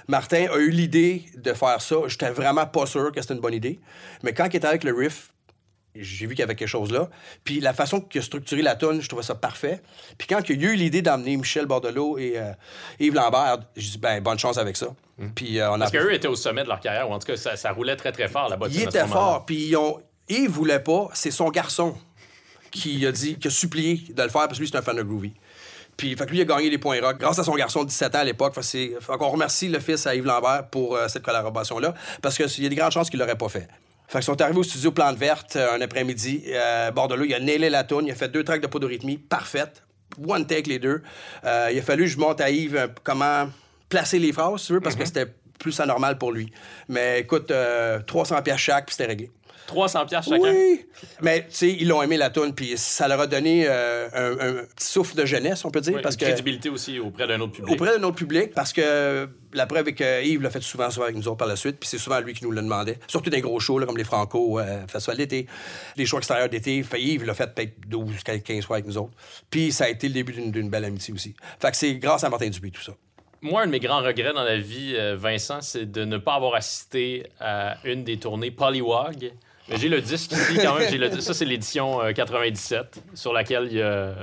Martin 0.07 0.47
a 0.53 0.57
eu 0.57 0.69
l'idée 0.69 1.25
de 1.35 1.53
faire 1.53 1.81
ça. 1.81 1.95
J'étais 2.07 2.29
vraiment 2.29 2.65
pas 2.65 2.85
sûr 2.85 3.11
que 3.11 3.21
c'était 3.21 3.33
une 3.33 3.41
bonne 3.41 3.53
idée. 3.53 3.79
Mais 4.23 4.33
quand 4.33 4.45
il 4.45 4.55
était 4.55 4.67
avec 4.67 4.85
le 4.85 4.93
riff, 4.93 5.33
j'ai 5.95 6.25
vu 6.25 6.35
qu'il 6.35 6.39
y 6.39 6.43
avait 6.43 6.55
quelque 6.55 6.67
chose 6.67 6.91
là. 6.91 7.09
Puis 7.43 7.59
la 7.59 7.73
façon 7.73 8.01
qu'il 8.01 8.21
a 8.21 8.23
structuré 8.23 8.61
la 8.61 8.75
tune, 8.75 9.01
je 9.01 9.07
trouvais 9.07 9.23
ça 9.23 9.35
parfait. 9.35 9.81
Puis 10.17 10.27
quand 10.27 10.47
il 10.49 10.65
a 10.65 10.71
eu 10.71 10.75
l'idée 10.75 11.01
d'emmener 11.01 11.35
Michel 11.37 11.65
Bordelot 11.65 12.17
et 12.17 12.33
euh, 12.37 12.51
Yves 12.99 13.15
Lambert, 13.15 13.59
j'ai 13.75 13.91
dit, 13.91 13.97
ben, 13.97 14.21
bonne 14.21 14.39
chance 14.39 14.57
avec 14.57 14.77
ça. 14.77 14.87
Hmm. 15.17 15.29
Puis, 15.35 15.59
euh, 15.59 15.71
on 15.71 15.79
Parce 15.79 15.91
qu'eux 15.91 16.13
étaient 16.13 16.27
au 16.27 16.35
sommet 16.35 16.63
de 16.63 16.69
leur 16.69 16.79
carrière, 16.79 17.09
ou 17.09 17.13
en 17.13 17.19
tout 17.19 17.27
cas, 17.27 17.35
ça, 17.35 17.71
roulait 17.71 17.95
très, 17.95 18.11
très 18.11 18.27
fort, 18.27 18.49
la 18.49 18.57
bottine. 18.57 18.81
Il 18.81 18.83
était 18.83 19.07
fort, 19.07 19.45
puis 19.45 19.69
ils 19.69 19.77
ont... 19.77 20.01
Yves 20.29 20.51
voulait 20.51 20.79
pas, 20.79 21.09
c'est 21.13 21.31
son 21.31 21.49
garçon 21.49 21.95
qui 22.71 23.05
a 23.07 23.11
dit, 23.11 23.39
qui 23.39 23.47
a 23.47 23.51
supplié 23.51 24.03
de 24.13 24.21
le 24.21 24.29
faire, 24.29 24.41
parce 24.41 24.53
que 24.53 24.59
lui, 24.59 24.69
c'est 24.69 24.77
un 24.77 24.83
fan 24.83 24.95
de 24.95 25.01
Groovy. 25.01 25.33
Puis, 25.97 26.15
fait 26.15 26.25
que 26.25 26.29
lui, 26.29 26.37
il 26.37 26.41
a 26.41 26.45
gagné 26.45 26.69
les 26.69 26.77
points 26.77 27.01
rock 27.01 27.17
grâce 27.17 27.39
à 27.39 27.43
son 27.43 27.55
garçon 27.55 27.83
de 27.83 27.89
17 27.89 28.15
ans 28.15 28.19
à 28.19 28.23
l'époque. 28.23 28.53
Fait, 28.61 28.93
qu'on 29.17 29.29
remercie 29.29 29.67
le 29.67 29.79
fils 29.79 30.05
à 30.05 30.15
Yves 30.15 30.25
Lambert 30.25 30.67
pour 30.69 30.95
euh, 30.95 31.07
cette 31.07 31.23
collaboration-là, 31.23 31.95
parce 32.21 32.37
qu'il 32.37 32.63
y 32.63 32.65
a 32.67 32.69
des 32.69 32.75
grandes 32.75 32.91
chances 32.91 33.09
qu'il 33.09 33.19
l'aurait 33.19 33.37
pas 33.37 33.49
fait. 33.49 33.67
Fait 34.09 34.17
qu'ils 34.17 34.25
sont 34.25 34.41
arrivés 34.41 34.57
au 34.57 34.63
studio 34.63 34.91
Plante 34.91 35.17
Verte 35.17 35.55
euh, 35.55 35.75
un 35.75 35.81
après-midi. 35.81 36.43
Euh, 36.47 36.89
Bordelot, 36.89 37.25
il 37.25 37.33
a 37.35 37.39
nailé 37.39 37.69
la 37.69 37.83
tourne, 37.83 38.07
il 38.07 38.11
a 38.11 38.15
fait 38.15 38.27
deux 38.27 38.43
tracks 38.43 38.61
de 38.61 38.65
podorythmie 38.65 39.17
parfaite. 39.17 39.83
One 40.27 40.47
take 40.47 40.67
les 40.67 40.79
deux. 40.79 41.03
Euh, 41.45 41.69
il 41.71 41.77
a 41.77 41.81
fallu 41.83 42.05
que 42.05 42.09
je 42.09 42.17
monte 42.17 42.41
à 42.41 42.49
Yves 42.49 42.89
comment 43.03 43.47
placer 43.87 44.17
les 44.17 44.33
phrases, 44.33 44.61
si 44.61 44.67
tu 44.67 44.73
veux, 44.73 44.81
parce 44.81 44.95
que 44.95 45.01
mhm. 45.01 45.05
c'était 45.05 45.33
plus 45.59 45.79
anormal 45.79 46.17
pour 46.17 46.31
lui. 46.31 46.51
Mais 46.87 47.19
écoute, 47.19 47.53
300 48.07 48.41
pièces 48.41 48.57
chaque, 48.57 48.85
puis 48.87 48.95
c'était 48.95 49.09
réglé. 49.09 49.31
300 49.69 50.05
pièces 50.07 50.25
chacun. 50.25 50.51
Oui. 50.51 50.85
Mais 51.21 51.41
tu 51.41 51.47
sais, 51.51 51.69
ils 51.79 51.87
l'ont 51.87 52.01
aimé 52.01 52.17
la 52.17 52.29
tune 52.29 52.53
puis 52.53 52.73
ça 52.75 53.07
leur 53.07 53.19
a 53.19 53.27
donné 53.27 53.65
euh, 53.67 54.07
un, 54.13 54.65
petit 54.75 54.87
souffle 54.87 55.15
de 55.15 55.25
jeunesse, 55.25 55.63
on 55.63 55.69
peut 55.69 55.81
dire, 55.81 56.01
parce 56.01 56.15
une 56.15 56.21
crédibilité 56.21 56.69
aussi 56.69 56.99
auprès 56.99 57.27
d'un 57.27 57.39
autre 57.39 57.53
public. 57.53 57.73
Auprès 57.73 57.97
d'un 57.97 58.03
autre 58.03 58.15
public, 58.15 58.53
parce 58.53 58.73
que 58.73 59.29
la 59.53 59.67
preuve 59.67 59.89
est 59.89 59.93
que 59.93 60.23
Yves 60.25 60.41
l'a 60.41 60.49
fait 60.49 60.61
souvent, 60.61 60.89
souvent 60.89 61.05
avec 61.05 61.15
nous 61.15 61.27
autres 61.27 61.37
par 61.37 61.47
la 61.47 61.55
suite, 61.55 61.77
puis 61.79 61.87
c'est 61.87 61.97
souvent 61.97 62.19
lui 62.19 62.33
qui 62.33 62.43
nous 62.43 62.51
le 62.51 62.61
demandait. 62.61 62.99
Surtout 63.07 63.29
des 63.29 63.41
gros 63.41 63.59
shows 63.59 63.79
comme 63.85 63.97
les 63.97 64.03
Franco, 64.03 64.59
euh, 64.59 64.85
Festival 64.87 65.17
d'été, 65.17 65.47
les 65.95 66.05
shows 66.05 66.17
extérieurs 66.17 66.49
d'été. 66.49 66.83
Yves 66.97 67.25
l'a 67.25 67.33
fait 67.35 67.53
peut-être 67.53 67.73
12, 67.87 68.23
15 68.23 68.65
fois 68.65 68.77
avec 68.77 68.87
nous 68.87 68.97
autres. 68.97 69.13
Puis 69.49 69.71
ça 69.71 69.85
a 69.85 69.89
été 69.89 70.07
le 70.07 70.13
début 70.15 70.33
d'une 70.33 70.69
belle 70.69 70.85
amitié 70.85 71.13
aussi. 71.13 71.35
Fait 71.59 71.69
que 71.69 71.77
c'est 71.77 71.95
grâce 71.95 72.23
à 72.23 72.29
Martin 72.29 72.49
Dupuis 72.49 72.71
tout 72.71 72.81
ça. 72.81 72.93
Moi, 73.41 73.61
un 73.61 73.67
de 73.67 73.71
mes 73.71 73.79
grands 73.79 74.01
regrets 74.01 74.33
dans 74.33 74.43
la 74.43 74.57
vie, 74.57 74.95
euh, 74.95 75.15
Vincent, 75.15 75.61
c'est 75.61 75.89
de 75.89 76.03
ne 76.03 76.17
pas 76.17 76.35
avoir 76.35 76.55
assisté 76.55 77.25
à 77.39 77.77
une 77.85 78.03
des 78.03 78.17
tournées 78.17 78.51
Polywog 78.51 79.31
j'ai 79.77 79.89
le 79.89 80.01
disque 80.01 80.31
ici 80.31 80.57
quand 80.61 80.75
même. 80.75 81.21
Ça, 81.21 81.33
c'est 81.33 81.45
l'édition 81.45 81.99
97, 82.13 82.77
euh, 82.79 82.83
sur 83.13 83.33
laquelle 83.33 83.67
il 83.71 83.77
y 83.77 83.81
a 83.81 84.15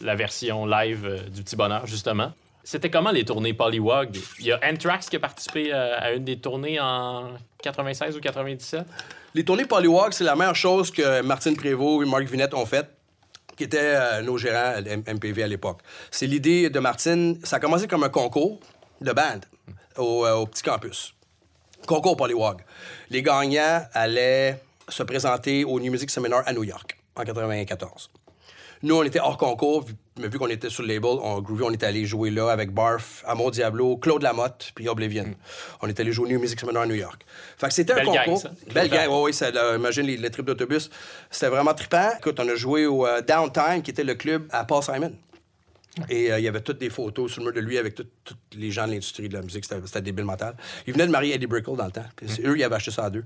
la 0.00 0.14
version 0.14 0.66
live 0.66 1.04
euh, 1.04 1.18
du 1.28 1.42
Petit 1.42 1.56
Bonheur, 1.56 1.86
justement. 1.86 2.32
C'était 2.64 2.90
comment 2.90 3.10
les 3.10 3.24
tournées 3.24 3.54
Polywog? 3.54 4.16
Il 4.38 4.46
y 4.46 4.52
a 4.52 4.60
Anthrax 4.64 5.08
qui 5.08 5.16
a 5.16 5.20
participé 5.20 5.72
euh, 5.72 5.98
à 5.98 6.12
une 6.12 6.24
des 6.24 6.38
tournées 6.38 6.78
en 6.80 7.30
96 7.62 8.16
ou 8.16 8.20
97? 8.20 8.84
Les 9.34 9.44
tournées 9.44 9.64
Polywog, 9.64 10.12
c'est 10.12 10.24
la 10.24 10.36
meilleure 10.36 10.54
chose 10.54 10.90
que 10.90 11.22
Martine 11.22 11.56
Prévost 11.56 12.06
et 12.06 12.10
Marc 12.10 12.24
Vinette 12.24 12.54
ont 12.54 12.66
faite 12.66 12.88
qui 13.56 13.64
étaient 13.64 14.22
nos 14.22 14.38
gérants 14.38 14.74
MPV 14.80 15.42
à 15.42 15.46
l'époque. 15.46 15.80
C'est 16.10 16.26
l'idée 16.26 16.70
de 16.70 16.80
Martine. 16.80 17.38
Ça 17.44 17.56
a 17.56 17.60
commencé 17.60 17.86
comme 17.86 18.04
un 18.04 18.08
concours 18.08 18.60
de 19.00 19.12
band 19.12 19.40
au, 19.96 20.26
au 20.26 20.46
petit 20.46 20.62
campus. 20.62 21.14
Concours 21.86 22.16
Polywog. 22.16 22.62
Les 23.10 23.22
gagnants 23.22 23.82
allaient 23.92 24.60
se 24.88 25.02
présenter 25.02 25.64
au 25.64 25.80
New 25.80 25.90
Music 25.90 26.10
Seminar 26.10 26.42
à 26.46 26.52
New 26.52 26.64
York 26.64 26.96
en 27.16 27.24
94. 27.24 28.10
Nous, 28.82 28.96
on 28.96 29.02
était 29.02 29.20
hors 29.20 29.36
concours, 29.36 29.84
mais 30.18 30.28
vu 30.28 30.38
qu'on 30.38 30.48
était 30.48 30.68
sur 30.68 30.82
le 30.82 30.88
label, 30.88 31.18
on, 31.22 31.40
Groovy, 31.40 31.62
on 31.62 31.70
est 31.70 31.82
allé 31.82 32.04
jouer 32.04 32.30
là 32.30 32.50
avec 32.50 32.72
Barf, 32.72 33.24
Amour 33.26 33.50
Diablo, 33.50 33.96
Claude 33.96 34.22
Lamotte, 34.22 34.72
puis 34.74 34.88
Oblivion. 34.88 35.24
Mm. 35.24 35.34
On 35.80 35.88
est 35.88 35.98
allé 36.00 36.12
jouer 36.12 36.26
au 36.26 36.28
New 36.28 36.40
Music 36.40 36.60
Seminar 36.60 36.82
à 36.82 36.86
New 36.86 36.94
York. 36.94 37.24
Fait 37.56 37.68
que 37.68 37.74
c'était 37.74 37.94
un 37.94 38.04
concours. 38.04 38.42
Belle 38.74 38.88
gang, 38.90 39.08
oui, 39.10 39.32
oui, 39.32 39.48
imagine 39.76 40.06
les, 40.06 40.16
les 40.16 40.30
trips 40.30 40.46
d'autobus. 40.46 40.90
C'était 41.30 41.48
vraiment 41.48 41.74
trippant. 41.74 42.10
Écoute, 42.18 42.38
on 42.40 42.48
a 42.48 42.54
joué 42.54 42.86
au 42.86 43.06
euh, 43.06 43.22
Downtime, 43.22 43.82
qui 43.82 43.90
était 43.90 44.04
le 44.04 44.14
club 44.14 44.46
à 44.50 44.64
Paul 44.64 44.82
Simon. 44.82 45.12
Et 46.08 46.32
euh, 46.32 46.38
il 46.38 46.44
y 46.44 46.48
avait 46.48 46.62
toutes 46.62 46.78
des 46.78 46.88
photos 46.88 47.32
sur 47.32 47.42
le 47.42 47.46
mur 47.46 47.54
de 47.54 47.60
lui 47.60 47.76
avec 47.76 47.94
tous 47.94 48.06
les 48.54 48.70
gens 48.70 48.86
de 48.86 48.92
l'industrie 48.92 49.28
de 49.28 49.34
la 49.34 49.42
musique. 49.42 49.64
C'était 49.64 50.00
débile 50.00 50.24
mental. 50.24 50.56
Il 50.86 50.94
venait 50.94 51.06
de 51.06 51.12
marier 51.12 51.34
Eddie 51.34 51.46
Brickle 51.46 51.76
dans 51.76 51.84
le 51.84 51.92
temps. 51.92 52.04
Puis 52.16 52.28
eux, 52.44 52.56
ils 52.56 52.64
avaient 52.64 52.76
acheté 52.76 52.90
ça 52.90 53.04
à 53.04 53.10
deux. 53.10 53.24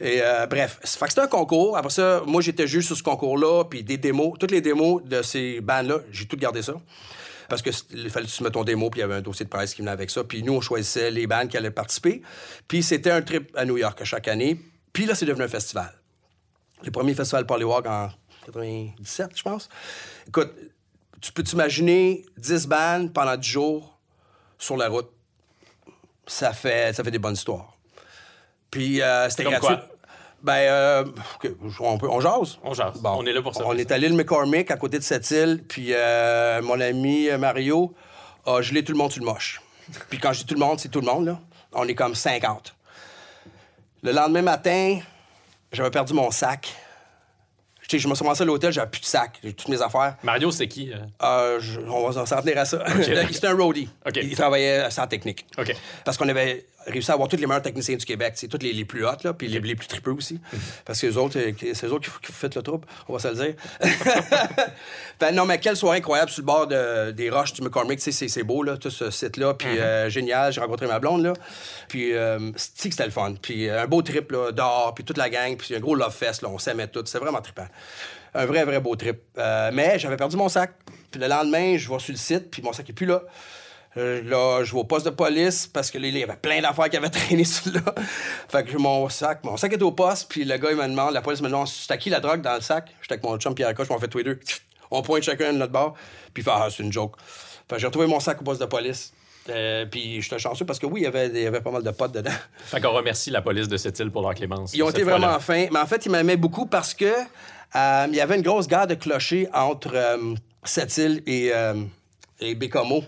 Et 0.00 0.20
euh, 0.20 0.46
bref, 0.46 0.80
c'était 0.82 1.20
un 1.20 1.28
concours. 1.28 1.76
Après 1.76 1.90
ça, 1.90 2.22
moi, 2.26 2.42
j'étais 2.42 2.66
juste 2.66 2.88
sur 2.88 2.96
ce 2.96 3.02
concours-là. 3.02 3.64
Puis 3.64 3.84
des 3.84 3.96
démos, 3.96 4.36
toutes 4.38 4.50
les 4.50 4.60
démos 4.60 5.04
de 5.04 5.22
ces 5.22 5.60
bandes-là, 5.60 6.00
j'ai 6.10 6.26
tout 6.26 6.36
gardé 6.36 6.62
ça. 6.62 6.74
Parce 7.48 7.62
qu'il 7.62 8.10
fallait 8.10 8.26
que 8.26 8.30
tu 8.30 8.44
mettes 8.44 8.52
ton 8.52 8.62
démo, 8.62 8.90
puis 8.90 9.00
il 9.00 9.02
y 9.02 9.04
avait 9.04 9.16
un 9.16 9.22
dossier 9.22 9.44
de 9.44 9.50
presse 9.50 9.74
qui 9.74 9.82
venait 9.82 9.90
avec 9.90 10.10
ça. 10.10 10.22
Puis 10.22 10.42
nous, 10.42 10.54
on 10.54 10.60
choisissait 10.60 11.10
les 11.10 11.26
bandes 11.26 11.48
qui 11.48 11.56
allaient 11.56 11.70
participer. 11.70 12.22
Puis 12.66 12.82
c'était 12.82 13.10
un 13.10 13.22
trip 13.22 13.50
à 13.56 13.64
New 13.64 13.76
York 13.76 14.02
chaque 14.04 14.28
année. 14.28 14.60
Puis 14.92 15.06
là, 15.06 15.14
c'est 15.14 15.26
devenu 15.26 15.44
un 15.44 15.48
festival. 15.48 15.92
Le 16.82 16.90
premier 16.90 17.14
festival 17.14 17.46
Polywalk 17.46 17.86
en 17.86 18.08
97, 18.46 19.30
je 19.36 19.42
pense. 19.42 19.68
Écoute, 20.26 20.52
tu 21.20 21.32
peux 21.32 21.42
t'imaginer 21.42 22.24
10 22.38 22.66
bandes 22.66 23.12
pendant 23.12 23.36
10 23.36 23.48
jours 23.48 23.98
sur 24.58 24.76
la 24.76 24.88
route. 24.88 25.10
Ça 26.26 26.52
fait, 26.52 26.94
ça 26.94 27.02
fait 27.02 27.10
des 27.10 27.18
bonnes 27.18 27.34
histoires. 27.34 27.76
Puis 28.70 29.02
euh, 29.02 29.28
c'était 29.28 29.44
gratuit. 29.44 29.66
Quoi? 29.66 29.88
Ben, 30.42 30.52
euh, 30.52 31.04
on, 31.80 31.98
peut, 31.98 32.08
on 32.08 32.20
jase. 32.20 32.58
On 32.62 32.72
jase. 32.72 32.98
Bon, 33.00 33.16
on 33.18 33.26
est 33.26 33.32
là 33.32 33.42
pour 33.42 33.54
ça. 33.54 33.62
On 33.66 33.76
est 33.76 33.90
à 33.90 33.98
l'île 33.98 34.14
McCormick, 34.14 34.70
à 34.70 34.76
côté 34.76 34.98
de 34.98 35.02
cette 35.02 35.30
île, 35.30 35.62
puis 35.68 35.88
euh, 35.90 36.62
mon 36.62 36.80
ami 36.80 37.28
Mario 37.38 37.94
a 38.46 38.62
gelé 38.62 38.82
tout 38.82 38.92
le 38.92 38.98
monde 38.98 39.12
sur 39.12 39.22
le 39.22 39.30
moche. 39.30 39.60
puis 40.08 40.18
quand 40.18 40.32
je 40.32 40.40
dis 40.40 40.46
tout 40.46 40.54
le 40.54 40.60
monde, 40.60 40.80
c'est 40.80 40.88
tout 40.88 41.00
le 41.00 41.06
monde, 41.06 41.26
là. 41.26 41.40
On 41.72 41.86
est 41.86 41.94
comme 41.94 42.14
50. 42.14 42.74
Le 44.02 44.12
lendemain 44.12 44.42
matin, 44.42 44.98
j'avais 45.72 45.90
perdu 45.90 46.14
mon 46.14 46.30
sac 46.30 46.74
je 47.98 48.08
me 48.08 48.14
suis 48.14 48.22
commencé 48.22 48.42
à 48.42 48.46
l'hôtel, 48.46 48.72
j'avais 48.72 48.90
plus 48.90 49.00
de 49.00 49.06
sac, 49.06 49.38
j'ai 49.42 49.52
toutes 49.52 49.68
mes 49.68 49.80
affaires. 49.82 50.16
Mario, 50.22 50.50
c'est 50.50 50.68
qui? 50.68 50.92
Euh? 50.92 50.96
Euh, 51.22 51.60
on 51.88 52.08
va 52.08 52.26
s'en 52.26 52.40
tenir 52.42 52.58
à 52.58 52.64
ça. 52.64 52.84
C'était 53.02 53.46
un 53.46 53.56
roadie. 53.56 53.88
Il 54.14 54.36
travaillait 54.36 54.90
sans 54.90 55.06
technique. 55.06 55.46
Parce 56.04 56.16
qu'on 56.16 56.28
avait 56.28 56.66
réussi 56.90 57.10
à 57.10 57.14
avoir 57.14 57.28
tous 57.28 57.36
les 57.36 57.46
meilleurs 57.46 57.62
techniciens 57.62 57.96
du 57.96 58.04
Québec, 58.04 58.34
c'est 58.36 58.48
tous 58.48 58.58
les, 58.62 58.72
les, 58.72 58.84
plus 58.84 59.06
hautes, 59.06 59.24
là, 59.24 59.32
puis 59.32 59.48
les, 59.48 59.60
les, 59.60 59.74
plus 59.74 59.88
tripeux 59.88 60.12
aussi. 60.12 60.40
Parce 60.84 61.00
que 61.00 61.06
les 61.06 61.16
autres, 61.16 61.38
euh, 61.38 61.52
c'est 61.74 61.86
eux 61.86 61.92
autres 61.92 62.20
qui, 62.20 62.32
font 62.32 62.48
le 62.54 62.62
trouble, 62.62 62.86
on 63.08 63.12
va 63.12 63.18
se 63.18 63.28
le 63.28 63.34
dire. 63.34 63.54
ben, 65.20 65.34
non, 65.34 65.46
mais 65.46 65.58
quelle 65.58 65.76
soirée 65.76 65.98
incroyable 65.98 66.30
sur 66.30 66.42
le 66.42 66.46
bord 66.46 66.66
de, 66.66 67.10
des 67.12 67.30
roches 67.30 67.52
du 67.52 67.62
McCormick. 67.62 68.00
C'est 68.00 68.42
beau, 68.42 68.62
là, 68.62 68.76
tout 68.76 68.90
ce 68.90 69.10
site-là. 69.10 69.54
Puis 69.54 69.68
mhm. 69.68 70.08
génial, 70.08 70.52
j'ai 70.52 70.60
rencontré 70.60 70.86
ma 70.86 70.98
blonde, 70.98 71.22
là. 71.22 71.32
Puis, 71.88 72.14
euh, 72.14 72.50
c'était 72.56 73.04
le 73.04 73.10
fun? 73.10 73.34
Puis, 73.40 73.68
un 73.68 73.86
beau 73.86 74.02
trip, 74.02 74.32
là, 74.32 74.52
dehors, 74.52 74.94
puis 74.94 75.04
toute 75.04 75.18
la 75.18 75.28
gang. 75.30 75.56
Puis, 75.56 75.74
un 75.74 75.80
gros 75.80 75.94
love 75.94 76.14
fest, 76.14 76.42
là, 76.42 76.48
on 76.48 76.58
s'aimait 76.58 76.88
tout. 76.88 77.02
C'est 77.04 77.18
vraiment 77.18 77.40
trippant 77.40 77.66
un 78.32 78.46
vrai, 78.46 78.64
vrai 78.64 78.78
beau 78.78 78.94
trip. 78.94 79.18
mais 79.72 79.98
j'avais 79.98 80.16
perdu 80.16 80.36
mon 80.36 80.48
sac. 80.48 80.72
Puis 81.10 81.20
le 81.20 81.26
lendemain, 81.26 81.76
je 81.76 81.88
vois 81.88 81.98
sur 81.98 82.12
le 82.12 82.18
site, 82.18 82.50
puis 82.50 82.62
mon 82.62 82.72
sac 82.72 82.88
est 82.88 82.92
plus 82.92 83.06
là. 83.06 83.22
Euh, 83.96 84.22
là, 84.22 84.62
je 84.62 84.72
vais 84.72 84.78
au 84.78 84.84
poste 84.84 85.04
de 85.06 85.10
police 85.10 85.66
parce 85.66 85.90
que 85.90 85.98
là, 85.98 86.06
il 86.06 86.16
y 86.16 86.22
avait 86.22 86.36
plein 86.36 86.60
d'affaires 86.60 86.88
qui 86.88 86.96
avaient 86.96 87.08
traîné 87.10 87.44
sur 87.44 87.72
là. 87.72 87.80
fait 88.48 88.64
que 88.64 88.76
mon 88.76 89.08
sac, 89.08 89.42
mon 89.42 89.56
sac 89.56 89.72
est 89.72 89.82
au 89.82 89.90
poste, 89.90 90.28
puis 90.28 90.44
le 90.44 90.56
gars, 90.58 90.70
il 90.70 90.76
me 90.76 90.86
demande, 90.86 91.12
la 91.12 91.22
police 91.22 91.40
me 91.42 91.48
demande, 91.48 91.66
c'est 91.66 91.90
à 91.90 91.96
qui 91.96 92.08
la 92.08 92.20
drogue 92.20 92.40
dans 92.40 92.54
le 92.54 92.60
sac? 92.60 92.94
J'étais 93.02 93.14
avec 93.14 93.24
mon 93.24 93.36
chum 93.38 93.54
Pierre 93.54 93.74
Coche, 93.74 93.88
on 93.90 93.98
fait 93.98 94.08
tous 94.08 94.18
les 94.18 94.24
deux. 94.24 94.40
On 94.92 95.02
pointe 95.02 95.22
chacun 95.22 95.52
de 95.52 95.58
notre 95.58 95.70
bord, 95.70 95.94
puis 96.34 96.42
fait, 96.42 96.50
ah, 96.52 96.66
c'est 96.68 96.82
une 96.82 96.92
joke. 96.92 97.14
Fait 97.68 97.76
que 97.76 97.80
j'ai 97.80 97.86
retrouvé 97.86 98.08
mon 98.08 98.18
sac 98.18 98.40
au 98.40 98.44
poste 98.44 98.60
de 98.60 98.66
police. 98.66 99.12
Euh, 99.48 99.86
puis 99.86 100.20
j'étais 100.20 100.40
chanceux 100.40 100.64
parce 100.64 100.80
que 100.80 100.86
oui, 100.86 101.02
il 101.02 101.04
y, 101.04 101.06
avait, 101.06 101.28
il 101.28 101.42
y 101.42 101.46
avait 101.46 101.60
pas 101.60 101.70
mal 101.70 101.84
de 101.84 101.90
potes 101.92 102.10
dedans. 102.10 102.32
Fait 102.64 102.80
qu'on 102.80 102.90
remercie 102.90 103.30
la 103.30 103.40
police 103.40 103.68
de 103.68 103.76
cette 103.76 103.96
île 104.00 104.10
pour 104.10 104.22
leur 104.22 104.34
clémence. 104.34 104.74
Ils 104.74 104.82
ont 104.82 104.90
été 104.90 105.04
vraiment 105.04 105.38
fins. 105.38 105.68
Mais 105.70 105.78
en 105.78 105.86
fait, 105.86 106.04
ils 106.06 106.10
m'aimaient 106.10 106.36
beaucoup 106.36 106.66
parce 106.66 106.92
que 106.92 107.04
euh, 107.06 108.06
il 108.08 108.16
y 108.16 108.20
avait 108.20 108.34
une 108.34 108.42
grosse 108.42 108.66
gare 108.66 108.88
de 108.88 108.94
clochers 108.94 109.48
entre 109.54 109.92
euh, 109.94 110.34
cette 110.64 110.96
île 110.98 111.22
et, 111.26 111.52
et 112.40 112.54
Bécomo. 112.56 113.04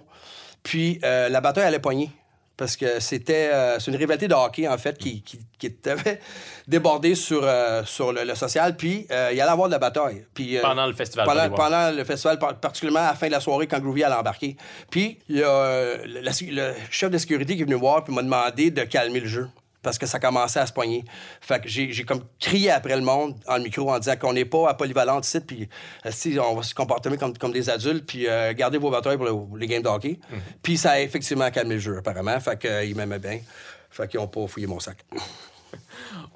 Puis 0.62 1.00
euh, 1.04 1.28
la 1.28 1.40
bataille 1.40 1.64
allait 1.64 1.78
pogner. 1.78 2.10
Parce 2.54 2.76
que 2.76 3.00
c'était 3.00 3.50
euh, 3.50 3.78
c'est 3.80 3.90
une 3.90 3.96
rivalité 3.96 4.28
de 4.28 4.34
hockey, 4.34 4.68
en 4.68 4.76
fait, 4.78 4.96
qui, 4.98 5.22
qui, 5.22 5.40
qui 5.58 5.74
avait 5.88 6.20
débordé 6.68 7.14
sur, 7.14 7.40
euh, 7.42 7.82
sur 7.84 8.12
le, 8.12 8.24
le 8.24 8.34
social. 8.34 8.76
Puis 8.76 9.06
il 9.10 9.12
allait 9.14 9.40
avoir 9.40 9.68
de 9.68 9.72
la 9.72 9.78
bataille. 9.78 10.26
Puis, 10.34 10.58
Pendant 10.60 10.86
le 10.86 10.92
festival 10.92 11.26
pendant, 11.26 11.50
pendant 11.50 11.90
le 11.90 12.04
festival, 12.04 12.38
par- 12.38 12.54
particulièrement 12.56 13.00
à 13.00 13.10
la 13.12 13.14
fin 13.14 13.26
de 13.26 13.32
la 13.32 13.40
soirée, 13.40 13.66
quand 13.66 13.80
Groovy 13.80 14.04
allait 14.04 14.14
embarquer. 14.14 14.56
Puis 14.90 15.18
il 15.28 15.38
y 15.38 15.42
a, 15.42 15.96
le, 16.04 16.74
chef 16.90 17.10
de 17.10 17.18
sécurité 17.18 17.56
qui 17.56 17.62
est 17.62 17.64
venu 17.64 17.74
me 17.74 17.80
voir 17.80 18.04
puis 18.04 18.14
m'a 18.14 18.22
demandé 18.22 18.70
de 18.70 18.82
calmer 18.84 19.20
le 19.20 19.28
jeu. 19.28 19.48
Parce 19.82 19.98
que 19.98 20.06
ça 20.06 20.20
commençait 20.20 20.60
à 20.60 20.66
se 20.66 20.72
poigner. 20.72 21.04
Fait 21.40 21.60
que 21.60 21.68
j'ai 21.68 22.04
comme 22.04 22.22
crié 22.38 22.70
après 22.70 22.94
le 22.96 23.02
monde 23.02 23.34
en 23.48 23.58
micro 23.58 23.90
en 23.90 23.98
disant 23.98 24.16
qu'on 24.16 24.32
n'est 24.32 24.44
pas 24.44 24.68
à 24.70 24.74
Polyvalente 24.74 25.26
ici, 25.26 25.40
puis 25.40 25.68
euh, 26.06 26.10
si 26.12 26.38
on 26.38 26.54
va 26.54 26.62
se 26.62 26.74
comporter 26.74 27.14
comme, 27.16 27.36
comme 27.36 27.52
des 27.52 27.68
adultes, 27.68 28.06
puis 28.06 28.28
euh, 28.28 28.52
garder 28.54 28.78
vos 28.78 28.90
batailles 28.90 29.16
pour 29.16 29.26
le- 29.26 29.58
les 29.58 29.66
games 29.66 29.82
de 29.82 29.88
hockey. 29.88 30.18
Puis 30.62 30.76
ça 30.78 30.92
a 30.92 31.00
effectivement 31.00 31.50
calmé 31.50 31.74
le 31.74 31.80
jeu, 31.80 31.98
apparemment. 31.98 32.38
Fait 32.40 32.58
qu'ils 32.58 32.94
m'aimaient 32.96 33.18
bien. 33.18 33.40
Fait 33.90 34.06
qu'ils 34.08 34.20
n'ont 34.20 34.28
pas 34.28 34.46
fouillé 34.46 34.66
mon 34.66 34.78
sac. 34.80 35.04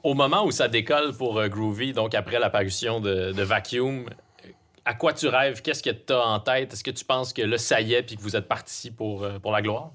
Au 0.03 0.15
moment 0.15 0.45
où 0.45 0.51
ça 0.51 0.67
décolle 0.69 1.15
pour 1.17 1.39
euh, 1.39 1.49
Groovy, 1.49 1.93
donc 1.93 2.15
après 2.15 2.39
l'apparition 2.39 3.01
de, 3.01 3.33
de 3.33 3.43
Vacuum, 3.43 4.07
euh, 4.09 4.51
à 4.85 4.95
quoi 4.95 5.13
tu 5.13 5.27
rêves? 5.29 5.63
Qu'est-ce 5.63 5.83
que 5.83 5.91
tu 5.91 6.13
as 6.13 6.21
en 6.27 6.41
tête? 6.41 6.73
Est-ce 6.73 6.83
que 6.85 6.91
tu 6.91 7.05
penses 7.05 7.33
que 7.33 7.43
là, 7.43 7.59
ça 7.59 7.81
y 7.81 7.95
est, 7.95 8.03
puis 8.03 8.17
que 8.17 8.23
vous 8.23 8.37
êtes 8.37 8.49
parti 8.49 8.91
pour, 8.91 9.25
euh, 9.25 9.39
pour 9.39 9.53
la 9.53 9.63
gloire? 9.63 9.91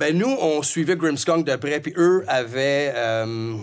Ben 0.00 0.16
nous, 0.16 0.34
on 0.40 0.62
suivait 0.62 0.96
Grimmskunk 0.96 1.44
de 1.44 1.56
près, 1.56 1.78
puis 1.78 1.92
eux 1.98 2.24
avaient... 2.26 2.90
euh, 2.96 3.58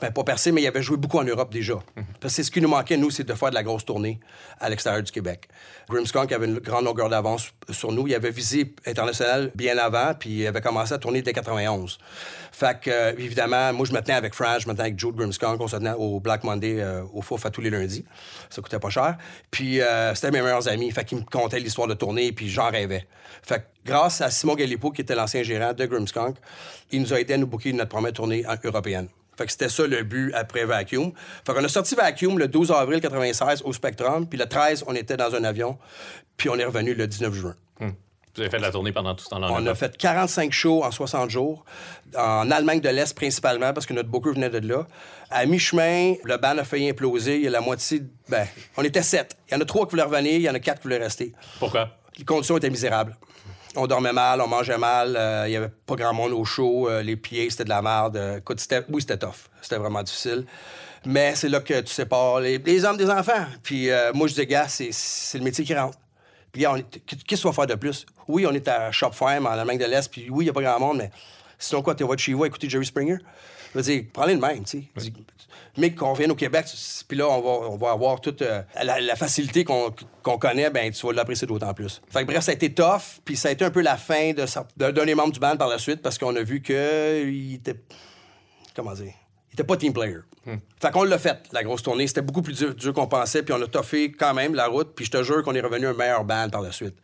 ben, 0.00 0.10
pas 0.12 0.24
percé, 0.24 0.52
mais 0.52 0.62
ils 0.62 0.66
avaient 0.66 0.82
joué 0.82 0.96
beaucoup 0.96 1.18
en 1.18 1.24
Europe 1.24 1.52
déjà. 1.52 1.74
Parce 2.20 2.36
que 2.36 2.42
ce 2.42 2.50
qui 2.50 2.60
nous 2.60 2.68
manquait, 2.68 2.96
nous, 2.96 3.10
c'est 3.10 3.24
de 3.24 3.32
faire 3.34 3.50
de 3.50 3.54
la 3.54 3.62
grosse 3.62 3.84
tournée 3.84 4.20
à 4.60 4.68
l'extérieur 4.68 5.02
du 5.02 5.10
Québec. 5.10 5.48
Grimmskunk 5.88 6.30
avait 6.32 6.46
une 6.46 6.58
grande 6.58 6.84
longueur 6.84 7.08
d'avance 7.08 7.50
sur 7.70 7.92
nous. 7.92 8.06
Il 8.06 8.14
avait 8.14 8.30
visé 8.30 8.74
international 8.86 9.50
bien 9.54 9.78
avant, 9.78 10.12
puis 10.18 10.30
il 10.40 10.46
avait 10.46 10.60
commencé 10.60 10.92
à 10.92 10.98
tourner 10.98 11.22
dès 11.22 11.32
91. 11.32 11.98
Fait 12.52 12.78
que, 12.80 12.90
euh, 12.90 13.12
évidemment, 13.18 13.72
moi, 13.72 13.86
je 13.86 13.92
me 13.92 14.00
tenais 14.00 14.14
avec 14.16 14.34
Frank, 14.34 14.60
je 14.60 14.68
me 14.68 14.72
tenais 14.72 14.84
avec 14.88 14.98
Joe 14.98 15.12
de 15.12 15.18
Grimmskunk. 15.18 15.60
On 15.60 15.68
se 15.68 15.76
tenait 15.76 15.92
au 15.92 16.20
Black 16.20 16.44
Monday 16.44 16.80
euh, 16.80 17.02
au 17.14 17.22
Fouf 17.22 17.46
à 17.46 17.50
tous 17.50 17.60
les 17.60 17.70
lundis. 17.70 18.04
Ça 18.50 18.60
coûtait 18.62 18.78
pas 18.78 18.90
cher. 18.90 19.16
Puis 19.50 19.80
euh, 19.80 20.14
c'était 20.14 20.30
mes 20.30 20.42
meilleurs 20.42 20.66
amis. 20.68 20.90
Fait 20.90 21.04
qu'ils 21.04 21.18
me 21.18 21.22
contaient 21.24 21.60
l'histoire 21.60 21.86
de 21.88 21.94
tournée, 21.94 22.32
puis 22.32 22.48
j'en 22.48 22.70
rêvais. 22.70 23.06
Fait 23.42 23.60
que 23.60 23.64
grâce 23.90 24.20
à 24.20 24.30
Simon 24.30 24.54
Galipo, 24.56 24.90
qui 24.90 25.02
était 25.02 25.14
l'ancien 25.14 25.42
gérant 25.42 25.72
de 25.72 25.86
Grimmskunk, 25.86 26.36
il 26.90 27.00
nous 27.02 27.12
a 27.14 27.20
aidé 27.20 27.34
à 27.34 27.38
nous 27.38 27.46
booker 27.46 27.72
notre 27.72 27.90
première 27.90 28.12
tournée 28.12 28.44
en- 28.46 28.56
européenne. 28.64 29.08
Fait 29.36 29.46
que 29.46 29.52
c'était 29.52 29.68
ça 29.68 29.86
le 29.86 30.02
but 30.02 30.32
après 30.34 30.64
Vacuum. 30.64 31.12
Fait 31.46 31.52
qu'on 31.52 31.64
a 31.64 31.68
sorti 31.68 31.94
Vacuum 31.94 32.38
le 32.38 32.48
12 32.48 32.70
avril 32.72 33.00
96 33.00 33.62
au 33.64 33.72
Spectrum, 33.72 34.26
puis 34.26 34.38
le 34.38 34.46
13, 34.46 34.84
on 34.86 34.94
était 34.94 35.16
dans 35.16 35.34
un 35.34 35.44
avion, 35.44 35.78
puis 36.36 36.48
on 36.48 36.56
est 36.56 36.64
revenu 36.64 36.94
le 36.94 37.06
19 37.06 37.34
juin. 37.34 37.54
Vous 38.36 38.42
avez 38.42 38.50
fait 38.50 38.58
de 38.58 38.62
la 38.62 38.70
tournée 38.70 38.92
pendant 38.92 39.14
tout 39.14 39.24
ce 39.24 39.30
temps-là. 39.30 39.48
On 39.50 39.66
a 39.66 39.74
fait 39.74 39.96
45 39.96 40.52
shows 40.52 40.84
en 40.84 40.90
60 40.90 41.30
jours, 41.30 41.64
en 42.14 42.50
Allemagne 42.50 42.80
de 42.80 42.88
l'Est 42.90 43.14
principalement, 43.14 43.72
parce 43.72 43.86
que 43.86 43.94
notre 43.94 44.10
booker 44.10 44.32
venait 44.32 44.50
de 44.50 44.58
là. 44.58 44.86
À 45.30 45.46
mi-chemin, 45.46 46.16
le 46.22 46.36
band 46.36 46.58
a 46.58 46.64
failli 46.64 46.90
imploser. 46.90 47.36
Il 47.36 47.44
y 47.44 47.46
a 47.46 47.50
la 47.50 47.62
moitié. 47.62 48.02
Ben, 48.28 48.46
on 48.76 48.84
était 48.84 49.02
sept. 49.02 49.38
Il 49.48 49.54
y 49.54 49.56
en 49.56 49.60
a 49.62 49.64
trois 49.64 49.86
qui 49.86 49.92
voulaient 49.92 50.02
revenir, 50.02 50.34
il 50.34 50.42
y 50.42 50.50
en 50.50 50.54
a 50.54 50.58
quatre 50.58 50.80
qui 50.80 50.82
voulaient 50.82 50.98
rester. 50.98 51.32
Pourquoi? 51.58 51.96
Les 52.18 52.26
conditions 52.26 52.58
étaient 52.58 52.68
misérables. 52.68 53.16
On 53.76 53.86
dormait 53.86 54.12
mal, 54.12 54.40
on 54.40 54.48
mangeait 54.48 54.78
mal, 54.78 55.16
euh, 55.16 55.44
il 55.46 55.52
y 55.52 55.56
avait 55.56 55.68
pas 55.68 55.96
grand 55.96 56.14
monde 56.14 56.32
au 56.32 56.44
show, 56.44 56.88
euh, 56.88 57.02
les 57.02 57.16
pieds, 57.16 57.50
c'était 57.50 57.64
de 57.64 57.68
la 57.68 57.82
merde. 57.82 58.38
Écoute, 58.38 58.66
oui, 58.88 59.02
c'était 59.02 59.18
tough. 59.18 59.50
C'était 59.60 59.76
vraiment 59.76 60.02
difficile. 60.02 60.46
Mais 61.04 61.34
c'est 61.34 61.50
là 61.50 61.60
que 61.60 61.80
tu 61.82 61.92
sépares 61.92 62.40
les, 62.40 62.84
hommes 62.84 62.96
des 62.96 63.10
enfants. 63.10 63.44
Puis 63.62 63.90
euh, 63.90 64.12
moi, 64.14 64.28
je 64.28 64.34
dis, 64.34 64.46
gars, 64.46 64.66
c'est, 64.66 64.90
le 65.34 65.44
métier 65.44 65.64
qui 65.64 65.74
rentre. 65.74 65.98
Puis 66.50 66.64
qu'est-ce 67.26 67.42
qu'on 67.42 67.50
va 67.50 67.54
faire 67.54 67.66
de 67.66 67.74
plus? 67.74 68.06
Oui, 68.26 68.46
on 68.46 68.52
est 68.52 68.66
à 68.66 68.90
Shop 68.92 69.12
Farm, 69.12 69.46
en 69.46 69.50
Allemagne 69.50 69.78
de 69.78 69.84
l'Est, 69.84 70.10
puis 70.10 70.28
oui, 70.30 70.44
il 70.44 70.46
n'y 70.46 70.50
a 70.50 70.52
pas 70.54 70.62
grand 70.62 70.80
monde, 70.80 70.96
mais 70.98 71.10
sinon 71.58 71.82
quoi, 71.82 71.94
tu 71.94 72.04
vas 72.04 72.14
de 72.14 72.20
chez 72.20 72.32
vous 72.34 72.44
à 72.44 72.46
écouter 72.46 72.68
Jerry 72.68 72.86
Springer? 72.86 73.16
Je 73.72 73.78
veux 73.78 73.84
dire, 73.84 74.04
prends-les 74.12 74.36
de 74.36 74.40
même, 74.40 74.64
tu 74.64 74.78
sais. 74.80 74.84
Mais 75.78 75.94
qu'on 75.94 76.14
vienne 76.14 76.30
au 76.30 76.34
Québec, 76.34 76.66
puis 77.06 77.18
là, 77.18 77.28
on 77.28 77.40
va, 77.42 77.68
on 77.68 77.76
va 77.76 77.90
avoir 77.90 78.20
toute 78.22 78.40
euh, 78.40 78.62
la, 78.82 78.98
la 78.98 79.14
facilité 79.16 79.62
qu'on 79.64 79.90
connaît, 80.38 80.70
ben 80.70 80.90
tu 80.90 81.06
vas 81.06 81.12
l'apprécier 81.12 81.46
d'autant 81.46 81.74
plus. 81.74 82.00
Fait 82.08 82.22
que 82.22 82.26
bref, 82.26 82.42
ça 82.44 82.52
a 82.52 82.54
été 82.54 82.72
tough, 82.72 83.20
puis 83.24 83.36
ça 83.36 83.48
a 83.48 83.52
été 83.52 83.62
un 83.64 83.70
peu 83.70 83.82
la 83.82 83.98
fin 83.98 84.32
de 84.32 84.42
cer- 84.46 84.64
de- 84.78 84.90
d'un 84.90 85.04
des 85.04 85.14
membres 85.14 85.32
du 85.32 85.40
band 85.40 85.56
par 85.58 85.68
la 85.68 85.78
suite, 85.78 86.00
parce 86.00 86.16
qu'on 86.16 86.34
a 86.36 86.42
vu 86.42 86.62
qu'il 86.62 87.54
était... 87.54 87.76
Comment 88.74 88.94
dire? 88.94 89.12
Il 89.50 89.54
était 89.54 89.64
pas 89.64 89.76
team 89.76 89.92
player. 89.92 90.18
Fait 90.80 90.90
qu'on 90.92 91.02
l'a 91.04 91.18
fait, 91.18 91.42
la 91.52 91.62
grosse 91.62 91.82
tournée. 91.82 92.06
C'était 92.06 92.22
beaucoup 92.22 92.42
plus 92.42 92.54
dur, 92.56 92.74
dur 92.74 92.94
qu'on 92.94 93.06
pensait, 93.08 93.42
puis 93.42 93.52
on 93.52 93.60
a 93.60 93.66
toffé 93.66 94.12
quand 94.12 94.32
même 94.32 94.54
la 94.54 94.68
route, 94.68 94.94
puis 94.94 95.04
je 95.04 95.10
te 95.10 95.22
jure 95.22 95.42
qu'on 95.42 95.54
est 95.54 95.60
revenu 95.60 95.86
un 95.88 95.94
meilleur 95.94 96.24
band 96.24 96.48
par 96.50 96.62
la 96.62 96.72
suite. 96.72 96.94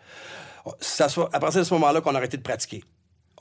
Ça 0.80 1.08
à 1.32 1.40
partir 1.40 1.60
de 1.60 1.64
ce 1.66 1.74
moment-là 1.74 2.00
qu'on 2.00 2.14
a 2.14 2.18
arrêté 2.18 2.36
de 2.36 2.42
pratiquer. 2.42 2.84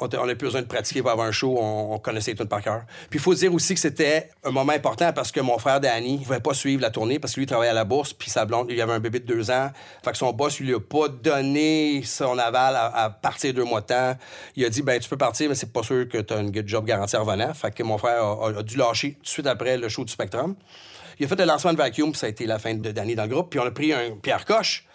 On 0.01 0.25
n'a 0.25 0.35
plus 0.35 0.47
besoin 0.47 0.61
de 0.61 0.67
pratiquer 0.67 1.01
pour 1.01 1.11
avoir 1.11 1.27
un 1.27 1.31
show, 1.31 1.57
on, 1.59 1.93
on 1.93 1.99
connaissait 1.99 2.31
les 2.31 2.37
tunes 2.37 2.47
par 2.47 2.61
cœur. 2.61 2.83
Puis 3.09 3.19
il 3.19 3.21
faut 3.21 3.33
dire 3.33 3.53
aussi 3.53 3.73
que 3.75 3.79
c'était 3.79 4.29
un 4.43 4.51
moment 4.51 4.73
important 4.73 5.13
parce 5.13 5.31
que 5.31 5.39
mon 5.39 5.57
frère 5.59 5.79
Danny 5.79 6.19
ne 6.19 6.23
pouvait 6.23 6.39
pas 6.39 6.53
suivre 6.53 6.81
la 6.81 6.89
tournée 6.89 7.19
parce 7.19 7.33
que 7.33 7.39
lui 7.39 7.45
il 7.45 7.47
travaillait 7.47 7.71
à 7.71 7.75
la 7.75 7.85
bourse, 7.85 8.13
puis 8.13 8.29
sa 8.29 8.45
blonde, 8.45 8.67
il 8.69 8.81
avait 8.81 8.93
un 8.93 8.99
bébé 8.99 9.19
de 9.19 9.25
deux 9.25 9.51
ans. 9.51 9.69
Fait 10.03 10.11
que 10.11 10.17
son 10.17 10.33
boss 10.33 10.59
lui 10.59 10.73
a 10.73 10.79
pas 10.79 11.07
donné 11.07 12.01
son 12.03 12.37
aval 12.37 12.75
à, 12.75 13.09
partir 13.09 13.53
deux 13.53 13.63
mois 13.63 13.81
de 13.81 13.87
temps. 13.87 14.17
Il 14.55 14.65
a 14.65 14.69
dit 14.69 14.81
ben 14.81 14.99
tu 14.99 15.09
peux 15.09 15.17
partir, 15.17 15.49
mais 15.49 15.55
c'est 15.55 15.71
pas 15.71 15.83
sûr 15.83 16.07
que 16.07 16.17
tu 16.17 16.33
as 16.33 16.39
une 16.39 16.67
job 16.67 16.85
garantie 16.85 17.15
en 17.15 17.23
revenant. 17.23 17.53
Fait 17.53 17.73
que 17.73 17.83
mon 17.83 17.97
frère 17.97 18.23
a, 18.23 18.63
dû 18.63 18.77
lâcher 18.77 19.13
tout 19.13 19.23
de 19.23 19.27
suite 19.27 19.47
après 19.47 19.77
le 19.77 19.89
show 19.89 20.03
du 20.03 20.11
Spectrum. 20.11 20.55
Il 21.19 21.25
a 21.25 21.27
fait 21.27 21.35
le 21.35 21.45
lancement 21.45 21.73
de 21.73 21.77
Vacuum, 21.77 22.11
puis 22.11 22.19
ça 22.19 22.25
a 22.25 22.29
été 22.29 22.45
la 22.47 22.57
fin 22.57 22.73
de 22.73 22.91
Danny 22.91 23.15
dans 23.15 23.23
le 23.23 23.29
groupe. 23.29 23.51
Puis 23.51 23.59
on 23.59 23.65
a 23.65 23.71
pris 23.71 23.93
un 23.93 24.15
Pierre 24.21 24.45
Coche 24.45 24.85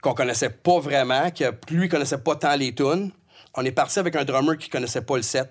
qu'on 0.00 0.14
connaissait 0.14 0.50
pas 0.50 0.78
vraiment, 0.78 1.30
qui 1.30 1.44
lui 1.70 1.88
connaissait 1.88 2.18
pas 2.18 2.36
tant 2.36 2.54
les 2.56 2.74
tunes. 2.74 3.10
On 3.54 3.64
est 3.64 3.72
parti 3.72 3.98
avec 3.98 4.16
un 4.16 4.24
drummer 4.24 4.56
qui 4.56 4.68
connaissait 4.68 5.02
pas 5.02 5.16
le 5.16 5.22
set. 5.22 5.50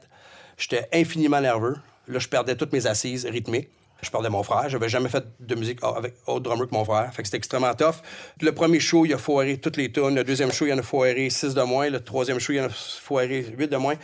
J'étais 0.58 0.88
infiniment 0.93 1.41
nerveux. 1.41 1.76
Là, 2.08 2.20
je 2.20 2.28
perdais 2.28 2.56
toutes 2.56 2.74
mes 2.74 2.88
assises 2.88 3.26
rythmiques. 3.26 3.70
Je 4.02 4.10
perdais 4.12 4.30
mon 4.30 4.43
frère. 4.43 4.70
J'avais 4.70 4.89
jamais 4.89 5.10
fait 5.10 5.26
de 5.39 5.56
musique 5.56 5.80
avec 5.84 6.14
autre 6.28 6.41
drummer 6.41 6.68
que 6.68 6.74
mon 6.74 6.86
frère. 6.86 7.12
C'était 7.16 7.38
extrêmement 7.38 7.74
tough. 7.74 7.95
Le 8.41 8.52
premier 8.52 8.80
show, 8.80 9.06
il 9.06 9.14
a 9.14 9.18
foiré 9.18 9.58
toutes 9.58 9.78
les 9.78 9.91
tunes. 9.91 10.16
Le 10.16 10.24
deuxième 10.24 10.52
show, 10.52 10.68
il 10.68 10.74
en 10.74 10.78
a 10.78 10.84
foiré 10.84 11.30
six 11.30 11.54
de 11.54 11.62
moins. 11.64 11.89
Le 11.89 12.00
troisième 12.00 12.39
show, 12.39 12.54
il 12.54 12.62
en 12.62 12.66
a 12.66 12.70
foiré 12.70 13.45
huit 13.58 13.68
de 13.68 13.78
moins. 13.78 13.95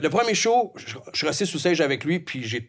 Le 0.00 0.10
premier 0.10 0.34
show, 0.34 0.72
je, 0.76 0.96
je 1.12 1.16
suis 1.18 1.26
resté 1.26 1.46
sous 1.46 1.58
stage 1.58 1.80
avec 1.80 2.04
lui, 2.04 2.18
puis 2.18 2.42
j'ai 2.42 2.68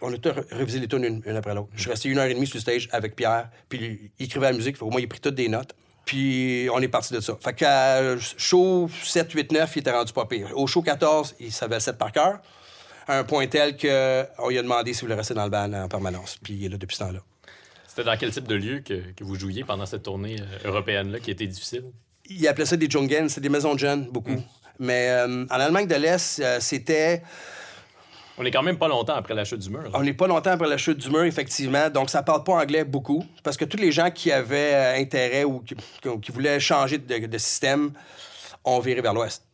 on 0.00 0.12
a 0.12 0.16
tout 0.16 0.30
révisé 0.50 0.78
les 0.78 0.88
tunes 0.88 1.22
une, 1.26 1.36
après 1.36 1.54
l'autre. 1.54 1.68
Je 1.74 1.82
suis 1.82 1.90
resté 1.90 2.08
une 2.08 2.18
heure 2.18 2.26
et 2.26 2.34
demie 2.34 2.46
sous 2.46 2.60
stage 2.60 2.88
avec 2.92 3.14
Pierre, 3.14 3.50
puis 3.68 4.12
il 4.18 4.24
écrivait 4.24 4.50
la 4.50 4.56
musique. 4.56 4.76
Fait 4.76 4.84
que 4.84 4.90
moi, 4.90 5.00
il 5.00 5.04
a 5.04 5.08
pris 5.08 5.20
toutes 5.20 5.34
des 5.34 5.48
notes. 5.48 5.74
Puis 6.04 6.68
on 6.72 6.80
est 6.80 6.88
parti 6.88 7.14
de 7.14 7.20
ça. 7.20 7.36
Fait 7.40 7.54
qu'à 7.54 8.18
show 8.18 8.90
7, 9.02 9.32
8, 9.32 9.52
9, 9.52 9.76
il 9.76 9.78
était 9.78 9.90
rendu 9.90 10.12
pas 10.12 10.26
pire. 10.26 10.50
Au 10.54 10.66
show 10.66 10.82
14, 10.82 11.36
il 11.40 11.52
savait 11.52 11.76
le 11.76 11.80
7 11.80 11.96
par 11.96 12.12
cœur. 12.12 12.40
À 13.06 13.18
un 13.18 13.24
point 13.24 13.46
tel 13.46 13.76
qu'on 13.76 14.48
lui 14.48 14.58
a 14.58 14.62
demandé 14.62 14.92
s'il 14.92 15.02
voulait 15.02 15.16
rester 15.16 15.34
dans 15.34 15.44
le 15.44 15.50
band 15.50 15.72
en 15.72 15.88
permanence. 15.88 16.38
Puis 16.42 16.54
il 16.54 16.64
est 16.66 16.68
là 16.68 16.76
depuis 16.76 16.96
ce 16.96 17.04
temps-là. 17.04 17.20
C'était 17.94 18.04
dans 18.04 18.16
quel 18.16 18.30
type 18.30 18.48
de 18.48 18.54
lieu 18.54 18.80
que, 18.80 19.12
que 19.12 19.22
vous 19.22 19.34
jouiez 19.34 19.64
pendant 19.64 19.84
cette 19.84 20.04
tournée 20.04 20.36
euh, 20.40 20.68
européenne-là 20.68 21.20
qui 21.20 21.30
était 21.30 21.46
difficile? 21.46 21.84
Il 22.26 22.46
appelait 22.48 22.64
ça 22.64 22.76
des 22.76 22.88
Jungen, 22.88 23.28
c'est 23.28 23.42
des 23.42 23.50
maisons 23.50 23.74
de 23.74 23.78
jeunes, 23.78 24.06
beaucoup. 24.06 24.42
Mais 24.78 25.10
euh, 25.10 25.44
en 25.44 25.60
Allemagne 25.60 25.86
de 25.86 25.94
l'Est, 25.96 26.40
euh, 26.40 26.58
c'était. 26.58 27.22
On 28.38 28.44
est 28.44 28.50
quand 28.50 28.62
même 28.62 28.78
pas 28.78 28.88
longtemps 28.88 29.14
après 29.14 29.34
la 29.34 29.44
chute 29.44 29.60
du 29.60 29.70
mur. 29.70 29.90
On 29.92 30.02
n'est 30.02 30.14
pas 30.14 30.26
longtemps 30.26 30.52
après 30.52 30.68
la 30.68 30.78
chute 30.78 30.98
du 30.98 31.10
mur, 31.10 31.24
effectivement. 31.24 31.90
Donc, 31.90 32.08
ça 32.10 32.22
parle 32.22 32.44
pas 32.44 32.54
anglais 32.54 32.84
beaucoup. 32.84 33.24
Parce 33.42 33.56
que 33.56 33.64
tous 33.64 33.76
les 33.76 33.92
gens 33.92 34.10
qui 34.10 34.32
avaient 34.32 34.74
euh, 34.74 35.00
intérêt 35.00 35.44
ou 35.44 35.60
qui, 35.60 36.32
voulaient 36.32 36.58
changer 36.58 36.98
de 36.98 37.38
système 37.38 37.92
ont 38.64 38.80
viré 38.80 39.00
vers 39.00 39.14
l'ouest. 39.14 39.44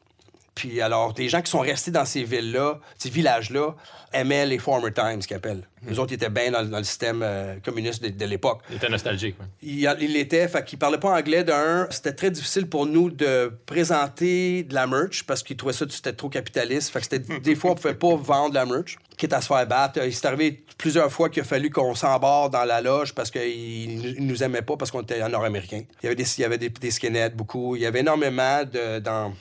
Puis 0.58 0.80
alors, 0.80 1.12
des 1.14 1.28
gens 1.28 1.40
qui 1.40 1.52
sont 1.52 1.60
restés 1.60 1.92
dans 1.92 2.04
ces 2.04 2.24
villes-là, 2.24 2.80
ces 2.98 3.10
villages-là, 3.10 3.76
aimaient 4.12 4.44
les 4.44 4.58
former 4.58 4.92
times, 4.92 5.20
qu'ils 5.20 5.36
appellent. 5.36 5.62
Les 5.86 6.00
autres 6.00 6.10
ils 6.10 6.16
étaient 6.16 6.30
bien 6.30 6.50
dans, 6.50 6.64
dans 6.64 6.78
le 6.78 6.84
système 6.84 7.20
euh, 7.22 7.54
communiste 7.64 8.02
de, 8.02 8.08
de 8.08 8.24
l'époque. 8.24 8.62
Il 8.68 8.74
était 8.76 8.88
nostalgique. 8.88 9.36
ouais. 9.38 9.46
Il, 9.62 10.48
fait 10.48 10.64
qu'il 10.64 10.80
parlait 10.80 10.98
pas 10.98 11.16
anglais 11.16 11.44
d'un. 11.44 11.86
C'était 11.90 12.12
très 12.12 12.32
difficile 12.32 12.68
pour 12.68 12.86
nous 12.86 13.08
de 13.08 13.52
présenter 13.66 14.64
de 14.64 14.74
la 14.74 14.88
merch 14.88 15.22
parce 15.24 15.44
qu'ils 15.44 15.56
trouvaient 15.56 15.72
ça 15.72 15.86
c'était 15.88 16.12
trop 16.12 16.28
capitaliste. 16.28 16.90
Fait 16.90 16.98
que 16.98 17.04
c'était 17.04 17.38
des 17.38 17.54
fois 17.54 17.70
on 17.70 17.74
pouvait 17.76 17.94
pas 17.94 18.16
vendre 18.20 18.50
de 18.50 18.54
la 18.56 18.66
merch, 18.66 18.98
quitte 19.16 19.32
à 19.32 19.40
se 19.40 19.46
faire 19.46 19.64
battre. 19.68 20.00
Il 20.04 20.12
s'est 20.12 20.26
arrivé 20.26 20.64
plusieurs 20.76 21.12
fois 21.12 21.28
qu'il 21.28 21.42
a 21.42 21.44
fallu 21.44 21.70
qu'on 21.70 21.94
s'embarre 21.94 22.50
dans 22.50 22.64
la 22.64 22.80
loge 22.80 23.14
parce 23.14 23.30
qu'ils 23.30 24.16
ils 24.16 24.26
nous 24.26 24.42
aimaient 24.42 24.62
pas 24.62 24.76
parce 24.76 24.90
qu'on 24.90 25.02
était 25.02 25.26
nord-américains. 25.28 25.84
Il 26.02 26.06
y 26.06 26.06
avait 26.06 26.16
des 26.16 26.24
il 26.24 26.40
y 26.40 26.44
avait 26.44 26.58
des, 26.58 26.70
des 26.70 26.90
skinheads 26.90 27.36
beaucoup. 27.36 27.76
Il 27.76 27.82
y 27.82 27.86
avait 27.86 28.00
énormément 28.00 28.64
de 28.64 28.98
dans 28.98 29.32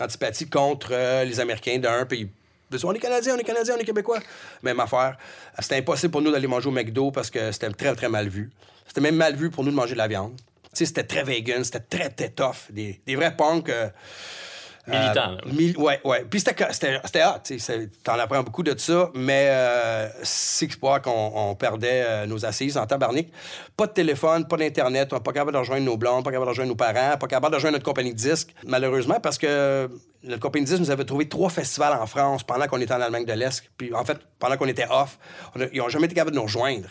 antipathie 0.00 0.48
contre 0.48 0.90
euh, 0.92 1.24
les 1.24 1.40
Américains 1.40 1.78
d'un, 1.78 2.04
puis 2.06 2.28
on 2.84 2.92
est 2.92 2.98
Canadiens, 2.98 3.34
on 3.34 3.38
est 3.38 3.44
Canadiens, 3.44 3.74
on 3.76 3.80
est 3.80 3.84
Québécois. 3.84 4.20
Même 4.62 4.78
affaire. 4.80 5.16
C'était 5.58 5.76
impossible 5.76 6.12
pour 6.12 6.20
nous 6.20 6.30
d'aller 6.30 6.46
manger 6.46 6.68
au 6.68 6.72
McDo 6.72 7.10
parce 7.10 7.30
que 7.30 7.50
c'était 7.50 7.70
très, 7.70 7.94
très 7.94 8.08
mal 8.08 8.28
vu. 8.28 8.50
C'était 8.86 9.00
même 9.00 9.16
mal 9.16 9.34
vu 9.34 9.50
pour 9.50 9.64
nous 9.64 9.70
de 9.70 9.76
manger 9.76 9.94
de 9.94 9.98
la 9.98 10.08
viande. 10.08 10.38
C'était 10.72 11.04
très 11.04 11.24
vegan, 11.24 11.64
c'était 11.64 11.80
très, 11.80 12.10
très 12.10 12.28
tough. 12.28 12.70
Des, 12.70 13.00
des 13.06 13.16
vrais 13.16 13.34
punks. 13.34 13.68
euh, 13.70 13.88
Militant, 14.88 15.32
euh, 15.32 15.52
mil- 15.52 15.76
ouais, 15.78 16.00
ouais. 16.04 16.24
Puis 16.28 16.40
c'était, 16.40 16.64
hot, 16.64 17.38
tu 17.44 17.58
T'en 18.02 18.18
apprends 18.18 18.42
beaucoup 18.42 18.62
de 18.62 18.76
ça, 18.78 19.10
mais 19.14 19.46
euh, 19.50 20.08
c'est 20.22 20.78
pas 20.80 21.00
qu'on 21.00 21.32
on 21.34 21.54
perdait 21.54 22.04
euh, 22.06 22.26
nos 22.26 22.44
assises 22.44 22.76
en 22.76 22.86
tabarnak. 22.86 23.26
Pas 23.76 23.86
de 23.86 23.92
téléphone, 23.92 24.46
pas 24.48 24.56
d'Internet, 24.56 25.12
on 25.12 25.16
n'est 25.16 25.22
pas 25.22 25.32
capable 25.32 25.52
de 25.52 25.58
rejoindre 25.58 25.84
nos 25.84 25.96
blondes, 25.96 26.24
pas 26.24 26.30
capable 26.30 26.46
de 26.46 26.50
rejoindre 26.50 26.70
nos 26.70 26.76
parents, 26.76 27.16
pas 27.18 27.26
capable 27.26 27.52
de 27.52 27.56
rejoindre 27.56 27.74
notre 27.74 27.84
compagnie 27.84 28.12
de 28.12 28.18
disques, 28.18 28.54
malheureusement, 28.66 29.20
parce 29.20 29.38
que 29.38 29.88
notre 30.24 30.40
compagnie 30.40 30.64
de 30.64 30.70
disques 30.70 30.80
nous 30.80 30.90
avait 30.90 31.04
trouvé 31.04 31.28
trois 31.28 31.50
festivals 31.50 31.92
en 32.00 32.06
France 32.06 32.42
pendant 32.42 32.66
qu'on 32.66 32.80
était 32.80 32.94
en 32.94 33.00
Allemagne 33.00 33.24
de 33.24 33.32
l'Est. 33.34 33.62
Puis 33.76 33.94
en 33.94 34.04
fait, 34.04 34.18
pendant 34.38 34.56
qu'on 34.56 34.66
était 34.66 34.86
off, 34.90 35.18
on 35.54 35.60
a- 35.60 35.66
ils 35.72 35.78
n'ont 35.78 35.88
jamais 35.88 36.06
été 36.06 36.14
capables 36.14 36.32
de 36.32 36.36
nous 36.36 36.42
rejoindre. 36.44 36.88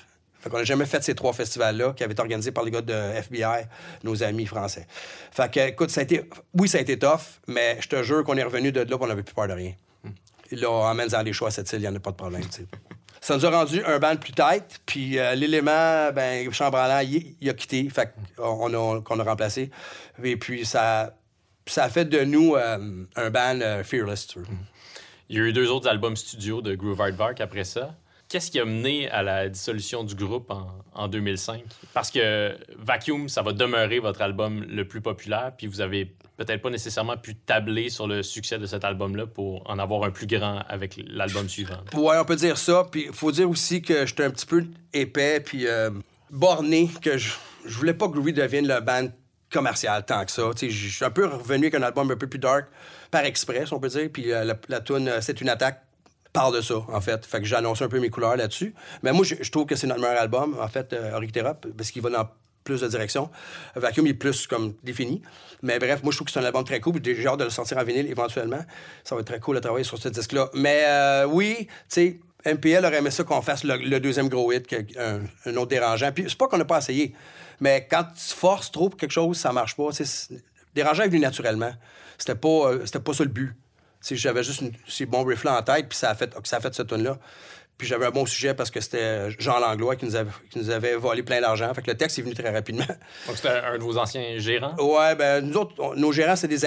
Fait 0.47 0.51
qu'on 0.51 0.59
n'a 0.59 0.63
jamais 0.63 0.85
fait 0.85 1.03
ces 1.03 1.13
trois 1.13 1.33
festivals-là 1.33 1.91
qui 1.91 2.05
avaient 2.05 2.13
été 2.13 2.21
organisés 2.21 2.53
par 2.53 2.63
les 2.63 2.71
gars 2.71 2.81
de 2.81 2.93
FBI, 2.93 3.65
nos 4.05 4.23
amis 4.23 4.45
français. 4.45 4.87
Fait 5.29 5.51
que, 5.51 5.59
écoute, 5.67 5.89
ça 5.89 5.99
a 5.99 6.03
été... 6.05 6.23
Oui, 6.53 6.69
ça 6.69 6.77
a 6.77 6.81
été 6.81 6.97
tough, 6.97 7.41
mais 7.47 7.77
je 7.81 7.89
te 7.89 8.01
jure 8.01 8.23
qu'on 8.23 8.37
est 8.37 8.43
revenu 8.43 8.71
de 8.71 8.79
là 8.79 8.85
et 8.89 8.97
on 8.97 9.07
n'avait 9.07 9.23
plus 9.23 9.35
peur 9.35 9.49
de 9.49 9.53
rien. 9.53 9.73
Là, 10.51 10.69
en 10.69 10.93
menant 10.95 11.21
des 11.21 11.33
choix 11.33 11.49
à 11.49 11.51
cette 11.51 11.69
île, 11.73 11.79
il 11.79 11.81
n'y 11.81 11.87
en 11.89 11.95
a 11.95 11.99
pas 11.99 12.11
de 12.11 12.15
problème. 12.15 12.43
Ça 13.19 13.35
nous 13.35 13.45
a 13.45 13.49
rendu 13.49 13.83
un 13.83 13.99
band 13.99 14.15
plus 14.15 14.31
tête, 14.31 14.79
puis 14.85 15.19
euh, 15.19 15.35
l'élément, 15.35 16.13
ben, 16.13 16.49
chambranlant, 16.53 17.01
il, 17.01 17.49
a 17.49 17.53
quitté, 17.53 17.89
fait 17.89 18.13
qu'on 18.37 18.73
a, 18.73 19.01
qu'on 19.01 19.19
a 19.19 19.23
remplacé. 19.23 19.69
Et 20.23 20.37
puis, 20.37 20.65
ça, 20.65 21.13
ça 21.65 21.83
a 21.83 21.89
fait 21.89 22.05
de 22.05 22.23
nous 22.23 22.55
euh, 22.55 23.03
un 23.17 23.29
band 23.29 23.59
euh, 23.59 23.83
fearless, 23.83 24.27
tu. 24.27 24.39
Il 25.27 25.37
y 25.37 25.41
a 25.41 25.43
eu 25.43 25.51
deux 25.51 25.69
autres 25.69 25.89
albums 25.89 26.15
studio 26.15 26.61
de 26.61 26.73
Groove 26.75 27.01
Aardvark 27.01 27.41
après 27.41 27.65
ça. 27.65 27.93
Qu'est-ce 28.29 28.51
qui 28.51 28.59
a 28.59 28.65
mené 28.65 29.09
à 29.09 29.23
la 29.23 29.47
dissolution 29.47 30.03
du 30.03 30.13
groupe 30.15 30.51
en, 30.51 30.67
en 30.93 31.07
2005? 31.07 31.63
Parce 31.93 32.11
que 32.11 32.57
Vacuum, 32.77 33.29
ça 33.29 33.41
va 33.41 33.53
demeurer 33.53 33.99
votre 33.99 34.21
album 34.21 34.65
le 34.67 34.85
plus 34.85 34.99
populaire, 34.99 35.53
puis 35.57 35.67
vous 35.67 35.79
avez 35.79 36.13
peut-être 36.37 36.61
pas 36.61 36.69
nécessairement 36.69 37.17
pu 37.17 37.35
tabler 37.35 37.89
sur 37.89 38.07
le 38.07 38.23
succès 38.23 38.57
de 38.59 38.65
cet 38.65 38.83
album-là 38.83 39.27
pour 39.27 39.63
en 39.69 39.79
avoir 39.79 40.03
un 40.03 40.11
plus 40.11 40.27
grand 40.27 40.59
avec 40.67 40.99
l'album 41.07 41.49
suivant. 41.49 41.79
Ouais, 41.93 42.17
on 42.19 42.25
peut 42.25 42.35
dire 42.35 42.57
ça. 42.57 42.85
Puis 42.89 43.07
faut 43.11 43.31
dire 43.31 43.49
aussi 43.49 43.81
que 43.81 44.05
j'étais 44.05 44.23
un 44.23 44.29
petit 44.29 44.45
peu 44.45 44.65
épais 44.93 45.39
puis 45.39 45.67
euh, 45.67 45.89
borné, 46.29 46.89
que 47.01 47.17
je, 47.17 47.33
je 47.65 47.77
voulais 47.77 47.93
pas 47.93 48.07
que 48.07 48.13
Groovy 48.13 48.33
devienne 48.33 48.67
le 48.67 48.79
band 48.81 49.07
commercial 49.51 50.05
tant 50.05 50.25
que 50.25 50.31
ça. 50.31 50.43
Je 50.61 50.67
suis 50.67 51.05
un 51.05 51.09
peu 51.09 51.25
revenu 51.25 51.65
avec 51.67 51.75
un 51.75 51.81
album 51.81 52.11
un 52.11 52.17
peu 52.17 52.27
plus 52.27 52.39
dark, 52.39 52.67
par 53.09 53.23
express, 53.23 53.71
on 53.71 53.79
peut 53.79 53.89
dire. 53.89 54.09
Puis 54.11 54.31
euh, 54.31 54.43
la, 54.43 54.55
la 54.67 54.81
tune 54.81 55.07
euh, 55.07 55.21
C'est 55.21 55.41
une 55.41 55.49
attaque 55.49 55.86
parle 56.37 56.55
de 56.55 56.61
ça, 56.61 56.75
en 56.87 57.01
fait. 57.01 57.25
Fait 57.25 57.39
que 57.39 57.45
j'ai 57.45 57.55
annoncé 57.55 57.83
un 57.83 57.89
peu 57.89 57.99
mes 57.99 58.09
couleurs 58.09 58.35
là-dessus. 58.35 58.73
Mais 59.01 59.11
moi, 59.11 59.25
je, 59.25 59.49
trouve 59.49 59.65
que 59.65 59.75
c'est 59.75 59.87
notre 59.87 60.01
meilleur 60.01 60.21
album, 60.21 60.55
en 60.61 60.67
fait, 60.67 60.93
euh, 60.93 61.19
parce 61.75 61.91
qu'il 61.91 62.01
va 62.03 62.09
dans 62.09 62.29
plus 62.63 62.81
de 62.81 62.87
direction. 62.87 63.29
Vacuum 63.75 64.05
est 64.07 64.13
plus 64.13 64.45
comme 64.45 64.73
défini. 64.83 65.21
Mais 65.63 65.79
bref, 65.79 66.03
moi, 66.03 66.11
je 66.11 66.17
trouve 66.17 66.27
que 66.27 66.31
c'est 66.31 66.39
un 66.39 66.43
album 66.43 66.63
très 66.63 66.79
cool. 66.79 66.99
J'ai 67.03 67.25
hâte 67.25 67.39
de 67.39 67.45
le 67.45 67.49
sortir 67.49 67.77
en 67.77 67.83
vinyle 67.83 68.07
éventuellement. 68.07 68.63
Ça 69.03 69.15
va 69.15 69.21
être 69.21 69.27
très 69.27 69.39
cool 69.39 69.55
de 69.55 69.61
travailler 69.61 69.85
sur 69.85 69.97
ce 69.97 70.09
disque-là. 70.09 70.49
Mais 70.53 70.83
euh, 70.85 71.25
oui, 71.25 71.55
tu 71.59 71.67
sais, 71.87 72.19
MPL 72.45 72.85
aurait 72.85 72.97
aimé 72.97 73.09
ça 73.09 73.23
qu'on 73.23 73.41
fasse 73.41 73.63
le, 73.63 73.99
deuxième 73.99 74.29
gros 74.29 74.51
hit, 74.51 74.67
un, 74.99 75.55
autre 75.55 75.69
dérangeant. 75.69 76.11
Puis 76.11 76.25
c'est 76.27 76.37
pas 76.37 76.47
qu'on 76.47 76.57
n'a 76.57 76.65
pas 76.65 76.77
essayé. 76.77 77.15
Mais 77.61 77.87
quand 77.89 78.03
tu 78.03 78.35
forces 78.35 78.71
trop 78.71 78.89
pour 78.89 78.99
quelque 78.99 79.11
chose, 79.11 79.37
ça 79.37 79.51
marche 79.53 79.75
pas. 79.75 79.89
Dérangeant 80.75 81.03
est 81.03 81.07
venu 81.07 81.21
naturellement. 81.21 81.71
C'était 82.17 82.35
pas, 82.35 82.47
euh, 82.69 82.85
c'était 82.85 82.99
pas 82.99 83.13
ça 83.13 83.23
le 83.23 83.29
but. 83.29 83.55
J'avais 84.01 84.43
juste 84.43 84.61
une- 84.61 84.71
ces 84.87 85.05
bons 85.05 85.23
riffs-là 85.23 85.57
en 85.59 85.63
tête, 85.63 85.89
puis 85.89 85.97
ça 85.97 86.09
a 86.11 86.15
fait, 86.15 86.33
ça 86.43 86.57
a 86.57 86.59
fait 86.59 86.73
ce 86.73 86.83
tune-là. 86.83 87.17
Puis 87.77 87.87
j'avais 87.87 88.07
un 88.07 88.11
bon 88.11 88.25
sujet 88.25 88.55
parce 88.55 88.71
que 88.71 88.81
c'était 88.81 89.29
Jean 89.39 89.59
Langlois 89.59 89.95
qui 89.95 90.05
nous 90.05 90.15
avait, 90.15 90.31
qui 90.49 90.57
nous 90.57 90.69
avait 90.71 90.95
volé 90.95 91.21
plein 91.21 91.39
d'argent. 91.41 91.71
Fait 91.75 91.83
que 91.83 91.91
le 91.91 91.97
texte 91.97 92.17
est 92.17 92.23
venu 92.23 92.33
très 92.33 92.49
rapidement. 92.51 92.85
Donc, 93.27 93.35
c'était 93.35 93.49
un 93.49 93.77
de 93.77 93.83
vos 93.83 93.97
anciens 93.97 94.37
gérants? 94.39 94.75
Ouais, 94.79 95.13
ben 95.15 95.45
nous 95.45 95.55
autres, 95.57 95.75
on- 95.77 95.93
nos 95.95 96.11
gérants, 96.11 96.35
c'est 96.35 96.47
des. 96.47 96.57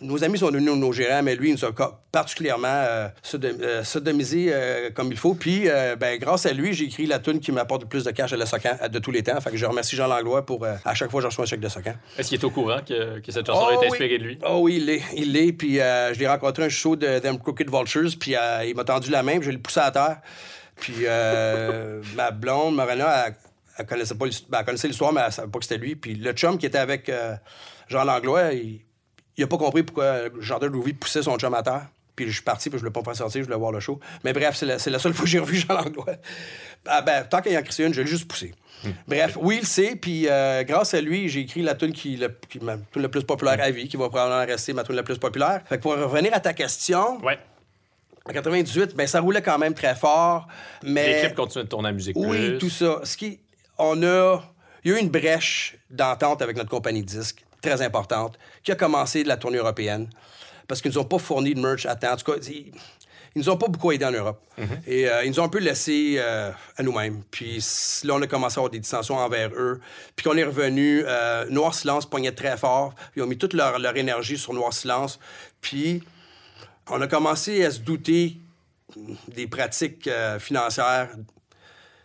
A- 0.00 0.04
Nos 0.04 0.22
amis 0.24 0.38
sont 0.38 0.50
devenus 0.50 0.72
nos 0.74 0.92
gérants, 0.92 1.22
mais 1.22 1.34
lui, 1.36 1.50
il 1.50 1.54
nous 1.54 1.64
a 1.64 1.72
particulièrement 2.12 2.66
euh, 2.68 3.08
euh, 3.42 3.84
sodomisé 3.84 4.48
euh, 4.50 4.90
comme 4.90 5.10
il 5.10 5.16
faut. 5.18 5.34
Puis, 5.34 5.68
euh, 5.68 5.96
ben, 5.96 6.18
grâce 6.18 6.46
à 6.46 6.52
lui, 6.52 6.72
j'ai 6.74 6.84
écrit 6.84 7.06
la 7.06 7.18
tune 7.18 7.40
qui 7.40 7.52
m'apporte 7.52 7.82
le 7.82 7.88
plus 7.88 8.04
de 8.04 8.10
cash 8.10 8.32
à 8.32 8.36
le 8.36 8.46
Socan 8.46 8.76
de 8.90 8.98
tous 8.98 9.10
les 9.10 9.22
temps. 9.22 9.40
Fait 9.40 9.50
que 9.50 9.56
je 9.56 9.66
remercie 9.66 9.96
Jean 9.96 10.06
Langlois 10.06 10.44
pour. 10.46 10.64
euh, 10.64 10.74
à 10.84 10.94
chaque 10.94 11.10
fois, 11.10 11.20
je 11.20 11.26
reçois 11.26 11.44
un 11.44 11.46
chèque 11.46 11.60
de 11.60 11.68
Socan. 11.68 11.94
Est-ce 12.18 12.28
qu'il 12.28 12.38
est 12.40 12.44
au 12.44 12.50
courant 12.50 12.78
que, 12.86 13.20
que 13.20 13.32
cette 13.32 13.46
chanson 13.46 13.66
Oh 13.68 13.72
est 13.72 13.78
oui. 13.78 13.86
inspirée 13.86 14.18
de 14.18 14.24
lui? 14.24 14.38
Oh 14.46 14.58
oui, 14.62 14.76
il 14.76 14.86
l'est. 14.86 15.02
Il 15.16 15.32
l'est. 15.32 15.52
Puis 15.52 15.74
je 15.76 16.18
l'ai 16.18 16.28
rencontré 16.28 16.62
à 16.62 16.66
un 16.66 16.70
show 16.70 16.96
de 16.96 17.18
Them 17.18 17.38
Crooked 17.38 17.70
Vultures. 17.70 18.10
Puis 18.18 18.34
il 18.66 18.74
m'a 18.74 18.84
tendu 18.84 19.10
la 19.10 19.22
main. 19.22 19.38
Puis 19.38 19.46
je 19.46 19.50
l'ai 19.50 19.58
poussé 19.58 19.80
à 19.80 19.90
terre. 19.90 20.18
Puis 20.76 20.94
euh, 21.04 22.02
ma 22.16 22.30
blonde, 22.30 22.74
Morena, 22.74 23.28
elle, 23.28 23.34
elle 23.78 23.86
connaissait 23.86 24.14
pas 24.14 24.26
l'hist- 24.26 24.48
ben, 24.48 24.58
elle 24.60 24.64
connaissait 24.64 24.88
l'histoire, 24.88 25.12
mais 25.12 25.20
elle 25.26 25.32
savait 25.32 25.48
pas 25.48 25.58
que 25.58 25.64
c'était 25.64 25.78
lui. 25.80 25.96
Puis 25.96 26.14
le 26.14 26.32
chum 26.32 26.58
qui 26.58 26.66
était 26.66 26.78
avec 26.78 27.10
Jean 27.88 28.04
Langlois, 28.04 28.52
il, 28.52 28.80
il 29.36 29.44
a 29.44 29.46
pas 29.46 29.58
compris 29.58 29.82
pourquoi 29.82 30.16
Jean 30.40 30.58
de 30.58 30.66
Louis 30.66 30.92
poussait 30.92 31.22
son 31.22 31.36
chum 31.38 31.54
à 31.54 31.62
terre. 31.62 31.86
Puis 32.14 32.26
je 32.28 32.32
suis 32.32 32.42
parti, 32.42 32.70
puis 32.70 32.78
je 32.78 32.80
voulais 32.80 32.92
pas 32.92 33.00
me 33.00 33.04
faire 33.04 33.16
sortir, 33.16 33.42
je 33.42 33.46
voulais 33.46 33.58
voir 33.58 33.72
le 33.72 33.80
show. 33.80 34.00
Mais 34.24 34.32
bref, 34.32 34.56
c'est 34.56 34.64
la, 34.64 34.76
la 34.86 34.98
seule 34.98 35.12
fois 35.12 35.24
que 35.24 35.30
j'ai 35.30 35.38
revu 35.38 35.56
Jean 35.68 35.74
Langlois. 35.74 36.14
Ah, 36.86 37.02
ben, 37.02 37.24
tant 37.24 37.42
qu'il 37.42 37.52
y 37.52 37.56
a 37.56 37.60
une, 37.60 37.92
je 37.92 38.00
l'ai 38.00 38.06
juste 38.06 38.26
poussé. 38.26 38.54
Bref, 39.08 39.36
oui, 39.40 39.56
il 39.56 39.60
le 39.60 39.66
sait, 39.66 39.96
puis 39.96 40.28
euh, 40.28 40.62
grâce 40.62 40.94
à 40.94 41.00
lui, 41.00 41.28
j'ai 41.28 41.40
écrit 41.40 41.60
la 41.62 41.74
tune 41.74 41.92
qui, 41.92 42.16
le, 42.16 42.28
qui 42.48 42.60
ma 42.60 42.76
tune 42.92 43.02
la 43.02 43.08
plus 43.08 43.24
populaire 43.24 43.60
à 43.60 43.70
vie, 43.70 43.88
qui 43.88 43.96
va 43.96 44.08
probablement 44.08 44.46
rester 44.46 44.72
ma 44.72 44.84
tune 44.84 44.94
la 44.94 45.02
plus 45.02 45.18
populaire. 45.18 45.62
Fait 45.68 45.76
que 45.78 45.82
pour 45.82 45.92
revenir 45.96 46.32
à 46.34 46.40
ta 46.40 46.52
question, 46.54 47.18
Ouais. 47.24 47.38
en 48.26 48.32
98, 48.32 48.94
ben 48.94 49.06
ça 49.06 49.20
roulait 49.20 49.42
quand 49.42 49.58
même 49.58 49.74
très 49.74 49.94
fort, 49.96 50.46
mais... 50.84 51.20
L'équipe 51.22 51.34
continue 51.36 51.64
de 51.64 51.68
tourner 51.68 51.88
à 51.88 51.92
musique 51.92 52.16
Oui, 52.16 52.50
plus. 52.50 52.58
tout 52.58 52.70
ça. 52.70 53.00
Ce 53.02 53.16
qui, 53.16 53.40
on 53.78 54.00
a, 54.04 54.40
il 54.84 54.92
y 54.92 54.94
a 54.94 54.98
eu 54.98 55.00
une 55.00 55.08
brèche 55.10 55.76
d'entente 55.90 56.40
avec 56.42 56.56
notre 56.56 56.70
compagnie 56.70 57.02
de 57.02 57.08
disques, 57.08 57.44
très 57.66 57.82
importante, 57.82 58.38
qui 58.62 58.72
a 58.72 58.76
commencé 58.76 59.22
de 59.22 59.28
la 59.28 59.36
tournée 59.36 59.58
européenne, 59.58 60.08
parce 60.68 60.80
qu'ils 60.80 60.92
nous 60.92 60.98
ont 60.98 61.04
pas 61.04 61.18
fourni 61.18 61.54
de 61.54 61.60
merch 61.60 61.86
à 61.86 61.96
temps. 61.96 62.12
En 62.12 62.16
tout 62.16 62.32
cas, 62.32 62.38
ils, 62.48 62.72
ils 63.34 63.40
nous 63.40 63.50
ont 63.50 63.58
pas 63.58 63.68
beaucoup 63.68 63.92
aidés 63.92 64.06
en 64.06 64.12
Europe. 64.12 64.40
Et 64.86 65.08
euh, 65.08 65.22
ils 65.24 65.30
nous 65.30 65.40
ont 65.40 65.44
un 65.44 65.50
peu 65.50 65.58
laissé 65.58 66.16
euh, 66.18 66.50
à 66.76 66.82
nous-mêmes. 66.82 67.22
Puis 67.30 67.62
là, 68.04 68.14
on 68.14 68.22
a 68.22 68.26
commencé 68.26 68.54
à 68.54 68.60
avoir 68.60 68.70
des 68.70 68.78
dissensions 68.80 69.16
envers 69.16 69.50
eux. 69.54 69.78
Puis 70.16 70.24
qu'on 70.24 70.36
est 70.38 70.44
revenu, 70.44 71.04
euh, 71.06 71.44
Noir 71.50 71.74
Silence 71.74 72.06
pognait 72.06 72.32
très 72.32 72.56
fort. 72.56 72.94
Ils 73.14 73.22
ont 73.22 73.26
mis 73.26 73.36
toute 73.36 73.52
leur, 73.52 73.78
leur 73.78 73.94
énergie 73.94 74.38
sur 74.38 74.54
Noir 74.54 74.72
Silence. 74.72 75.20
Puis 75.60 76.02
on 76.88 76.98
a 77.02 77.06
commencé 77.06 77.62
à 77.62 77.70
se 77.70 77.80
douter 77.80 78.38
des 79.28 79.46
pratiques 79.46 80.08
euh, 80.08 80.38
financières 80.38 81.10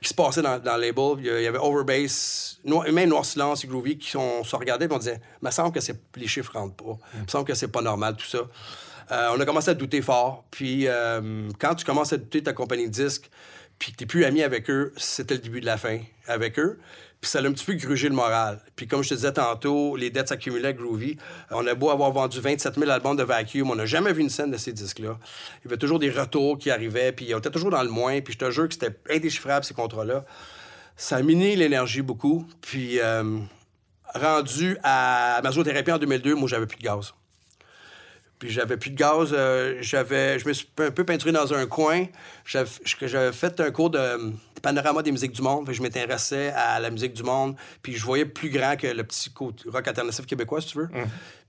qui 0.01 0.09
se 0.09 0.13
passaient 0.15 0.41
dans, 0.41 0.57
dans 0.59 0.75
le 0.77 0.81
label. 0.81 1.13
Il 1.19 1.43
y 1.43 1.47
avait 1.47 1.59
Overbase, 1.59 2.59
Noir- 2.65 2.91
même 2.91 3.09
Noir 3.09 3.23
Silence 3.23 3.63
et 3.63 3.67
Groovy 3.67 3.97
qui 3.99 4.09
sont, 4.09 4.43
se 4.43 4.55
regardaient 4.55 4.85
et 4.87 4.91
on 4.91 4.97
disait 4.97 5.21
«Il 5.41 5.45
me 5.45 5.51
semble 5.51 5.71
que 5.71 5.79
c'est- 5.79 5.99
les 6.15 6.27
chiffres 6.27 6.51
rentrent 6.53 6.75
pas. 6.75 6.97
Il 7.15 7.21
me 7.21 7.27
semble 7.27 7.45
que 7.45 7.53
c'est 7.53 7.67
pas 7.67 7.81
normal, 7.83 8.15
tout 8.17 8.25
ça. 8.25 8.39
Euh, 9.11 9.29
on 9.35 9.39
a 9.39 9.45
commencé 9.45 9.69
à 9.69 9.73
douter 9.75 10.01
fort. 10.01 10.43
Puis 10.49 10.87
euh, 10.87 11.49
quand 11.59 11.75
tu 11.75 11.85
commences 11.85 12.13
à 12.13 12.17
douter 12.17 12.39
de 12.39 12.45
ta 12.45 12.53
compagnie 12.53 12.85
de 12.87 12.91
disques, 12.91 13.29
puis 13.77 13.91
que 13.91 13.97
t'es 13.97 14.05
plus 14.07 14.25
ami 14.25 14.41
avec 14.41 14.69
eux, 14.71 14.91
c'était 14.97 15.35
le 15.35 15.39
début 15.41 15.61
de 15.61 15.65
la 15.67 15.77
fin 15.77 15.99
avec 16.27 16.57
eux. 16.57 16.79
Puis 17.22 17.30
ça 17.30 17.38
a 17.38 17.43
un 17.43 17.51
petit 17.51 17.65
peu 17.65 17.74
grugé 17.74 18.09
le 18.09 18.15
moral. 18.15 18.59
Puis 18.76 18.88
comme 18.88 19.03
je 19.03 19.09
te 19.09 19.13
disais 19.13 19.32
tantôt, 19.32 19.95
les 19.95 20.09
dettes 20.09 20.30
s'accumulaient 20.30 20.69
à 20.69 20.74
Groovy. 20.74 21.17
On 21.51 21.65
a 21.67 21.76
beau 21.76 21.91
avoir 21.91 22.11
vendu 22.11 22.39
27 22.39 22.80
000 22.80 22.89
albums 22.89 23.15
de 23.15 23.22
Vacuum, 23.24 23.69
on 23.69 23.76
n'a 23.76 23.86
jamais 23.86 24.11
vu 24.11 24.22
une 24.22 24.30
scène 24.30 24.49
de 24.49 24.57
ces 24.57 24.74
disques-là. 24.74 25.19
Il 25.59 25.65
y 25.65 25.67
avait 25.67 25.78
toujours 25.78 25.99
des 25.99 26.09
retours 26.09 26.57
qui 26.57 26.72
arrivaient, 26.72 27.11
puis 27.11 27.34
on 27.36 27.38
était 27.38 27.51
toujours 27.51 27.69
dans 27.69 27.84
le 27.84 27.89
moins. 27.89 28.22
Puis 28.22 28.34
je 28.34 28.39
te 28.39 28.49
jure 28.49 28.67
que 28.67 28.74
c'était 28.74 28.97
indéchiffrable, 29.09 29.63
ces 29.63 29.76
contrats-là. 29.76 30.26
Ça 30.97 31.17
a 31.17 31.22
miné 31.22 31.55
l'énergie 31.55 32.01
beaucoup. 32.01 32.47
Puis 32.59 32.99
euh, 32.99 33.38
rendu 34.15 34.78
à 34.84 35.41
masothérapie 35.43 35.91
en 35.91 35.99
2002, 35.99 36.34
moi, 36.34 36.49
j'avais 36.49 36.65
plus 36.65 36.78
de 36.78 36.84
gaz. 36.84 37.13
Puis 38.41 38.49
j'avais 38.49 38.75
plus 38.75 38.89
de 38.89 38.95
gaz. 38.95 39.29
euh, 39.33 39.77
j'avais, 39.81 40.39
je 40.39 40.47
me 40.47 40.53
suis 40.53 40.67
un 40.79 40.89
peu 40.89 41.03
peinturé 41.03 41.31
dans 41.31 41.53
un 41.53 41.67
coin. 41.67 42.07
J'avais, 42.43 42.67
j'avais 43.03 43.31
fait 43.31 43.59
un 43.59 43.69
cours 43.69 43.91
de, 43.91 43.99
euh, 43.99 44.31
panorama 44.63 45.03
des 45.03 45.11
musiques 45.11 45.33
du 45.33 45.43
monde. 45.43 45.69
Je 45.71 45.79
m'intéressais 45.79 46.51
à 46.55 46.79
la 46.79 46.89
musique 46.89 47.13
du 47.13 47.21
monde. 47.21 47.55
Puis 47.83 47.93
je 47.93 48.03
voyais 48.03 48.25
plus 48.25 48.49
grand 48.49 48.75
que 48.77 48.87
le 48.87 49.03
petit 49.03 49.31
rock 49.67 49.87
alternatif 49.87 50.25
québécois, 50.25 50.59
si 50.59 50.69
tu 50.69 50.79
veux. 50.79 50.89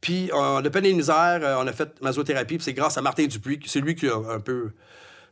Puis 0.02 0.28
on 0.34 0.56
a 0.62 0.68
peine 0.68 0.84
et 0.84 0.92
misère, 0.92 1.40
euh, 1.42 1.56
on 1.58 1.66
a 1.66 1.72
fait 1.72 1.98
masothérapie. 2.02 2.56
Puis 2.58 2.64
c'est 2.64 2.74
grâce 2.74 2.98
à 2.98 3.00
Martin 3.00 3.24
Dupuis. 3.24 3.60
C'est 3.64 3.80
lui 3.80 3.94
qui 3.94 4.06
a 4.08 4.16
un 4.16 4.40
peu 4.40 4.72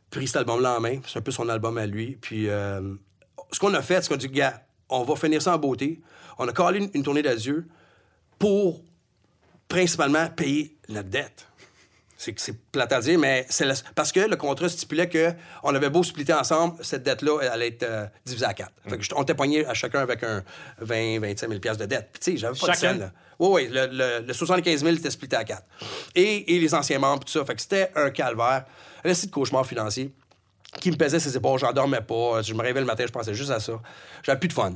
pris 0.09 0.25
cet 0.25 0.37
album-là 0.37 0.77
en 0.77 0.79
main. 0.79 0.99
C'est 1.07 1.19
un 1.19 1.21
peu 1.21 1.31
son 1.31 1.47
album 1.47 1.77
à 1.77 1.85
lui. 1.85 2.17
Puis 2.19 2.49
euh, 2.49 2.81
ce 3.51 3.59
qu'on 3.59 3.75
a 3.75 3.83
fait, 3.83 4.01
c'est 4.01 4.07
qu'on 4.07 4.15
a 4.15 4.17
dit, 4.17 4.29
gars, 4.29 4.63
on 4.89 5.03
va 5.03 5.15
finir 5.15 5.43
ça 5.43 5.53
en 5.53 5.59
beauté. 5.59 6.01
On 6.39 6.47
a 6.47 6.53
collé 6.53 6.79
une, 6.79 6.89
une 6.95 7.03
tournée 7.03 7.21
d'adieu 7.21 7.67
pour 8.39 8.81
principalement 9.67 10.27
payer 10.27 10.75
notre 10.89 11.09
dette. 11.09 11.47
C'est 12.23 12.39
c'est 12.39 12.55
plate 12.71 12.91
à 12.93 12.99
dire, 13.01 13.17
mais 13.17 13.47
c'est 13.49 13.65
la- 13.65 13.73
parce 13.95 14.11
que 14.11 14.19
le 14.19 14.35
contrat 14.35 14.69
stipulait 14.69 15.09
qu'on 15.09 15.73
avait 15.73 15.89
beau 15.89 16.03
splitter 16.03 16.33
ensemble, 16.33 16.75
cette 16.85 17.01
dette-là, 17.01 17.39
elle 17.41 17.47
allait 17.47 17.67
être 17.69 17.81
euh, 17.81 18.05
divisée 18.23 18.45
à 18.45 18.53
quatre. 18.53 18.71
Fait 18.87 18.97
que 18.97 19.03
je- 19.03 19.09
on 19.15 19.23
était 19.23 19.33
poigné 19.33 19.65
à 19.65 19.73
chacun 19.73 20.01
avec 20.01 20.21
un 20.23 20.43
20, 20.79 21.19
25 21.19 21.47
000 21.47 21.59
piastres 21.59 21.81
de 21.81 21.87
dette. 21.87 22.09
Puis, 22.13 22.19
tu 22.19 22.31
sais, 22.33 22.37
j'avais 22.37 22.53
pas 22.59 22.67
de 22.73 22.77
scène, 22.77 22.99
là. 22.99 23.11
Oui, 23.39 23.49
oui, 23.65 23.69
le, 23.73 23.87
le- 23.87 24.25
le 24.27 24.33
75 24.33 24.83
000 24.83 24.95
était 24.97 25.09
splitté 25.09 25.35
à 25.35 25.43
quatre. 25.43 25.63
Et, 26.13 26.55
et 26.55 26.59
les 26.59 26.75
anciens 26.75 26.99
membres, 26.99 27.23
tout 27.25 27.31
ça. 27.31 27.43
Fait 27.43 27.55
que 27.55 27.61
c'était 27.61 27.89
un 27.95 28.11
calvaire, 28.11 28.65
un 29.03 29.09
esti 29.09 29.25
de 29.25 29.31
cauchemar 29.31 29.65
financier 29.65 30.13
qui 30.79 30.91
me 30.91 30.97
pesait 30.97 31.19
ses 31.19 31.35
épaules. 31.35 31.57
J'en 31.59 31.73
dormais 31.73 32.01
pas. 32.01 32.43
Je 32.43 32.53
me 32.53 32.59
réveillais 32.61 32.81
le 32.81 32.85
matin, 32.85 33.03
je 33.07 33.11
pensais 33.11 33.33
juste 33.33 33.49
à 33.49 33.59
ça. 33.59 33.73
J'avais 34.21 34.37
plus 34.39 34.47
de 34.49 34.53
fun. 34.53 34.73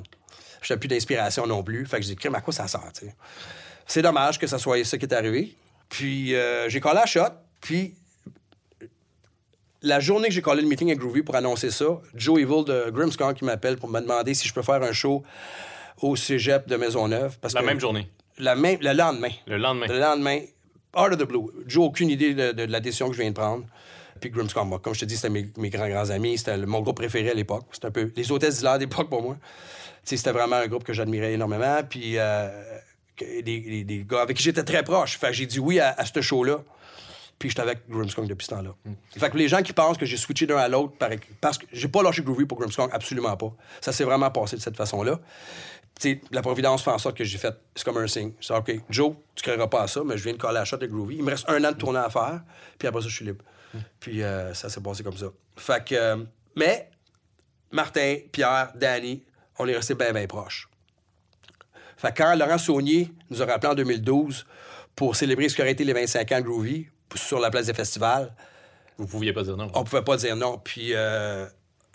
J'avais 0.64 0.80
plus 0.80 0.88
d'inspiration 0.88 1.46
non 1.46 1.62
plus. 1.62 1.86
Fait 1.86 1.98
que 1.98 2.02
j'ai 2.04 2.10
dit, 2.10 2.16
crème, 2.16 2.34
à 2.34 2.42
quoi 2.42 2.52
ça 2.52 2.68
sert, 2.68 2.82
tu 3.00 3.06
sais? 3.06 3.16
C'est 3.86 4.02
dommage 4.02 4.40
que 4.40 4.48
ça 4.48 4.58
soit 4.58 4.84
ça 4.84 4.98
qui 4.98 5.06
est 5.06 5.14
arrivé. 5.14 5.56
Puis 5.90 6.36
euh, 6.36 6.68
j'ai 6.70 6.80
collé 6.80 6.96
la 6.96 7.06
shot. 7.06 7.22
Puis 7.62 7.96
la 9.82 10.00
journée 10.00 10.28
que 10.30 10.34
j'ai 10.34 10.42
collé 10.42 10.62
le 10.62 10.68
meeting 10.68 10.88
avec 10.90 11.00
Groovy 11.00 11.22
pour 11.22 11.36
annoncer 11.36 11.70
ça, 11.70 11.86
Joe 12.16 12.40
Evil 12.42 12.64
de 12.66 12.90
Grimmskong 12.92 13.36
qui 13.36 13.46
m'appelle 13.46 13.78
pour 13.78 13.90
me 13.90 14.00
demander 14.00 14.34
si 14.34 14.48
je 14.48 14.54
peux 14.54 14.64
faire 14.64 14.82
un 14.82 14.92
show 14.94 15.24
au 16.02 16.16
cégep 16.16 16.68
de 16.68 16.76
Maisonneuve. 16.76 17.38
Parce 17.40 17.54
La 17.54 17.62
que 17.62 17.66
même 17.66 17.80
journée. 17.80 18.10
la 18.38 18.56
même, 18.56 18.80
le 18.82 18.94
lendemain. 18.94 19.30
Le 19.48 19.58
lendemain. 19.58 19.86
Le 19.88 20.00
lendemain, 20.00 20.40
out 20.98 21.12
of 21.14 21.18
the 21.18 21.24
blue. 21.24 21.48
Joe, 21.68 21.86
aucune 21.86 22.10
idée 22.10 22.34
de, 22.34 22.52
de- 22.52 22.66
de 22.66 22.72
la 22.72 22.80
décision 22.80 23.08
que 23.10 23.16
je 23.16 23.22
viens 23.22 23.30
de 23.30 23.36
prendre. 23.36 23.64
Puis 24.20 24.30
Grimmskong, 24.32 24.68
moi, 24.68 24.80
comme 24.80 24.94
je 24.96 25.02
te 25.02 25.06
dis, 25.06 25.16
c'était 25.18 25.30
mes, 25.30 25.50
mes 25.58 25.70
grands, 25.70 25.88
grands 25.90 26.10
amis. 26.10 26.38
C'était 26.38 26.58
mon 26.58 26.82
groupe 26.82 26.96
préféré 26.98 27.30
à 27.30 27.34
l'époque. 27.34 27.66
C'était 27.72 27.88
un 27.88 27.92
peu 27.92 28.12
les 28.16 28.32
hôtesses 28.32 28.58
d'hilaire 28.58 28.80
d'époque 28.80 29.10
pour 29.10 29.22
moi. 29.22 29.38
C'était 30.04 30.32
vraiment 30.32 30.56
un 30.58 30.68
groupe 30.68 30.84
que 30.84 30.94
j'admirais 30.94 31.34
énormément. 31.34 31.82
Puis 31.88 32.18
euh, 32.18 32.50
des, 33.20 33.42
des- 33.42 33.84
des 33.84 34.04
gars 34.04 34.22
avec 34.22 34.38
qui 34.38 34.44
j'étais 34.44 34.64
très 34.64 34.84
proche. 34.84 35.18
Fait 35.18 35.28
que 35.28 35.34
j'ai 35.34 35.46
dit 35.46 35.60
oui 35.60 35.80
à, 35.80 35.92
à 35.98 36.06
ce 36.06 36.22
show-là. 36.22 36.60
Puis 37.38 37.50
j'étais 37.50 37.62
avec 37.64 37.80
Grimmskong 37.90 38.28
depuis 38.28 38.46
ce 38.46 38.52
temps-là. 38.52 38.74
Fait 39.18 39.30
que 39.30 39.38
les 39.38 39.50
gens 39.50 39.62
qui 39.62 39.74
pensent 39.74 39.98
que 39.98 40.06
j'ai 40.06 40.16
switché 40.16 40.46
d'un 40.48 40.56
à 40.58 40.70
l'autre, 40.70 40.94
par- 40.98 41.10
parce 41.42 41.58
que 41.58 41.66
j'ai 41.74 41.90
pas 41.90 42.02
lâché 42.02 42.22
Groovy 42.24 42.46
pour 42.46 42.58
Grimmskong, 42.58 42.90
absolument 42.94 43.36
pas. 43.36 43.54
Ça 43.82 43.92
s'est 43.92 44.06
vraiment 44.06 44.32
passé 44.32 44.56
de 44.56 44.62
cette 44.62 44.78
façon-là. 44.78 45.20
La 46.32 46.42
providence 46.42 46.84
fait 46.84 46.92
en 46.92 46.98
sorte 46.98 47.18
que 47.18 47.24
j'ai 47.24 47.38
fait. 47.38 47.54
C'est 47.76 47.84
comme 47.86 47.98
un 47.98 48.08
signe. 48.08 48.32
Je 48.40 48.48
dis, 48.48 48.54
OK, 48.54 48.72
Joe, 48.90 49.14
tu 49.36 49.42
ne 49.42 49.54
créeras 49.54 49.68
pas 49.68 49.84
à 49.84 49.88
ça, 49.88 50.02
mais 50.06 50.18
je 50.18 50.24
viens 50.24 50.34
de 50.34 50.38
coller 50.38 50.56
la 50.56 50.66
shot 50.66 50.78
de 50.78 50.88
Groovy. 50.88 51.16
Il 51.18 51.24
me 51.24 51.32
reste 51.32 51.50
un 51.50 51.64
an 51.64 51.72
de 51.72 51.78
tournée 51.78 52.00
à 52.00 52.10
faire, 52.10 52.42
puis 52.78 52.88
après 52.88 53.02
ça, 53.02 53.08
je 53.10 53.16
suis 53.16 53.26
libre. 53.26 53.44
Puis 54.00 54.22
euh, 54.24 54.54
ça 54.54 54.70
s'est 54.70 54.82
passé 54.82 55.04
comme 55.04 55.18
ça. 55.18 55.28
Fait 55.58 55.84
que. 55.84 55.96
euh, 55.96 56.18
mais, 56.56 56.90
Martin, 57.72 58.18
Pierre, 58.32 58.72
Danny, 58.76 59.24
on 59.60 59.68
est 59.68 59.76
restés 59.76 59.96
bien, 59.96 60.14
bien 60.14 60.28
proches. 60.28 60.70
Fait 61.98 62.12
que 62.14 62.22
quand 62.24 62.36
Laurent 62.36 62.58
Saunier 62.58 63.12
nous 63.30 63.42
a 63.42 63.46
rappelé 63.46 63.72
en 63.72 63.76
2012 63.76 64.46
pour 64.96 65.16
célébrer 65.16 65.50
ce 65.50 65.56
qui 65.56 65.62
aurait 65.62 65.72
été 65.72 65.84
les 65.84 65.94
25 65.94 66.32
ans 66.32 66.38
de 66.40 66.46
Groovy 66.46 66.88
sur 67.16 67.40
la 67.40 67.50
place 67.50 67.66
des 67.68 67.74
festivals, 67.74 68.34
Vous 68.98 69.08
pouviez 69.08 69.34
pas 69.34 69.44
dire 69.44 69.58
non. 69.58 69.70
on 69.74 69.84
pouvait 69.84 70.02
pas 70.04 70.18
dire 70.18 70.36
non. 70.36 70.58
Puis, 70.58 70.90
euh, 70.94 71.46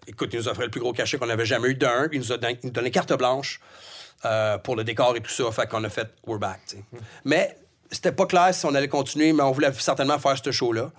écoute, 0.07 0.31
il 0.33 0.39
nous 0.39 0.49
offrait 0.49 0.65
le 0.65 0.71
plus 0.71 0.81
gros 0.81 0.93
cachet 0.93 1.19
qu'on 1.19 1.29
avait 1.29 1.47
jamais 1.47 1.69
eu 1.69 1.75
d'un. 1.75 2.09
Il 2.13 2.19
nous 2.21 2.33
a 2.33 2.39
don- 2.39 2.49
il 2.49 2.59
nous 2.67 2.71
donnait 2.71 2.91
carte 2.91 3.13
blanche 3.17 3.61
euh, 4.25 4.59
pour 4.59 4.77
le 4.77 4.85
décor 4.85 5.17
et 5.17 5.21
tout 5.21 5.31
ça. 5.31 5.51
Fait 5.53 5.69
qu'on 5.69 5.83
a 5.85 5.89
fait 5.91 6.09
We're 6.27 6.39
back. 6.39 6.61
sais. 6.67 6.83
Mais 7.25 7.57
c'était 7.91 8.13
pas 8.13 8.27
clair 8.27 8.55
si 8.55 8.65
on 8.67 8.75
allait 8.75 8.89
continuer, 8.89 9.33
mais 9.33 9.43
on 9.43 9.53
voulait 9.53 9.73
certainement 9.73 10.19
faire 10.19 10.37
ce 10.43 10.51
show-là. 10.51 10.91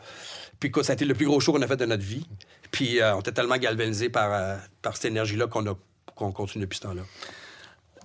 Puis, 0.59 0.69
écoute, 0.69 0.83
ça 0.85 0.93
a 0.93 0.95
été 0.95 1.05
le 1.05 1.13
plus 1.15 1.25
gros 1.25 1.39
show 1.39 1.51
qu'on 1.53 1.61
a 1.61 1.67
fait 1.67 1.77
de 1.77 1.85
notre 1.85 2.03
vie. 2.03 2.27
Puis, 2.71 3.01
euh, 3.01 3.15
on 3.15 3.19
était 3.21 3.31
tellement 3.31 3.57
galvanisés 3.57 4.09
par, 4.09 4.59
par 4.81 4.95
cette 4.95 5.05
énergie-là 5.05 5.47
qu'on 5.47 5.65
a 5.67 5.75
qu'on 6.15 6.31
continue 6.31 6.65
depuis 6.65 6.77
ce 6.77 6.83
temps-là. 6.83 7.01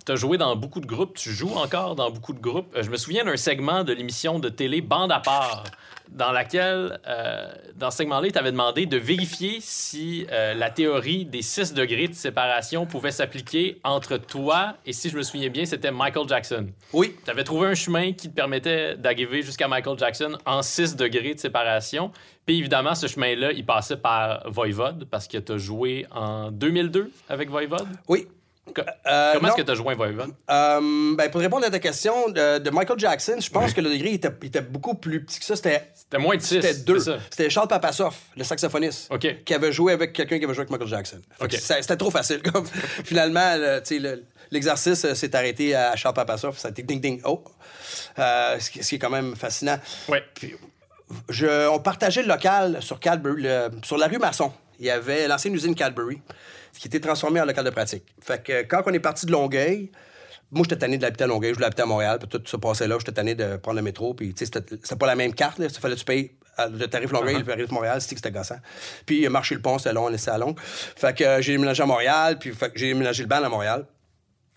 Tu 0.07 0.13
as 0.13 0.17
joué 0.17 0.39
dans 0.39 0.55
beaucoup 0.55 0.79
de 0.79 0.87
groupes, 0.87 1.17
tu 1.17 1.33
joues 1.33 1.55
encore 1.57 1.97
dans 1.97 2.13
beaucoup 2.13 2.33
de 2.33 2.39
groupes. 2.39 2.73
Euh, 2.77 2.85
je 2.85 2.91
me 2.91 2.97
souviens 2.97 3.25
d'un 3.25 3.37
segment 3.37 3.83
de 3.83 3.93
l'émission 3.93 4.39
de 4.39 4.49
télé 4.49 4.81
Bande 4.81 5.11
à 5.11 5.19
part, 5.19 5.65
dans 6.09 6.31
laquelle, 6.31 7.01
euh, 7.09 7.53
dans 7.75 7.91
ce 7.91 7.97
segment-là, 7.99 8.31
tu 8.31 8.39
avais 8.39 8.53
demandé 8.53 8.87
de 8.87 8.99
vérifier 8.99 9.59
si 9.61 10.25
euh, 10.31 10.55
la 10.55 10.71
théorie 10.71 11.25
des 11.25 11.43
6 11.43 11.75
degrés 11.75 12.07
de 12.07 12.15
séparation 12.15 12.87
pouvait 12.87 13.11
s'appliquer 13.11 13.81
entre 13.83 14.17
toi 14.17 14.77
et, 14.87 14.93
si 14.93 15.11
je 15.11 15.17
me 15.17 15.25
souviens 15.25 15.49
bien, 15.49 15.65
c'était 15.65 15.91
Michael 15.91 16.29
Jackson. 16.29 16.69
Oui, 16.93 17.17
Tu 17.25 17.29
avais 17.29 17.43
trouvé 17.43 17.67
un 17.67 17.75
chemin 17.75 18.13
qui 18.13 18.31
te 18.31 18.35
permettait 18.37 18.97
d'arriver 18.97 19.43
jusqu'à 19.43 19.67
Michael 19.67 19.99
Jackson 19.99 20.39
en 20.47 20.63
6 20.63 20.95
degrés 20.95 21.35
de 21.35 21.41
séparation. 21.41 22.13
Puis 22.47 22.59
évidemment, 22.61 22.95
ce 22.95 23.09
chemin-là, 23.09 23.51
il 23.51 23.67
passait 23.67 23.97
par 23.97 24.49
Voivode, 24.49 25.09
parce 25.11 25.27
que 25.27 25.39
tu 25.39 25.51
as 25.51 25.59
joué 25.59 26.07
en 26.13 26.53
2002 26.53 27.11
avec 27.29 27.51
Voivode? 27.51 27.89
oui. 28.07 28.29
Co- 28.75 28.83
Euh, 29.07 29.33
Comment 29.35 29.49
est-ce 29.49 29.57
que 29.57 29.62
tu 29.62 29.71
as 29.71 29.75
joué 29.75 29.95
Voivode? 29.95 30.33
Euh, 30.51 31.14
ben, 31.17 31.31
pour 31.31 31.41
répondre 31.41 31.64
à 31.67 31.71
ta 31.71 31.79
question 31.79 32.29
de, 32.29 32.59
de 32.59 32.71
Michael 32.71 32.99
Jackson, 32.99 33.37
je 33.41 33.49
pense 33.51 33.73
que 33.73 33.81
le 33.81 33.91
degré 33.91 34.12
était, 34.14 34.31
était 34.43 34.61
beaucoup 34.61 34.95
plus 34.95 35.25
petit 35.25 35.39
que 35.39 35.45
ça. 35.45 35.57
C'était 35.57 35.91
C'était 35.95 36.19
moins 36.19 36.37
de 36.37 36.43
6. 36.43 36.55
C'était 36.61 36.75
deux. 36.75 36.99
C'était 37.31 37.49
Charles 37.49 37.69
Papassoff, 37.69 38.23
le 38.37 38.45
saxophoniste, 38.45 39.11
qui 39.45 39.55
avait 39.55 39.73
joué 39.73 39.93
avec 39.93 40.12
quelqu'un 40.12 40.39
qui 40.39 40.45
avait 40.45 40.55
joué 40.55 40.62
avec 40.62 40.71
Michael 40.71 40.89
Jackson. 40.89 41.21
C'était 41.51 41.97
trop 41.97 42.11
facile. 42.11 42.43
comme. 42.43 42.67
Finalement, 43.05 43.57
le- 43.57 44.25
l'exercice 44.51 45.05
euh, 45.05 45.14
s'est 45.14 45.35
arrêté 45.35 45.75
à 45.75 45.97
Charles 45.97 46.14
Papassoff. 46.14 46.59
Ça 46.59 46.69
a 46.69 46.71
été 46.71 46.83
ding 46.83 47.01
ding 47.01 47.21
oh. 47.25 47.43
Euh, 48.19 48.59
ce, 48.59 48.71
qui, 48.71 48.83
ce 48.83 48.89
qui 48.91 48.95
est 48.97 48.99
quand 48.99 49.11
même 49.11 49.35
fascinant. 49.37 49.79
Je- 51.29 51.69
on 51.69 51.79
partageait 51.79 52.23
le 52.23 52.29
local 52.29 52.79
sur 52.81 52.99
Cadbury, 52.99 53.43
le- 53.43 53.69
sur 53.85 53.97
la 53.97 54.09
rue 54.09 54.19
Masson. 54.19 54.53
Il 54.81 54.87
y 54.87 54.91
avait 54.91 55.27
l'ancienne 55.29 55.55
usine 55.55 55.75
Cadbury, 55.75 56.21
qui 56.79 56.89
était 56.89 57.01
transformée 57.01 57.41
en 57.41 57.45
local 57.45 57.64
de 57.64 57.70
pratique. 57.70 58.05
Fait 58.20 58.43
que 58.43 58.62
quand 58.62 58.83
on 58.87 58.93
est 58.93 59.01
parti 59.01 59.27
de 59.27 59.33
Longueuil, 59.33 59.91
moi, 60.53 60.62
j'étais 60.62 60.79
tanné 60.79 60.97
de 60.97 61.03
l'habiter 61.03 61.24
à 61.24 61.27
Longueuil, 61.27 61.51
je 61.51 61.55
voulais 61.55 61.66
habiter 61.66 61.83
à 61.83 61.87
Montréal, 61.87 62.18
puis 62.20 62.29
tout 62.29 62.41
se 62.45 62.57
passait 62.57 62.87
là. 62.87 62.97
J'étais 62.99 63.12
tanné 63.12 63.35
de 63.35 63.57
prendre 63.57 63.77
le 63.77 63.83
métro, 63.83 64.14
puis 64.14 64.33
tu 64.33 64.47
sais, 64.47 64.53
c'était 64.55 64.97
pas 64.97 65.07
la 65.07 65.16
même 65.16 65.35
carte, 65.35 65.59
là. 65.59 65.66
Il 65.66 65.74
fallait 65.74 65.95
que 65.95 66.01
tu 66.01 66.05
payes 66.05 66.33
le 66.70 66.87
tarif 66.87 67.11
Longueuil, 67.11 67.39
le 67.39 67.45
tarif 67.45 67.70
Montréal, 67.70 68.01
c'était 68.01 68.14
que 68.14 68.20
c'était 68.20 68.39
gossant. 68.39 68.61
Puis 69.05 69.29
marcher 69.29 69.57
le 69.57 69.61
pont, 69.61 69.79
c'était 69.79 69.93
long, 69.93 70.05
on 70.05 70.09
laissait 70.09 70.31
à 70.31 70.39
long. 70.39 70.55
Fait 70.59 71.16
que 71.16 71.24
euh, 71.24 71.43
j'ai 71.43 71.53
déménagé 71.53 71.83
à 71.83 71.87
Montréal, 71.87 72.39
puis 72.39 72.53
j'ai 72.74 72.89
déménagé 72.89 73.24
le 73.24 73.29
band 73.29 73.43
à 73.43 73.49
Montréal. 73.49 73.87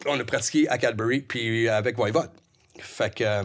On 0.06 0.18
a 0.18 0.24
pratiqué 0.24 0.70
à 0.70 0.78
Cadbury, 0.78 1.22
puis 1.22 1.68
avec 1.68 1.96
Voivode. 1.98 2.30
Fait 2.78 3.14
que. 3.14 3.24
euh, 3.24 3.44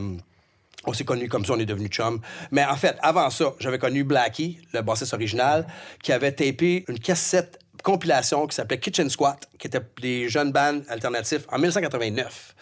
on 0.87 0.93
s'est 0.93 1.05
connus 1.05 1.29
comme 1.29 1.47
ça, 1.47 1.55
on 1.55 1.59
est 1.59 1.65
devenus 1.65 1.89
chums. 1.89 2.21
Mais 2.51 2.63
en 2.63 2.77
fait, 2.77 2.97
avant 3.01 3.31
ça, 3.31 3.55
j'avais 3.59 3.79
connu 3.79 4.05
Blackie, 4.05 4.61
le 4.75 4.83
bassiste 4.83 5.15
original, 5.15 5.67
qui 6.03 6.13
avait 6.13 6.33
tapé 6.33 6.85
une 6.89 6.99
cassette 6.99 7.59
compilation 7.85 8.49
qui 8.49 8.57
s'appelait 8.57 8.81
Kitchen 8.81 9.09
Squat, 9.09 9.49
qui 9.59 9.69
était 9.69 9.81
des 10.03 10.29
jeunes 10.29 10.51
bands 10.51 10.81
alternatifs 10.89 11.43
en 11.53 11.57
1989. 11.57 12.57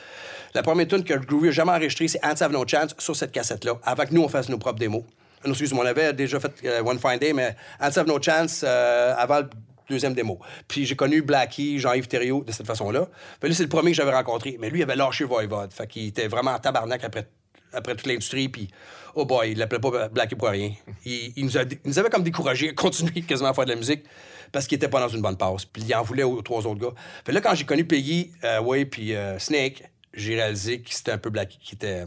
La 0.54 0.62
première 0.62 0.86
tune 0.86 1.02
que 1.02 1.14
Groovy 1.14 1.48
a 1.48 1.52
jamais 1.52 1.72
enregistrée, 1.72 2.08
c'est 2.08 2.22
Ants 2.22 2.42
Have 2.42 2.52
No 2.52 2.66
Chance 2.68 2.94
sur 2.98 3.16
cette 3.16 3.32
cassette-là, 3.32 3.78
avant 3.84 4.04
que 4.04 4.12
nous, 4.12 4.22
on 4.22 4.28
fasse 4.28 4.50
nos 4.50 4.58
propres 4.58 4.80
démos. 4.80 5.04
Non, 5.44 5.52
excuse-moi, 5.52 5.84
on 5.84 5.88
avait 5.88 6.12
déjà 6.12 6.38
fait 6.38 6.52
euh, 6.64 6.82
One 6.82 6.98
Fine 6.98 7.18
Day, 7.18 7.32
mais 7.32 7.56
Ants 7.80 7.96
Have 7.96 8.06
No 8.06 8.20
Chance 8.20 8.62
euh, 8.66 9.14
avant 9.16 9.38
le 9.38 9.48
deuxième 9.88 10.14
démo. 10.14 10.38
Puis 10.68 10.84
j'ai 10.84 10.96
connu 10.96 11.22
Blackie, 11.22 11.78
Jean-Yves 11.78 12.08
Thériault 12.08 12.44
de 12.44 12.52
cette 12.52 12.66
façon-là. 12.66 13.06
Puis 13.40 13.48
là, 13.48 13.56
c'est 13.56 13.62
le 13.62 13.68
premier 13.68 13.90
que 13.92 13.96
j'avais 13.96 14.12
rencontré. 14.12 14.56
Mais 14.60 14.70
lui, 14.70 14.80
il 14.80 14.82
avait 14.82 14.96
lâché 14.96 15.24
Voivode. 15.24 15.72
Fait 15.72 15.86
qu'il 15.86 16.08
était 16.08 16.28
vraiment 16.28 16.52
en 16.52 16.58
tabarnak 16.58 17.02
après, 17.04 17.26
après 17.72 17.94
toute 17.94 18.06
l'industrie. 18.06 18.48
Puis, 18.48 18.68
oh 19.14 19.24
boy, 19.24 19.52
il 19.52 19.58
l'appelait 19.58 19.78
pas 19.80 20.08
Blackie 20.08 20.34
pour 20.34 20.48
rien. 20.48 20.72
Il, 21.04 21.32
il 21.36 21.44
nous, 21.44 21.56
a- 21.58 21.62
il 21.62 21.78
nous 21.84 21.98
avait 21.98 22.10
comme 22.10 22.22
découragé 22.22 22.70
à 22.70 22.72
continuer 22.74 23.22
quasiment 23.22 23.50
à 23.50 23.54
faire 23.54 23.64
de 23.64 23.70
la 23.70 23.76
musique 23.76 24.04
parce 24.52 24.66
qu'il 24.66 24.76
était 24.76 24.88
pas 24.88 25.00
dans 25.00 25.08
une 25.08 25.22
bonne 25.22 25.36
passe. 25.36 25.64
Puis 25.64 25.82
il 25.86 25.94
en 25.94 26.02
voulait 26.02 26.22
aux 26.24 26.42
trois 26.42 26.66
autres 26.66 26.80
gars. 26.80 26.94
Fait 27.24 27.32
là, 27.32 27.40
quand 27.40 27.54
j'ai 27.54 27.64
connu 27.64 27.84
Peggy, 27.84 28.30
euh, 28.44 28.60
ouais, 28.60 28.84
puis 28.84 29.14
euh, 29.14 29.38
Snake, 29.38 29.82
j'ai 30.14 30.34
réalisé 30.34 30.80
que 30.80 30.92
c'était 30.92 31.12
un 31.12 31.18
peu 31.18 31.30
Blackie 31.30 31.58
qui 31.62 31.74
était 31.74 32.04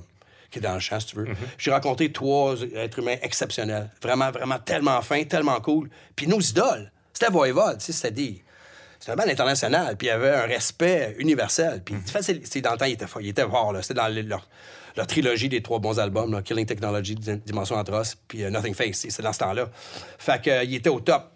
qui 0.51 0.59
est 0.59 0.61
dans 0.61 0.76
le 0.76 0.80
champ, 0.80 0.99
si 1.01 1.07
tu 1.07 1.16
veux. 1.18 1.28
J'ai 1.57 1.72
rencontré 1.72 2.11
trois 2.13 2.55
êtres 2.76 2.99
humains 2.99 3.18
exceptionnels. 3.22 3.89
Vraiment, 4.01 4.32
vraiment 4.32 4.57
tellement 4.59 5.01
fins, 5.01 5.24
tellement 5.26 5.59
cool. 5.59 5.89
Puis 6.16 6.28
nos 6.28 6.39
idoles, 6.39 6.91
c'était 7.11 7.30
Voivode, 7.32 7.80
tu 7.80 7.86
sais, 7.86 7.91
c'était 7.93 8.11
des... 8.11 8.41
C'était 8.99 9.11
un 9.11 9.16
band 9.18 9.30
international, 9.30 9.97
puis 9.97 10.07
il 10.07 10.11
y 10.11 10.13
avait 10.13 10.30
un 10.30 10.45
respect 10.45 11.16
universel. 11.20 11.82
Puis 11.84 11.95
sais, 12.05 12.61
dans 12.61 12.72
le 12.72 12.78
temps, 12.78 12.86
il 12.86 12.93
était 12.93 13.05
fort, 13.07 13.22
il 13.22 13.28
était 13.30 13.43
fort, 13.43 13.74
là. 13.74 13.82
C'était 13.82 13.95
dans 13.95 14.07
le- 14.07 14.22
leur, 14.22 14.47
leur 14.96 15.08
trilogie 15.08 15.50
des 15.50 15.62
trois 15.62 15.80
bons 15.80 16.00
albums, 16.00 16.32
là, 16.32 16.41
Killing 16.41 16.66
Technology, 16.66 17.16
Dim- 17.16 17.41
Dimension 17.46 17.78
Atroce, 17.78 18.16
puis 18.28 18.43
euh, 18.43 18.50
Nothing 18.50 18.74
Face. 18.74 18.98
C'était 19.02 19.24
dans 19.24 19.34
ce 19.34 19.39
temps-là. 19.39 19.70
Fait 20.18 20.41
que, 20.41 20.50
euh, 20.50 20.64
il 20.64 20.76
était 20.76 20.89
au 20.89 21.00
top. 21.00 21.32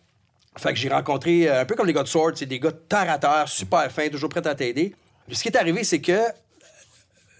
Fait 0.57 0.69
que 0.73 0.75
j'ai 0.79 0.89
rencontré, 0.89 1.47
euh, 1.49 1.61
un 1.61 1.65
peu 1.65 1.75
comme 1.75 1.87
les 1.87 1.93
gars 1.93 2.03
de 2.03 2.07
Sword, 2.07 2.31
c'est 2.35 2.45
des 2.45 2.59
gars 2.59 2.71
terre 2.71 3.09
à 3.09 3.17
terre, 3.17 3.47
super 3.47 3.91
fins, 3.91 4.07
toujours 4.09 4.29
prêts 4.29 4.45
à 4.47 4.55
t'aider. 4.55 4.95
Puis 5.27 5.35
ce 5.35 5.43
qui 5.43 5.49
est 5.49 5.57
arrivé, 5.57 5.83
c'est 5.83 6.01
que 6.01 6.19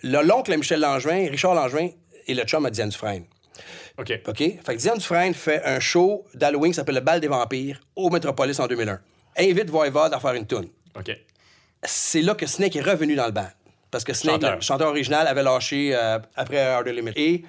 le 0.03 0.21
l'oncle 0.21 0.55
Michel 0.55 0.79
Langevin, 0.79 1.27
Richard 1.29 1.55
Langevin, 1.55 1.89
est 2.27 2.33
le 2.33 2.43
chum 2.43 2.65
à 2.65 2.69
Diane 2.69 2.89
Dufresne. 2.89 3.25
OK. 3.97 4.13
OK? 4.27 4.37
Fait 4.37 4.61
que 4.63 4.75
Diane 4.75 4.97
Dufresne 4.97 5.33
fait 5.33 5.61
un 5.65 5.79
show 5.79 6.25
d'Halloween 6.33 6.71
qui 6.71 6.75
s'appelle 6.75 6.95
Le 6.95 7.01
Bal 7.01 7.19
des 7.19 7.27
Vampires 7.27 7.79
au 7.95 8.09
Metropolis 8.09 8.57
en 8.59 8.67
2001. 8.67 8.99
Invite 9.37 9.69
Voivode 9.69 10.13
à 10.13 10.19
faire 10.19 10.33
une 10.33 10.45
tune. 10.47 10.69
OK. 10.97 11.11
C'est 11.83 12.21
là 12.21 12.35
que 12.35 12.45
Snake 12.45 12.75
est 12.75 12.81
revenu 12.81 13.15
dans 13.15 13.25
le 13.25 13.31
band. 13.31 13.47
Parce 13.91 14.03
que 14.03 14.13
Snake, 14.13 14.35
Chanteur. 14.35 14.55
le 14.55 14.61
chanteur 14.61 14.87
original, 14.89 15.27
avait 15.27 15.43
lâché 15.43 15.95
euh, 15.95 16.19
après 16.35 16.59
Harder 16.59 16.93
Limit. 16.93 17.13
Et 17.15 17.43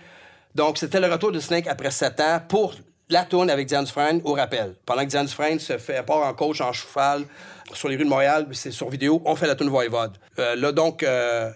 donc, 0.54 0.78
c'était 0.78 1.00
le 1.00 1.10
retour 1.10 1.32
de 1.32 1.40
Snake 1.40 1.66
après 1.66 1.90
sept 1.90 2.20
ans 2.20 2.40
pour 2.48 2.74
la 3.08 3.24
tourne 3.24 3.50
avec 3.50 3.66
Diane 3.66 3.84
Dufresne 3.84 4.20
au 4.24 4.34
rappel. 4.34 4.74
Pendant 4.86 5.02
que 5.02 5.08
Diane 5.08 5.26
Dufresne 5.26 5.58
se 5.58 5.78
fait 5.78 6.04
part 6.04 6.18
en 6.18 6.32
coach, 6.32 6.60
en 6.60 6.72
cheval, 6.72 7.24
sur 7.72 7.88
les 7.88 7.96
rues 7.96 8.04
de 8.04 8.08
Montréal, 8.08 8.46
c'est 8.52 8.70
sur 8.70 8.88
vidéo, 8.88 9.20
on 9.24 9.36
fait 9.36 9.46
la 9.46 9.54
tourne 9.54 9.70
Voivode. 9.70 10.16
Euh, 10.38 10.56
là, 10.56 10.72
donc, 10.72 11.02
euh, 11.02 11.50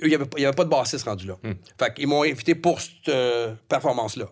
il 0.00 0.08
n'y 0.08 0.14
avait, 0.14 0.52
pas 0.54 0.64
de 0.64 0.68
bassiste 0.68 1.06
rendu 1.06 1.26
là. 1.26 1.36
Fait 1.78 1.92
qu'ils 1.92 2.06
m'ont 2.06 2.22
invité 2.22 2.54
pour 2.54 2.80
cette 2.80 3.12
performance-là. 3.68 4.26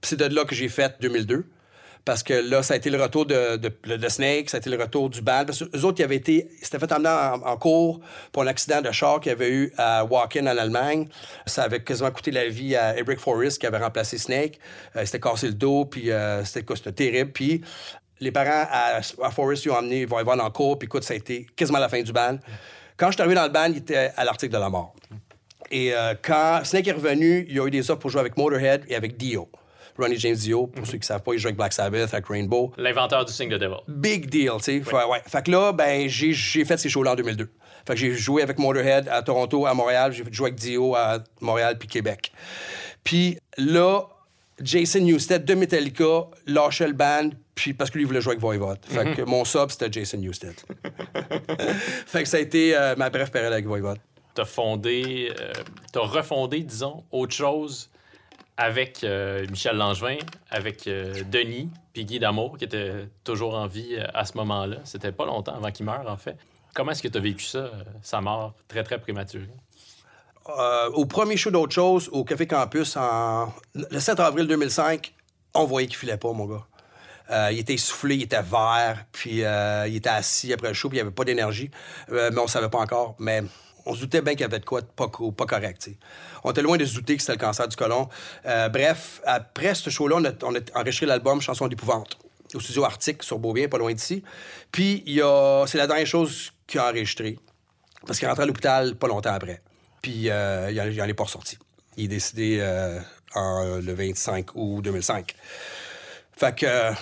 Puis 0.00 0.10
c'est 0.10 0.16
de 0.16 0.34
là 0.34 0.44
que 0.44 0.54
j'ai 0.54 0.68
fait 0.68 0.96
2002. 1.00 1.46
Parce 2.08 2.22
que 2.22 2.32
là, 2.32 2.62
ça 2.62 2.72
a 2.72 2.78
été 2.78 2.88
le 2.88 3.02
retour 3.02 3.26
de, 3.26 4.08
Snake, 4.08 4.48
ça 4.48 4.56
a 4.56 4.60
été 4.60 4.70
le 4.70 4.82
retour 4.82 5.10
du 5.10 5.20
band. 5.20 5.44
Parce 5.44 5.58
que 5.58 5.76
eux 5.76 5.84
autres, 5.84 6.00
ils 6.00 6.04
avaient 6.04 6.16
été, 6.16 6.48
ils 6.58 6.64
s'étaient 6.64 6.78
fait 6.78 6.90
emmener 6.90 7.10
en, 7.10 7.42
en 7.42 7.56
cours 7.58 8.00
pour 8.32 8.44
un 8.44 8.46
accident 8.46 8.80
de 8.80 8.90
char 8.92 9.20
qu'il 9.20 9.28
y 9.28 9.34
avait 9.34 9.50
eu 9.50 9.74
à 9.76 10.06
Wacken 10.06 10.48
en 10.48 10.56
Allemagne. 10.56 11.06
Ça 11.44 11.64
avait 11.64 11.80
quasiment 11.80 12.10
coûté 12.10 12.30
la 12.30 12.48
vie 12.48 12.74
à 12.76 12.96
Eric 12.96 13.18
Forrest 13.18 13.60
qui 13.60 13.66
avait 13.66 13.76
remplacé 13.76 14.16
Snake. 14.16 14.58
Euh, 14.96 15.02
il 15.02 15.06
s'était 15.06 15.20
cassé 15.20 15.48
le 15.48 15.52
dos, 15.52 15.84
puis 15.84 16.10
euh, 16.10 16.42
c'était 16.46 16.74
c'était 16.76 16.92
terrible. 16.92 17.30
Puis 17.30 17.60
les 18.20 18.32
parents 18.32 18.66
à, 18.70 19.00
à 19.22 19.30
Forrest, 19.30 19.66
ils 19.66 19.70
ont 19.70 19.76
emmené 19.76 20.06
Voivod 20.06 20.40
en 20.40 20.50
cours, 20.50 20.78
puis 20.78 20.86
écoute, 20.86 21.04
ça 21.04 21.12
a 21.12 21.16
été 21.18 21.46
quasiment 21.54 21.78
la 21.78 21.90
fin 21.90 22.00
du 22.00 22.12
band. 22.12 22.38
Quand 22.96 23.08
je 23.08 23.16
suis 23.16 23.20
arrivé 23.20 23.34
dans 23.34 23.44
le 23.44 23.52
band, 23.52 23.66
il 23.66 23.76
était 23.76 24.12
à 24.16 24.24
l'article 24.24 24.54
de 24.54 24.58
la 24.58 24.70
mort. 24.70 24.94
Et 25.70 25.92
euh, 25.92 26.14
quand 26.22 26.62
Snake 26.64 26.88
est 26.88 26.92
revenu, 26.92 27.44
il 27.50 27.54
y 27.54 27.60
a 27.60 27.66
eu 27.66 27.70
des 27.70 27.90
offres 27.90 28.00
pour 28.00 28.08
jouer 28.08 28.22
avec 28.22 28.38
Motorhead 28.38 28.86
et 28.88 28.96
avec 28.96 29.18
Dio. 29.18 29.50
Ronnie 29.98 30.18
James 30.18 30.36
Dio, 30.36 30.66
pour 30.66 30.86
ceux 30.86 30.92
qui 30.92 30.98
ne 31.00 31.04
savent 31.04 31.22
pas, 31.22 31.32
il 31.34 31.38
joue 31.38 31.48
avec 31.48 31.56
Black 31.56 31.72
Sabbath, 31.72 32.14
avec 32.14 32.26
Rainbow. 32.26 32.72
L'inventeur 32.76 33.24
du 33.24 33.32
signe 33.32 33.48
de 33.48 33.58
Devil. 33.58 33.78
Big 33.88 34.30
deal, 34.30 34.52
tu 34.58 34.64
sais. 34.64 34.80
Fait, 34.80 34.94
ouais. 34.94 35.22
fait 35.26 35.44
que 35.44 35.50
là, 35.50 35.72
ben, 35.72 36.08
j'ai, 36.08 36.34
fait 36.64 36.76
ces 36.76 36.88
shows-là 36.88 37.12
en 37.12 37.16
2002. 37.16 37.48
Fait 37.86 37.94
que 37.94 37.98
j'ai 37.98 38.14
joué 38.14 38.42
avec 38.42 38.58
Motorhead 38.58 39.08
à 39.08 39.22
Toronto, 39.22 39.66
à 39.66 39.74
Montréal. 39.74 40.12
J'ai 40.12 40.24
joué 40.30 40.48
avec 40.48 40.58
Dio 40.58 40.94
à 40.94 41.18
Montréal 41.40 41.76
puis 41.78 41.88
Québec. 41.88 42.32
Puis 43.02 43.38
là, 43.56 44.02
Jason 44.62 45.00
Newsted 45.00 45.44
de 45.44 45.54
Metallica 45.54 46.26
lâchait 46.46 46.86
le 46.86 46.92
band 46.92 47.30
puis 47.54 47.74
parce 47.74 47.90
que 47.90 47.98
lui 47.98 48.04
voulait 48.04 48.20
jouer 48.20 48.32
avec 48.32 48.40
Voivod. 48.40 48.78
Fait 48.86 49.16
que 49.16 49.22
mon 49.22 49.44
sub, 49.44 49.70
c'était 49.70 49.90
Jason 49.90 50.18
Newsted. 50.18 50.54
fait 52.06 52.22
que 52.22 52.28
ça 52.28 52.36
a 52.36 52.40
été 52.40 52.76
euh, 52.76 52.94
ma 52.96 53.10
brève 53.10 53.30
période 53.30 53.52
avec 53.52 53.66
Voivod. 53.66 53.98
T'as 54.34 54.44
fondé, 54.44 55.32
euh, 55.40 55.52
t'as 55.92 56.02
refondé, 56.02 56.60
disons, 56.60 57.02
autre 57.10 57.34
chose 57.34 57.90
avec 58.58 59.04
euh, 59.04 59.46
Michel 59.48 59.76
Langevin, 59.76 60.18
avec 60.50 60.88
euh, 60.88 61.14
Denis, 61.30 61.70
puis 61.92 62.04
Guy 62.04 62.18
Damour, 62.18 62.58
qui 62.58 62.64
était 62.64 63.08
toujours 63.22 63.54
en 63.54 63.68
vie 63.68 63.94
euh, 63.94 64.04
à 64.12 64.24
ce 64.24 64.36
moment-là. 64.36 64.78
C'était 64.82 65.12
pas 65.12 65.24
longtemps 65.24 65.54
avant 65.54 65.70
qu'il 65.70 65.86
meure, 65.86 66.04
en 66.08 66.16
fait. 66.16 66.36
Comment 66.74 66.90
est-ce 66.90 67.02
que 67.02 67.08
tu 67.08 67.16
as 67.16 67.20
vécu 67.20 67.44
ça, 67.44 67.70
sa 68.02 68.20
mort 68.20 68.54
très, 68.66 68.82
très 68.82 69.00
prématurée? 69.00 69.48
Au 70.94 71.04
premier 71.04 71.36
show 71.36 71.50
d'autre 71.50 71.74
chose, 71.74 72.08
au 72.10 72.24
Café 72.24 72.46
Campus, 72.46 72.96
en... 72.96 73.52
le 73.74 74.00
7 74.00 74.18
avril 74.18 74.46
2005, 74.46 75.12
on 75.54 75.64
voyait 75.64 75.86
qu'il 75.86 75.96
filait 75.96 76.16
pas, 76.16 76.32
mon 76.32 76.46
gars. 76.46 77.50
Il 77.50 77.58
était 77.58 77.74
essoufflé, 77.74 78.14
il 78.14 78.22
était 78.22 78.40
vert, 78.40 79.04
puis 79.12 79.40
il 79.40 79.96
était 79.96 80.08
assis 80.08 80.52
après 80.54 80.68
le 80.68 80.74
show, 80.74 80.88
puis 80.88 80.98
il 80.98 81.00
avait 81.02 81.10
pas 81.10 81.24
d'énergie. 81.24 81.70
Mais 82.10 82.38
on 82.38 82.46
savait 82.46 82.70
pas 82.70 82.78
encore. 82.78 83.14
Mais 83.18 83.42
on 83.88 83.94
se 83.94 84.00
doutait 84.00 84.20
bien 84.22 84.34
qu'il 84.34 84.42
y 84.42 84.44
avait 84.44 84.60
quoi 84.60 84.80
de 84.82 84.86
pas, 84.86 85.08
co- 85.08 85.32
pas 85.32 85.46
correct. 85.46 85.90
On 86.44 86.50
était 86.50 86.62
loin 86.62 86.76
de 86.76 86.84
se 86.84 86.94
douter 86.94 87.16
que 87.16 87.22
c'était 87.22 87.32
le 87.32 87.38
cancer 87.38 87.66
du 87.66 87.74
côlon. 87.76 88.08
Euh, 88.46 88.68
bref, 88.68 89.20
après 89.24 89.74
ce 89.74 89.90
show-là, 89.90 90.16
on 90.42 90.54
a, 90.54 90.60
enregistré 90.78 91.06
l'album 91.06 91.40
Chanson 91.40 91.66
d'épouvante 91.68 92.18
au 92.54 92.60
studio 92.60 92.84
Arctique 92.84 93.22
sur 93.22 93.38
Beaubien, 93.38 93.68
pas 93.68 93.78
loin 93.78 93.92
d'ici. 93.92 94.22
Puis 94.72 95.02
c'est 95.66 95.78
la 95.78 95.86
dernière 95.86 96.06
chose 96.06 96.52
qu'il 96.66 96.80
a 96.80 96.88
enregistrée. 96.90 97.38
Parce 98.06 98.18
qu'il 98.18 98.26
est 98.26 98.28
rentré 98.28 98.44
à 98.44 98.46
l'hôpital 98.46 98.94
pas 98.96 99.08
longtemps 99.08 99.32
après. 99.34 99.60
Puis 100.02 100.30
euh, 100.30 100.70
il 100.70 100.80
en- 100.80 100.86
il 100.86 101.02
en 101.02 101.06
est 101.06 101.14
pas 101.14 101.24
ressorti. 101.24 101.58
Il 101.96 102.04
est 102.04 102.08
décédé 102.08 102.58
euh, 102.60 103.00
le 103.34 103.92
25 103.92 104.54
août 104.54 104.82
2005. 104.82 105.34
Fait 106.36 106.54
que 106.54 106.66
euh, 106.66 106.92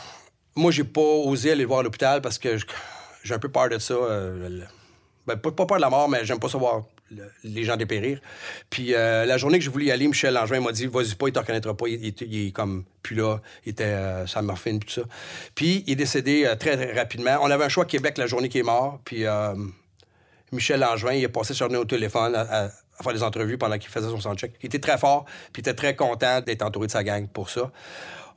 moi, 0.55 0.71
j'ai 0.73 0.85
pas 0.85 1.01
osé 1.01 1.53
aller 1.53 1.63
le 1.63 1.67
voir 1.69 1.81
à 1.81 1.83
l'hôpital 1.83 2.23
parce 2.23 2.39
que 2.39 2.57
j'ai 3.23 3.35
un 3.35 3.39
peu 3.39 3.51
peur 3.51 3.69
de 3.69 3.79
ça. 3.79 3.93
euh, 3.95 4.61
ben, 5.27 5.37
pas, 5.37 5.51
pas 5.53 5.67
peur 5.67 5.77
de 5.79 5.83
la 5.83 5.91
mort, 5.91 6.09
mais 6.09 6.25
j'aime 6.25 6.39
pas 6.39 6.49
savoir 6.49 6.85
le- 7.11 7.31
les 7.45 7.65
gens 7.65 7.77
dépérir. 7.77 8.21
Puis 8.71 8.95
euh, 8.95 9.25
la 9.27 9.37
journée 9.39 9.59
que 9.59 9.65
je 9.65 9.71
voulais 9.71 9.87
y 9.87 9.91
aller, 9.91 10.07
Michel 10.09 10.35
Langevin 10.35 10.61
m'a 10.61 10.73
dit 10.73 10.87
Vas-y 10.87 11.15
pas, 11.15 11.29
il 11.29 11.33
te 11.33 11.39
reconnaîtra 11.39 11.77
pas. 11.77 11.87
Il, 11.89 12.07
est 12.07 12.53
comme 12.53 12.85
plus 13.03 13.17
là. 13.17 13.41
Il 13.65 13.71
était 13.71 13.85
euh, 13.87 14.25
morphine, 14.43 14.79
tout 14.81 14.89
ça. 14.91 15.03
Puis 15.55 15.85
il 15.87 15.93
est 15.93 15.97
décédé 15.97 16.45
euh, 16.47 16.57
très, 16.57 16.93
rapidement. 16.93 17.39
On 17.43 17.51
avait 17.51 17.65
un 17.65 17.69
choix 17.69 17.85
à 17.85 17.87
Québec 17.87 18.19
la 18.19 18.27
journée 18.27 18.49
qu'il 18.49 18.61
est 18.61 18.65
mort. 18.65 19.01
Puis 19.05 19.25
euh, 19.27 19.55
Michel 20.53 20.81
Langevin, 20.81 21.13
il 21.13 21.25
a 21.25 21.29
passé 21.29 21.55
sa 21.55 21.61
journée 21.65 21.77
au 21.79 21.85
téléphone 21.85 22.35
à, 22.35 22.41
à- 22.41 22.71
à 22.99 23.03
faire 23.03 23.13
des 23.13 23.23
entrevues 23.23 23.59
pendant 23.59 23.77
qu'il 23.77 23.91
faisait 23.91 24.09
son 24.09 24.19
soundcheck. 24.21 24.55
Il 24.63 24.67
était 24.69 24.79
très 24.79 24.97
fort, 24.97 25.27
puis 25.53 25.59
il 25.59 25.61
était 25.61 25.75
très 25.75 25.95
content 25.95 26.41
d'être 26.41 26.63
entouré 26.63 26.87
de 26.87 26.93
sa 26.93 27.05
gang 27.05 27.29
pour 27.29 27.51
ça. 27.51 27.71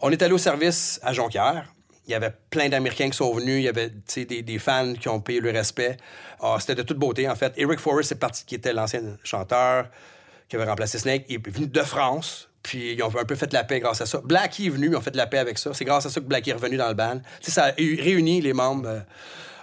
On 0.01 0.11
est 0.11 0.21
allé 0.21 0.33
au 0.33 0.37
service 0.37 0.99
à 1.01 1.13
Jonquière. 1.13 1.73
Il 2.09 2.13
y 2.13 2.15
avait 2.15 2.33
plein 2.49 2.69
d'Américains 2.69 3.09
qui 3.11 3.17
sont 3.17 3.31
venus. 3.33 3.57
Il 3.57 3.63
y 3.63 3.67
avait 3.67 3.91
des, 4.15 4.41
des 4.41 4.59
fans 4.59 4.93
qui 4.99 5.07
ont 5.09 5.21
payé 5.21 5.39
le 5.39 5.51
respect. 5.51 5.95
Ah, 6.41 6.57
C'était 6.59 6.75
de 6.75 6.81
toute 6.81 6.97
beauté, 6.97 7.29
en 7.29 7.35
fait. 7.35 7.53
Eric 7.55 7.79
Forrest, 7.79 8.09
c'est 8.09 8.19
parti, 8.19 8.43
qui 8.45 8.55
était 8.55 8.73
l'ancien 8.73 9.01
chanteur 9.23 9.85
qui 10.49 10.55
avait 10.55 10.65
remplacé 10.65 10.97
Snake. 10.97 11.25
Il 11.29 11.35
est 11.35 11.47
venu 11.49 11.67
de 11.67 11.81
France. 11.81 12.49
Puis 12.63 12.93
ils 12.93 13.03
ont 13.03 13.15
un 13.15 13.23
peu 13.25 13.35
fait 13.35 13.53
la 13.53 13.63
paix 13.63 13.79
grâce 13.79 14.01
à 14.01 14.05
ça. 14.07 14.19
Blackie 14.23 14.65
est 14.65 14.69
venu, 14.69 14.87
ils 14.87 14.95
ont 14.95 15.01
fait 15.01 15.11
de 15.11 15.17
la 15.17 15.27
paix 15.27 15.37
avec 15.37 15.57
ça. 15.59 15.71
C'est 15.73 15.85
grâce 15.85 16.05
à 16.07 16.09
ça 16.09 16.19
que 16.19 16.25
Blackie 16.25 16.49
est 16.49 16.53
revenu 16.53 16.75
dans 16.77 16.89
le 16.89 16.93
band. 16.95 17.21
Ça 17.41 17.65
a 17.65 17.71
réuni 17.77 18.41
les 18.41 18.51
membres 18.53 18.87
euh, 18.89 18.99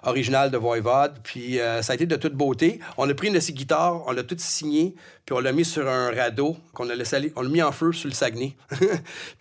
originaux 0.05 0.49
de 0.49 0.57
Voivod. 0.57 1.13
Puis 1.23 1.59
euh, 1.61 1.83
ça 1.83 1.93
a 1.93 1.95
été 1.97 2.07
de 2.07 2.17
toute 2.17 2.35
beauté. 2.35 2.79
On 2.97 3.09
a 3.11 3.13
pris 3.15 3.27
une 3.29 3.35
de 3.35 3.41
ses 3.41 3.53
guitares, 3.53 4.03
on 4.07 4.13
l'a 4.13 4.23
tout 4.23 4.37
signé, 4.39 4.95
puis 5.27 5.35
on 5.35 5.41
l'a 5.41 5.53
mis 5.53 5.65
sur 5.65 5.87
un 5.89 6.11
radeau 6.13 6.57
qu'on 6.73 6.89
a 6.89 6.95
laissé 6.95 7.17
aller. 7.17 7.33
On 7.37 7.43
l'a 7.43 7.49
mis 7.51 7.63
en 7.63 7.73
feu 7.73 7.93
sur 7.93 8.09
le 8.09 8.15
Saguenay. 8.15 8.55
puis 8.71 8.89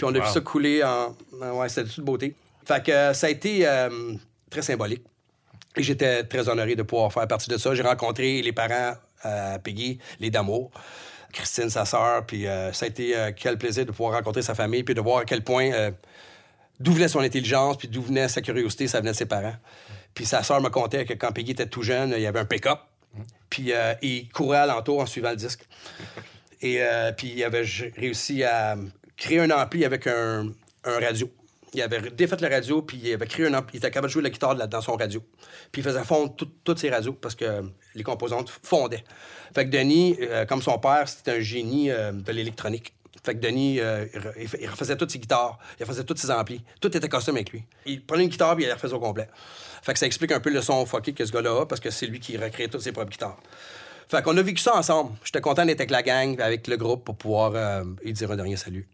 on 0.03 0.09
a 0.15 0.17
Wow. 0.19 0.25
vu 0.25 0.31
ça 0.33 0.41
couler 0.41 0.83
en- 0.83 1.15
Ouais, 1.53 1.69
c'était 1.69 1.83
de 1.87 1.93
toute 1.93 2.03
beauté. 2.03 2.35
Fait 2.65 2.83
que 2.83 2.91
euh, 2.91 3.13
ça 3.13 3.27
a 3.27 3.29
été 3.29 3.67
euh, 3.67 4.13
très 4.49 4.61
symbolique. 4.61 5.03
Et 5.77 5.83
j'étais 5.83 6.23
très 6.23 6.47
honoré 6.47 6.75
de 6.75 6.83
pouvoir 6.83 7.11
faire 7.11 7.27
partie 7.27 7.49
de 7.49 7.57
ça. 7.57 7.75
J'ai 7.75 7.83
rencontré 7.83 8.41
les 8.41 8.53
parents 8.53 8.93
à 9.21 9.59
Peggy, 9.59 9.99
les 10.19 10.29
Damour, 10.29 10.71
Christine, 11.33 11.69
sa 11.69 11.85
sœur, 11.85 12.25
puis 12.25 12.47
euh, 12.47 12.71
ça 12.71 12.85
a 12.85 12.87
été 12.87 13.15
euh, 13.15 13.31
quel 13.35 13.57
plaisir 13.57 13.85
de 13.85 13.91
pouvoir 13.91 14.13
rencontrer 14.13 14.41
sa 14.41 14.55
famille, 14.55 14.83
puis 14.83 14.95
de 14.95 15.01
voir 15.01 15.19
à 15.19 15.25
quel 15.25 15.43
point 15.43 15.71
euh, 15.71 15.91
d'où 16.79 16.93
venait 16.93 17.09
son 17.09 17.19
intelligence, 17.19 17.77
puis 17.77 17.87
d'où 17.87 18.01
venait 18.01 18.29
sa 18.29 18.41
curiosité, 18.41 18.87
ça 18.87 18.99
venait 18.99 19.11
de 19.11 19.17
ses 19.17 19.25
parents. 19.25 19.55
Puis 20.13 20.25
sa 20.25 20.43
sœur 20.43 20.61
me 20.61 20.69
contait 20.69 21.03
que 21.03 21.13
quand 21.13 21.31
Peggy 21.33 21.51
était 21.51 21.65
tout 21.65 21.81
jeune, 21.81 22.13
il 22.15 22.21
y 22.21 22.27
avait 22.27 22.39
un 22.39 22.45
pick-up, 22.45 22.79
puis 23.49 23.73
euh, 23.73 23.93
il 24.01 24.29
courait 24.29 24.59
alentour 24.59 25.01
en 25.01 25.05
suivant 25.05 25.31
le 25.31 25.35
disque. 25.35 25.67
Et 26.61 26.77
euh, 26.79 27.11
puis 27.11 27.33
il 27.35 27.43
avait 27.43 27.65
réussi 27.97 28.43
à 28.43 28.77
créer 29.17 29.39
un 29.39 29.51
ampli 29.51 29.83
avec 29.83 30.07
un 30.07 30.53
radio. 30.85 31.29
Il 31.75 31.81
avait 31.81 32.09
défait 32.11 32.37
la 32.39 32.49
radio, 32.49 32.81
puis 32.81 32.99
il 33.03 33.13
avait 33.13 33.27
créé 33.27 33.45
un 33.47 33.53
ampli. 33.53 33.75
Il 33.75 33.77
était 33.77 33.89
capable 33.91 34.07
de 34.07 34.13
jouer 34.13 34.23
la 34.23 34.29
guitare 34.29 34.55
dans 34.55 34.81
son 34.81 34.95
radio. 34.95 35.21
Puis 35.71 35.81
il 35.81 35.83
faisait 35.85 36.03
fondre 36.03 36.35
tout- 36.35 36.49
toutes 36.63 36.79
ses 36.79 36.89
radios 36.89 37.13
parce 37.13 37.35
que 37.35 37.63
les 37.95 38.03
composantes 38.03 38.49
fondaient. 38.63 39.03
Fait 39.53 39.65
que 39.65 39.69
Denis, 39.71 40.17
euh, 40.21 40.45
comme 40.45 40.61
son 40.61 40.77
père, 40.79 41.07
c'était 41.07 41.31
un 41.31 41.39
génie 41.39 41.91
euh, 41.91 42.11
de 42.11 42.31
l'électronique. 42.31 42.93
Fait 43.23 43.33
que 43.33 43.39
Denis, 43.39 43.79
euh, 43.79 44.05
il 44.13 44.19
re- 44.19 44.33
il 44.39 44.47
fa- 44.47 44.57
il 44.61 44.69
refaisait 44.69 44.95
toutes 44.97 45.09
ses 45.11 45.17
guitares, 45.19 45.57
il 45.79 45.83
refaisait 45.83 46.03
tous 46.03 46.15
ses 46.17 46.29
amplis. 46.31 46.61
Tout 46.79 46.95
était 46.95 47.09
custom 47.09 47.35
avec 47.35 47.49
lui. 47.51 47.63
Il 47.85 48.05
prenait 48.05 48.23
une 48.23 48.29
guitare, 48.29 48.55
puis 48.55 48.65
il 48.65 48.67
la 48.67 48.75
refaisait 48.75 48.93
au 48.93 48.99
complet. 48.99 49.27
Fait 49.81 49.93
que 49.93 49.99
ça 49.99 50.05
explique 50.05 50.31
un 50.31 50.39
peu 50.39 50.51
le 50.51 50.61
son 50.61 50.85
fucké 50.85 51.13
que 51.13 51.25
ce 51.25 51.31
gars-là 51.31 51.61
a, 51.61 51.65
parce 51.65 51.81
que 51.81 51.89
c'est 51.89 52.05
lui 52.07 52.19
qui 52.19 52.37
recrée 52.37 52.67
toutes 52.67 52.81
ses 52.81 52.91
propres 52.91 53.09
guitares. 53.11 53.37
Fait 54.09 54.21
qu'on 54.21 54.37
a 54.37 54.41
vécu 54.43 54.61
ça 54.61 54.75
ensemble. 54.75 55.13
J'étais 55.23 55.41
content 55.41 55.65
d'être 55.65 55.79
avec 55.79 55.89
la 55.91 56.03
gang, 56.03 56.39
avec 56.39 56.67
le 56.67 56.77
groupe, 56.77 57.03
pour 57.05 57.15
pouvoir 57.15 57.83
lui 58.03 58.13
dire 58.13 58.29
un 58.31 58.35
dernier 58.35 58.57
salut. 58.57 58.87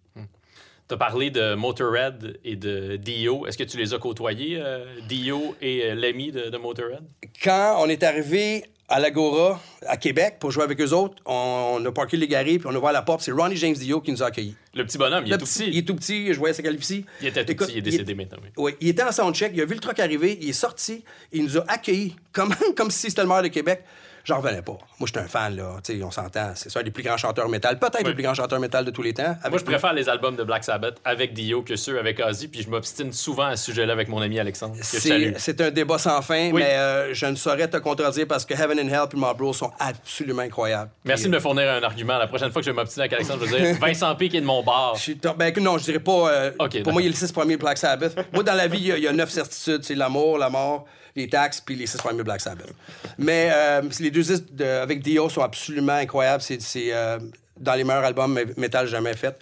Tu 0.91 0.95
as 0.95 0.97
parlé 0.97 1.29
de 1.29 1.55
Motorhead 1.55 2.37
et 2.43 2.57
de 2.57 2.97
Dio. 2.97 3.47
Est-ce 3.47 3.57
que 3.57 3.63
tu 3.63 3.77
les 3.77 3.93
as 3.93 3.97
côtoyés, 3.97 4.57
euh, 4.59 4.83
Dio 5.07 5.55
et 5.61 5.85
euh, 5.85 5.95
l'ami 5.95 6.33
de, 6.33 6.49
de 6.49 6.57
Motorhead? 6.57 6.99
Quand 7.41 7.77
on 7.79 7.87
est 7.87 8.03
arrivé 8.03 8.65
à 8.89 8.99
l'Agora, 8.99 9.61
à 9.87 9.95
Québec, 9.95 10.35
pour 10.37 10.51
jouer 10.51 10.65
avec 10.65 10.81
eux 10.81 10.91
autres, 10.91 11.15
on, 11.25 11.77
on 11.77 11.85
a 11.85 11.91
parqué 11.93 12.17
les 12.17 12.27
garés, 12.27 12.59
puis 12.59 12.67
on 12.69 12.75
a 12.75 12.77
ouvert 12.77 12.91
la 12.91 13.03
porte. 13.03 13.21
C'est 13.21 13.31
Ronnie 13.31 13.55
James 13.55 13.73
Dio 13.73 14.01
qui 14.01 14.11
nous 14.11 14.21
a 14.21 14.25
accueillis. 14.25 14.57
Le 14.73 14.83
petit 14.83 14.97
bonhomme, 14.97 15.23
il 15.25 15.29
Le 15.29 15.35
est 15.35 15.39
tout 15.39 15.45
petit. 15.45 15.67
Il 15.69 15.77
est 15.77 15.87
tout 15.87 15.95
petit, 15.95 16.33
je 16.33 16.37
voyais 16.37 16.53
sa 16.53 16.61
calvitie. 16.61 17.05
Il 17.21 17.27
était 17.29 17.45
tout 17.45 17.53
Écoute, 17.53 17.67
petit, 17.67 17.75
il 17.75 17.79
est 17.79 17.89
décédé 17.89 18.13
maintenant. 18.13 18.39
Oui. 18.43 18.49
Oui, 18.57 18.71
il 18.81 18.89
était 18.89 19.03
en 19.03 19.13
soundcheck, 19.13 19.53
il 19.55 19.61
a 19.61 19.65
vu 19.65 19.75
le 19.75 19.79
truck 19.79 19.97
arriver, 19.97 20.39
il 20.41 20.49
est 20.49 20.51
sorti, 20.51 21.05
il 21.31 21.45
nous 21.45 21.57
a 21.57 21.63
accueillis 21.69 22.17
comme, 22.33 22.53
comme 22.75 22.91
si 22.91 23.07
c'était 23.07 23.21
le 23.21 23.29
maire 23.29 23.43
de 23.43 23.47
Québec. 23.47 23.81
J'en 24.23 24.37
revenais 24.37 24.61
pas. 24.61 24.77
Moi, 24.99 25.07
j'étais 25.07 25.19
un 25.19 25.27
fan, 25.27 25.55
là. 25.55 25.77
Tu 25.83 25.97
sais, 25.97 26.03
on 26.03 26.11
s'entend. 26.11 26.51
C'est 26.55 26.77
un 26.77 26.83
des 26.83 26.91
plus 26.91 27.03
grands 27.03 27.17
chanteurs 27.17 27.49
métal. 27.49 27.79
Peut-être 27.79 27.99
Oui. 28.03 28.09
le 28.09 28.13
plus 28.13 28.23
grand 28.23 28.33
chanteur 28.33 28.59
métal 28.59 28.85
de 28.85 28.91
tous 28.91 29.01
les 29.01 29.13
temps. 29.13 29.35
Moi, 29.49 29.57
je 29.59 29.63
préfère 29.63 29.93
les 29.93 30.07
albums 30.09 30.35
de 30.35 30.43
Black 30.43 30.63
Sabbath 30.63 30.97
avec 31.05 31.33
Dio 31.33 31.61
que 31.63 31.75
ceux 31.75 31.97
avec 31.99 32.19
Ozzy, 32.19 32.47
puis 32.47 32.61
je 32.61 32.69
m'obstine 32.69 33.11
souvent 33.13 33.45
à 33.45 33.55
ce 33.57 33.65
sujet-là 33.65 33.93
avec 33.93 34.07
mon 34.09 34.21
ami 34.21 34.39
Alexandre. 34.39 34.75
C'est 34.81 35.61
un 35.61 35.71
débat 35.71 35.97
sans 35.97 36.21
fin, 36.21 36.51
Oui. 36.51 36.61
mais 36.61 36.75
euh, 36.75 37.13
je 37.13 37.25
ne 37.25 37.35
saurais 37.35 37.67
te 37.67 37.77
contredire 37.77 38.27
parce 38.27 38.45
que 38.45 38.53
Heaven 38.53 38.79
and 38.79 38.87
Hell 38.89 39.07
et 39.13 39.17
Marlboro 39.17 39.53
sont 39.53 39.71
absolument 39.79 40.41
incroyables. 40.43 40.91
Merci 41.05 41.23
Puis, 41.23 41.31
de 41.31 41.35
me 41.35 41.39
fournir 41.41 41.69
un 41.71 41.83
argument. 41.83 42.17
La 42.17 42.27
prochaine 42.27 42.51
fois 42.51 42.61
que 42.61 42.65
je 42.65 42.71
vais 42.71 42.75
m'obstiner 42.75 43.03
avec 43.03 43.13
Alexandre, 43.13 43.45
je 43.45 43.51
vais 43.55 43.61
dire 43.73 43.79
Vincent 43.81 44.15
P 44.15 44.29
qui 44.29 44.37
est 44.37 44.41
de 44.41 44.45
mon 44.45 44.63
bar. 44.63 44.95
Je 44.95 45.13
ben, 45.37 45.53
non, 45.61 45.77
je 45.77 45.83
dirais 45.85 45.99
pas. 45.99 46.29
euh, 46.31 46.51
pour 46.83 46.93
moi, 46.93 47.01
il 47.01 47.05
y 47.05 47.07
a 47.07 47.11
les 47.11 47.15
six 47.15 47.31
premiers 47.31 47.57
Black 47.57 47.77
Sabbath. 47.77 48.15
moi, 48.33 48.43
dans 48.43 48.53
la 48.53 48.67
vie, 48.67 48.79
il 48.79 48.97
y 48.97 49.01
y, 49.01 49.07
a 49.07 49.11
neuf 49.13 49.29
certitudes 49.29 49.83
c'est 49.83 49.95
l'amour, 49.95 50.37
la 50.37 50.49
mort, 50.49 50.85
les 51.15 51.27
taxes, 51.29 51.61
puis 51.61 51.75
les 51.75 51.85
six 51.87 51.97
premiers 51.97 52.23
Black 52.23 52.41
Sabbath. 52.41 52.71
Mais 53.17 53.49
euh, 53.53 53.81
les 53.99 54.11
deux 54.11 54.21
disques 54.23 54.45
avec 54.61 55.01
Dio 55.01 55.29
sont 55.29 55.41
absolument 55.41 55.93
incroyables. 55.93 56.41
C'est 56.43 56.59
euh, 56.93 57.19
dans 57.59 57.73
les 57.75 57.83
meilleurs 57.83 58.03
albums 58.05 58.37
mé- 58.37 58.53
métal 58.57 58.87
jamais 58.87 59.13
faits. 59.13 59.37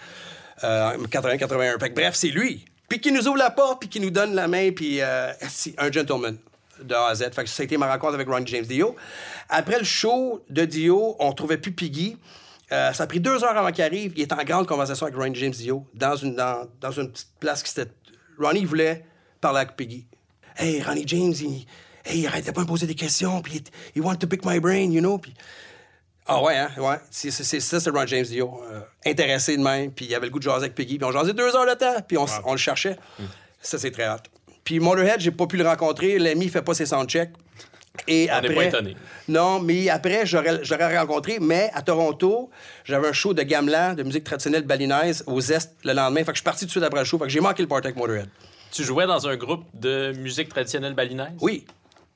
Euh, 0.64 0.98
80-81. 1.08 1.80
Fait 1.80 1.90
que, 1.90 1.96
bref, 1.96 2.16
c'est 2.16 2.28
lui. 2.30 2.66
Puis 2.90 3.00
qui 3.00 3.12
nous 3.12 3.28
ouvre 3.28 3.38
la 3.38 3.52
porte, 3.52 3.80
puis 3.82 3.90
qui 3.90 4.00
nous 4.00 4.10
donne 4.10 4.34
la 4.36 4.48
main, 4.48 4.72
puis 4.72 5.00
euh, 5.02 5.32
c'est 5.48 5.74
un 5.78 5.92
gentleman 5.92 6.38
de 6.84 6.94
A 6.96 7.08
à 7.08 7.16
Z. 7.16 7.30
Fait 7.34 7.44
que 7.44 7.50
ça 7.50 7.62
a 7.62 7.66
été 7.66 7.78
ma 7.78 7.92
rencontre 7.92 8.16
avec 8.16 8.28
Ron 8.28 8.46
James 8.46 8.66
Dio. 8.66 8.96
Après 9.50 9.78
le 9.78 9.86
show 9.86 10.44
de 10.50 10.66
Dio, 10.66 11.16
on 11.20 11.32
trouvait 11.34 11.58
plus 11.58 11.72
Piggy. 11.72 12.18
Euh, 12.72 12.94
ça 12.94 13.04
a 13.04 13.08
pris 13.08 13.20
deux 13.20 13.44
heures 13.44 13.58
avant 13.58 13.72
qu'il 13.72 13.84
arrive. 13.84 14.14
Il 14.16 14.22
est 14.22 14.32
en 14.34 14.44
grande 14.44 14.68
conversation 14.68 15.06
avec 15.06 15.18
Ronnie 15.18 15.36
James 15.40 15.52
Dio 15.52 15.86
dans 15.94 16.16
une, 16.16 16.36
dans, 16.36 16.68
dans 16.82 16.92
une 16.92 17.12
petite 17.12 17.30
place 17.40 17.64
qui 17.64 17.70
c'était. 17.72 17.92
Ronnie 18.40 18.66
voulait 18.66 19.04
parler 19.42 19.60
avec 19.62 19.76
Peggy. 19.76 20.06
Hey, 20.60 20.82
Ronnie 20.82 21.06
James, 21.08 21.34
il, 21.40 21.66
hey, 22.06 22.20
il 22.20 22.28
arrêtait 22.28 22.52
pas 22.52 22.62
de 22.62 22.66
me 22.66 22.70
poser 22.70 22.86
des 22.86 22.96
questions, 22.96 23.42
puis 23.42 23.64
il, 23.96 24.02
want 24.02 24.16
to 24.16 24.28
pick 24.28 24.44
my 24.46 24.60
brain, 24.60 24.92
you 24.92 25.00
know, 25.00 25.18
puis. 25.18 25.34
Ah 26.28 26.44
ouais, 26.44 26.58
hein, 26.58 26.70
ouais. 26.78 26.98
C'est, 27.10 27.32
ça, 27.32 27.80
c'est 27.80 27.90
Ron 27.90 28.06
James 28.06 28.26
Dio. 28.26 28.62
euh, 28.70 28.82
intéressé 29.06 29.56
de 29.56 29.64
même, 29.64 29.92
puis 29.92 30.06
il 30.06 30.14
avait 30.14 30.28
le 30.28 30.32
goût 30.32 30.38
de 30.38 30.44
jaser 30.44 30.66
avec 30.66 30.76
Peggy. 30.76 30.98
Puis 30.98 31.06
on 31.06 31.12
jasait 31.12 31.34
deux 31.34 31.56
heures 31.56 31.66
de 31.66 31.74
temps, 31.74 31.96
puis 32.08 32.18
on, 32.18 32.52
le 32.52 32.58
cherchait. 32.58 32.98
Ça, 33.62 33.80
c'est 33.80 33.90
très 33.90 34.08
hot. 34.10 34.18
Puis 34.64 34.80
Motorhead, 34.80 35.20
j'ai 35.20 35.32
pas 35.32 35.48
pu 35.48 35.58
le 35.58 35.68
rencontrer. 35.68 36.20
L'ami 36.20 36.50
fait 36.50 36.62
pas 36.62 36.76
ses 36.76 36.86
soundchecks. 36.86 37.32
Et 38.08 38.28
On 38.30 38.36
après... 38.36 38.54
pas 38.54 38.66
étonné. 38.66 38.96
Non, 39.28 39.60
mais 39.60 39.90
après, 39.90 40.26
j'aurais, 40.26 40.64
j'aurais 40.64 41.00
rencontré. 41.00 41.40
Mais 41.40 41.72
à 41.74 41.82
Toronto, 41.82 42.52
j'avais 42.84 43.08
un 43.08 43.14
show 43.14 43.34
de 43.34 43.42
gamelan, 43.42 43.96
de 43.96 44.04
musique 44.04 44.24
traditionnelle 44.26 44.64
balinaise, 44.64 45.24
au 45.26 45.42
Zest 45.42 45.74
le 45.84 45.94
lendemain. 45.94 46.20
Fait 46.20 46.26
que 46.28 46.34
je 46.34 46.42
suis 46.42 46.44
parti 46.44 46.62
tout 46.62 46.68
de 46.68 46.72
suite 46.72 46.84
après 46.84 47.00
le 47.00 47.06
show. 47.06 47.18
Fait 47.18 47.26
que 47.26 47.30
j'ai 47.30 47.40
manqué 47.40 47.64
le 47.64 47.68
party 47.68 47.88
avec 47.88 47.98
Motorhead. 47.98 48.30
Tu 48.72 48.84
jouais 48.84 49.08
dans 49.08 49.28
un 49.28 49.36
groupe 49.36 49.64
de 49.74 50.14
musique 50.18 50.50
traditionnelle 50.50 50.94
balinaise? 50.94 51.34
Oui. 51.42 51.66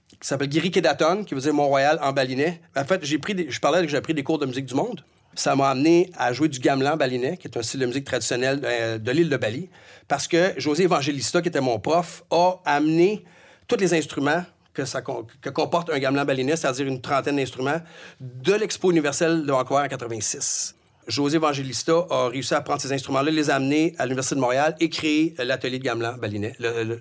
Qui 0.10 0.28
s'appelle 0.28 0.48
Guiri 0.50 0.72
Kedaton, 0.72 1.24
qui 1.24 1.36
dire 1.36 1.54
Mont-Royal 1.54 2.00
en 2.02 2.14
balinais. 2.14 2.62
En 2.76 2.86
fait, 2.86 3.04
j'ai 3.04 3.18
pris 3.18 3.34
des- 3.36 3.50
je 3.50 3.60
parlais 3.60 3.82
que 3.82 3.88
j'ai 3.90 4.00
pris 4.02 4.14
des 4.14 4.24
cours 4.24 4.40
de 4.40 4.46
musique 4.46 4.66
du 4.66 4.76
monde. 4.76 5.04
Ça 5.36 5.56
m'a 5.56 5.70
amené 5.72 6.12
à 6.16 6.32
jouer 6.32 6.48
du 6.48 6.60
gamelan 6.60 6.96
balinais, 6.96 7.38
qui 7.38 7.48
est 7.48 7.58
un 7.58 7.64
style 7.64 7.80
de 7.80 7.88
musique 7.88 8.06
traditionnel 8.06 8.62
euh, 8.64 8.98
de 9.00 9.12
l'île 9.12 9.30
de 9.30 9.38
Bali. 9.38 9.68
Parce 10.08 10.28
que 10.28 10.54
José 10.58 10.84
Evangelista, 10.84 11.42
qui 11.42 11.48
était 11.50 11.60
mon 11.62 11.80
prof, 11.80 12.24
a 12.30 12.60
amené 12.66 13.26
tous 13.68 13.78
les 13.78 13.94
instruments 13.96 14.44
que, 14.74 14.86
ça, 14.86 15.02
que 15.02 15.50
comporte 15.50 15.90
un 15.90 15.98
gamelan 15.98 16.24
balinais, 16.26 16.56
c'est-à-dire 16.56 16.86
une 16.88 17.02
trentaine 17.02 17.38
d'instruments, 17.38 17.82
de 18.22 18.54
l'Expo 18.54 18.92
universelle 18.92 19.46
de 19.46 19.52
Vancouver 19.52 19.82
en 19.82 19.88
86. 19.88 20.76
José 21.08 21.38
Evangelista 21.38 22.06
a 22.10 22.30
réussi 22.30 22.54
à 22.54 22.62
prendre 22.62 22.82
ces 22.82 22.92
instruments-là, 22.94 23.32
les 23.32 23.50
amener 23.50 23.94
à 23.98 24.06
l'Université 24.06 24.36
de 24.36 24.40
Montréal 24.42 24.76
et 24.80 24.90
créer 24.90 25.34
l'atelier 25.38 25.80
de 25.80 25.84
gamelan 25.84 26.14
balinais, 26.18 26.56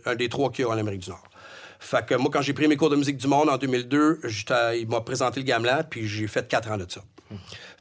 un 0.06 0.14
des 0.14 0.28
trois 0.28 0.50
qu'il 0.50 0.64
y 0.64 0.68
a 0.68 0.70
en 0.70 0.78
Amérique 0.78 1.02
du 1.02 1.10
Nord. 1.10 1.22
Fait 1.78 2.04
que 2.06 2.14
moi, 2.14 2.30
quand 2.32 2.42
j'ai 2.42 2.52
pris 2.52 2.68
mes 2.68 2.76
cours 2.76 2.90
de 2.90 2.96
musique 2.96 3.16
du 3.16 3.26
monde 3.26 3.48
en 3.48 3.56
2002, 3.58 4.20
j'étais- 4.24 4.80
il 4.80 4.88
m'a 4.88 5.00
présenté 5.00 5.40
le 5.40 5.46
gamelan, 5.46 5.80
puis 5.88 6.06
j'ai 6.06 6.26
fait 6.28 6.46
quatre 6.46 6.70
ans 6.70 6.76
de 6.76 6.86
ça. 6.88 7.02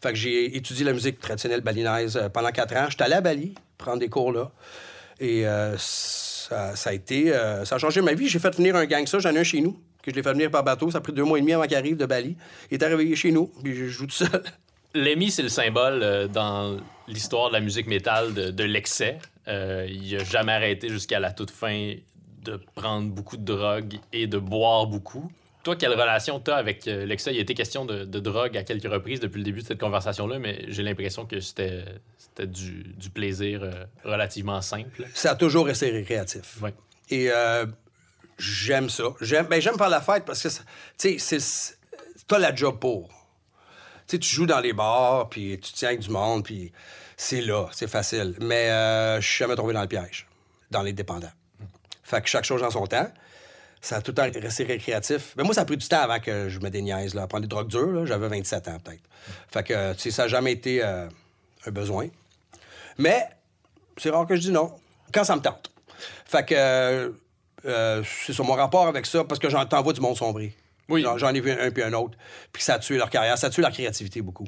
Fait 0.02 0.10
que 0.10 0.15
j'ai 0.15 0.56
étudié 0.57 0.85
la 0.85 0.93
musique 0.93 1.19
traditionnelle 1.19 1.61
balinaise 1.61 2.15
euh, 2.18 2.30
pendant 2.30 2.49
quatre 2.52 2.76
ans. 2.76 2.88
J'étais 2.89 3.03
allé 3.03 3.15
à 3.15 3.22
Bali 3.22 3.53
prendre 3.77 3.99
des 3.99 4.07
cours 4.10 4.31
là. 4.31 4.49
Et 5.19 5.45
euh, 5.45 5.76
ça, 5.77 6.73
a 6.85 6.93
été... 6.93 7.31
euh, 7.34 7.65
ça 7.65 7.76
a 7.76 7.77
changé 7.77 8.02
ma 8.02 8.14
vie. 8.14 8.27
J'ai 8.27 8.39
fait 8.39 8.56
venir 8.56 8.76
un 8.76 8.85
gang 8.85 9.06
ça. 9.06 9.19
J'en 9.19 9.35
ai 9.35 9.39
un 9.39 9.43
chez 9.43 9.60
nous, 9.61 9.73
que 10.02 10.10
je 10.10 10.15
l'ai 10.15 10.23
fait 10.23 10.31
venir 10.34 10.49
par 10.49 10.64
bateau. 10.64 10.89
Ça 10.89 10.98
a 10.99 11.02
pris 11.02 11.11
deux 11.14 11.23
mois 11.26 11.38
et 11.38 11.41
demi 11.41 11.53
avant 11.53 11.64
qu'il 11.64 11.76
arrive 11.76 11.98
de 11.98 12.06
Bali. 12.06 12.38
Il 12.72 12.76
est 12.76 12.84
arrivé 12.84 13.14
chez 13.15 13.31
nous, 13.31 13.52
puis 13.61 13.76
je 13.76 13.85
joue 13.88 14.07
tout 14.07 14.14
seul. 14.14 14.41
Lemmy, 14.93 15.31
c'est 15.31 15.43
le 15.43 15.49
symbole 15.49 16.01
euh, 16.03 16.27
dans 16.27 16.77
l'histoire 17.07 17.49
de 17.49 17.53
la 17.53 17.59
musique 17.61 17.88
métal 17.88 18.34
de, 18.34 18.51
de 18.51 18.63
l'excès. 18.63 19.19
Euh, 19.47 19.88
il 19.89 20.15
n'a 20.18 20.23
jamais 20.23 20.51
arrêté 20.53 20.89
jusqu'à 20.89 21.19
la 21.19 21.31
toute 21.31 21.51
fin 21.51 21.93
de 22.43 22.59
prendre 22.76 23.09
beaucoup 23.09 23.38
de 23.38 23.43
drogue 23.43 23.95
et 24.11 24.27
de 24.27 24.38
boire 24.38 24.88
beaucoup. 24.88 25.31
Toi, 25.63 25.76
quelle 25.76 25.91
relation 25.93 26.39
tu 26.39 26.49
as 26.51 26.55
avec 26.55 26.88
euh, 26.88 27.05
l'excès? 27.05 27.34
Il 27.34 27.38
a 27.38 27.41
été 27.41 27.53
question 27.53 27.85
de, 27.85 28.03
de 28.03 28.19
drogue 28.19 28.57
à 28.57 28.63
quelques 28.63 28.91
reprises 28.91 29.19
depuis 29.19 29.38
le 29.38 29.43
début 29.43 29.61
de 29.61 29.68
cette 29.68 29.80
conversation-là, 29.80 30.39
mais 30.39 30.65
j'ai 30.68 30.81
l'impression 30.84 31.26
que 31.26 31.39
c'était 31.39 31.85
du, 32.43 32.84
du 32.97 33.09
plaisir 33.11 33.61
relativement 34.03 34.61
simple. 34.61 35.05
Ça 35.13 35.31
a 35.31 35.35
toujours 35.35 35.68
resté 35.68 35.91
récréatif. 35.91 36.59
Ouais. 36.61 36.73
Et 37.11 37.30
j'aime 38.39 38.89
ça. 38.89 39.03
J'aime 39.22 39.45
ben, 39.47 39.61
faire 39.61 39.89
la 39.89 40.01
fête 40.01 40.26
parce 40.26 40.41
que, 40.41 40.47
tu 40.97 41.19
sais, 41.19 41.39
c'est- 41.39 41.77
t'as 42.27 42.39
la 42.39 42.55
job 42.55 42.80
pour. 42.80 43.20
Tu 44.20 44.36
joues 44.36 44.46
dans 44.46 44.60
les 44.60 44.74
bars, 44.74 45.30
puis 45.30 45.60
tu 45.60 45.74
tiens 45.74 45.90
avec 45.90 46.02
du 46.02 46.10
monde, 46.10 46.44
puis 46.44 46.72
c'est 47.18 47.42
là, 47.42 47.68
c'est 47.72 47.90
facile. 47.90 48.36
Mais 48.40 48.70
euh, 48.70 49.22
je 49.22 49.28
suis 49.28 49.38
jamais 49.40 49.56
tombé 49.56 49.74
dans 49.74 49.82
le 49.82 49.88
piège, 49.88 50.28
dans 50.70 50.82
les 50.82 50.94
dépendants. 50.94 51.32
Fait 52.04 52.22
que 52.22 52.28
chaque 52.28 52.46
chose 52.46 52.64
en 52.64 52.72
son 52.72 52.86
temps. 52.88 53.08
Ça 53.84 53.96
a 53.96 54.02
tout 54.02 54.12
le 54.12 54.16
temps 54.16 54.40
resté 54.40 54.64
récréatif. 54.64 55.34
Mais 55.38 55.44
moi, 55.44 55.56
ça 55.56 55.62
a 55.62 55.66
pris 55.66 55.78
du 55.78 55.88
temps 55.88 56.02
avant 56.02 56.20
que 56.20 56.50
je 56.50 56.60
me 56.60 56.70
déniaise, 56.70 57.16
là, 57.16 57.26
prendre 57.26 57.42
des 57.42 57.48
drogues 57.48 57.68
dures. 57.70 58.06
J'avais 58.06 58.28
27 58.28 58.68
ans, 58.68 58.78
peut-être. 58.84 59.02
Fait 59.50 59.64
que, 59.64 60.12
ça 60.12 60.24
n'a 60.24 60.28
jamais 60.28 60.52
été 60.52 60.84
euh, 60.84 61.08
un 61.66 61.72
besoin. 61.72 62.08
Mais 63.00 63.28
c'est 63.98 64.12
rare 64.12 64.28
que 64.28 64.36
je 64.36 64.42
dis 64.42 64.52
non. 64.52 64.72
Quand 65.12 65.24
ça 65.24 65.36
me 65.36 65.42
tente. 65.42 65.72
Fait 66.26 66.46
que 66.46 67.12
euh, 67.66 68.04
c'est 68.26 68.34
sur 68.34 68.46
mon 68.46 68.54
rapport 68.54 68.88
avec 68.88 69.06
ça, 69.06 69.24
parce 69.24 69.40
que 69.40 69.50
j'en 69.50 69.66
t'envoie 69.66 69.94
du 69.94 70.02
monde 70.02 70.18
sombrer. 70.18 70.54
Oui. 70.91 71.05
J'en- 71.18 71.34
ai 71.34 71.39
vu 71.41 71.51
un 71.51 71.72
puis 71.72 71.84
un 71.84 71.93
autre. 71.93 72.18
Puis 72.51 72.61
ça 72.63 72.76
a 72.76 72.80
tué 72.80 72.97
leur 72.97 73.09
carrière, 73.09 73.38
ça 73.38 73.47
a 73.47 73.49
tué 73.49 73.61
leur 73.61 73.72
créativité 73.72 74.22
beaucoup. 74.22 74.47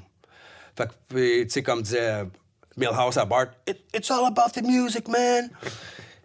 Fait 0.77 0.87
que, 0.87 1.43
tu 1.43 1.49
sais, 1.49 1.63
comme 1.63 1.81
disait 1.81 2.23
Milhouse 2.77 3.17
à 3.17 3.25
Bart, 3.25 3.47
It- 3.67 3.81
It's 3.93 4.09
all 4.11 4.25
about 4.25 4.51
the 4.53 4.63
music, 4.63 5.07
man. 5.07 5.49
Il 5.63 5.69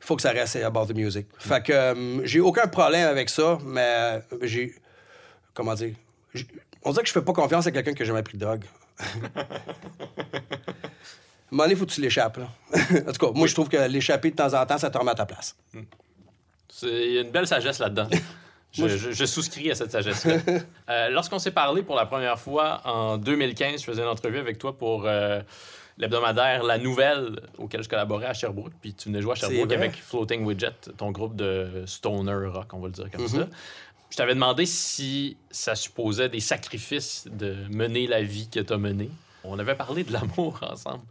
faut 0.09 0.17
que 0.17 0.23
ça 0.23 0.31
reste 0.31 0.57
about 0.57 0.87
the 0.87 0.95
music. 0.97 1.27
Fait 1.39 1.63
que 1.63 1.73
euh, 1.73 2.21
j'ai 2.27 2.41
aucun 2.41 2.67
problème 2.69 3.07
avec 3.09 3.29
ça, 3.29 3.59
mais 3.65 3.81
euh, 3.99 4.21
j'ai. 4.43 4.75
Comment 5.55 5.75
dire? 5.75 5.95
On 6.85 6.91
dirait 6.93 7.03
que 7.03 7.09
je 7.09 7.13
fais 7.13 7.23
pas 7.23 7.33
confiance 7.33 7.67
à 7.67 7.71
quelqu'un 7.73 7.93
qui 7.93 8.03
a 8.03 8.07
jamais 8.07 8.23
pris 8.23 8.39
de 8.39 8.45
drogue. 8.45 8.65
À 11.51 11.55
un 11.55 11.57
moment 11.57 11.63
donné, 11.65 11.77
faut 11.77 11.87
que 11.87 11.93
tu 11.93 12.01
l'échappes. 12.03 12.39
en 12.75 13.13
tout 13.13 13.27
cas, 13.27 13.33
moi, 13.35 13.47
je 13.47 13.55
trouve 13.55 13.69
que 13.71 13.77
l'échapper 13.89 14.31
de 14.31 14.37
temps 14.37 14.53
en 14.53 14.67
temps, 14.67 14.77
ça 14.77 14.91
te 14.91 14.99
remet 14.99 15.13
à 15.13 15.15
ta 15.15 15.25
place. 15.25 15.57
C'est 16.71 16.87
il 17.07 17.13
y 17.15 17.19
a 17.19 17.23
une 17.23 17.31
belle 17.31 17.47
sagesse 17.47 17.79
là-dedans. 17.79 18.09
Je, 18.73 18.87
je- 18.89 19.11
je 19.13 19.25
souscris 19.25 19.71
à 19.71 19.75
cette 19.75 19.91
sagesse-là. 19.93 20.37
Euh, 20.91 21.09
Lorsqu'on 21.11 21.39
s'est 21.39 21.51
parlé 21.51 21.83
pour 21.83 21.97
la 21.97 22.07
première 22.07 22.39
fois 22.39 22.81
en 22.85 23.17
2015, 23.19 23.81
je 23.81 23.85
faisais 23.85 24.03
une 24.03 24.09
entrevue 24.09 24.39
avec 24.39 24.59
toi 24.59 24.77
pour 24.77 25.05
euh, 25.07 25.41
l'hebdomadaire 25.99 26.63
La 26.65 26.79
Nouvelle, 26.79 27.41
auquel 27.59 27.83
je 27.83 27.89
collaborais 27.89 28.27
à 28.27 28.35
Sherbrooke. 28.35 28.73
Puis 28.81 28.95
tu 28.95 29.09
venais 29.09 29.21
jouer 29.23 29.33
à 29.33 29.35
Sherbrooke 29.35 29.73
avec 29.73 29.97
Floating 29.97 30.45
Widget, 30.45 30.73
ton 30.97 31.11
groupe 31.11 31.35
de 31.37 31.83
stoner 31.87 32.47
rock, 32.47 32.73
on 32.73 32.79
va 32.79 32.87
le 32.89 32.93
dire 32.93 33.11
comme 33.11 33.25
Mm-hmm. 33.25 33.41
ça. 33.41 33.49
Je 34.11 34.17
t'avais 34.17 34.35
demandé 34.35 34.65
si 34.65 35.37
ça 35.51 35.75
supposait 35.75 36.31
des 36.31 36.41
sacrifices 36.41 37.27
de 37.31 37.55
mener 37.71 38.07
la 38.07 38.23
vie 38.23 38.49
que 38.49 38.61
tu 38.61 38.73
as 38.73 38.79
menée. 38.79 39.11
On 39.45 39.59
avait 39.59 39.75
parlé 39.75 40.03
de 40.05 40.13
l'amour 40.13 40.59
ensemble. 40.71 41.03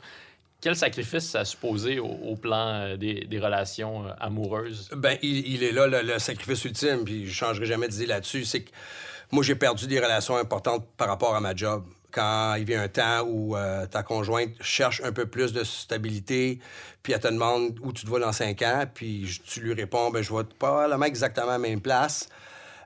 Quel 0.60 0.76
sacrifice 0.76 1.30
ça 1.30 1.42
a 1.42 1.46
supposé 1.46 2.00
au, 2.00 2.36
plan 2.36 2.68
euh, 2.68 2.98
des, 2.98 3.40
relations 3.40 4.08
euh, 4.08 4.12
amoureuses? 4.20 4.90
Ben, 4.96 5.18
il, 5.22 5.64
est 5.64 5.72
là, 5.72 5.88
le, 5.88 6.18
sacrifice 6.20 6.66
ultime, 6.66 7.04
puis 7.06 7.28
je 7.28 7.34
changerai 7.34 7.68
jamais 7.68 7.88
d'idée 7.88 8.08
là-dessus. 8.08 8.44
C'est 8.44 8.62
que 8.62 8.72
moi, 9.32 9.44
j'ai 9.44 9.56
perdu 9.56 9.86
des 9.86 10.00
relations 10.00 10.36
importantes 10.36 10.88
par 10.98 11.10
rapport 11.10 11.36
à 11.36 11.42
ma 11.42 11.56
job. 11.56 11.84
Quand 12.10 12.56
il 12.56 12.66
vient 12.66 12.82
un 12.82 12.88
temps 12.88 13.22
où 13.28 13.56
euh, 13.56 13.86
ta 13.86 14.02
conjointe 14.02 14.52
cherche 14.60 15.02
un 15.04 15.12
peu 15.12 15.28
plus 15.28 15.54
de 15.54 15.64
stabilité, 15.64 16.60
puis 17.04 17.14
elle 17.14 17.20
te 17.20 17.28
demande 17.28 17.78
où 17.84 17.94
tu 17.94 18.06
te 18.06 18.10
vois 18.10 18.20
dans 18.20 18.32
cinq 18.32 18.64
ans, 18.64 18.86
puis 18.92 19.40
tu 19.46 19.60
lui 19.60 19.74
réponds, 19.74 20.10
ben, 20.10 20.24
je 20.24 20.34
vais 20.34 20.44
probablement 20.58 21.06
exactement 21.06 21.50
à 21.50 21.52
la 21.52 21.60
même 21.60 21.82
place, 21.82 22.30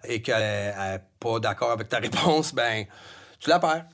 et 0.04 0.22
qu'elle 0.22 0.42
n'est 0.42 1.02
pas 1.22 1.40
d'accord 1.40 1.72
avec 1.72 1.88
ta 1.88 2.00
réponse, 2.00 2.54
ben, 2.54 2.86
tu 3.40 3.50
la 3.50 3.60
perds. 3.60 3.86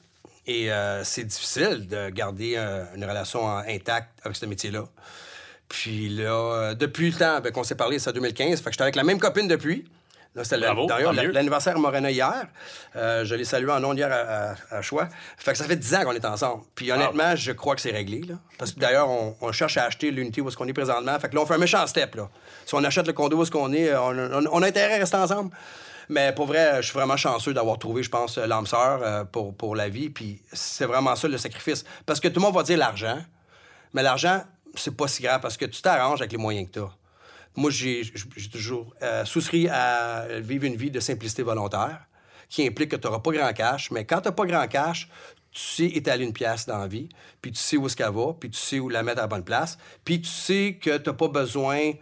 Et 0.47 0.71
euh, 0.71 1.03
c'est 1.03 1.25
difficile 1.25 1.87
de 1.87 2.09
garder 2.09 2.53
euh, 2.57 2.85
une 2.95 3.03
relation 3.03 3.47
intacte 3.57 4.09
avec 4.23 4.37
ce 4.37 4.45
métier-là. 4.45 4.85
Puis 5.69 6.07
là, 6.09 6.31
euh, 6.31 6.73
depuis 6.73 7.11
le 7.11 7.17
temps 7.17 7.41
ben, 7.41 7.51
qu'on 7.51 7.63
s'est 7.63 7.75
parlé, 7.75 7.99
c'est 7.99 8.09
en 8.09 8.13
2015, 8.13 8.59
fait 8.61 8.63
que 8.65 8.71
j'étais 8.71 8.83
avec 8.83 8.95
la 8.95 9.03
même 9.03 9.19
copine 9.19 9.47
depuis. 9.47 9.85
Là, 10.35 10.43
c'était 10.43 10.57
d'ailleurs 10.87 11.13
l'anniversaire 11.33 11.77
Morena 11.79 12.11
hier. 12.11 12.45
Euh, 12.95 13.25
je 13.25 13.33
l'ai 13.35 13.43
salué 13.43 13.71
en 13.71 13.83
ondes 13.83 13.97
hier 13.97 14.09
à, 14.11 14.51
à, 14.75 14.77
à 14.77 14.81
Choix. 14.83 15.09
Fait 15.37 15.51
que 15.51 15.57
ça 15.57 15.65
fait 15.65 15.75
10 15.75 15.95
ans 15.95 16.03
qu'on 16.03 16.13
est 16.13 16.25
ensemble. 16.25 16.63
Puis 16.75 16.91
honnêtement, 16.91 17.35
je 17.35 17.51
crois 17.53 17.75
que 17.75 17.81
c'est 17.81 17.91
réglé. 17.91 18.21
Là. 18.21 18.35
Parce 18.59 18.71
que 18.71 18.79
d'ailleurs, 18.79 19.09
on, 19.09 19.35
on 19.41 19.51
cherche 19.51 19.77
à 19.77 19.85
acheter 19.85 20.11
l'unité 20.11 20.39
où 20.41 20.47
est-ce 20.47 20.55
qu'on 20.55 20.67
est 20.67 20.73
présentement. 20.73 21.17
Fait 21.19 21.27
que 21.29 21.35
là, 21.35 21.41
on 21.41 21.45
fait 21.47 21.55
un 21.55 21.59
méchant 21.59 21.85
step. 21.87 22.13
Là. 22.15 22.29
Si 22.67 22.75
on 22.75 22.83
achète 22.83 23.07
le 23.07 23.13
condo 23.13 23.35
où 23.35 23.41
est-ce 23.43 23.51
qu'on 23.51 23.73
est, 23.73 23.93
on, 23.95 24.09
on- 24.11 24.45
on 24.51 24.61
a 24.61 24.67
intérêt 24.67 24.95
à 24.95 24.99
rester 24.99 25.17
ensemble. 25.17 25.49
Mais 26.09 26.33
pour 26.33 26.45
vrai, 26.45 26.77
je 26.77 26.87
suis 26.87 26.93
vraiment 26.93 27.17
chanceux 27.17 27.53
d'avoir 27.53 27.77
trouvé, 27.79 28.03
je 28.03 28.09
pense, 28.09 28.37
l'âme 28.37 28.65
sœur 28.65 29.01
euh, 29.01 29.23
pour, 29.25 29.75
la 29.75 29.89
vie. 29.89 30.09
Puis 30.09 30.41
c'est 30.53 30.85
vraiment 30.85 31.15
ça 31.15 31.27
le 31.27 31.37
sacrifice. 31.37 31.83
Parce 32.05 32.19
que 32.19 32.27
tout 32.27 32.39
le 32.39 32.45
monde 32.45 32.55
va 32.55 32.63
dire 32.63 32.77
l'argent. 32.77 33.21
Mais 33.93 34.03
l'argent, 34.03 34.43
c'est 34.75 34.95
pas 34.95 35.07
si 35.07 35.23
grave 35.23 35.41
parce 35.41 35.57
que 35.57 35.65
tu 35.65 35.81
t'arranges 35.81 36.21
avec 36.21 36.31
les 36.31 36.37
moyens 36.37 36.67
que 36.67 36.73
tu 36.73 36.79
as. 36.79 36.91
Moi, 37.55 37.71
j'ai 37.71 38.03
toujours 38.51 38.93
euh, 39.01 39.25
souscrit 39.25 39.67
à 39.67 40.27
vivre 40.39 40.65
une 40.65 40.75
vie 40.75 40.91
de 40.91 40.99
simplicité 40.99 41.41
volontaire 41.41 42.05
qui 42.49 42.65
implique 42.65 42.91
que 42.91 42.95
tu 42.95 43.07
n'auras 43.07 43.19
pas 43.19 43.31
grand 43.31 43.51
cash. 43.53 43.91
Mais 43.91 44.05
quand 44.05 44.21
tu 44.21 44.27
n'as 44.27 44.33
pas 44.33 44.45
grand 44.45 44.67
cash, 44.67 45.09
tu 45.51 45.61
sais 45.61 45.85
étaler 45.85 46.23
une 46.23 46.33
pièce 46.33 46.65
dans 46.67 46.77
la 46.77 46.87
vie, 46.87 47.09
puis 47.41 47.51
tu 47.51 47.59
sais 47.59 47.77
où 47.77 47.87
est-ce 47.87 47.95
qu'elle 47.95 48.13
va, 48.13 48.33
puis 48.39 48.49
tu 48.49 48.59
sais 48.59 48.79
où 48.79 48.89
la 48.89 49.01
mettre 49.01 49.19
à 49.19 49.23
la 49.23 49.27
bonne 49.27 49.43
place, 49.43 49.77
puis 50.05 50.21
tu 50.21 50.29
sais 50.29 50.77
que 50.79 50.97
tu 50.97 51.09
n'as 51.09 51.15
pas 51.15 51.27
besoin 51.29 51.93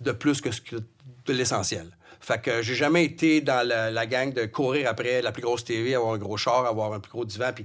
de 0.00 0.12
plus 0.12 0.40
que 0.40 0.76
de 0.76 1.32
l'essentiel. 1.32 1.90
Fait 2.28 2.42
que 2.42 2.60
j'ai 2.60 2.74
jamais 2.74 3.06
été 3.06 3.40
dans 3.40 3.66
la, 3.66 4.06
gang 4.06 4.34
de 4.34 4.44
courir 4.44 4.86
après 4.90 5.22
la 5.22 5.32
plus 5.32 5.40
grosse 5.40 5.64
TV, 5.64 5.94
avoir 5.94 6.12
un 6.12 6.18
gros 6.18 6.36
char, 6.36 6.66
avoir 6.66 6.92
un 6.92 7.00
plus 7.00 7.10
gros 7.10 7.24
divan. 7.24 7.52
Puis 7.54 7.64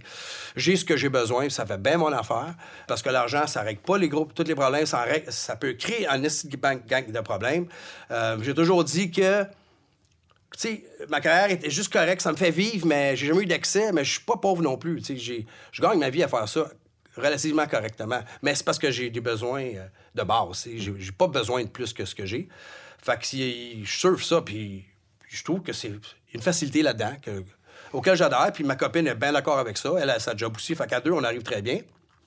j'ai 0.56 0.78
ce 0.78 0.86
que 0.86 0.96
j'ai 0.96 1.10
besoin, 1.10 1.50
ça 1.50 1.66
fait 1.66 1.78
bien 1.78 1.98
mon 1.98 2.14
affaire. 2.14 2.56
Parce 2.88 3.02
que 3.02 3.10
l'argent, 3.10 3.46
ça 3.46 3.62
règle 3.62 3.82
pas 3.82 3.98
les 3.98 4.08
gros, 4.08 4.24
tous 4.34 4.46
les 4.46 4.56
problèmes. 4.56 4.86
Ça, 4.86 5.02
règle- 5.02 5.30
ça 5.34 5.58
peut 5.58 5.74
créer 5.74 6.08
un 6.08 6.22
gang 6.22 7.12
de 7.12 7.20
problèmes. 7.20 7.68
Euh, 8.10 8.38
j'ai 8.42 8.54
toujours 8.54 8.86
dit 8.86 9.12
que 9.12 9.44
tu 9.44 9.50
sais, 10.56 10.84
ma 11.10 11.20
carrière 11.20 11.52
était 11.52 11.70
juste 11.70 11.92
correcte, 11.92 12.22
ça 12.22 12.32
me 12.32 12.38
fait 12.38 12.52
vivre, 12.52 12.88
mais 12.88 13.18
j'ai 13.18 13.28
jamais 13.28 13.42
eu 13.42 13.46
d'excès, 13.46 13.92
mais 13.92 14.06
je 14.06 14.12
suis 14.12 14.22
pas 14.24 14.38
pauvre 14.38 14.62
non 14.62 14.78
plus. 14.78 15.02
Tu 15.02 15.20
sais, 15.20 15.46
je 15.74 15.82
gagne 15.82 16.00
ma 16.00 16.10
vie 16.10 16.24
à 16.24 16.30
faire 16.30 16.48
ça. 16.48 16.70
relativement 17.18 17.68
correctement. 17.68 18.22
Mais 18.42 18.56
c'est 18.56 18.64
parce 18.64 18.80
que 18.80 18.92
j'ai 18.92 19.10
des 19.10 19.20
besoins 19.20 19.64
euh, 19.64 19.88
de 20.16 20.24
base. 20.24 20.70
j'ai 20.74 21.12
pas 21.12 21.28
besoin 21.28 21.64
de 21.64 21.70
plus 21.70 21.92
que 21.92 22.06
ce 22.06 22.16
que 22.16 22.26
j'ai. 22.26 22.48
Fait 23.04 23.20
que 23.20 23.26
si 23.28 23.84
je 23.86 23.92
surfe 23.98 24.24
ça, 24.24 24.42
puis 24.42 24.86
je 25.30 25.44
trouve 25.44 25.62
que 25.62 25.74
c'est 25.74 25.92
une 26.34 26.42
facilité 26.42 26.82
là-dedans 26.82 27.16
que, 27.22 27.44
auquel 27.92 28.16
j'adhère. 28.16 28.52
Puis 28.54 28.64
ma 28.64 28.76
copine 28.76 29.08
est 29.08 29.16
bien 29.16 29.32
d'accord 29.34 29.60
avec 29.60 29.78
ça. 29.78 29.92
Elle 30.00 30.10
a 30.10 30.20
sa 30.20 30.36
job 30.36 30.54
aussi. 30.56 30.74
Fait 30.76 30.88
qu'à 30.88 31.02
deux, 31.02 31.12
on 31.12 31.24
arrive 31.24 31.44
très 31.44 31.62
bien. 31.62 31.80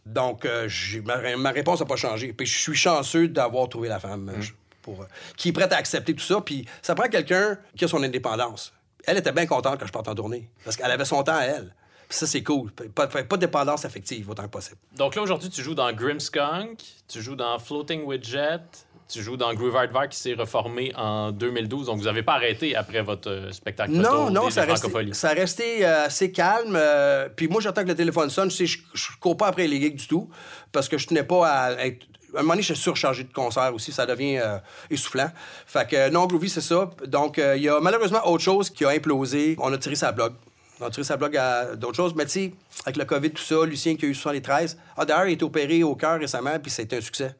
Donc, 0.05 0.45
euh, 0.45 0.69
j'ai- 0.69 1.01
ma, 1.01 1.37
ma 1.37 1.51
réponse 1.51 1.81
n'a 1.81 1.87
pas 1.87 1.97
changé. 1.97 2.33
Puis 2.33 2.47
je 2.47 2.57
suis 2.59 2.75
chanceux 2.77 3.27
d'avoir 3.29 3.69
trouvé 3.69 3.89
la 3.89 3.99
femme 3.99 4.29
euh, 4.29 4.41
je- 4.41 4.53
pour, 4.83 5.03
euh, 5.03 5.07
qui 5.37 5.49
est 5.49 5.53
prête 5.53 5.73
à 5.73 5.77
accepter 5.77 6.15
tout 6.15 6.23
ça. 6.25 6.41
Puis 6.41 6.65
ça 6.83 6.95
prend 6.95 7.09
quelqu'un 7.09 7.59
qui 7.77 7.85
a 7.85 7.89
son 7.89 8.03
indépendance. 8.03 8.73
Elle 9.07 9.17
était 9.17 9.33
bien 9.33 9.47
contente 9.47 9.81
quand 9.81 9.87
je 9.87 9.93
parte 9.93 10.09
en 10.09 10.15
tournée. 10.15 10.49
Parce 10.65 10.77
qu'elle 10.77 10.91
avait 10.91 11.05
son 11.05 11.23
temps 11.25 11.37
à 11.37 11.43
elle. 11.45 11.75
Puis 12.09 12.19
ça, 12.19 12.27
c'est 12.29 12.43
cool. 12.45 12.71
Pas, 12.71 13.09
pas, 13.09 13.23
pas 13.25 13.37
de 13.37 13.41
dépendance 13.41 13.85
affective 13.85 14.31
autant 14.31 14.45
que 14.45 14.49
possible. 14.49 14.77
Donc 14.97 15.17
là, 15.17 15.23
aujourd'hui, 15.23 15.51
tu 15.51 15.61
joues 15.63 15.75
dans 15.75 15.93
Grimmskunk, 15.93 16.79
tu 17.09 17.21
joues 17.21 17.35
dans 17.35 17.59
Floating 17.59 18.05
Widget, 18.05 18.61
tu 19.09 19.23
joues 19.23 19.37
dans 19.37 19.53
Groove 19.55 19.77
Hardware 19.77 20.09
qui 20.09 20.19
s'est 20.19 20.35
reformé 20.35 20.93
en 20.97 21.31
2012. 21.31 21.87
Donc 21.87 21.99
vous 21.99 22.05
n'avez 22.05 22.23
pas 22.23 22.35
arrêté 22.35 22.75
après 22.75 23.03
votre 23.03 23.31
euh, 23.31 23.53
spectacle 23.53 23.93
Non, 23.93 24.27
photo 24.27 24.31
non, 24.31 24.51
ça 24.51 24.63
a, 24.63 24.65
resté, 24.65 24.89
ça 25.13 25.29
a 25.31 25.33
resté 25.35 25.87
euh, 25.87 26.07
assez 26.07 26.33
calme. 26.33 26.75
euh, 26.75 27.29
puis 27.35 27.49
moi, 27.49 27.61
j'attends 27.61 27.83
que 27.83 27.89
le 27.89 27.95
téléphone 27.95 28.31
sonne. 28.31 28.51
Je, 28.51 28.65
je 28.65 29.07
cours 29.21 29.37
pas 29.37 29.47
après 29.49 29.67
les 29.69 29.81
gigs 29.81 29.97
du 29.97 30.07
tout 30.09 30.29
parce 30.73 30.89
que 30.89 30.99
je 30.99 31.07
tenais 31.07 31.23
pas 31.25 31.47
à 31.49 31.73
être. 31.87 32.07
À 32.35 32.41
un 32.41 32.43
moment 32.43 32.55
donné, 32.55 32.63
je 32.63 32.75
suis 32.75 32.83
surchargé 32.83 33.23
de 33.25 33.33
concerts 33.33 33.73
aussi. 33.73 33.93
Ça 33.93 34.05
devient 34.05 34.39
euh, 34.39 34.59
essoufflant. 34.91 35.31
Fait 35.67 35.89
que 35.89 35.97
euh, 35.97 36.11
non, 36.11 36.27
Groovy, 36.27 36.51
c'est 36.51 36.61
ça. 36.61 36.91
Donc, 37.07 37.39
euh, 37.39 37.57
il 37.57 37.63
y 37.63 37.69
a 37.69 37.81
malheureusement 37.81 38.27
autre 38.27 38.43
chose 38.43 38.69
qui 38.69 38.85
a 38.85 38.91
implosé. 38.91 39.57
On 39.59 39.73
a 39.73 39.79
tiré 39.79 39.95
sa 39.95 40.13
blog. 40.13 40.35
On 40.81 40.87
a 40.87 40.91
tiré 40.91 41.05
sa 41.05 41.17
blog 41.17 41.35
à 41.37 41.77
d'autres 41.77 41.97
choses. 41.97 42.15
Mais 42.15 42.25
tu 42.27 42.33
sais, 42.33 42.53
avec 42.85 42.97
le 42.99 43.05
COVID, 43.07 43.31
tout 43.31 43.43
ça, 43.43 43.65
Lucien 43.65 43.95
qui 43.97 44.05
a 44.05 44.09
eu 44.09 44.15
73. 44.15 44.77
Ah, 44.99 45.05
d'ailleurs, 45.07 45.27
il 45.29 45.33
été 45.35 45.45
opéré 45.45 45.83
au 45.83 45.95
cœur 45.95 46.19
récemment, 46.19 46.59
puis 46.61 46.71
c'était 46.71 46.97
un 46.97 47.01
succès. 47.01 47.35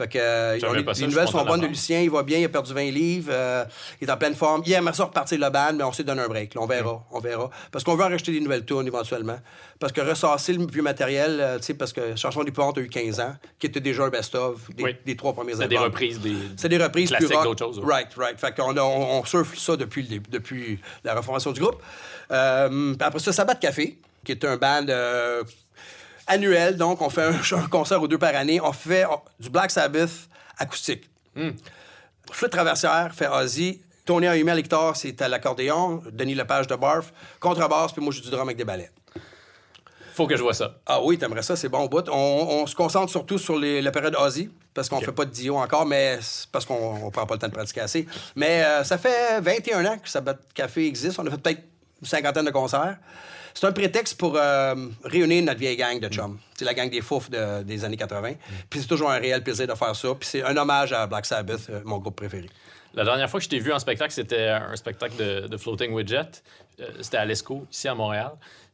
Fait 0.00 0.08
que 0.08 0.18
euh, 0.18 0.56
on 0.56 0.94
ça, 0.94 1.00
les 1.00 1.06
nouvelles 1.08 1.28
sont 1.28 1.44
bonnes 1.44 1.60
de. 1.60 1.66
Lucien, 1.66 2.00
il 2.00 2.08
va 2.10 2.22
bien, 2.22 2.38
il 2.38 2.44
a 2.46 2.48
perdu 2.48 2.72
20 2.72 2.90
livres, 2.90 3.28
euh, 3.30 3.64
il 4.00 4.08
est 4.08 4.10
en 4.10 4.16
pleine 4.16 4.34
forme. 4.34 4.62
Il 4.64 4.72
aimerait 4.72 4.94
ça 4.94 5.04
repartir 5.04 5.38
le 5.38 5.50
band, 5.50 5.74
mais 5.74 5.84
on 5.84 5.92
s'est 5.92 6.04
donné 6.04 6.22
un 6.22 6.28
break. 6.28 6.54
là. 6.54 6.62
on 6.62 6.66
verra, 6.66 7.04
on 7.10 7.20
verra. 7.20 7.50
Parce 7.70 7.84
qu'on 7.84 7.96
veut 7.96 8.04
en 8.04 8.08
racheter 8.08 8.32
des 8.32 8.40
nouvelles 8.40 8.64
tunes 8.64 8.86
éventuellement. 8.86 9.38
Parce 9.78 9.92
que 9.92 10.00
ressasser 10.00 10.54
le 10.54 10.66
vieux 10.66 10.80
matériel, 10.82 11.38
euh, 11.38 11.58
tu 11.58 11.64
sais, 11.64 11.74
parce 11.74 11.92
que 11.92 12.16
Chanson 12.16 12.42
des 12.44 12.50
Plantes 12.50 12.78
a 12.78 12.80
eu 12.80 12.88
15 12.88 13.20
ans, 13.20 13.34
qui 13.58 13.66
était 13.66 13.80
déjà 13.80 14.04
un 14.04 14.08
best-of 14.08 14.70
des, 14.74 14.84
Oui. 14.84 14.96
des 15.04 15.16
trois 15.16 15.34
premiers 15.34 15.52
C'est 15.54 15.64
albums. 15.64 15.78
des 15.78 15.84
reprises 15.84 16.20
des. 16.20 16.34
C'est 16.56 16.68
des 16.70 16.78
reprises 16.78 17.10
plus 17.12 17.26
rock. 17.26 17.44
d'autres 17.44 17.64
choses, 17.66 17.78
ouais. 17.80 17.84
Right, 17.84 18.08
right. 18.16 18.40
Fait 18.40 18.54
qu'on 18.56 18.74
on, 18.78 19.18
on 19.20 19.24
surfe 19.26 19.58
ça 19.58 19.76
depuis, 19.76 20.02
le 20.08 20.18
depuis 20.30 20.80
la 21.04 21.14
reformation 21.14 21.52
du 21.52 21.60
groupe. 21.60 21.82
Euh, 22.32 22.94
après 23.00 23.18
ça, 23.18 23.32
Sabbat 23.34 23.56
Café, 23.56 23.98
qui 24.24 24.32
est 24.32 24.44
un 24.46 24.56
band 24.56 24.86
annuel. 26.30 26.76
Donc, 26.76 27.02
on 27.02 27.10
fait 27.10 27.22
un, 27.24 27.32
un 27.58 27.66
concert 27.68 28.00
ou 28.02 28.08
deux 28.08 28.18
par 28.18 28.34
année. 28.34 28.60
On 28.60 28.72
fait 28.72 29.04
on- 29.06 29.20
du 29.38 29.50
Black 29.50 29.70
Sabbath 29.70 30.10
acoustique. 30.58 31.10
Hmm. 31.34 31.50
Flûte 32.32 32.50
traversière 32.52 33.14
fait 33.14 33.28
Ozzy. 33.28 33.80
Tony 34.06 34.26
Ayumi 34.26 34.50
à 34.50 34.54
l'hectare, 34.54 34.96
c'est 34.96 35.20
à 35.22 35.28
l'accordéon. 35.28 36.02
Denis 36.10 36.34
Lepage 36.34 36.66
de 36.66 36.74
barf. 36.74 37.12
Contrebasse, 37.38 37.92
puis 37.92 38.02
moi, 38.02 38.12
j'ai 38.12 38.22
du 38.22 38.30
drum 38.30 38.42
avec 38.48 38.56
des 38.56 38.64
ballets. 38.64 38.90
Faut 40.14 40.26
que 40.26 40.36
je 40.36 40.42
vois 40.42 40.54
ça. 40.54 40.76
Ah 40.86 41.00
oui, 41.02 41.16
t'aimerais 41.18 41.42
ça, 41.42 41.54
c'est 41.56 41.68
bon 41.68 41.78
au 41.84 41.88
bout. 41.88 42.06
On, 42.10 42.12
on 42.62 42.66
se 42.66 42.74
concentre 42.74 43.10
surtout 43.10 43.38
sur 43.38 43.56
les- 43.58 43.80
la 43.80 43.90
période 43.92 44.16
Ozzy, 44.16 44.50
parce 44.74 44.88
qu'on 44.88 45.00
fait 45.00 45.12
pas 45.12 45.24
de 45.24 45.30
Dio 45.30 45.56
encore, 45.56 45.86
mais 45.86 46.18
parce 46.50 46.66
qu'on 46.66 46.74
on 47.04 47.10
prend 47.10 47.26
pas 47.26 47.34
le 47.34 47.40
temps 47.40 47.46
de 47.48 47.52
pratiquer 47.52 47.80
assez. 47.82 48.06
Mais 48.34 48.62
euh, 48.64 48.82
ça 48.84 48.98
fait 48.98 49.40
21 49.40 49.84
ans 49.86 49.98
que 49.98 50.08
Sabbat 50.08 50.36
Café 50.54 50.86
existe. 50.86 51.18
On 51.20 51.26
a 51.26 51.30
fait 51.30 51.38
peut-être 51.38 51.62
une 52.02 52.06
cinquantaine 52.08 52.44
de 52.44 52.50
concerts. 52.50 52.96
C'est 53.54 53.66
un 53.66 53.72
prétexte 53.72 54.18
pour 54.18 54.36
euh, 54.36 54.74
réunir 55.04 55.42
notre 55.44 55.58
vieille 55.58 55.76
gang 55.76 55.98
de 56.00 56.08
chums. 56.08 56.38
C'est 56.56 56.64
la 56.64 56.74
gang 56.74 56.88
des 56.90 57.00
fouf 57.00 57.28
de- 57.30 57.62
des 57.62 57.84
années 57.84 57.96
80. 57.96 58.34
Puis 58.68 58.80
c'est 58.80 58.86
toujours 58.86 59.10
un 59.10 59.18
réel 59.18 59.42
plaisir 59.42 59.66
de 59.66 59.74
faire 59.74 59.94
ça. 59.96 60.08
Puis 60.18 60.28
c'est 60.28 60.42
un 60.42 60.56
hommage 60.56 60.92
à 60.92 61.06
Black 61.06 61.26
Sabbath, 61.26 61.68
euh, 61.70 61.80
mon 61.84 61.98
groupe 61.98 62.16
préféré. 62.16 62.48
La 62.94 63.04
dernière 63.04 63.30
fois 63.30 63.38
que 63.40 63.44
je 63.44 63.48
t'ai 63.50 63.58
vu 63.60 63.72
en 63.72 63.78
spectacle, 63.78 64.12
c'était 64.12 64.48
un 64.48 64.74
spectacle 64.76 65.16
de, 65.16 65.46
de 65.46 65.56
Floating 65.56 65.92
Widget. 65.92 66.42
Euh, 66.80 66.88
c'était 67.00 67.18
à 67.18 67.24
l'ESCO, 67.24 67.66
ici 67.70 67.86
à 67.88 67.94
Montréal. 67.94 68.32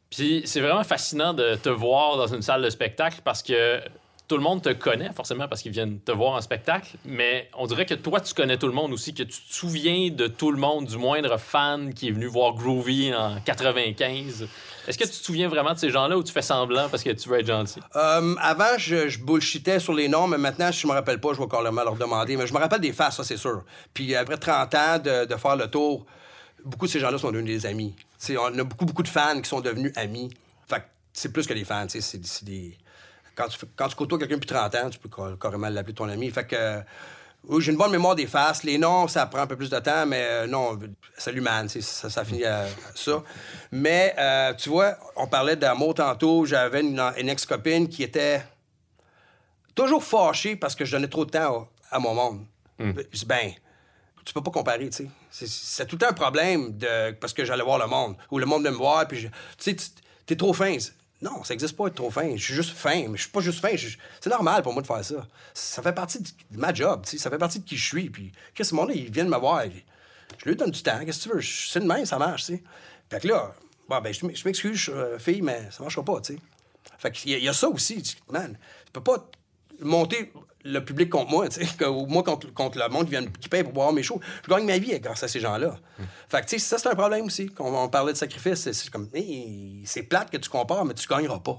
Puis 0.09 0.43
c'est 0.45 0.61
vraiment 0.61 0.83
fascinant 0.83 1.33
de 1.33 1.55
te 1.55 1.69
voir 1.69 2.17
dans 2.17 2.27
une 2.33 2.41
salle 2.41 2.61
de 2.63 2.69
spectacle 2.69 3.19
parce 3.23 3.43
que 3.43 3.79
tout 4.27 4.35
le 4.35 4.43
monde 4.43 4.61
te 4.61 4.73
connaît, 4.73 5.11
forcément, 5.13 5.47
parce 5.47 5.61
qu'ils 5.61 5.71
viennent 5.71 5.99
te 5.99 6.11
voir 6.11 6.33
en 6.33 6.41
spectacle. 6.41 6.97
Mais 7.05 7.49
on 7.57 7.65
dirait 7.65 7.85
que 7.85 7.93
toi, 7.93 8.19
tu 8.19 8.33
connais 8.33 8.57
tout 8.57 8.67
le 8.67 8.73
monde 8.73 8.91
aussi, 8.91 9.13
que 9.13 9.23
tu 9.23 9.39
te 9.41 9.53
souviens 9.53 10.09
de 10.11 10.27
tout 10.27 10.51
le 10.51 10.57
monde, 10.57 10.85
du 10.85 10.97
moindre 10.97 11.37
fan 11.37 11.93
qui 11.93 12.09
est 12.09 12.11
venu 12.11 12.25
voir 12.25 12.53
Groovy 12.53 13.13
en 13.13 13.39
95. 13.39 14.47
Est-ce 14.87 14.97
que 14.97 15.03
tu 15.05 15.11
te 15.11 15.15
souviens 15.15 15.47
vraiment 15.47 15.73
de 15.73 15.79
ces 15.79 15.89
gens-là 15.89 16.17
ou 16.17 16.23
tu 16.23 16.33
fais 16.33 16.41
semblant 16.41 16.89
parce 16.89 17.03
que 17.03 17.09
tu 17.11 17.29
veux 17.29 17.39
être 17.39 17.47
gentil? 17.47 17.79
Euh, 17.95 18.35
avant, 18.39 18.77
je, 18.77 19.17
bullshitais 19.19 19.79
sur 19.79 19.93
les 19.93 20.09
noms, 20.09 20.27
mais 20.27 20.37
maintenant, 20.37 20.71
si 20.71 20.81
je 20.81 20.87
me 20.87 20.93
rappelle 20.93 21.19
pas, 21.19 21.33
je 21.33 21.39
vais 21.39 21.47
carrément 21.47 21.83
leur 21.83 21.95
demander. 21.95 22.35
Mais 22.35 22.47
je 22.47 22.53
me 22.53 22.59
rappelle 22.59 22.81
des 22.81 22.93
faces, 22.93 23.17
ça, 23.17 23.23
c'est 23.23 23.37
sûr. 23.37 23.63
Puis 23.93 24.13
après 24.13 24.37
30 24.37 24.75
ans 24.75 24.99
de, 24.99 25.35
faire 25.37 25.55
le 25.55 25.67
tour, 25.67 26.05
beaucoup 26.65 26.85
de 26.85 26.91
ces 26.91 26.99
gens-là 26.99 27.17
sont 27.17 27.31
devenus 27.31 27.61
des 27.61 27.65
amis. 27.65 27.95
On 28.29 28.59
a 28.59 28.63
beaucoup, 28.63 28.85
beaucoup 28.85 29.03
de 29.03 29.07
fans 29.07 29.39
qui 29.41 29.49
sont 29.49 29.61
devenus 29.61 29.93
amis. 29.95 30.29
Fait 30.67 30.83
c'est 31.13 31.31
plus 31.31 31.47
que 31.47 31.53
des 31.53 31.63
fans, 31.63 31.87
c'est 31.87 32.43
des... 32.43 32.77
Quand 33.37 33.47
tu, 33.49 33.59
quand 33.75 33.87
tu 33.87 33.95
côtoies 33.95 34.17
quelqu'un 34.17 34.35
depuis 34.35 34.47
30 34.47 34.75
ans, 34.75 34.89
tu 34.89 34.97
peux 34.99 35.09
car- 35.09 35.37
carrément 35.39 35.69
l'appeler 35.69 35.93
ton 35.93 36.09
ami. 36.09 36.29
Fait 36.31 36.45
que... 36.47 36.55
euh, 36.55 36.81
oui, 37.43 37.61
j'ai 37.61 37.71
une 37.71 37.77
bonne 37.77 37.91
mémoire 37.91 38.15
des 38.15 38.25
faces. 38.27 38.63
Les 38.63 38.77
noms, 38.79 39.07
ça 39.07 39.25
prend 39.27 39.39
un 39.41 39.47
peu 39.47 39.55
plus 39.55 39.69
de 39.69 39.79
temps, 39.79 40.05
mais 40.07 40.21
euh, 40.25 40.47
non, 40.47 40.77
salut 41.17 41.39
man, 41.39 41.69
ça, 41.69 42.09
ça 42.09 42.25
finit 42.25 42.43
à, 42.43 42.63
à 42.63 42.67
ça. 42.95 43.23
Mais 43.71 44.13
euh, 44.17 44.53
tu 44.55 44.69
vois, 44.69 44.97
on 45.15 45.27
parlait 45.27 45.55
d'amour 45.55 45.93
tantôt. 45.93 46.45
J'avais 46.45 46.81
une, 46.81 46.99
une 47.17 47.29
ex-copine 47.29 47.87
qui 47.87 48.01
était 48.03 48.41
toujours 49.75 50.03
fâchée 50.03 50.55
parce 50.55 50.75
que 50.75 50.83
je 50.85 50.91
donnais 50.93 51.07
trop 51.07 51.25
de 51.25 51.31
temps 51.31 51.69
à, 51.91 51.95
à 51.95 51.99
mon 51.99 52.13
monde. 52.13 52.45
Je 52.79 53.19
dis, 53.19 53.25
ben, 53.25 53.51
tu 54.25 54.33
peux 54.33 54.41
pas 54.41 54.51
comparer, 54.51 54.89
tu 54.89 55.09
sais. 55.29 55.47
C'est- 55.47 55.85
tout 55.85 55.95
le 55.95 55.99
temps 55.99 56.09
un 56.09 56.13
problème 56.13 56.77
de, 56.77 57.11
parce 57.13 57.33
que 57.33 57.45
j'allais 57.45 57.63
voir 57.63 57.77
le 57.77 57.87
monde, 57.87 58.15
ou 58.31 58.39
le 58.39 58.45
monde 58.45 58.63
venait 58.63 58.71
me 58.71 58.77
voir, 58.77 59.07
puis 59.07 59.19
je- 59.19 59.27
tu 59.27 59.33
sais, 59.59 59.75
tu- 59.75 59.87
t'es 60.25 60.35
trop 60.35 60.53
fin. 60.53 60.75
Non, 61.21 61.43
ça 61.43 61.53
existe 61.53 61.75
pas 61.75 61.87
être 61.87 61.95
trop 61.95 62.11
fin. 62.11 62.35
Je 62.35 62.43
suis 62.43 62.53
juste 62.53 62.71
fin, 62.71 63.07
mais 63.07 63.17
je 63.17 63.23
suis 63.23 63.31
pas 63.31 63.41
juste 63.41 63.59
fin. 63.59 63.75
C'est 64.19 64.29
normal 64.29 64.61
pour 64.61 64.73
moi 64.73 64.81
de 64.81 64.87
faire 64.87 65.03
ça. 65.03 65.27
Ça 65.53 65.81
fait 65.81 65.93
partie 65.93 66.19
de, 66.21 66.29
ma 66.51 66.73
job. 66.73 67.05
Ça 67.05 67.29
fait 67.29 67.39
partie 67.39 67.59
de 67.59 67.65
qui 67.65 67.75
je 67.75 67.85
suis. 67.85 68.09
Puis, 68.09 68.31
qu'est-ce 68.53 68.69
que 68.69 68.75
ce 68.75 68.75
monde-là, 68.75 68.93
ils 68.95 69.11
viennent 69.11 69.29
me 69.29 69.37
voir. 69.37 69.63
Je 70.37 70.49
lui 70.49 70.55
donne 70.55 70.71
du 70.71 70.83
temps. 70.83 71.03
Qu'est-ce 71.03 71.23
que 71.27 71.29
tu 71.29 71.35
veux? 71.35 71.41
C'est 71.41 71.79
de 71.79 71.85
même, 71.85 72.05
ça 72.05 72.19
marche. 72.19 72.45
Fait 73.09 73.19
que 73.19 73.27
là, 73.27 73.55
bon, 73.89 74.01
ben, 74.01 74.13
je 74.13 74.25
m'excuse, 74.25 74.89
euh, 74.89 75.17
fille, 75.17 75.41
mais 75.41 75.69
ça 75.71 75.81
marchera 75.81 76.05
pas, 76.05 76.21
tu 76.21 76.35
sais. 76.35 76.39
Fait 76.99 77.11
qu'il 77.11 77.31
y, 77.31 77.35
il 77.35 77.43
y 77.43 77.49
a 77.49 77.53
ça 77.53 77.67
aussi. 77.67 78.17
Man, 78.31 78.57
tu 78.85 78.91
peux 78.91 79.03
pas 79.03 79.29
monter 79.79 80.31
le 80.71 80.83
public 80.83 81.09
contre 81.09 81.29
moi, 81.31 81.47
tu 81.49 81.65
sais, 81.65 81.75
que- 81.77 81.85
ou 81.85 82.05
moi 82.05 82.23
contre, 82.23 82.53
contre 82.53 82.77
le 82.77 82.87
monde 82.89 83.05
qui, 83.05 83.11
vient, 83.11 83.25
qui 83.25 83.49
paye 83.49 83.63
pour 83.63 83.73
voir 83.73 83.91
mes 83.93 84.03
shows. 84.03 84.19
Je 84.45 84.49
gagne 84.49 84.65
ma 84.65 84.77
vie 84.77 84.99
grâce 84.99 85.23
à 85.23 85.27
ces 85.27 85.39
gens-là. 85.39 85.75
Fait 86.29 86.41
que, 86.41 86.47
tu 86.47 86.59
sais, 86.59 86.59
ça, 86.59 86.77
c'est 86.77 86.89
un 86.89 86.95
problème 86.95 87.25
aussi. 87.25 87.47
Quand 87.47 87.65
on 87.65 87.89
parlait 87.89 88.13
de 88.13 88.17
sacrifice, 88.17 88.69
c'est- 88.71 88.89
comme, 88.89 89.09
Hey, 89.13 89.81
c'est 89.85 90.03
plate 90.03 90.29
que 90.29 90.37
tu 90.37 90.49
compares, 90.49 90.85
mais 90.85 90.93
tu 90.93 91.07
gagneras 91.07 91.39
pas. 91.39 91.57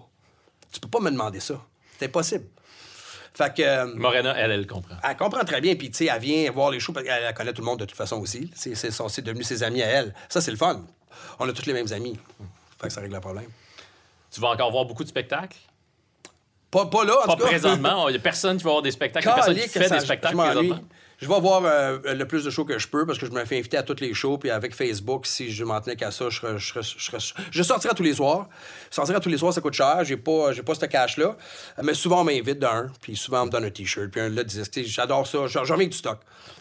Tu 0.72 0.80
peux 0.80 0.89
pas 0.89 1.01
me 1.01 1.10
demander 1.10 1.40
ça. 1.40 1.55
C'est 1.98 2.06
impossible. 2.06 2.47
Fait 3.35 3.55
que. 3.55 3.62
euh, 3.62 3.86
Morena, 3.94 4.35
elle, 4.36 4.51
elle 4.51 4.66
comprend. 4.66 4.97
elle 5.02 5.16
comprend 5.16 5.44
très 5.44 5.60
bien, 5.60 5.76
puis 5.76 5.90
tu 5.90 5.98
sais, 5.98 6.06
elle 6.12 6.20
vient 6.20 6.51
voir 6.51 6.70
les 6.70 6.80
shows, 6.80 6.93
parce 6.93 7.06
qu'elle 7.06 7.22
elle 7.22 7.35
connaît 7.35 7.52
tout 7.52 7.62
le 7.62 7.66
monde 7.66 7.78
de 7.78 7.85
toute 7.85 7.97
façon 7.97 8.16
aussi. 8.16 8.51
C'est 8.55 9.22
devenu 9.22 9.44
ses 9.44 9.62
amis 9.62 9.82
à 9.82 9.86
elle. 9.86 10.14
Ça, 10.28 10.40
c'est 10.40 10.51
le 10.51 10.56
fun. 10.56 10.85
On 11.39 11.48
a 11.48 11.52
tous 11.52 11.66
les 11.66 11.72
mêmes 11.72 11.93
amis. 11.93 12.18
Fait 12.80 12.89
que 12.89 12.93
ça 12.93 13.01
règle 13.01 13.14
le 13.14 13.20
problème. 13.20 13.48
Tu 14.30 14.40
vas 14.40 14.48
encore 14.48 14.70
voir 14.70 14.85
beaucoup 14.85 15.05
de 15.05 15.09
spectacles? 15.09 15.56
Pas, 16.70 16.86
pas 16.86 17.05
là, 17.05 17.15
en 17.23 17.27
Pas 17.27 17.32
tout 17.35 17.39
cas. 17.45 17.49
présentement. 17.49 18.09
Il 18.09 18.12
n'y 18.12 18.19
a 18.19 18.20
personne 18.20 18.59
qui 18.59 18.65
va 18.65 18.70
voir 18.70 18.82
des 18.82 18.90
spectacles. 18.90 19.27
Personne 19.35 19.55
qui 19.57 19.69
fait 19.69 19.89
ça- 19.89 19.97
des 19.99 20.05
spectacles 20.05 20.32
je 20.32 20.36
m'ennuie. 20.36 20.55
présentement. 20.69 20.89
Je 21.20 21.27
vais 21.27 21.40
voir 21.40 21.62
euh, 21.65 21.99
le 22.15 22.24
plus 22.28 22.45
de 22.45 22.51
shows 22.51 22.65
que 22.65 22.78
je 22.78 22.86
peux 22.86 23.05
parce 23.05 23.19
que 23.19 23.27
je 23.27 23.32
me 23.32 23.45
fais 23.45 23.59
inviter 23.59 23.77
à 23.77 23.82
tous 23.82 23.97
les 24.01 24.15
shows. 24.15 24.39
Puis 24.39 24.51
avec 24.51 24.73
Facebook, 24.73 25.27
si 25.27 25.51
je 25.51 25.65
m'en 25.65 25.81
tenais 25.81 25.97
qu'à 25.97 26.12
ça, 26.12 26.28
je, 26.28 26.39
serais- 26.39 26.59
je, 26.59 26.66
serais- 26.69 26.82
je, 26.82 27.05
serais- 27.05 27.43
je 27.51 27.62
sortirais 27.65 27.95
tous 27.97 28.05
les 28.05 28.15
soirs. 28.15 28.49
Sortir 28.89 29.19
tous 29.19 29.28
les 29.28 29.39
soirs, 29.39 29.53
ça 29.53 29.61
coûte 29.61 29.73
cher. 29.74 30.05
J'ai 30.05 30.16
pas, 30.16 30.53
j'ai 30.53 30.62
pas 30.62 30.77
ce 30.77 30.85
cash-là. 30.86 31.36
Mais 31.82 31.95
souvent, 31.95 32.20
on 32.20 32.24
m'invite 32.24 32.61
d'un. 32.61 32.86
Puis 33.01 33.16
souvent, 33.16 33.43
on 33.43 33.47
me 33.47 33.51
donne 33.51 33.65
un 33.65 33.70
T-shirt. 33.70 34.11
Puis 34.12 34.20
un 34.20 34.28
le 34.28 34.45
disque. 34.45 34.78
J'adore 34.85 35.27
ça. 35.27 35.47
J'en 35.49 35.62
reviens 35.62 35.89
du 35.89 35.97
stock. 35.97 36.19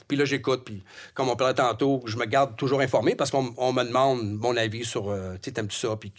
Puis 0.08 0.18
là, 0.18 0.26
j'écoute. 0.26 0.64
Puis 0.66 0.84
comme 1.14 1.30
on 1.30 1.36
parlait 1.36 1.54
tantôt, 1.54 2.02
je 2.08 2.18
me 2.18 2.26
garde 2.26 2.56
toujours 2.56 2.80
informé 2.82 3.14
parce 3.14 3.30
qu'on 3.30 3.54
on 3.58 3.74
me 3.74 3.84
demande 3.84 4.24
mon 4.40 4.58
avis 4.58 4.86
sur. 4.86 5.12
euh, 5.12 5.34
tu 5.34 5.40
sais, 5.44 5.52
t'aimes-tu 5.52 5.78
ça? 5.78 5.90
Puis 6.00 6.12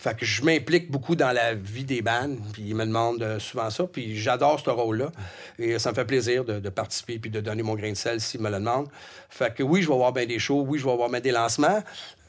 fait 0.00 0.16
que 0.16 0.24
je 0.24 0.42
m'implique 0.42 0.90
beaucoup 0.90 1.14
dans 1.14 1.30
la 1.30 1.52
vie 1.52 1.84
des 1.84 2.00
bands, 2.00 2.34
puis 2.54 2.62
ils 2.68 2.74
me 2.74 2.86
demandent 2.86 3.22
euh, 3.22 3.38
souvent 3.38 3.68
ça, 3.68 3.84
puis 3.84 4.16
j'adore 4.16 4.58
ce 4.58 4.70
rôle-là. 4.70 5.12
Et 5.58 5.78
ça 5.78 5.90
me 5.90 5.94
fait 5.94 6.06
plaisir 6.06 6.42
de, 6.42 6.70
participer 6.70 7.18
puis 7.18 7.30
de 7.30 7.42
donner 7.42 7.62
mon 7.62 7.74
grain 7.74 7.90
de 7.90 7.96
sel 7.96 8.18
s'ils 8.18 8.40
me 8.40 8.48
le 8.48 8.60
demandent. 8.60 8.88
Fait 9.28 9.54
que 9.54 9.62
oui, 9.62 9.82
je 9.82 9.88
vais 9.90 9.94
voir 9.94 10.14
bien 10.14 10.24
des 10.24 10.38
shows, 10.38 10.64
oui, 10.66 10.78
je 10.78 10.86
vais 10.86 10.96
voir 10.96 11.10
bien 11.10 11.20
des 11.20 11.32
lancements. 11.32 11.82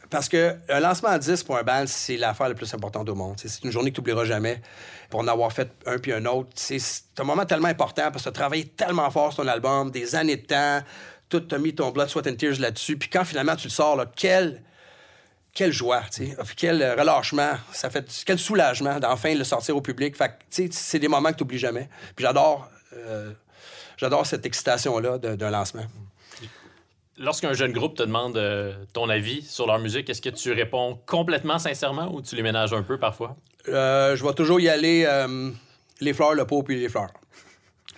Parce 0.09 0.27
que 0.27 0.57
un 0.67 0.81
lancement 0.81 1.11
à 1.11 1.17
10 1.17 1.43
pour 1.43 1.57
un 1.57 1.63
band, 1.63 1.85
c'est 1.87 2.17
l'affaire 2.17 2.49
la 2.49 2.55
plus 2.55 2.73
importante 2.73 3.07
au 3.07 3.15
monde. 3.15 3.35
C'est 3.37 3.63
une 3.63 3.71
journée 3.71 3.91
que 3.91 3.95
tu 3.95 4.01
n'oublieras 4.01 4.25
jamais. 4.25 4.61
Pour 5.09 5.21
en 5.21 5.27
avoir 5.29 5.53
fait 5.53 5.71
un 5.85 5.97
puis 5.97 6.11
un 6.11 6.25
autre, 6.25 6.49
c'est 6.55 6.77
c'est 6.77 7.03
un 7.19 7.23
moment 7.23 7.45
tellement 7.45 7.69
important 7.69 8.11
parce 8.11 8.17
que 8.17 8.23
tu 8.23 8.29
as 8.29 8.33
travaillé 8.33 8.65
tellement 8.65 9.09
fort 9.11 9.31
sur 9.31 9.45
ton 9.45 9.49
album, 9.49 9.91
des 9.91 10.13
années 10.15 10.35
de 10.35 10.45
temps, 10.45 10.81
tout, 11.29 11.39
tu 11.39 11.55
as 11.55 11.57
mis 11.57 11.73
ton 11.73 11.91
blood, 11.91 12.09
sweat 12.09 12.27
and 12.27 12.35
tears 12.35 12.59
là-dessus. 12.59 12.97
Puis 12.97 13.07
quand 13.07 13.23
finalement 13.23 13.55
tu 13.55 13.67
le 13.67 13.71
sors, 13.71 13.95
là, 13.95 14.11
quel 14.13 14.61
quelle 15.53 15.71
joie, 15.71 16.01
tu 16.11 16.27
sais. 16.27 16.37
Quel 16.55 16.81
euh, 16.81 16.95
relâchement. 16.95 17.51
Ça 17.73 17.89
fait 17.89 18.05
quel 18.25 18.39
soulagement 18.39 18.99
d'enfin 18.99 19.33
le 19.35 19.43
sortir 19.43 19.75
au 19.75 19.81
public. 19.81 20.15
Fait 20.15 20.29
que, 20.29 20.33
tu 20.49 20.63
sais, 20.67 20.69
c'est 20.71 20.99
des 20.99 21.07
moments 21.07 21.31
que 21.31 21.37
tu 21.37 21.43
n'oublies 21.43 21.59
jamais. 21.59 21.89
Puis 22.15 22.23
j'adore, 22.25 22.69
euh, 22.93 23.31
j'adore 23.97 24.25
cette 24.25 24.45
excitation-là 24.45 25.17
de- 25.17 25.35
d'un 25.35 25.49
lancement. 25.49 25.83
Lorsqu'un 27.17 27.53
jeune 27.53 27.71
groupe 27.73 27.95
te 27.97 28.03
demande 28.03 28.37
euh, 28.37 28.73
ton 28.93 29.09
avis 29.09 29.41
sur 29.43 29.67
leur 29.67 29.77
musique, 29.79 30.09
est-ce 30.09 30.21
que 30.21 30.29
tu 30.29 30.51
réponds 30.53 30.99
complètement 31.05 31.59
sincèrement 31.59 32.11
ou 32.13 32.21
tu 32.21 32.35
les 32.35 32.41
ménages 32.43 32.73
un 32.73 32.81
peu 32.83 32.97
parfois? 32.97 33.35
Euh, 33.67 34.15
je 34.15 34.25
vais 34.25 34.33
toujours 34.33 34.59
y 34.59 34.69
aller 34.69 35.05
les 35.99 36.13
fleurs, 36.13 36.33
le 36.33 36.45
pot 36.47 36.63
puis 36.63 36.79
les 36.79 36.89
fleurs. 36.89 37.11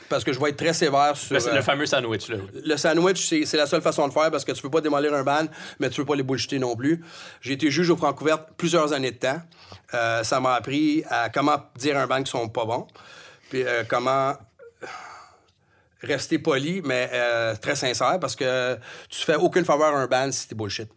Parce 0.09 0.23
que 0.23 0.33
je 0.33 0.39
vais 0.39 0.49
être 0.49 0.57
très 0.57 0.73
sévère 0.73 1.15
sur. 1.15 1.35
Le, 1.35 1.47
euh, 1.47 1.55
le 1.55 1.61
fameux 1.61 1.85
sandwich, 1.85 2.29
là. 2.29 2.37
Le 2.65 2.77
sandwich, 2.77 3.33
c'est 3.45 3.57
la 3.57 3.65
seule 3.65 3.81
façon 3.81 4.07
de 4.07 4.13
faire 4.13 4.29
parce 4.31 4.45
que 4.45 4.51
tu 4.51 4.61
peux 4.61 4.69
pas 4.69 4.81
démolir 4.81 5.13
un 5.13 5.23
band, 5.23 5.45
mais 5.79 5.89
tu 5.89 6.01
peux 6.01 6.05
pas 6.05 6.15
les 6.15 6.23
bullshiter 6.23 6.59
non 6.59 6.75
plus. 6.75 7.03
J'ai 7.41 7.53
été 7.53 7.69
juge 7.69 7.89
au 7.89 7.97
Francouverte 7.97 8.49
plusieurs 8.57 8.93
années 8.93 9.11
de 9.11 9.17
temps. 9.17 9.41
Euh, 9.93 10.23
ça 10.23 10.39
m'a 10.39 10.55
appris 10.55 11.03
à 11.09 11.29
comment 11.29 11.57
dire 11.77 11.97
un 11.97 12.07
band 12.07 12.23
qui 12.23 12.31
sont 12.31 12.49
pas 12.49 12.65
bons, 12.65 12.87
puis 13.49 13.63
euh, 13.63 13.83
comment 13.87 14.33
rester 16.03 16.37
poli, 16.37 16.81
mais 16.83 17.09
euh, 17.13 17.55
très 17.55 17.75
sincère 17.75 18.19
parce 18.19 18.35
que 18.35 18.77
tu 19.09 19.23
fais 19.23 19.35
aucune 19.35 19.65
faveur 19.65 19.95
à 19.95 19.99
un 19.99 20.07
band 20.07 20.31
si 20.31 20.47
t'es 20.47 20.55
bullshit. 20.55 20.89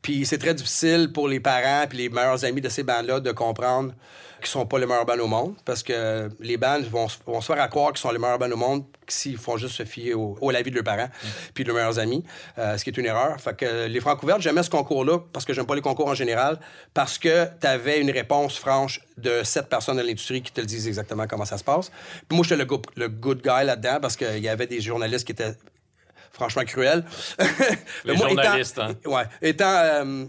Puis 0.00 0.24
c'est 0.26 0.38
très 0.38 0.54
difficile 0.54 1.12
pour 1.12 1.28
les 1.28 1.40
parents 1.40 1.86
puis 1.88 1.98
les 1.98 2.08
meilleurs 2.08 2.44
amis 2.44 2.60
de 2.60 2.68
ces 2.68 2.82
bands-là 2.82 3.20
de 3.20 3.32
comprendre 3.32 3.92
qu'ils 4.38 4.50
sont 4.50 4.66
pas 4.66 4.78
les 4.78 4.86
meilleurs 4.86 5.06
bands 5.06 5.18
au 5.18 5.26
monde 5.26 5.54
parce 5.64 5.82
que 5.82 6.28
les 6.40 6.56
bands 6.56 6.80
vont, 6.90 7.06
vont 7.26 7.40
se 7.40 7.52
faire 7.52 7.68
croire 7.68 7.92
qu'ils 7.92 8.00
sont 8.00 8.10
les 8.10 8.18
meilleurs 8.18 8.38
bands 8.38 8.50
au 8.50 8.56
monde 8.56 8.84
s'ils 9.06 9.36
font 9.36 9.56
juste 9.56 9.74
se 9.74 9.84
fier 9.84 10.14
au, 10.14 10.36
au 10.40 10.50
avis 10.50 10.70
de 10.70 10.74
leurs 10.74 10.84
parents 10.84 11.08
puis 11.54 11.64
de 11.64 11.68
leurs 11.68 11.76
meilleurs 11.76 11.98
amis, 11.98 12.24
euh, 12.58 12.76
ce 12.76 12.84
qui 12.84 12.90
est 12.90 12.96
une 12.96 13.06
erreur. 13.06 13.40
Fait 13.40 13.56
que 13.56 13.86
les 13.86 14.00
Francouvertes, 14.00 14.40
j'aimais 14.40 14.62
ce 14.62 14.70
concours-là 14.70 15.20
parce 15.32 15.44
que 15.44 15.52
j'aime 15.52 15.66
pas 15.66 15.74
les 15.74 15.80
concours 15.80 16.08
en 16.08 16.14
général 16.14 16.58
parce 16.94 17.18
que 17.18 17.46
tu 17.60 17.66
avais 17.66 18.00
une 18.00 18.10
réponse 18.10 18.56
franche 18.58 19.00
de 19.18 19.42
sept 19.44 19.68
personnes 19.68 19.96
de 19.96 20.02
l'industrie 20.02 20.42
qui 20.42 20.52
te 20.52 20.60
le 20.60 20.66
disent 20.66 20.88
exactement 20.88 21.26
comment 21.26 21.44
ça 21.44 21.58
se 21.58 21.64
passe. 21.64 21.90
Puis 22.28 22.36
moi, 22.36 22.44
j'étais 22.48 22.62
le, 22.62 22.68
le 22.96 23.08
good 23.08 23.42
guy 23.42 23.64
là-dedans 23.64 23.98
parce 24.00 24.16
qu'il 24.16 24.38
y 24.38 24.48
avait 24.48 24.66
des 24.66 24.80
journalistes 24.80 25.26
qui 25.26 25.32
étaient 25.32 25.54
franchement 26.32 26.64
cruels. 26.64 27.04
Les 28.04 28.12
Mais 28.12 28.14
moi, 28.14 28.30
étant- 28.32 28.82
hein. 28.82 28.94
Ouais. 29.06 29.24
Étant. 29.40 29.74
euh, 29.76 30.24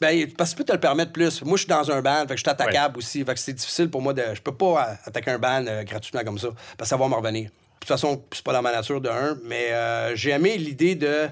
ben, 0.00 0.30
parce 0.36 0.50
que 0.50 0.54
tu 0.56 0.58
peux 0.58 0.64
te 0.66 0.72
le 0.72 0.80
permettre 0.80 1.12
plus. 1.12 1.42
Moi, 1.42 1.56
je 1.56 1.62
suis 1.62 1.68
dans 1.68 1.90
un 1.90 2.00
band, 2.00 2.20
fait 2.20 2.28
que 2.28 2.36
je 2.36 2.42
suis 2.42 2.48
attaquable 2.50 2.98
aussi. 2.98 3.24
Fait 3.24 3.34
que 3.34 3.40
c'est 3.40 3.52
difficile 3.52 3.90
pour 3.90 4.00
moi 4.00 4.12
de. 4.12 4.22
Je 4.32 4.40
peux 4.40 4.54
pas 4.54 4.90
euh, 4.90 4.94
attaquer 5.06 5.32
un 5.32 5.38
band 5.38 5.64
euh, 5.66 5.82
gratuitement 5.82 6.22
comme 6.24 6.38
ça. 6.38 6.48
Parce 6.76 6.88
que 6.90 6.96
ça 6.96 6.96
va 6.96 7.08
me 7.08 7.14
revenir. 7.14 7.44
De 7.50 7.50
toute 7.80 7.88
façon, 7.88 8.24
c'est 8.32 8.44
pas 8.44 8.52
dans 8.52 8.62
ma 8.62 8.72
nature 8.72 9.00
de 9.00 9.08
un, 9.08 9.36
mais 9.44 9.72
euh, 9.72 10.14
j'ai 10.14 10.30
aimé 10.30 10.56
l'idée 10.58 10.94
de 10.94 11.28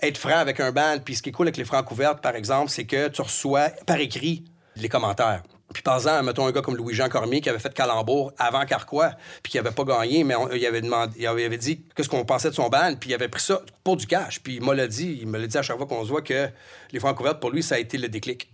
être 0.00 0.18
franc 0.18 0.36
avec 0.38 0.60
un 0.60 0.72
band. 0.72 0.98
Puis 1.04 1.16
ce 1.16 1.22
qui 1.22 1.28
est 1.28 1.32
cool 1.32 1.46
avec 1.48 1.56
les 1.56 1.64
francs 1.64 1.84
couvertes, 1.84 2.20
par 2.22 2.36
exemple, 2.36 2.70
c'est 2.70 2.84
que 2.84 3.08
tu 3.08 3.20
reçois 3.22 3.70
par 3.86 3.96
écrit 3.98 4.44
les 4.76 4.88
commentaires. 4.88 5.42
Puis 5.76 5.82
par 5.82 5.96
exemple, 5.96 6.24
mettons 6.24 6.46
un 6.46 6.52
gars 6.52 6.62
comme 6.62 6.74
Louis-Jean 6.74 7.10
Cormier 7.10 7.42
qui 7.42 7.50
avait 7.50 7.58
fait 7.58 7.74
Calembour 7.74 8.32
avant 8.38 8.64
Carquois, 8.64 9.10
puis 9.42 9.50
qui 9.52 9.58
avait 9.58 9.72
pas 9.72 9.84
gagné, 9.84 10.24
mais 10.24 10.34
on- 10.34 10.50
il, 10.50 10.64
avait 10.64 10.80
demandé, 10.80 11.12
il 11.18 11.26
avait 11.26 11.58
dit 11.58 11.82
qu'est-ce 11.94 12.08
qu'on 12.08 12.24
pensait 12.24 12.48
de 12.48 12.54
son 12.54 12.70
band, 12.70 12.94
puis 12.98 13.10
il 13.10 13.14
avait 13.14 13.28
pris 13.28 13.42
ça 13.42 13.60
pour 13.84 13.98
du 13.98 14.06
cash. 14.06 14.40
Puis 14.40 14.54
il 14.54 14.62
me 14.64 14.72
l'a 14.72 14.86
dit, 14.86 15.18
il 15.20 15.26
me 15.28 15.36
l'a 15.38 15.46
dit 15.46 15.58
à 15.58 15.60
chaque 15.60 15.76
fois 15.76 15.84
qu'on 15.86 16.02
se 16.02 16.08
voit 16.08 16.22
que 16.22 16.48
les 16.92 16.98
francs 16.98 17.14
couvertes, 17.14 17.40
pour 17.40 17.50
lui, 17.50 17.62
ça 17.62 17.74
a 17.74 17.78
été 17.78 17.98
le 17.98 18.08
déclic. 18.08 18.50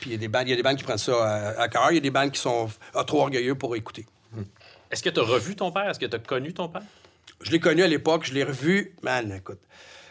Puis 0.00 0.10
il 0.10 0.12
y 0.12 0.14
a 0.14 0.18
des 0.18 0.28
bandes, 0.28 0.42
il 0.46 0.50
y 0.50 0.52
a 0.52 0.56
des 0.56 0.62
bandes 0.62 0.76
qui 0.76 0.84
prennent 0.84 0.98
ça 0.98 1.14
à, 1.56 1.62
à 1.62 1.68
cœur, 1.68 1.86
il 1.90 1.94
y 1.94 1.96
a 1.96 2.00
des 2.02 2.10
bandes 2.10 2.32
qui 2.32 2.40
sont 2.40 2.68
trop 3.06 3.22
orgueilleux 3.22 3.54
pour 3.54 3.74
écouter. 3.74 4.04
Est-ce 4.90 5.02
que 5.02 5.08
tu 5.08 5.20
as 5.20 5.24
revu 5.24 5.56
ton 5.56 5.72
père? 5.72 5.88
Est-ce 5.88 5.98
que 5.98 6.04
tu 6.04 6.16
as 6.16 6.18
connu 6.18 6.52
ton 6.52 6.68
père? 6.68 6.82
Je 7.40 7.50
l'ai 7.50 7.60
connu 7.60 7.82
à 7.82 7.86
l'époque, 7.88 8.26
je 8.26 8.34
l'ai 8.34 8.44
revu. 8.44 8.94
Man, 9.02 9.32
écoute, 9.38 9.60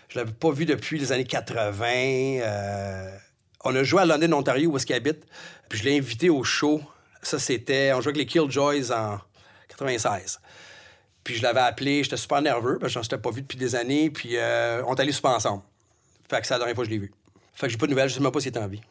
je 0.09 0.17
l'avais 0.17 0.31
pas 0.34 0.49
vu 0.49 0.65
depuis 0.65 0.97
les 0.97 1.11
années 1.11 1.23
80. 1.23 1.85
euh, 2.41 3.11
On 3.63 3.75
a 3.75 3.84
joué 3.84 4.01
à 4.01 4.05
London, 4.05 4.31
Ontario, 4.34 4.71
où 4.71 4.77
est-ce 4.77 4.85
qu'il 4.88 4.95
habite. 4.95 5.23
Puis 5.69 5.80
je 5.80 5.84
l'ai 5.84 5.98
invité 5.98 6.30
au 6.30 6.44
show. 6.44 6.81
Ça, 7.22 7.39
c'était. 7.39 7.91
On 7.94 8.02
jouait 8.02 8.10
avec 8.11 8.18
les 8.18 8.26
Killjoys 8.26 8.91
en 8.91 9.19
96. 9.69 10.39
Puis 11.23 11.35
je 11.35 11.44
l'avais 11.44 11.60
appelé, 11.60 12.03
j'étais 12.03 12.15
super 12.18 12.41
nerveux, 12.41 12.77
parce 12.80 12.91
que 12.91 12.94
je 12.94 12.99
ne 12.99 13.03
s'étais 13.03 13.18
pas 13.18 13.31
vu 13.31 13.41
depuis 13.41 13.57
des 13.57 13.76
années. 13.76 14.10
Puis 14.10 14.38
euh, 14.38 14.81
on 14.88 14.95
est 14.95 15.02
allés 15.02 15.11
super 15.11 15.31
ensemble. 15.31 15.64
Fait 16.30 16.39
que 16.41 16.48
c'est 16.48 16.53
la 16.53 16.60
dernière 16.60 16.76
fois 16.76 16.84
que 16.85 16.89
je 16.89 16.94
l'ai 16.95 16.99
vu. 17.02 17.14
Fait 17.53 17.68
que 17.68 17.72
j'ai 17.72 17.77
pas 17.77 17.85
de 17.85 17.91
nouvelles, 17.91 18.10
je 18.10 18.15
sais 18.15 18.19
même 18.22 18.31
pas 18.31 18.39
s'il 18.39 18.53
est 18.56 18.60
en 18.60 18.68
vie. 18.68 18.81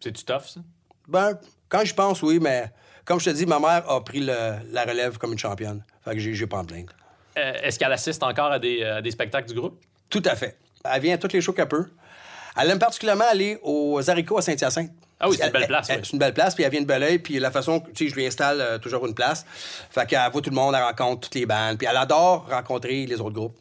C'est-tu 0.00 0.24
tough, 0.24 0.42
ça? 0.46 0.60
Ben, 1.08 1.38
quand 1.68 1.84
je 1.84 1.94
pense, 1.94 2.22
oui, 2.22 2.38
mais 2.40 2.70
comme 3.04 3.20
je 3.20 3.26
te 3.26 3.30
dis, 3.34 3.46
ma 3.46 3.58
mère 3.58 3.88
a 3.90 4.02
pris 4.04 4.20
le- 4.20 4.56
la 4.72 4.84
relève 4.84 5.18
comme 5.18 5.32
une 5.32 5.38
championne. 5.38 5.82
Fait 6.04 6.14
que 6.14 6.18
j'ai 6.20 6.46
pas 6.46 6.62
me 6.62 6.66
plaindre. 6.66 6.92
Euh, 7.36 7.52
Est-ce 7.62 7.78
qu'elle 7.78 7.92
assiste 7.92 8.22
encore 8.22 8.50
à 8.52 8.58
des, 8.58 8.82
à 8.82 9.00
des 9.02 9.10
spectacles 9.10 9.48
du 9.48 9.54
groupe? 9.54 9.80
Tout 10.08 10.22
à 10.24 10.34
fait. 10.36 10.56
Elle 10.84 11.00
vient 11.02 11.14
à 11.14 11.18
tous 11.18 11.32
les 11.32 11.40
shows 11.40 11.52
qu'elle 11.52 11.68
peut. 11.68 11.86
Elle 12.60 12.70
aime 12.70 12.78
particulièrement 12.78 13.24
aller 13.30 13.58
aux 13.62 14.00
haricots 14.10 14.38
à 14.38 14.42
Saint-Hyacinthe. 14.42 14.90
Ah 15.18 15.28
oui, 15.28 15.36
c'est 15.38 15.42
une 15.42 15.46
Elle- 15.48 15.52
belle 15.60 15.66
place. 15.68 15.86
C'est 15.88 16.12
une 16.12 16.18
belle 16.18 16.34
place, 16.34 16.54
puis 16.54 16.64
elle 16.64 16.70
vient 16.70 16.80
de 16.80 16.86
Belleuil, 16.86 17.18
puis 17.18 17.38
la 17.38 17.50
façon, 17.50 17.80
tu 17.94 18.04
sais, 18.04 18.10
je 18.10 18.14
lui 18.14 18.26
installe 18.26 18.60
euh, 18.60 18.78
toujours 18.78 19.06
une 19.06 19.14
place. 19.14 19.44
Fait 19.90 20.06
qu'elle 20.06 20.30
voit 20.32 20.40
tout 20.40 20.50
le 20.50 20.56
monde, 20.56 20.74
elle 20.74 20.82
rencontre 20.82 21.20
toutes 21.28 21.34
les 21.34 21.46
bandes, 21.46 21.76
puis 21.78 21.86
elle 21.90 21.96
adore 21.96 22.46
rencontrer 22.50 23.04
les 23.06 23.20
autres 23.20 23.34
groupes. 23.34 23.56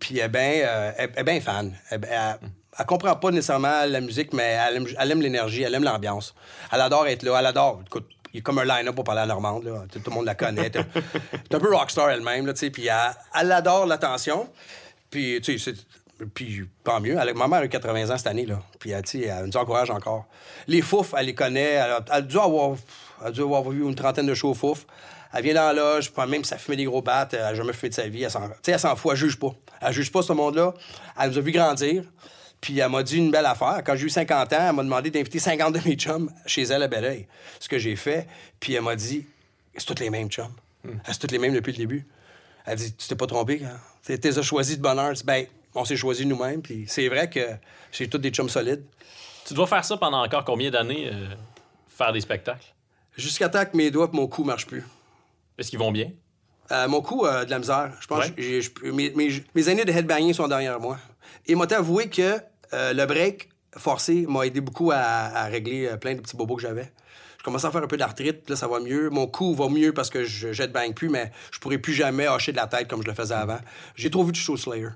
Puis 0.00 0.18
elle 0.18 0.24
est 0.24 0.28
bien 0.28 0.52
euh, 0.66 0.92
elle- 0.96 1.10
elle 1.14 1.20
est 1.20 1.24
bien 1.24 1.40
fan. 1.40 1.76
Elle, 1.90 2.00
elle- 2.10 2.38
elle 2.78 2.86
comprend 2.86 3.14
pas 3.16 3.30
nécessairement 3.30 3.84
la 3.86 4.00
musique, 4.00 4.32
mais 4.32 4.58
elle 4.66 5.10
aime, 5.10 5.20
l'énergie, 5.22 5.62
elle 5.62 5.74
aime 5.74 5.84
l'ambiance. 5.84 6.34
Elle 6.72 6.80
adore 6.80 7.06
être 7.06 7.22
là, 7.22 7.36
elle 7.38 7.46
adore. 7.46 7.82
Écoute, 7.86 8.08
il 8.32 8.36
y 8.36 8.40
a 8.40 8.42
comme 8.42 8.58
un 8.58 8.64
line-up 8.64 8.94
pour 8.94 9.04
parler 9.04 9.20
à 9.20 9.26
Normande, 9.26 9.64
là. 9.64 9.84
Tout, 9.92 10.00
le 10.06 10.10
monde 10.12 10.24
la 10.24 10.34
connaît. 10.34 10.70
T'es 10.70 10.78
un 10.80 11.58
peu 11.60 11.74
rockstar 11.74 12.10
elle-même, 12.10 12.46
là, 12.46 12.52
tu 12.52 12.60
sais. 12.60 12.70
Puis 12.70 12.86
elle, 12.86 12.96
elle 13.40 13.52
adore 13.52 13.86
l'attention. 13.86 14.48
Puis, 15.10 15.40
tu 15.42 15.58
sais, 15.58 15.72
c'est- 15.72 15.86
puis 16.34 16.68
tant 16.84 17.00
mieux. 17.00 17.16
Elle- 17.20 17.34
ma 17.34 17.48
mère 17.48 17.60
a 17.60 17.64
eu 17.64 17.68
80 17.68 18.10
ans 18.10 18.16
cette 18.18 18.26
année, 18.26 18.46
là. 18.46 18.60
Puis, 18.78 18.90
elle, 18.90 19.02
elle 19.14 19.46
nous 19.46 19.56
encourage 19.56 19.90
encore. 19.90 20.26
Les 20.66 20.82
fouf, 20.82 21.14
elle 21.18 21.26
les 21.26 21.34
connaît. 21.34 21.72
Elle 21.72 21.90
a, 21.90 22.04
elle 22.08 22.12
a 22.14 22.20
dû 22.22 22.38
avoir, 22.38 22.76
elle 23.20 23.26
a 23.28 23.30
dû 23.30 23.40
avoir 23.40 23.62
vu 23.68 23.82
une 23.82 23.94
trentaine 23.94 24.26
de 24.26 24.34
shows 24.34 24.54
fouf. 24.54 24.86
Elle 25.32 25.44
vient 25.44 25.54
dans 25.54 25.66
la 25.66 25.72
loge, 25.72 26.10
puis 26.10 26.26
même 26.28 26.42
si 26.44 26.52
elle 26.52 26.58
fumait 26.58 26.76
des 26.76 26.84
gros 26.84 27.02
battes, 27.02 27.34
elle 27.34 27.40
n'a 27.40 27.54
jamais 27.54 27.72
fumé 27.72 27.90
de 27.90 27.94
sa 27.94 28.08
vie. 28.08 28.24
Elle 28.24 28.30
s'en, 28.30 28.50
elle 28.66 28.96
fout, 28.96 29.12
elle 29.12 29.16
juge 29.16 29.38
pas. 29.38 29.54
Elle 29.80 29.92
juge 29.92 30.10
pas 30.10 30.22
ce 30.22 30.32
monde-là. 30.32 30.74
Elle 31.20 31.30
nous 31.30 31.38
a 31.38 31.40
vu 31.40 31.52
grandir. 31.52 32.04
Puis 32.60 32.78
elle 32.78 32.90
m'a 32.90 33.02
dit 33.02 33.16
une 33.16 33.30
belle 33.30 33.46
affaire. 33.46 33.80
Quand 33.84 33.94
j'ai 33.96 34.06
eu 34.06 34.10
50 34.10 34.52
ans, 34.52 34.56
elle 34.68 34.74
m'a 34.74 34.82
demandé 34.82 35.10
d'inviter 35.10 35.38
50 35.38 35.72
de 35.74 35.80
mes 35.88 35.94
chums 35.94 36.30
chez 36.46 36.62
elle 36.64 36.82
à 36.82 36.88
Belleuil. 36.88 37.26
Ce 37.58 37.68
que 37.68 37.78
j'ai 37.78 37.96
fait. 37.96 38.26
Puis 38.58 38.74
elle 38.74 38.82
m'a 38.82 38.96
dit 38.96 39.24
c'est 39.76 39.86
toutes 39.86 40.00
les 40.00 40.10
mêmes 40.10 40.28
chums. 40.28 40.52
C'est 41.06 41.18
toutes 41.18 41.30
les 41.32 41.38
mêmes 41.38 41.54
depuis 41.54 41.72
le 41.72 41.78
début. 41.78 42.06
Elle 42.66 42.76
dit 42.76 42.92
Tu 42.92 43.06
t'es 43.08 43.14
pas 43.14 43.26
trompé, 43.26 43.62
hein? 43.64 43.78
Tu 44.04 44.18
t'es 44.18 44.36
as 44.38 44.42
choisi 44.42 44.76
de 44.76 44.82
bonheur. 44.82 45.12
Ben, 45.24 45.46
on 45.74 45.84
s'est 45.84 45.96
choisi 45.96 46.26
nous-mêmes. 46.26 46.62
Puis 46.62 46.84
c'est 46.88 47.08
vrai 47.08 47.28
que 47.30 47.40
j'ai 47.92 48.08
tous 48.08 48.18
des 48.18 48.30
chums 48.30 48.48
solides. 48.48 48.84
Tu 49.46 49.54
dois 49.54 49.66
faire 49.66 49.84
ça 49.84 49.96
pendant 49.96 50.22
encore 50.24 50.44
combien 50.44 50.70
d'années, 50.70 51.10
euh, 51.12 51.26
faire 51.88 52.12
des 52.12 52.20
spectacles? 52.20 52.66
Jusqu'à 53.16 53.48
temps 53.48 53.64
que 53.64 53.76
mes 53.76 53.90
doigts 53.90 54.08
et 54.12 54.16
mon 54.16 54.26
cou 54.28 54.44
marchent 54.44 54.66
plus. 54.66 54.84
Est-ce 55.58 55.70
qu'ils 55.70 55.78
vont 55.78 55.92
bien? 55.92 56.10
Euh, 56.72 56.86
mon 56.88 57.02
coup 57.02 57.24
a 57.24 57.44
de 57.44 57.50
la 57.50 57.58
misère. 57.58 57.92
Je 58.00 58.06
pense 58.06 58.26
Ouais. 58.26 58.30
que 58.32 58.40
j'ai- 58.42 58.62
je- 58.62 58.70
mes, 58.92 59.10
mes- 59.10 59.44
mes 59.54 59.68
années 59.68 59.84
de 59.84 59.90
headbanging 59.90 60.32
sont 60.32 60.46
derrière 60.46 60.78
moi. 60.78 60.98
Et 61.46 61.54
m'a 61.56 61.64
avoué 61.64 62.08
que 62.08 62.38
euh, 62.72 62.92
le 62.92 63.06
break 63.06 63.48
forcé 63.76 64.24
m'a 64.28 64.46
aidé 64.46 64.60
beaucoup 64.60 64.92
à, 64.92 64.98
à 64.98 65.44
régler 65.46 65.86
euh, 65.88 65.96
plein 65.96 66.14
de 66.14 66.20
petits 66.20 66.36
bobos 66.36 66.54
que 66.56 66.62
j'avais. 66.62 66.92
Je 67.40 67.42
commençais 67.42 67.66
à 67.66 67.70
faire 67.70 67.82
un 67.82 67.86
peu 67.86 67.96
d'arthrite, 67.96 68.42
puis 68.44 68.50
là, 68.52 68.56
ça 68.56 68.68
va 68.68 68.80
mieux. 68.80 69.08
Mon 69.08 69.26
cou 69.26 69.54
va 69.54 69.70
mieux 69.70 69.94
parce 69.94 70.10
que 70.10 70.24
je 70.24 70.48
headbang 70.48 70.92
plus, 70.92 71.08
mais 71.08 71.32
je 71.50 71.58
pourrais 71.58 71.78
plus 71.78 71.94
jamais 71.94 72.26
hacher 72.26 72.52
de 72.52 72.58
la 72.58 72.66
tête 72.66 72.86
comme 72.86 73.00
je 73.02 73.08
le 73.08 73.14
faisais 73.14 73.32
avant. 73.34 73.56
J'ai 73.94 74.10
trop 74.10 74.24
vu 74.24 74.32
de 74.32 74.36
show 74.36 74.58
Slayer. 74.58 74.88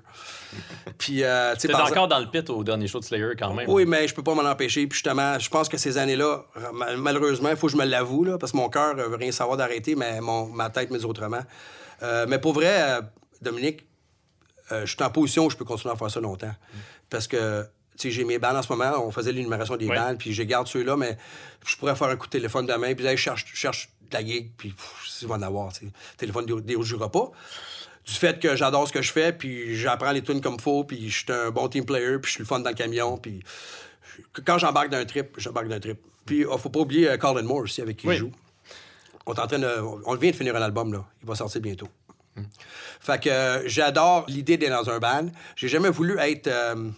Puis, 0.99 1.23
euh, 1.23 1.55
tu 1.55 1.61
sais, 1.61 1.69
par 1.69 1.87
encore 1.87 2.07
dans 2.07 2.19
le 2.19 2.27
pit 2.29 2.47
au 2.51 2.63
dernier 2.63 2.87
show 2.87 2.99
de 2.99 3.03
Slayer 3.03 3.31
quand 3.37 3.51
même. 3.51 3.67
oui, 3.67 3.85
mais 3.87 4.07
je 4.07 4.13
peux 4.13 4.21
pas 4.21 4.35
m'en 4.35 4.43
empêcher. 4.47 4.85
Puis 4.85 4.97
justement, 4.97 5.39
je 5.39 5.49
pense 5.49 5.67
que 5.69 5.77
ces 5.77 5.97
années-là, 5.97 6.43
ma- 6.71 6.95
malheureusement, 6.95 7.49
il 7.49 7.55
faut 7.55 7.65
que 7.65 7.73
je 7.73 7.77
me 7.77 7.85
l'avoue, 7.85 8.23
là, 8.23 8.37
parce 8.37 8.51
que 8.51 8.57
mon 8.57 8.69
cœur 8.69 8.95
veut 8.95 9.15
rien 9.15 9.31
savoir 9.31 9.57
d'arrêter, 9.57 9.95
mais 9.95 10.21
mon, 10.21 10.45
ma 10.45 10.69
tête 10.69 10.91
me 10.91 10.99
dit 10.99 11.05
autrement. 11.05 11.41
Euh, 12.03 12.27
mais 12.29 12.37
pour 12.37 12.53
vrai, 12.53 12.75
euh, 12.79 13.01
Dominique, 13.41 13.85
euh, 14.71 14.85
je 14.85 14.93
suis 14.95 15.03
en 15.03 15.09
position 15.09 15.45
où 15.47 15.49
je 15.49 15.57
peux 15.57 15.65
continuer 15.65 15.95
à 15.95 15.97
faire 15.97 16.11
ça 16.11 16.19
longtemps. 16.19 16.53
Parce 17.09 17.27
que, 17.27 17.65
sais, 17.97 18.11
j'ai 18.11 18.23
mes 18.23 18.39
bandes 18.39 18.55
en 18.57 18.61
ce 18.61 18.71
moment, 18.71 19.05
on 19.05 19.11
faisait 19.11 19.31
l'énumération 19.31 19.75
des 19.77 19.87
Ouais. 19.87 19.95
bandes, 19.95 20.17
puis 20.17 20.33
je 20.33 20.43
garde 20.43 20.67
ceux-là, 20.67 20.95
mais 20.97 21.17
je 21.65 21.75
pourrais 21.77 21.95
faire 21.95 22.07
un 22.07 22.15
coup 22.15 22.25
de 22.27 22.31
téléphone 22.31 22.65
demain, 22.65 22.93
puis 22.95 23.05
je 23.07 23.15
cherche, 23.15 23.45
cherche 23.53 23.89
de 24.09 24.13
la 24.17 24.25
gig, 24.25 24.51
puis 24.57 24.69
pff, 24.69 25.17
il 25.21 25.27
va 25.27 25.35
en 25.35 25.41
avoir, 25.41 25.71
tu 25.73 25.85
sais. 25.85 25.91
Téléphone 26.17 26.45
des, 26.45 26.61
des 26.75 26.81
jouera 26.83 27.11
pas. 27.11 27.31
Du 28.05 28.13
fait 28.13 28.39
que 28.39 28.55
j'adore 28.55 28.87
ce 28.87 28.93
que 28.93 29.01
je 29.01 29.11
fais, 29.11 29.33
puis 29.33 29.75
j'apprends 29.75 30.11
les 30.11 30.21
tunes 30.21 30.39
comme 30.41 30.59
faut, 30.59 30.83
puis 30.83 31.09
je 31.09 31.17
suis 31.23 31.31
un 31.31 31.49
bon 31.51 31.67
team 31.67 31.85
player, 31.85 32.19
puis 32.19 32.29
je 32.29 32.33
suis 32.35 32.41
le 32.43 32.47
fun 32.47 32.59
dans 32.59 32.69
le 32.69 32.75
camion, 32.75 33.17
puis 33.17 33.41
quand 34.45 34.57
j'embarque 34.59 34.89
d'un 34.89 35.05
trip, 35.05 35.33
j'embarque 35.37 35.67
d'un 35.67 35.79
trip. 35.79 35.97
Puis 36.25 36.39
il 36.39 36.57
faut 36.59 36.69
pas 36.69 36.79
oublier 36.79 37.09
euh, 37.09 37.17
Colin 37.17 37.41
Moore 37.43 37.61
aussi, 37.63 37.81
avec 37.81 37.97
qui 37.97 38.07
Oui. 38.07 38.15
je 38.15 38.19
joue. 38.21 38.31
On 39.25 39.33
est 39.33 39.39
en 39.39 39.47
train 39.47 39.57
de, 39.59 39.67
on 40.05 40.15
vient 40.15 40.29
de 40.31 40.35
finir 40.35 40.55
un 40.55 40.61
album, 40.61 40.93
là. 40.93 41.03
Il 41.23 41.27
va 41.27 41.33
sortir 41.35 41.61
bientôt. 41.61 41.87
Fait 42.99 43.21
que 43.23 43.29
euh, 43.29 43.67
j'adore 43.67 44.25
l'idée 44.27 44.57
d'être 44.57 44.71
dans 44.71 44.89
un 44.89 44.99
band. 44.99 45.27
J'ai 45.55 45.67
jamais 45.67 45.89
voulu 45.89 46.17
être 46.19 46.47
euh, 46.47 46.89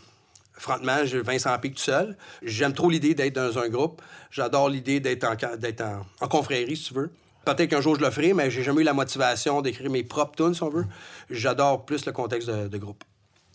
frontman, 0.57 1.05
j'ai 1.05 1.21
Vincent 1.21 1.57
Pic 1.59 1.75
tout 1.75 1.81
seul. 1.81 2.17
J'aime 2.41 2.73
trop 2.73 2.89
l'idée 2.89 3.13
d'être 3.13 3.35
dans 3.35 3.57
un 3.59 3.69
groupe. 3.69 4.01
J'adore 4.31 4.69
l'idée 4.69 4.99
d'être 4.99 5.23
en, 5.23 5.33
en, 5.33 6.05
en 6.21 6.27
confrérie, 6.27 6.75
si 6.75 6.89
tu 6.89 6.93
veux. 6.93 7.11
Peut-être 7.45 7.69
qu'un 7.69 7.81
jour 7.81 7.95
je 7.95 8.01
le 8.01 8.11
ferai, 8.11 8.33
mais 8.33 8.51
j'ai 8.51 8.63
jamais 8.63 8.81
eu 8.81 8.83
la 8.83 8.93
motivation 8.93 9.61
d'écrire 9.61 9.89
mes 9.89 10.03
propres 10.03 10.35
tunes, 10.35 10.53
si 10.53 10.63
on 10.63 10.69
veut. 10.69 10.85
J'adore 11.29 11.85
plus 11.85 12.05
le 12.05 12.11
contexte 12.11 12.49
de, 12.49 12.67
de 12.67 12.77
groupe. 12.77 13.03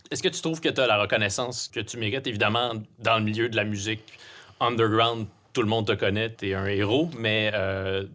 Est-ce 0.09 0.23
que 0.23 0.29
tu 0.29 0.41
trouves 0.41 0.59
que 0.59 0.69
tu 0.69 0.81
as 0.81 0.87
la 0.87 0.99
reconnaissance 0.99 1.69
que 1.73 1.79
tu 1.79 1.97
mérites? 1.97 2.27
Évidemment, 2.27 2.73
dans 2.99 3.17
le 3.17 3.23
milieu 3.23 3.49
de 3.49 3.55
la 3.55 3.63
musique 3.63 4.19
underground, 4.59 5.27
tout 5.53 5.61
le 5.61 5.67
monde 5.67 5.87
te 5.87 5.93
connaît, 5.93 6.33
tu 6.33 6.49
es 6.49 6.53
un 6.55 6.65
héros, 6.65 7.09
mais 7.17 7.51
euh, 7.53 8.05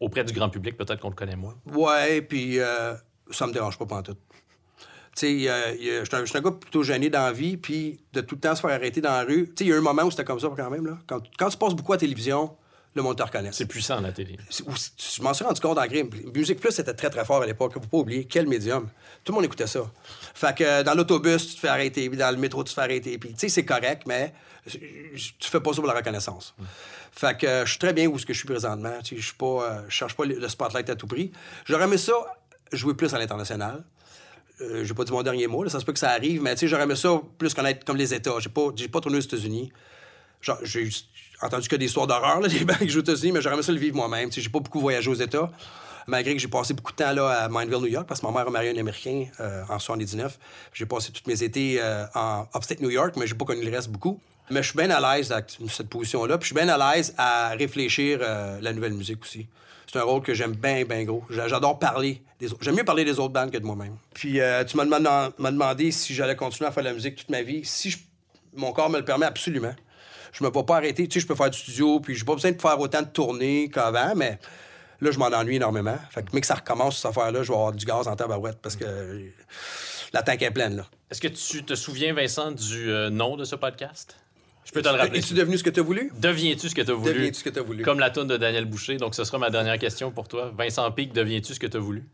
auprès 0.00 0.24
du 0.24 0.32
grand 0.32 0.50
public, 0.50 0.76
peut-être 0.76 1.00
qu'on 1.00 1.10
te 1.10 1.16
connaît 1.16 1.36
moins. 1.36 1.54
Ouais, 1.72 2.20
puis 2.20 2.60
euh, 2.60 2.94
ça 3.30 3.46
me 3.46 3.52
dérange 3.52 3.78
pas 3.78 4.02
tout. 4.02 4.16
Tu 5.16 5.46
sais, 5.46 5.78
je 6.02 6.24
suis 6.24 6.38
un, 6.38 6.40
gars 6.40 6.50
plutôt 6.50 6.82
gêné 6.82 7.08
dans 7.08 7.24
la 7.24 7.32
vie, 7.32 7.56
puis 7.56 8.00
de 8.12 8.20
tout 8.20 8.34
le 8.34 8.40
temps 8.40 8.54
se 8.54 8.60
faire 8.60 8.70
arrêter 8.70 9.00
dans 9.00 9.12
la 9.12 9.22
rue. 9.22 9.46
Tu 9.48 9.52
sais, 9.58 9.64
il 9.64 9.68
y 9.68 9.72
a 9.72 9.76
un 9.76 9.80
moment 9.80 10.02
où 10.02 10.10
c'était 10.10 10.24
comme 10.24 10.40
ça 10.40 10.48
quand 10.56 10.70
même. 10.70 10.86
Là. 10.86 10.98
Quand, 11.06 11.22
quand 11.38 11.48
tu 11.48 11.56
passes 11.56 11.74
beaucoup 11.74 11.92
à 11.92 11.96
la 11.96 12.00
télévision, 12.00 12.50
le 12.94 13.02
monde 13.02 13.16
te 13.16 13.22
reconnaît. 13.22 13.50
C'est 13.52 13.66
puissant, 13.66 14.00
la 14.00 14.12
télé. 14.12 14.36
Je 14.50 15.22
m'en 15.22 15.34
suis 15.34 15.44
rendu 15.44 15.60
compte 15.60 15.78
en 15.78 15.86
Grim. 15.86 16.08
Musique 16.32 16.60
Plus, 16.60 16.70
c'était 16.70 16.94
très, 16.94 17.10
très 17.10 17.24
fort 17.24 17.42
à 17.42 17.46
l'époque. 17.46 17.72
Faut 17.74 17.80
pas 17.80 17.98
oublier, 17.98 18.24
quel 18.24 18.46
médium. 18.46 18.88
Tout 19.24 19.32
le 19.32 19.36
monde 19.36 19.44
écoutait 19.44 19.66
ça. 19.66 19.80
Fait 20.34 20.56
que 20.56 20.82
dans 20.82 20.94
l'autobus, 20.94 21.48
tu 21.48 21.54
te 21.54 21.60
fais 21.60 21.68
arrêter, 21.68 22.08
puis 22.08 22.16
dans 22.16 22.30
le 22.30 22.36
métro, 22.36 22.62
tu 22.62 22.70
te 22.70 22.74
fais 22.74 22.82
arrêter. 22.82 23.18
Puis, 23.18 23.30
tu 23.30 23.40
sais, 23.40 23.48
c'est 23.48 23.64
correct, 23.64 24.04
mais 24.06 24.32
tu 24.66 25.50
fais 25.50 25.60
pas 25.60 25.72
ça 25.72 25.76
pour 25.76 25.88
la 25.88 25.94
reconnaissance. 25.94 26.54
Fait 27.10 27.36
que 27.36 27.64
je 27.64 27.70
suis 27.70 27.78
très 27.78 27.92
bien 27.92 28.06
où 28.06 28.18
ce 28.18 28.26
que 28.26 28.32
je 28.32 28.38
suis 28.38 28.48
présentement. 28.48 28.94
Je 29.02 29.20
suis 29.20 29.34
pas, 29.34 29.46
euh, 29.46 29.88
cherche 29.88 30.14
pas 30.14 30.24
le 30.24 30.48
spotlight 30.48 30.88
à 30.90 30.96
tout 30.96 31.06
prix. 31.06 31.32
J'aurais 31.64 31.84
aimé 31.84 31.98
ça 31.98 32.12
jouer 32.72 32.94
plus 32.94 33.12
à 33.14 33.18
l'international. 33.18 33.84
Euh, 34.60 34.84
j'ai 34.84 34.94
pas 34.94 35.04
dit 35.04 35.12
mon 35.12 35.22
dernier 35.22 35.46
mot, 35.46 35.68
ça 35.68 35.80
se 35.80 35.84
peut 35.84 35.92
que 35.92 35.98
ça 35.98 36.10
arrive, 36.10 36.40
mais 36.42 36.54
j'aurais 36.56 36.84
aimé 36.84 36.94
ça 36.94 37.20
plus 37.38 37.54
connaître 37.54 37.84
comme 37.84 37.96
les 37.96 38.14
États. 38.14 38.38
J'ai 38.38 38.48
pas, 38.48 38.68
pas 38.92 39.00
tourné 39.00 39.18
aux 39.18 39.20
États-Unis. 39.20 39.72
J'ai 40.62 40.90
entendu 41.42 41.68
que 41.68 41.76
des 41.76 41.86
histoires 41.86 42.06
d'horreur, 42.06 42.40
des 42.48 42.64
banques 42.64 42.82
aux 42.82 43.00
États-Unis, 43.00 43.32
mais 43.32 43.40
j'aurais 43.40 43.56
aimé 43.56 43.62
ça 43.62 43.72
le 43.72 43.78
vivre 43.78 43.96
moi-même. 43.96 44.30
J'ai 44.30 44.48
pas 44.48 44.60
beaucoup 44.60 44.80
voyagé 44.80 45.10
aux 45.10 45.14
États, 45.14 45.50
malgré 46.06 46.34
que 46.34 46.40
j'ai 46.40 46.48
passé 46.48 46.74
beaucoup 46.74 46.92
de 46.92 46.96
temps 46.96 47.12
là, 47.12 47.28
à 47.28 47.48
Mindville, 47.48 47.80
New 47.80 47.86
York, 47.86 48.06
parce 48.06 48.20
que 48.20 48.26
ma 48.26 48.32
mère 48.32 48.46
a 48.46 48.50
marié 48.50 48.70
un 48.70 48.76
Américain 48.76 49.26
euh, 49.40 49.62
en 49.68 49.78
79. 49.78 50.38
J'ai 50.72 50.86
passé 50.86 51.12
tous 51.12 51.28
mes 51.28 51.42
étés 51.42 51.78
euh, 51.80 52.04
en 52.14 52.46
upstate 52.54 52.80
New 52.80 52.90
York, 52.90 53.14
mais 53.16 53.26
j'ai 53.26 53.34
pas 53.34 53.44
connu 53.44 53.64
le 53.64 53.70
reste 53.70 53.88
beaucoup. 53.88 54.20
Mais 54.50 54.62
je 54.62 54.70
suis 54.70 54.76
bien 54.76 54.90
à 54.90 55.16
l'aise 55.16 55.32
avec 55.32 55.46
cette 55.70 55.88
position-là, 55.88 56.36
puis 56.36 56.48
je 56.48 56.54
suis 56.54 56.64
bien 56.64 56.68
à 56.68 56.94
l'aise 56.94 57.14
à 57.16 57.50
réfléchir 57.50 58.18
la 58.20 58.72
nouvelle 58.74 58.92
musique 58.92 59.22
aussi. 59.22 59.46
C'est 59.94 60.00
un 60.00 60.02
rôle 60.02 60.22
que 60.22 60.34
j'aime 60.34 60.56
bien, 60.56 60.84
bien 60.84 61.04
gros. 61.04 61.22
J'adore 61.30 61.78
parler 61.78 62.20
des 62.40 62.52
autres. 62.52 62.64
J'aime 62.64 62.74
mieux 62.74 62.84
parler 62.84 63.04
des 63.04 63.20
autres 63.20 63.32
bandes 63.32 63.52
que 63.52 63.58
de 63.58 63.64
moi-même. 63.64 63.96
Puis 64.12 64.40
euh, 64.40 64.64
tu 64.64 64.76
m'as 64.76 64.84
demandé 64.84 65.92
si 65.92 66.14
j'allais 66.14 66.34
continuer 66.34 66.66
à 66.68 66.72
faire 66.72 66.82
de 66.82 66.88
la 66.88 66.94
musique 66.94 67.14
toute 67.14 67.30
ma 67.30 67.42
vie. 67.42 67.64
Si 67.64 67.94
mon 68.56 68.72
corps 68.72 68.90
me 68.90 68.98
le 68.98 69.04
permet, 69.04 69.26
absolument. 69.26 69.74
Je 70.32 70.42
me 70.42 70.50
vais 70.50 70.62
pas 70.64 70.78
arrêter. 70.78 71.06
Tu 71.06 71.14
sais, 71.14 71.20
je 71.20 71.28
peux 71.28 71.36
faire 71.36 71.50
du 71.50 71.56
studio, 71.56 72.00
puis 72.00 72.16
j'ai 72.16 72.24
pas 72.24 72.34
besoin 72.34 72.50
de 72.50 72.60
faire 72.60 72.80
autant 72.80 73.02
de 73.02 73.06
tournées 73.06 73.70
qu'avant, 73.72 74.14
mais 74.16 74.40
là, 75.00 75.10
je 75.10 75.18
m'en 75.18 75.26
ennuie 75.26 75.56
énormément. 75.56 75.96
Fait 76.10 76.22
que, 76.22 76.28
mais 76.32 76.40
que 76.40 76.46
ça 76.46 76.54
recommence, 76.54 76.96
cette 76.96 77.06
affaire-là, 77.06 77.42
je 77.42 77.48
vais 77.48 77.54
avoir 77.54 77.72
du 77.72 77.84
gaz 77.84 78.08
en 78.08 78.16
tabarouette 78.16 78.58
parce 78.62 78.76
que 78.76 78.84
la 80.12 80.22
tank 80.22 80.42
est 80.42 80.50
pleine, 80.50 80.76
là. 80.76 80.86
Est-ce 81.10 81.20
que 81.20 81.28
tu 81.28 81.64
te 81.64 81.74
souviens, 81.74 82.14
Vincent, 82.14 82.52
du 82.52 82.90
euh, 82.90 83.10
nom 83.10 83.36
de 83.36 83.44
ce 83.44 83.56
podcast? 83.56 84.16
Je 84.64 84.72
peux 84.72 84.82
te 84.82 84.88
le 84.88 84.94
rappeler. 84.94 85.18
Es-tu 85.18 85.34
devenu 85.34 85.58
ce 85.58 85.62
que 85.62 85.70
tu 85.70 85.80
as 85.80 85.82
voulu? 85.82 86.10
Deviens-tu 86.18 86.68
ce 86.68 86.74
que 86.74 86.82
tu 86.82 86.90
as 86.90 86.94
voulu? 86.94 87.12
Deviens-tu 87.12 87.38
ce 87.40 87.44
que 87.44 87.50
tu 87.50 87.58
as 87.58 87.62
voulu? 87.62 87.84
Comme 87.84 87.98
la 87.98 88.10
toune 88.10 88.28
de 88.28 88.36
Daniel 88.36 88.64
Boucher. 88.64 88.96
Donc, 88.96 89.14
ce 89.14 89.24
sera 89.24 89.38
ma 89.38 89.50
dernière 89.50 89.78
question 89.78 90.10
pour 90.10 90.26
toi. 90.26 90.52
Vincent 90.56 90.90
Pic, 90.90 91.12
deviens-tu 91.12 91.54
ce 91.54 91.60
que 91.60 91.66
tu 91.66 91.76
as 91.76 91.80
voulu? 91.80 92.04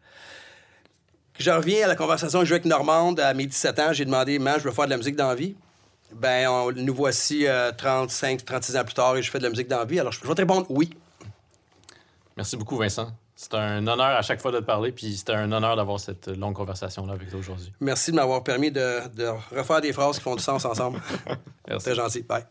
Je 1.38 1.50
reviens 1.50 1.84
à 1.84 1.88
la 1.88 1.96
conversation 1.96 2.40
que 2.40 2.44
j'ai 2.44 2.54
avec 2.54 2.66
Normande 2.66 3.20
à 3.20 3.32
mes 3.32 3.46
17 3.46 3.78
ans. 3.78 3.92
J'ai 3.92 4.04
demandé, 4.04 4.38
man, 4.38 4.56
je 4.58 4.64
veux 4.64 4.74
faire 4.74 4.86
de 4.86 4.90
la 4.90 4.96
musique 4.96 5.16
dans 5.16 5.28
la 5.28 5.34
vie. 5.34 5.54
Ben, 6.12 6.72
nous 6.74 6.94
voici 6.94 7.46
35, 7.78 8.40
euh, 8.40 8.44
36 8.44 8.76
ans 8.76 8.84
plus 8.84 8.94
tard 8.94 9.16
et 9.16 9.22
je 9.22 9.30
fais 9.30 9.38
de 9.38 9.44
la 9.44 9.50
musique 9.50 9.68
dans 9.68 9.78
la 9.78 9.84
vie. 9.84 10.00
Alors, 10.00 10.12
je 10.12 10.20
vais 10.20 10.34
te 10.34 10.40
répondre 10.40 10.66
oui. 10.68 10.90
Merci 12.40 12.56
beaucoup, 12.56 12.78
Vincent. 12.78 13.12
C'est 13.36 13.52
un 13.52 13.86
honneur 13.86 14.16
à 14.16 14.22
chaque 14.22 14.40
fois 14.40 14.50
de 14.50 14.60
te 14.60 14.64
parler, 14.64 14.92
puis 14.92 15.14
c'était 15.14 15.34
un 15.34 15.52
honneur 15.52 15.76
d'avoir 15.76 16.00
cette 16.00 16.26
longue 16.28 16.54
conversation-là 16.54 17.12
avec 17.12 17.28
toi 17.28 17.38
aujourd'hui. 17.38 17.70
Merci 17.80 18.12
de 18.12 18.16
m'avoir 18.16 18.42
permis 18.42 18.70
de, 18.70 19.06
de, 19.14 19.26
refaire 19.54 19.82
des 19.82 19.92
phrases 19.92 20.16
qui 20.16 20.22
font 20.22 20.36
du 20.36 20.42
sens 20.42 20.64
ensemble. 20.64 21.02
Très 21.80 21.94
gentil. 21.94 22.22
Bye. 22.22 22.44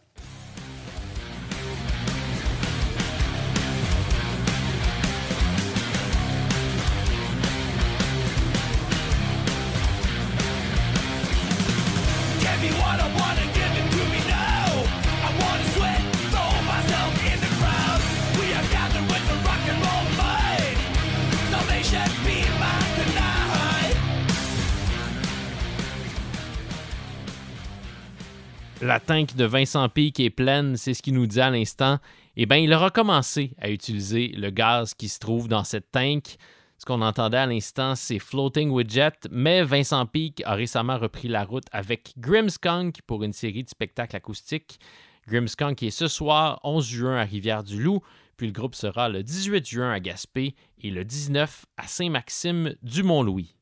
Tank 29.09 29.35
de 29.35 29.45
Vincent 29.45 29.89
Pic 29.89 30.19
est 30.19 30.29
pleine, 30.29 30.77
c'est 30.77 30.93
ce 30.93 31.01
qu'il 31.01 31.15
nous 31.15 31.25
dit 31.25 31.41
à 31.41 31.49
l'instant, 31.49 31.97
eh 32.37 32.45
bien, 32.45 32.57
il 32.57 32.71
aura 32.71 32.91
commencé 32.91 33.55
à 33.57 33.71
utiliser 33.71 34.27
le 34.27 34.51
gaz 34.51 34.93
qui 34.93 35.09
se 35.09 35.17
trouve 35.17 35.47
dans 35.47 35.63
cette 35.63 35.89
tank. 35.89 36.35
Ce 36.77 36.85
qu'on 36.85 37.01
entendait 37.01 37.37
à 37.37 37.47
l'instant, 37.47 37.95
c'est 37.95 38.19
Floating 38.19 38.69
with 38.69 38.91
Jet, 38.91 39.27
mais 39.31 39.63
Vincent 39.63 40.05
Peake 40.05 40.43
a 40.45 40.53
récemment 40.53 40.99
repris 40.99 41.27
la 41.27 41.43
route 41.43 41.65
avec 41.71 42.13
Grimskunk 42.19 43.01
pour 43.07 43.23
une 43.23 43.33
série 43.33 43.63
de 43.63 43.69
spectacles 43.69 44.15
acoustiques. 44.15 44.79
Grimskunk 45.27 45.81
est 45.81 45.89
ce 45.89 46.07
soir, 46.07 46.59
11 46.63 46.85
juin, 46.85 47.17
à 47.17 47.23
Rivière-du-Loup, 47.23 48.03
puis 48.37 48.45
le 48.45 48.53
groupe 48.53 48.75
sera 48.75 49.09
le 49.09 49.23
18 49.23 49.67
juin 49.67 49.91
à 49.91 49.99
Gaspé 49.99 50.53
et 50.83 50.91
le 50.91 51.03
19 51.03 51.65
à 51.77 51.87
Saint-Maxime 51.87 52.75
du 52.83 53.01
Mont-Louis. 53.01 53.55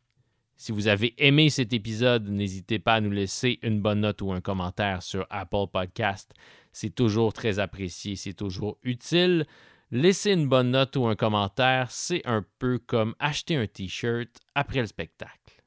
Si 0.59 0.71
vous 0.71 0.87
avez 0.87 1.13
aimé 1.19 1.51
cet 1.51 1.71
épisode, 1.71 2.29
n'hésitez 2.29 2.79
pas 2.79 2.95
à 2.95 3.01
nous 3.01 3.11
laisser 3.11 3.59
une 3.61 3.79
bonne 3.79 3.99
note 3.99 4.23
ou 4.23 4.31
un 4.31 4.41
commentaire 4.41 5.03
sur 5.03 5.27
Apple 5.29 5.67
Podcast. 5.71 6.33
C'est 6.71 6.95
toujours 6.95 7.31
très 7.31 7.59
apprécié, 7.59 8.15
c'est 8.15 8.33
toujours 8.33 8.79
utile. 8.81 9.45
Laisser 9.91 10.31
une 10.31 10.49
bonne 10.49 10.71
note 10.71 10.95
ou 10.95 11.05
un 11.05 11.15
commentaire, 11.15 11.91
c'est 11.91 12.23
un 12.25 12.43
peu 12.57 12.79
comme 12.79 13.13
acheter 13.19 13.55
un 13.55 13.67
t-shirt 13.67 14.29
après 14.55 14.79
le 14.79 14.87
spectacle. 14.87 15.61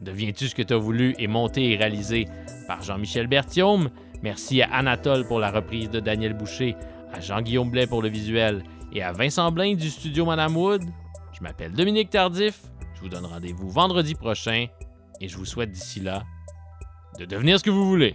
Deviens-tu 0.00 0.48
ce 0.48 0.56
que 0.56 0.62
tu 0.62 0.74
as 0.74 0.78
voulu 0.78 1.14
est 1.16 1.28
monté 1.28 1.70
et 1.70 1.76
réalisé 1.76 2.26
par 2.66 2.82
Jean-Michel 2.82 3.28
Berthiaume? 3.28 3.90
Merci 4.24 4.62
à 4.62 4.74
Anatole 4.74 5.28
pour 5.28 5.38
la 5.38 5.52
reprise 5.52 5.90
de 5.90 6.00
Daniel 6.00 6.34
Boucher, 6.34 6.74
à 7.12 7.20
Jean-Guillaume 7.20 7.70
Blais 7.70 7.86
pour 7.86 8.02
le 8.02 8.08
visuel 8.08 8.64
et 8.92 9.00
à 9.00 9.12
Vincent 9.12 9.52
Blain 9.52 9.76
du 9.76 9.90
studio 9.90 10.24
Madame 10.26 10.56
Wood. 10.56 10.82
Je 11.32 11.40
m'appelle 11.40 11.72
Dominique 11.72 12.10
Tardif 12.10 12.62
vous 13.04 13.10
donne 13.10 13.26
rendez-vous 13.26 13.68
vendredi 13.68 14.14
prochain 14.14 14.66
et 15.20 15.28
je 15.28 15.36
vous 15.36 15.44
souhaite 15.44 15.70
d'ici 15.70 16.00
là 16.00 16.22
de 17.18 17.26
devenir 17.26 17.58
ce 17.58 17.64
que 17.64 17.68
vous 17.68 17.86
voulez. 17.86 18.14